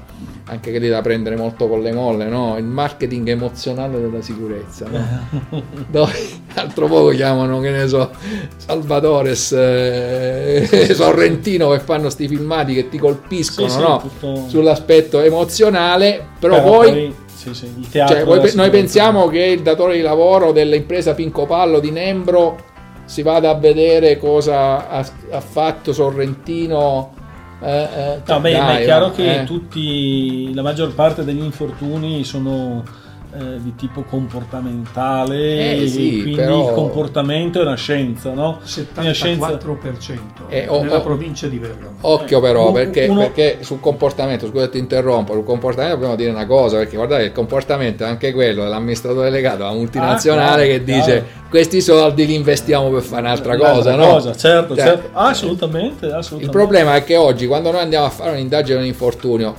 anche 0.50 0.72
che 0.72 0.80
lì 0.80 0.90
da 0.90 1.02
prendere 1.02 1.36
molto 1.36 1.68
con 1.68 1.82
le 1.82 1.92
molle, 1.92 2.26
no? 2.26 2.58
il 2.58 2.64
marketing 2.64 3.30
emozionale 3.30 4.00
della 4.00 4.22
sicurezza. 4.22 4.88
No? 4.90 5.64
Dove 5.88 6.12
altro 6.56 6.88
poco 6.88 7.10
chiamano, 7.10 7.60
che 7.60 7.70
ne 7.70 7.88
so, 7.88 8.10
Salvatores, 8.58 9.52
eh, 9.52 10.90
Sorrentino 10.92 11.70
che 11.70 11.80
fanno 11.80 12.10
sti 12.10 12.28
filmati 12.28 12.74
che 12.74 12.90
ti 12.90 12.98
colpiscono 12.98 13.70
sì, 13.70 13.80
no? 13.80 14.02
tutto... 14.02 14.46
sull'aspetto 14.48 15.22
emozionale, 15.22 16.26
però, 16.40 16.56
però 16.56 16.70
poi... 16.70 16.92
poi... 16.92 17.16
Sì, 17.40 17.54
sì, 17.54 17.88
cioè, 17.90 18.26
noi, 18.26 18.52
noi 18.54 18.70
pensiamo 18.70 19.30
che 19.30 19.40
il 19.40 19.62
datore 19.62 19.96
di 19.96 20.02
lavoro 20.02 20.52
dell'impresa 20.52 21.14
Pinco 21.14 21.46
Pallo 21.46 21.80
di 21.80 21.90
Nembro 21.90 22.69
si 23.10 23.24
vada 23.24 23.50
a 23.50 23.56
vedere 23.56 24.20
cosa 24.20 24.88
ha, 24.88 25.04
ha 25.32 25.42
fatto 25.42 25.94
Sorrentino 25.94 27.18
Eh, 27.62 27.82
eh, 27.82 28.22
No, 28.26 28.40
beh, 28.40 28.52
dai, 28.52 28.82
è 28.82 28.86
chiaro 28.86 29.08
va, 29.08 29.12
che 29.14 29.42
eh. 29.42 29.44
tutti, 29.46 30.54
la 30.54 30.62
maggior 30.62 30.94
parte 30.94 31.24
degli 31.24 31.42
infortuni 31.44 32.24
sono 32.24 32.84
eh, 33.32 33.62
di 33.62 33.76
tipo 33.76 34.02
comportamentale, 34.04 35.82
Eh, 35.82 35.88
sì, 35.88 36.20
quindi 36.22 36.36
però- 36.36 36.70
il 36.70 36.74
comportamento 36.74 37.60
è 37.60 37.62
una 37.64 37.76
scienza, 37.76 38.34
no? 38.34 38.60
Una 38.96 39.12
scienza- 39.14 39.48
74% 39.48 40.44
Eh, 40.50 40.66
oh, 40.68 40.82
nella 40.82 40.98
oh. 40.98 41.02
provincia 41.02 41.48
di 41.48 41.58
Bergamo. 41.58 41.96
Occhio 42.02 42.40
però, 42.40 42.64
Uno- 42.64 42.72
perché, 42.72 43.06
uno- 43.08 43.20
perché 43.22 43.58
sul 43.62 43.80
comportamento, 43.80 44.48
scusa 44.48 44.66
che 44.66 44.72
ti 44.72 44.78
interrompo, 44.80 45.34
sul 45.34 45.44
comportamento 45.44 45.96
dobbiamo 45.96 46.16
dire 46.16 46.32
una 46.32 46.46
cosa, 46.46 46.78
perché 46.78 46.96
guardate 46.96 47.24
il 47.24 47.32
comportamento 47.32 48.04
è 48.04 48.08
anche 48.08 48.34
quello 48.34 48.64
dell'amministratore 48.64 49.30
delegato 49.30 49.64
alla 49.64 49.74
multinazionale 49.76 50.64
Ah, 50.64 50.66
chiaro, 50.66 50.72
che 50.78 50.84
dice 50.84 51.04
chiaro. 51.12 51.26
questi 51.50 51.82
soldi 51.82 52.26
li 52.26 52.34
investiamo 52.34 52.90
per 52.90 53.02
fare 53.04 53.22
un'altra 53.22 53.58
cosa, 53.58 53.96
no? 53.96 54.08
cosa, 54.08 54.36
certo, 54.36 54.76
Cioè, 54.76 54.86
certo. 54.86 55.10
Assolutamente, 55.14 56.06
assolutamente. 56.08 56.46
Il 56.46 56.50
problema 56.50 56.96
è 56.96 57.04
che 57.04 57.16
oggi, 57.16 57.46
quando 57.48 57.72
noi 57.72 57.82
andiamo 57.82 58.06
a 58.06 58.10
fare 58.10 58.32
un'indagine 58.32 58.78
di 58.78 58.82
un 58.84 58.88
infortunio, 58.88 59.56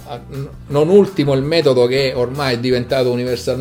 non 0.69 0.89
ultimo 0.89 1.35
il 1.35 1.43
metodo 1.43 1.87
che 1.87 2.13
ormai 2.15 2.55
è 2.55 2.59
diventato 2.59 3.11
universalmente 3.11 3.59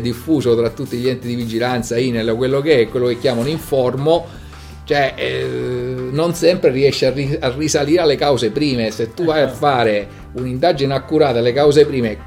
diffuso 0.00 0.56
tra 0.56 0.70
tutti 0.70 0.96
gli 0.96 1.08
enti 1.08 1.28
di 1.28 1.34
vigilanza, 1.34 1.98
INEL, 1.98 2.34
quello 2.36 2.60
che 2.60 2.80
è, 2.82 2.88
quello 2.88 3.06
che 3.06 3.18
chiamano 3.18 3.48
informo, 3.48 4.26
cioè 4.84 5.14
eh, 5.16 5.46
non 6.10 6.34
sempre 6.34 6.70
riesce 6.70 7.06
a, 7.06 7.10
ri- 7.10 7.38
a 7.40 7.52
risalire 7.56 8.00
alle 8.00 8.16
cause 8.16 8.50
prime. 8.50 8.90
Se 8.90 9.12
tu 9.14 9.24
vai 9.24 9.42
a 9.42 9.48
fare 9.48 10.08
un'indagine 10.32 10.94
accurata 10.94 11.38
alle 11.38 11.52
cause 11.52 11.84
prime, 11.84 12.18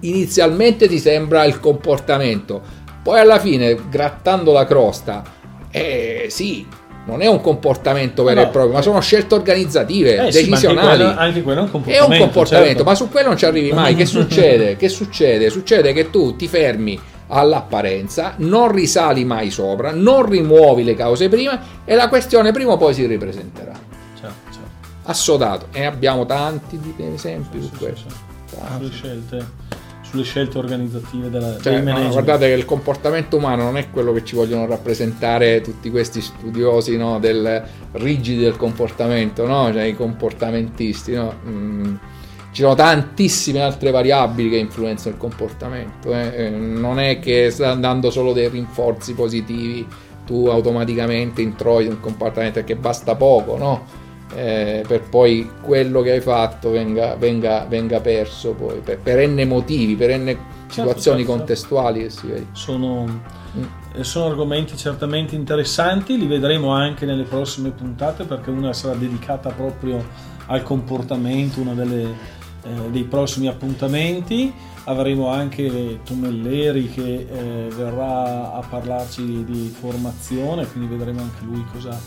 inizialmente 0.00 0.88
ti 0.88 0.98
sembra 0.98 1.44
il 1.44 1.58
comportamento, 1.60 2.62
poi 3.02 3.20
alla 3.20 3.38
fine, 3.38 3.76
grattando 3.88 4.52
la 4.52 4.64
crosta, 4.66 5.24
eh, 5.70 6.26
sì, 6.28 6.66
non 7.08 7.22
è 7.22 7.26
un 7.26 7.40
comportamento 7.40 8.22
vero 8.22 8.42
No. 8.42 8.46
e 8.46 8.50
proprio, 8.50 8.72
ma 8.74 8.82
sono 8.82 9.00
scelte 9.00 9.34
organizzative, 9.34 10.10
Eh 10.26 10.32
sì, 10.32 10.48
ma 10.48 10.56
anche 10.56 10.66
decisionali. 10.66 10.96
quello, 11.04 11.14
anche 11.18 11.42
quello 11.42 11.58
è 11.60 11.62
un 11.62 11.68
È 11.68 11.70
comportamento. 11.72 12.12
un 12.12 12.18
comportamento, 12.20 12.66
certo. 12.68 12.84
ma 12.84 12.94
su 12.94 13.08
quello 13.08 13.28
non 13.28 13.36
ci 13.36 13.44
arrivi 13.46 13.72
mai. 13.72 13.94
Che 13.94 14.06
succede? 14.06 14.76
Che 14.76 14.88
succede? 14.88 15.50
Succede 15.50 15.92
che 15.92 16.10
tu 16.10 16.36
ti 16.36 16.46
fermi 16.48 17.00
all'apparenza, 17.28 18.34
non 18.38 18.70
risali 18.72 19.24
mai 19.24 19.50
sopra, 19.50 19.90
non 19.92 20.28
rimuovi 20.28 20.84
le 20.84 20.94
cause 20.94 21.28
prima 21.28 21.60
e 21.84 21.94
la 21.94 22.08
questione 22.08 22.52
prima 22.52 22.72
o 22.72 22.76
poi 22.76 22.94
si 22.94 23.06
ripresenterà. 23.06 23.72
Certo, 24.18 24.50
certo. 24.50 24.88
Assodato. 25.04 25.66
E 25.72 25.84
abbiamo 25.84 26.26
tanti 26.26 26.78
esempi 27.14 27.60
su 27.62 27.70
Sì, 27.72 27.76
questo. 27.78 28.08
sì, 28.08 28.14
sì. 28.50 28.56
Sulle 28.78 28.90
scelte, 28.90 29.46
sulle 30.08 30.22
scelte 30.22 30.58
organizzative 30.58 31.28
della, 31.28 31.58
Cioè, 31.60 31.80
no, 31.80 32.08
guardate 32.08 32.46
che 32.48 32.54
il 32.54 32.64
comportamento 32.64 33.36
umano 33.36 33.64
non 33.64 33.76
è 33.76 33.90
quello 33.90 34.12
che 34.12 34.24
ci 34.24 34.34
vogliono 34.34 34.66
rappresentare 34.66 35.60
tutti 35.60 35.90
questi 35.90 36.20
studiosi 36.20 36.96
no, 36.96 37.18
del 37.18 37.62
rigidi 37.92 38.42
del 38.42 38.56
comportamento, 38.56 39.46
no? 39.46 39.70
cioè 39.72 39.82
i 39.82 39.94
comportamentisti. 39.94 41.12
No? 41.12 41.34
Mm, 41.46 41.94
ci 42.52 42.62
sono 42.62 42.74
tantissime 42.74 43.60
altre 43.60 43.90
variabili 43.90 44.48
che 44.50 44.56
influenzano 44.56 45.14
il 45.14 45.20
comportamento. 45.20 46.12
eh. 46.12 46.46
Eh, 46.46 46.50
Non 46.50 46.98
è 46.98 47.18
che 47.18 47.52
dando 47.56 48.10
solo 48.10 48.32
dei 48.32 48.48
rinforzi 48.48 49.12
positivi, 49.12 49.86
tu 50.24 50.46
automaticamente 50.46 51.42
introiti 51.42 51.90
un 51.90 52.00
comportamento 52.00 52.64
che 52.64 52.76
basta 52.76 53.14
poco, 53.14 53.58
no? 53.58 54.06
Eh, 54.34 54.84
per 54.86 55.08
poi 55.08 55.50
quello 55.62 56.02
che 56.02 56.10
hai 56.12 56.20
fatto 56.20 56.70
venga, 56.70 57.16
venga- 57.16 57.64
venga 57.66 58.00
perso 58.00 58.52
poi, 58.52 58.78
per, 58.80 58.98
per 58.98 59.26
n 59.26 59.42
motivi, 59.46 59.96
per 59.96 60.10
n 60.18 60.36
situazioni 60.68 60.96
certo, 61.00 61.16
certo. 61.16 61.32
contestuali 61.32 62.00
che 62.02 62.10
si 62.10 62.26
vede. 62.26 62.46
sono, 62.52 63.36
Mm. 63.56 63.62
eh, 63.94 64.04
sono 64.04 64.26
argomenti 64.26 64.76
certamente 64.76 65.34
interessanti, 65.34 66.18
li 66.18 66.26
vedremo 66.26 66.72
anche 66.72 67.06
nelle 67.06 67.22
prossime 67.22 67.70
puntate 67.70 68.24
perché 68.24 68.50
una 68.50 68.74
sarà 68.74 68.94
dedicata 68.94 69.48
proprio 69.50 70.04
al 70.46 70.62
comportamento, 70.62 71.60
uno 71.60 71.74
delle, 71.74 72.02
eh, 72.02 72.90
dei 72.90 73.04
prossimi 73.04 73.48
appuntamenti. 73.48 74.52
Avremo 74.84 75.28
anche 75.28 76.00
Tomelleri 76.04 76.88
che 76.90 77.26
eh, 77.30 77.68
verrà 77.74 78.52
a 78.54 78.62
parlarci 78.68 79.44
di 79.44 79.74
formazione, 79.78 80.66
quindi 80.66 80.94
vedremo 80.94 81.20
anche 81.20 81.44
lui 81.44 81.64
cosa, 81.72 81.98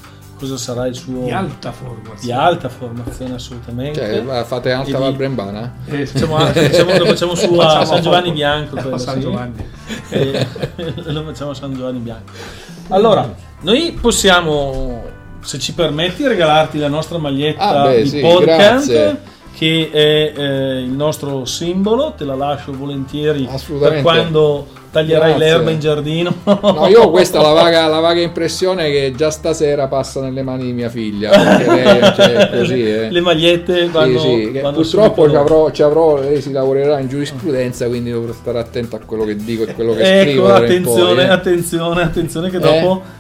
cosa 0.42 0.58
sarà 0.58 0.88
il 0.88 0.96
suo... 0.96 1.24
Di 1.24 1.32
alta 1.32 1.72
formazione. 1.72 2.20
di 2.22 2.32
alta 2.32 2.68
formazione 2.70 3.36
assolutamente. 3.36 4.00
Cioè, 4.24 4.44
fate 4.44 4.72
alta 4.72 4.86
di- 4.98 5.04
Val 5.04 5.14
Brembana? 5.16 5.74
Eh, 5.86 6.06
Facciamo, 6.06 6.38
facciamo- 6.40 6.98
lo 6.98 7.06
facciamo 7.06 7.36
su 7.36 7.54
a 7.60 7.64
Facciamo 7.68 7.86
San 7.86 8.02
Giovanni. 8.02 8.32
Bianco. 8.32 8.76
Quello, 8.76 8.98
San 8.98 9.14
sì. 9.16 9.20
Giovanni. 9.22 9.70
E 10.12 10.48
lo 11.12 11.24
facciamo 11.24 11.52
a 11.52 11.54
San 11.54 11.74
Giovanni 11.74 12.00
Bianco. 12.00 12.32
Allora, 12.90 13.34
noi 13.62 13.98
possiamo, 14.02 15.04
se 15.42 15.60
ci 15.60 15.74
permetti, 15.74 16.26
regalarti 16.28 16.78
la 16.80 16.88
nostra 16.90 17.18
maglietta 17.18 17.68
Ah, 17.84 17.88
beh, 17.88 18.02
di 18.04 18.10
sì, 18.10 18.20
podcast. 18.20 18.90
grazie. 18.92 19.22
Che 19.54 19.90
è 19.92 20.34
eh, 20.36 20.80
il 20.82 20.90
nostro 20.92 21.46
simbolo, 21.46 22.14
te 22.18 22.24
la 22.26 22.36
lascio 22.36 22.72
volentieri 22.76 23.44
per 23.44 23.54
Assolutamente. 23.54 24.02
quando 24.02 24.68
taglierai 24.92 25.34
Grazie. 25.36 25.46
l'erba 25.54 25.72
in 25.72 25.80
giardino. 25.80 26.36
No, 26.44 26.88
io 26.88 27.04
ho 27.04 27.10
questa 27.10 27.42
la 27.42 27.54
vaga, 27.54 27.88
la 27.88 28.00
vaga 28.00 28.22
impressione 28.22 28.92
che 28.92 29.14
già 29.16 29.32
stasera 29.32 29.88
passa 29.88 30.22
nelle 30.22 30.44
mani 30.44 30.66
di 30.66 30.74
mia 30.74 30.90
figlia. 30.90 31.32
Lei 31.58 32.14
cioè, 32.14 32.50
così, 32.52 32.86
eh. 32.86 33.10
Le 33.10 33.22
magliette 33.22 33.88
vanno, 33.88 34.20
Sì, 34.20 34.50
sì, 34.54 34.60
vanno 34.60 34.76
purtroppo 34.76 35.30
ci 35.30 35.36
avrò, 35.36 35.72
ci 35.72 35.82
avrò- 35.82 36.20
lei 36.20 36.42
si 36.42 36.52
lavorerà 36.52 37.00
in 37.00 37.08
giurisprudenza, 37.08 37.88
quindi 37.88 38.12
dovrò 38.12 38.34
stare 38.34 38.60
attento 38.60 38.98
a 38.98 39.00
quello 39.06 39.24
che 39.24 39.36
dico 39.38 39.64
e 39.64 39.74
quello 39.74 39.94
che 39.94 40.06
scrivo. 40.06 40.48
Ecco, 40.50 40.58
in 40.58 40.64
attenzione, 40.64 41.14
poi, 41.16 41.24
eh. 41.24 41.30
attenzione, 41.30 42.02
attenzione 42.02 42.50
che 42.50 42.60
dopo 42.60 43.20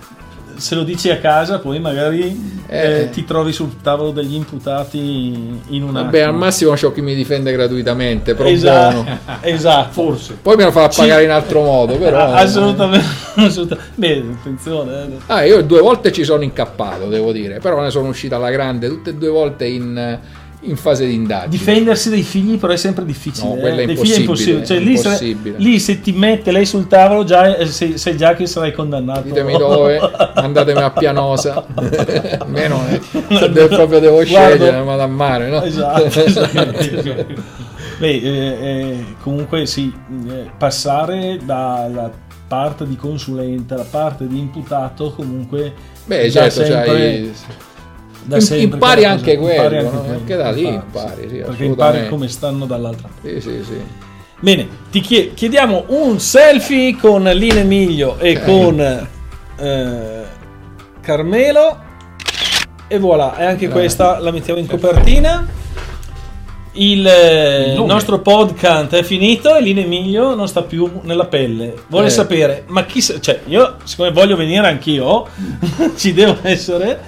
se 0.57 0.75
lo 0.75 0.83
dici 0.83 1.09
a 1.09 1.17
casa 1.17 1.59
poi 1.59 1.79
magari 1.79 2.59
Eh. 2.67 3.01
eh, 3.01 3.09
ti 3.09 3.25
trovi 3.25 3.51
sul 3.51 3.81
tavolo 3.81 4.11
degli 4.11 4.35
imputati 4.35 5.59
in 5.69 5.83
una... 5.83 6.03
Vabbè, 6.03 6.19
al 6.21 6.33
massimo 6.35 6.71
c'ho 6.73 6.91
chi 6.91 7.01
mi 7.01 7.13
difende 7.15 7.51
gratuitamente, 7.51 8.33
pro 8.33 8.45
esatto, 8.47 9.05
esatto. 9.41 9.91
Forse. 9.91 10.37
Poi 10.41 10.55
me 10.55 10.63
lo 10.65 10.71
fa 10.71 10.87
Ci- 10.89 11.01
pagare 11.01 11.23
in 11.23 11.31
altro 11.31 11.61
modo, 11.63 11.95
però. 11.97 12.31
Assolutamente, 12.33 13.05
assolutamente. 13.35 13.91
Beh, 13.95 14.23
attenzione. 14.39 15.01
eh. 15.03 15.07
Ah, 15.27 15.43
io 15.43 15.61
due 15.63 15.81
volte 15.81 16.11
ci 16.11 16.23
sono 16.23 16.43
incappato, 16.43 17.07
devo 17.07 17.31
dire, 17.31 17.59
però 17.59 17.81
ne 17.81 17.89
sono 17.89 18.07
uscito 18.09 18.35
alla 18.35 18.49
grande, 18.51 18.87
tutte 18.87 19.09
e 19.11 19.15
due 19.15 19.29
volte 19.29 19.65
in, 19.65 20.19
in 20.63 20.75
fase 20.75 21.05
di 21.07 21.13
indagine. 21.13 21.49
Difendersi 21.49 22.09
dai 22.09 22.21
figli 22.21 22.57
però 22.57 22.73
è 22.73 22.77
sempre 22.77 23.03
difficile. 23.05 23.47
No, 23.47 23.53
quella 23.55 23.81
eh. 23.81 23.83
è 23.83 23.85
Dai 23.87 23.97
figli 23.97 24.19
impossibile, 24.19 24.65
Cioè, 24.65 24.77
è 24.77 24.79
lì, 24.79 24.97
se- 24.97 25.07
impossibile. 25.07 25.57
lì 25.57 25.79
se 25.79 26.01
ti 26.01 26.11
mette 26.11 26.51
lei 26.51 26.65
sul 26.65 26.87
tavolo 26.87 27.23
già, 27.23 27.55
eh, 27.55 27.65
sai, 27.65 27.97
sai 27.97 28.15
già 28.17 28.33
che 28.35 28.45
sarai 28.45 28.71
condannato. 28.71 29.21
Ditemi 29.21 29.57
dove, 29.57 29.99
mandatemi 30.35 30.81
a 30.81 30.91
Pianosa. 30.91 31.65
Almeno 32.39 32.83
eh, 32.89 33.01
se 33.37 33.49
de- 33.51 33.67
proprio 33.67 33.99
devo 33.99 34.23
scegliere, 34.23 34.81
vado 34.83 35.01
a 35.01 35.07
mare, 35.07 35.49
no? 35.49 35.61
Esatto, 35.63 36.05
esatto. 36.21 36.59
Beh, 37.97 38.07
eh, 38.07 38.57
eh, 38.61 39.05
comunque 39.21 39.65
sì, 39.65 39.91
eh, 40.27 40.49
passare 40.57 41.39
dalla 41.43 42.11
parte 42.47 42.85
di 42.85 42.95
consulente 42.97 43.75
alla 43.75 43.85
parte 43.89 44.27
di 44.27 44.37
imputato 44.37 45.13
comunque 45.13 45.71
Beh, 46.05 46.29
certo, 46.29 46.63
sempre- 46.65 46.85
c'hai- 46.85 47.31
im- 48.35 48.39
sempre 48.39 48.63
impari 48.65 49.03
anche 49.05 49.37
cosa- 49.37 49.51
impari 49.53 49.69
quello, 49.69 49.87
anche 49.87 49.95
no? 49.97 50.01
quello, 50.03 50.17
Anche 50.19 50.35
da 50.35 50.51
lì 50.51 50.67
impari, 50.67 51.29
sì, 51.29 51.35
perché 51.37 51.65
impari 51.65 52.07
come 52.09 52.27
stanno 52.27 52.65
dall'altra 52.65 53.07
parte. 53.07 53.41
Sì, 53.41 53.49
sì, 53.49 53.63
sì. 53.63 53.81
Bene, 54.39 54.67
ti 54.89 55.01
chie- 55.01 55.33
chiediamo 55.33 55.85
un 55.89 56.19
selfie 56.19 56.95
con 56.97 57.23
Lino 57.23 57.59
Emilio 57.59 58.17
e 58.17 58.37
Ok. 58.37 58.43
con 58.45 59.07
eh, 59.59 60.23
Carmelo 61.01 61.77
e 62.87 62.97
voilà, 62.99 63.37
e 63.37 63.45
anche 63.45 63.65
Bravo. 63.67 63.79
questa 63.81 64.19
la 64.19 64.31
mettiamo 64.31 64.59
in 64.59 64.67
copertina. 64.67 65.47
Il, 66.73 67.05
eh, 67.05 67.73
Il 67.73 67.83
nostro 67.83 68.19
podcast 68.19 68.93
è 68.95 69.03
finito 69.03 69.53
e 69.55 69.61
Lino 69.61 69.81
Emilio 69.81 70.33
non 70.35 70.47
sta 70.47 70.61
più 70.63 70.89
nella 71.03 71.25
pelle. 71.25 71.75
Vuole 71.87 72.07
Eh. 72.07 72.11
sapere, 72.11 72.63
ma 72.67 72.85
chi 72.85 73.01
cioè 73.01 73.41
io 73.45 73.75
siccome 73.83 74.11
voglio 74.11 74.35
venire 74.37 74.65
anch'io, 74.67 75.27
ci 75.97 76.13
devo 76.13 76.37
essere 76.43 76.99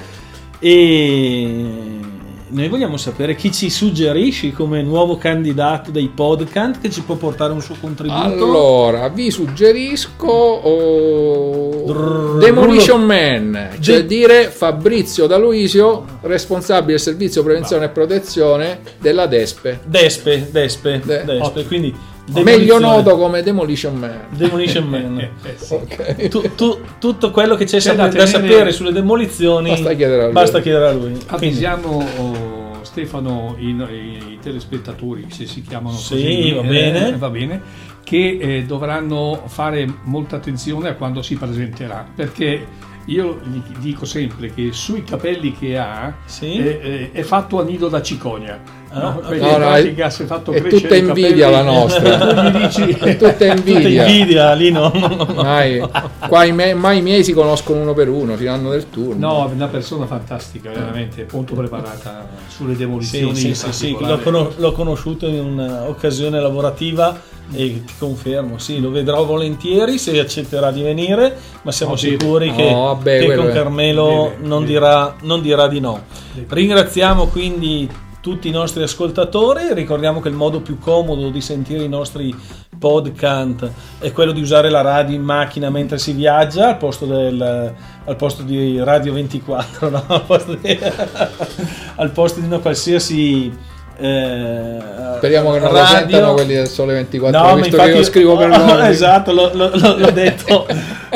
e 0.65 1.99
noi 2.48 2.69
vogliamo 2.69 2.95
sapere 2.95 3.35
chi 3.35 3.52
ci 3.52 3.69
suggerisci 3.69 4.53
come 4.53 4.81
nuovo 4.81 5.18
candidato 5.18 5.91
dei 5.91 6.07
podcast 6.07 6.80
che 6.80 6.90
ci 6.90 7.02
può 7.02 7.15
portare 7.15 7.52
un 7.52 7.61
suo 7.61 7.76
contributo. 7.81 8.22
Allora, 8.22 9.10
vi 9.10 9.30
suggerisco 9.30 10.27
oh, 10.31 11.84
Drrr, 11.85 12.38
Demolition 12.38 13.03
Man, 13.03 13.72
cioè 13.81 13.98
De- 13.98 14.06
dire 14.06 14.49
Fabrizio 14.52 15.27
D'Aloisio, 15.27 16.06
responsabile 16.22 16.94
del 16.94 17.02
servizio 17.02 17.44
prevenzione 17.44 17.85
e 17.85 17.90
protezione 17.90 18.80
della 18.99 19.26
Despe, 19.26 19.81
Despe, 19.84 20.48
Despe, 20.49 21.02
De- 21.03 21.26
Despe, 21.26 21.60
ottimo. 21.60 22.11
Meglio 22.32 22.80
noto 22.80 23.18
come 23.18 23.41
Demolition 23.44 23.95
Man. 23.98 24.20
Demolition 24.30 24.88
Man. 24.88 25.18
Eh, 25.44 25.54
sì. 25.58 25.74
Ok. 25.74 26.28
Tu- 26.30 26.56
tu- 26.56 26.80
tutto 27.00 27.32
quello 27.32 27.56
che 27.56 27.66
c'è, 27.66 27.80
C'è 27.80 27.95
da, 27.95 28.08
da 28.08 28.26
sapere 28.26 28.72
sulle 28.72 28.91
demolizioni 28.91 29.70
Basta 29.70 29.94
chiedere 29.94 30.22
a 30.22 30.24
lui. 30.26 30.34
basta 30.34 30.62
chiedere 30.62 30.88
a 30.88 30.91
lui. 30.94 31.18
Avvisiamo 31.28 32.06
oh, 32.18 32.80
Stefano, 32.84 33.56
i, 33.60 33.70
i 33.70 34.38
telespettatori, 34.41 35.26
se 35.30 35.45
si 35.45 35.62
chiamano 35.62 35.95
Sì, 35.98 36.14
così, 36.14 36.52
va 36.52 36.62
eh, 36.62 36.68
bene. 36.68 37.18
va 37.18 37.30
bene, 37.30 37.62
che 38.04 38.38
eh, 38.40 38.64
dovranno 38.64 39.44
fare 39.48 39.88
molta 40.04 40.36
attenzione 40.38 40.90
a 40.90 40.94
quando 40.94 41.22
si 41.22 41.36
presenterà, 41.36 42.06
perché 42.16 42.66
Io 43.08 43.41
gli 43.44 43.60
dico 43.80 44.06
sempre 44.06 44.54
che 44.54 44.70
sui 44.72 45.04
capelli 45.04 45.52
che 45.58 45.78
ha 45.78 46.14
Sì? 46.24 46.58
è, 46.58 46.80
è- 46.80 47.12
è 47.12 47.22
fatto 47.24 47.60
a 47.60 47.64
nido 47.66 47.90
da 47.90 48.02
cicogna. 48.02 48.58
No? 48.94 49.22
No, 49.28 49.57
no, 49.57 49.74
è- 49.74 50.10
si 50.11 50.22
è 50.22 50.26
fatto 50.26 50.52
è 50.52 50.61
tutta 50.61 50.95
invidia 50.95 51.49
la 51.49 51.64
nostra. 51.64 52.49
Dici 52.52 52.90
È 52.91 53.18
tutta 53.18 53.32
Tutta 53.32 53.45
invidia. 53.45 54.06
invidia 54.07 54.53
lì 54.53 54.70
no. 54.72 54.91
Mai, 55.34 55.84
qua 56.28 56.44
i, 56.44 56.52
me- 56.52 56.76
mai 56.76 56.99
i 56.99 57.02
miei 57.02 57.24
si 57.24 57.34
conoscono 57.34 57.82
uno 57.82 57.94
per 57.94 58.10
uno, 58.10 58.38
si 58.38 58.44
danno 58.44 58.70
del 58.70 58.90
turno. 58.90 59.28
No, 59.28 59.49
è 59.49 59.53
una 59.53 59.68
persona 59.68 60.06
fantastica, 60.06 60.70
veramente 60.70 61.26
molto 61.32 61.56
preparata 61.56 62.28
sulle 62.48 62.76
demolizioni. 62.76 63.36
sì, 63.36 63.48
in 63.48 63.56
sì, 63.56 63.72
sì, 63.74 63.98
l'ho, 63.99 64.53
l'ho 64.56 64.72
conosciuto 64.74 65.26
in 65.28 65.40
un'occasione 65.40 66.40
lavorativa 66.40 67.20
e 67.52 67.84
ti 67.86 67.94
confermo, 67.99 68.57
sì, 68.57 68.80
lo 68.80 68.90
vedrò 68.90 69.26
volentieri 69.26 69.98
se 69.98 70.18
accetterà 70.20 70.72
di 70.72 70.82
venire, 70.82 71.36
ma 71.64 71.72
siamo 71.72 71.95
sì. 71.95 72.10
sicuri 72.10 72.49
No, 72.49 72.56
che, 72.56 72.72
vabbè, 72.74 73.20
che 73.20 73.36
con 73.36 73.52
Carmelo 73.52 74.34
non. 74.41 74.65
Dirà, 74.65 75.15
non 75.22 75.41
dirà 75.41 75.68
di 75.68 75.80
no. 75.80 76.02
Ringraziamo 76.48 77.28
quindi 77.28 77.88
tutti 78.24 78.48
i 78.48 78.52
nostri 78.52 78.82
ascoltatori, 78.84 79.74
ricordiamo 79.74 80.22
che 80.22 80.30
il 80.30 80.34
modo 80.34 80.62
più 80.62 80.80
comodo 80.80 81.30
di 81.30 81.41
sentire 81.41 81.84
i 81.84 81.90
nostri 81.90 82.34
podcast 82.80 83.70
è 84.00 84.14
quello 84.14 84.32
di 84.32 84.40
usare 84.41 84.70
la 84.70 84.80
radio 84.80 85.14
in 85.14 85.22
macchina 85.24 85.70
mentre 85.70 85.98
si 85.98 86.14
viaggia 86.14 86.70
al 86.70 86.78
posto, 86.78 87.06
del, 87.06 87.74
al 88.06 88.16
posto 88.16 88.44
di 88.44 88.80
Radio 88.82 89.12
24, 89.12 89.90
no? 89.91 90.04
al, 90.08 90.22
posto 90.24 90.54
di, 90.56 90.80
al 91.95 92.12
posto 92.12 92.40
di 92.40 92.45
una 92.45 92.60
qualsiasi... 92.60 93.54
eh, 93.98 94.78
Speriamo 95.18 95.52
che 95.52 95.60
non 95.60 95.72
lo 95.74 95.78
radio. 95.80 95.98
sentano 95.98 96.34
quelli 96.34 96.54
del 96.54 96.68
Sole 96.70 96.94
24, 96.94 97.40
No, 97.41 97.56
visto 97.56 97.70
infatti 97.76 97.91
che 97.91 97.98
io 97.98 98.04
scrivo 98.04 98.38
per 98.38 98.48
loro. 98.58 98.80
esatto, 98.84 99.34
lo- 99.34 99.52
lo- 99.54 99.72
lo- 99.74 99.98
l'ho, 99.98 100.12
detto, 100.12 100.66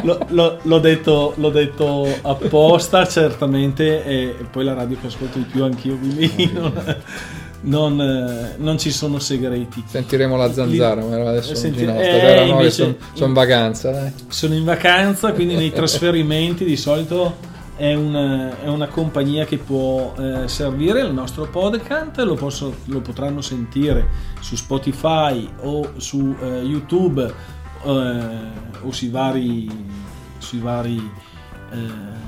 lo- 0.03 0.19
lo- 0.29 0.57
l'ho 0.61 0.79
detto, 0.79 1.33
l'ho 1.37 1.49
detto 1.49 2.07
apposta, 2.21 3.07
certamente, 3.07 4.03
e 4.03 4.35
poi 4.51 4.63
la 4.63 4.73
radio 4.73 4.97
che 4.99 5.07
ascolto 5.07 5.37
di 5.37 5.45
più 5.45 5.63
anch'io, 5.63 5.97
quindi 5.97 6.51
non, 6.53 6.95
non, 7.61 8.01
eh, 8.01 8.55
non 8.57 8.77
ci 8.77 8.91
sono 8.91 9.19
segreti. 9.19 9.83
Sentiremo 9.85 10.35
la 10.35 10.51
zanzara, 10.51 11.03
ma 11.03 11.15
adesso 11.29 11.55
Senti- 11.55 11.85
non 11.85 11.97
eh, 11.97 12.03
stasera 12.03 12.45
no, 12.45 12.51
invece- 12.51 12.97
sono 13.13 13.27
in 13.27 13.33
vacanza. 13.33 13.91
Dai. 13.91 14.11
Sono 14.27 14.53
in 14.53 14.63
vacanza, 14.63 15.33
quindi 15.33 15.55
nei 15.55 15.71
trasferimenti 15.71 16.63
di 16.65 16.75
solito 16.77 17.55
è, 17.75 17.93
un- 17.93 18.53
è 18.63 18.67
una 18.67 18.87
compagnia 18.87 19.45
che 19.45 19.57
può 19.57 20.13
eh, 20.17 20.47
servire 20.47 21.01
il 21.01 21.11
nostro 21.13 21.45
podcast, 21.47 22.17
lo, 22.21 22.33
posso- 22.35 22.73
lo 22.85 23.01
potranno 23.01 23.41
sentire 23.41 24.07
su 24.39 24.55
Spotify 24.55 25.47
o 25.61 25.91
su 25.97 26.35
eh, 26.41 26.59
YouTube 26.61 27.23
eh, 27.25 27.31
o 27.91 28.91
sui 28.91 29.09
vari, 29.09 29.69
sui 30.37 30.59
vari 30.59 31.11
eh, 31.71 32.25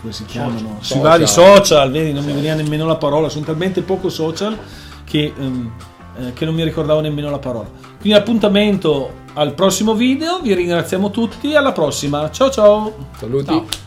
come 0.00 0.12
si 0.12 0.24
chiamano? 0.24 0.76
Sui 0.80 0.96
Social. 0.96 1.02
vari 1.02 1.26
social, 1.26 1.90
vedi, 1.90 2.12
non 2.12 2.24
mi 2.24 2.32
veniva 2.32 2.54
nemmeno 2.54 2.86
la 2.86 2.96
parola, 2.96 3.28
sono 3.28 3.44
talmente 3.44 3.82
poco 3.82 4.08
social 4.08 4.56
che, 5.04 5.32
ehm, 5.36 5.72
eh, 6.18 6.32
che 6.32 6.44
non 6.44 6.54
mi 6.54 6.62
ricordavo 6.62 7.00
nemmeno 7.00 7.30
la 7.30 7.38
parola. 7.38 7.68
Quindi 8.00 8.18
appuntamento 8.18 9.26
al 9.34 9.54
prossimo 9.54 9.94
video, 9.94 10.40
vi 10.40 10.54
ringraziamo 10.54 11.10
tutti, 11.10 11.54
alla 11.54 11.72
prossima, 11.72 12.30
ciao 12.30 12.50
ciao! 12.50 13.06
Saluti. 13.16 13.46
Ciao. 13.46 13.77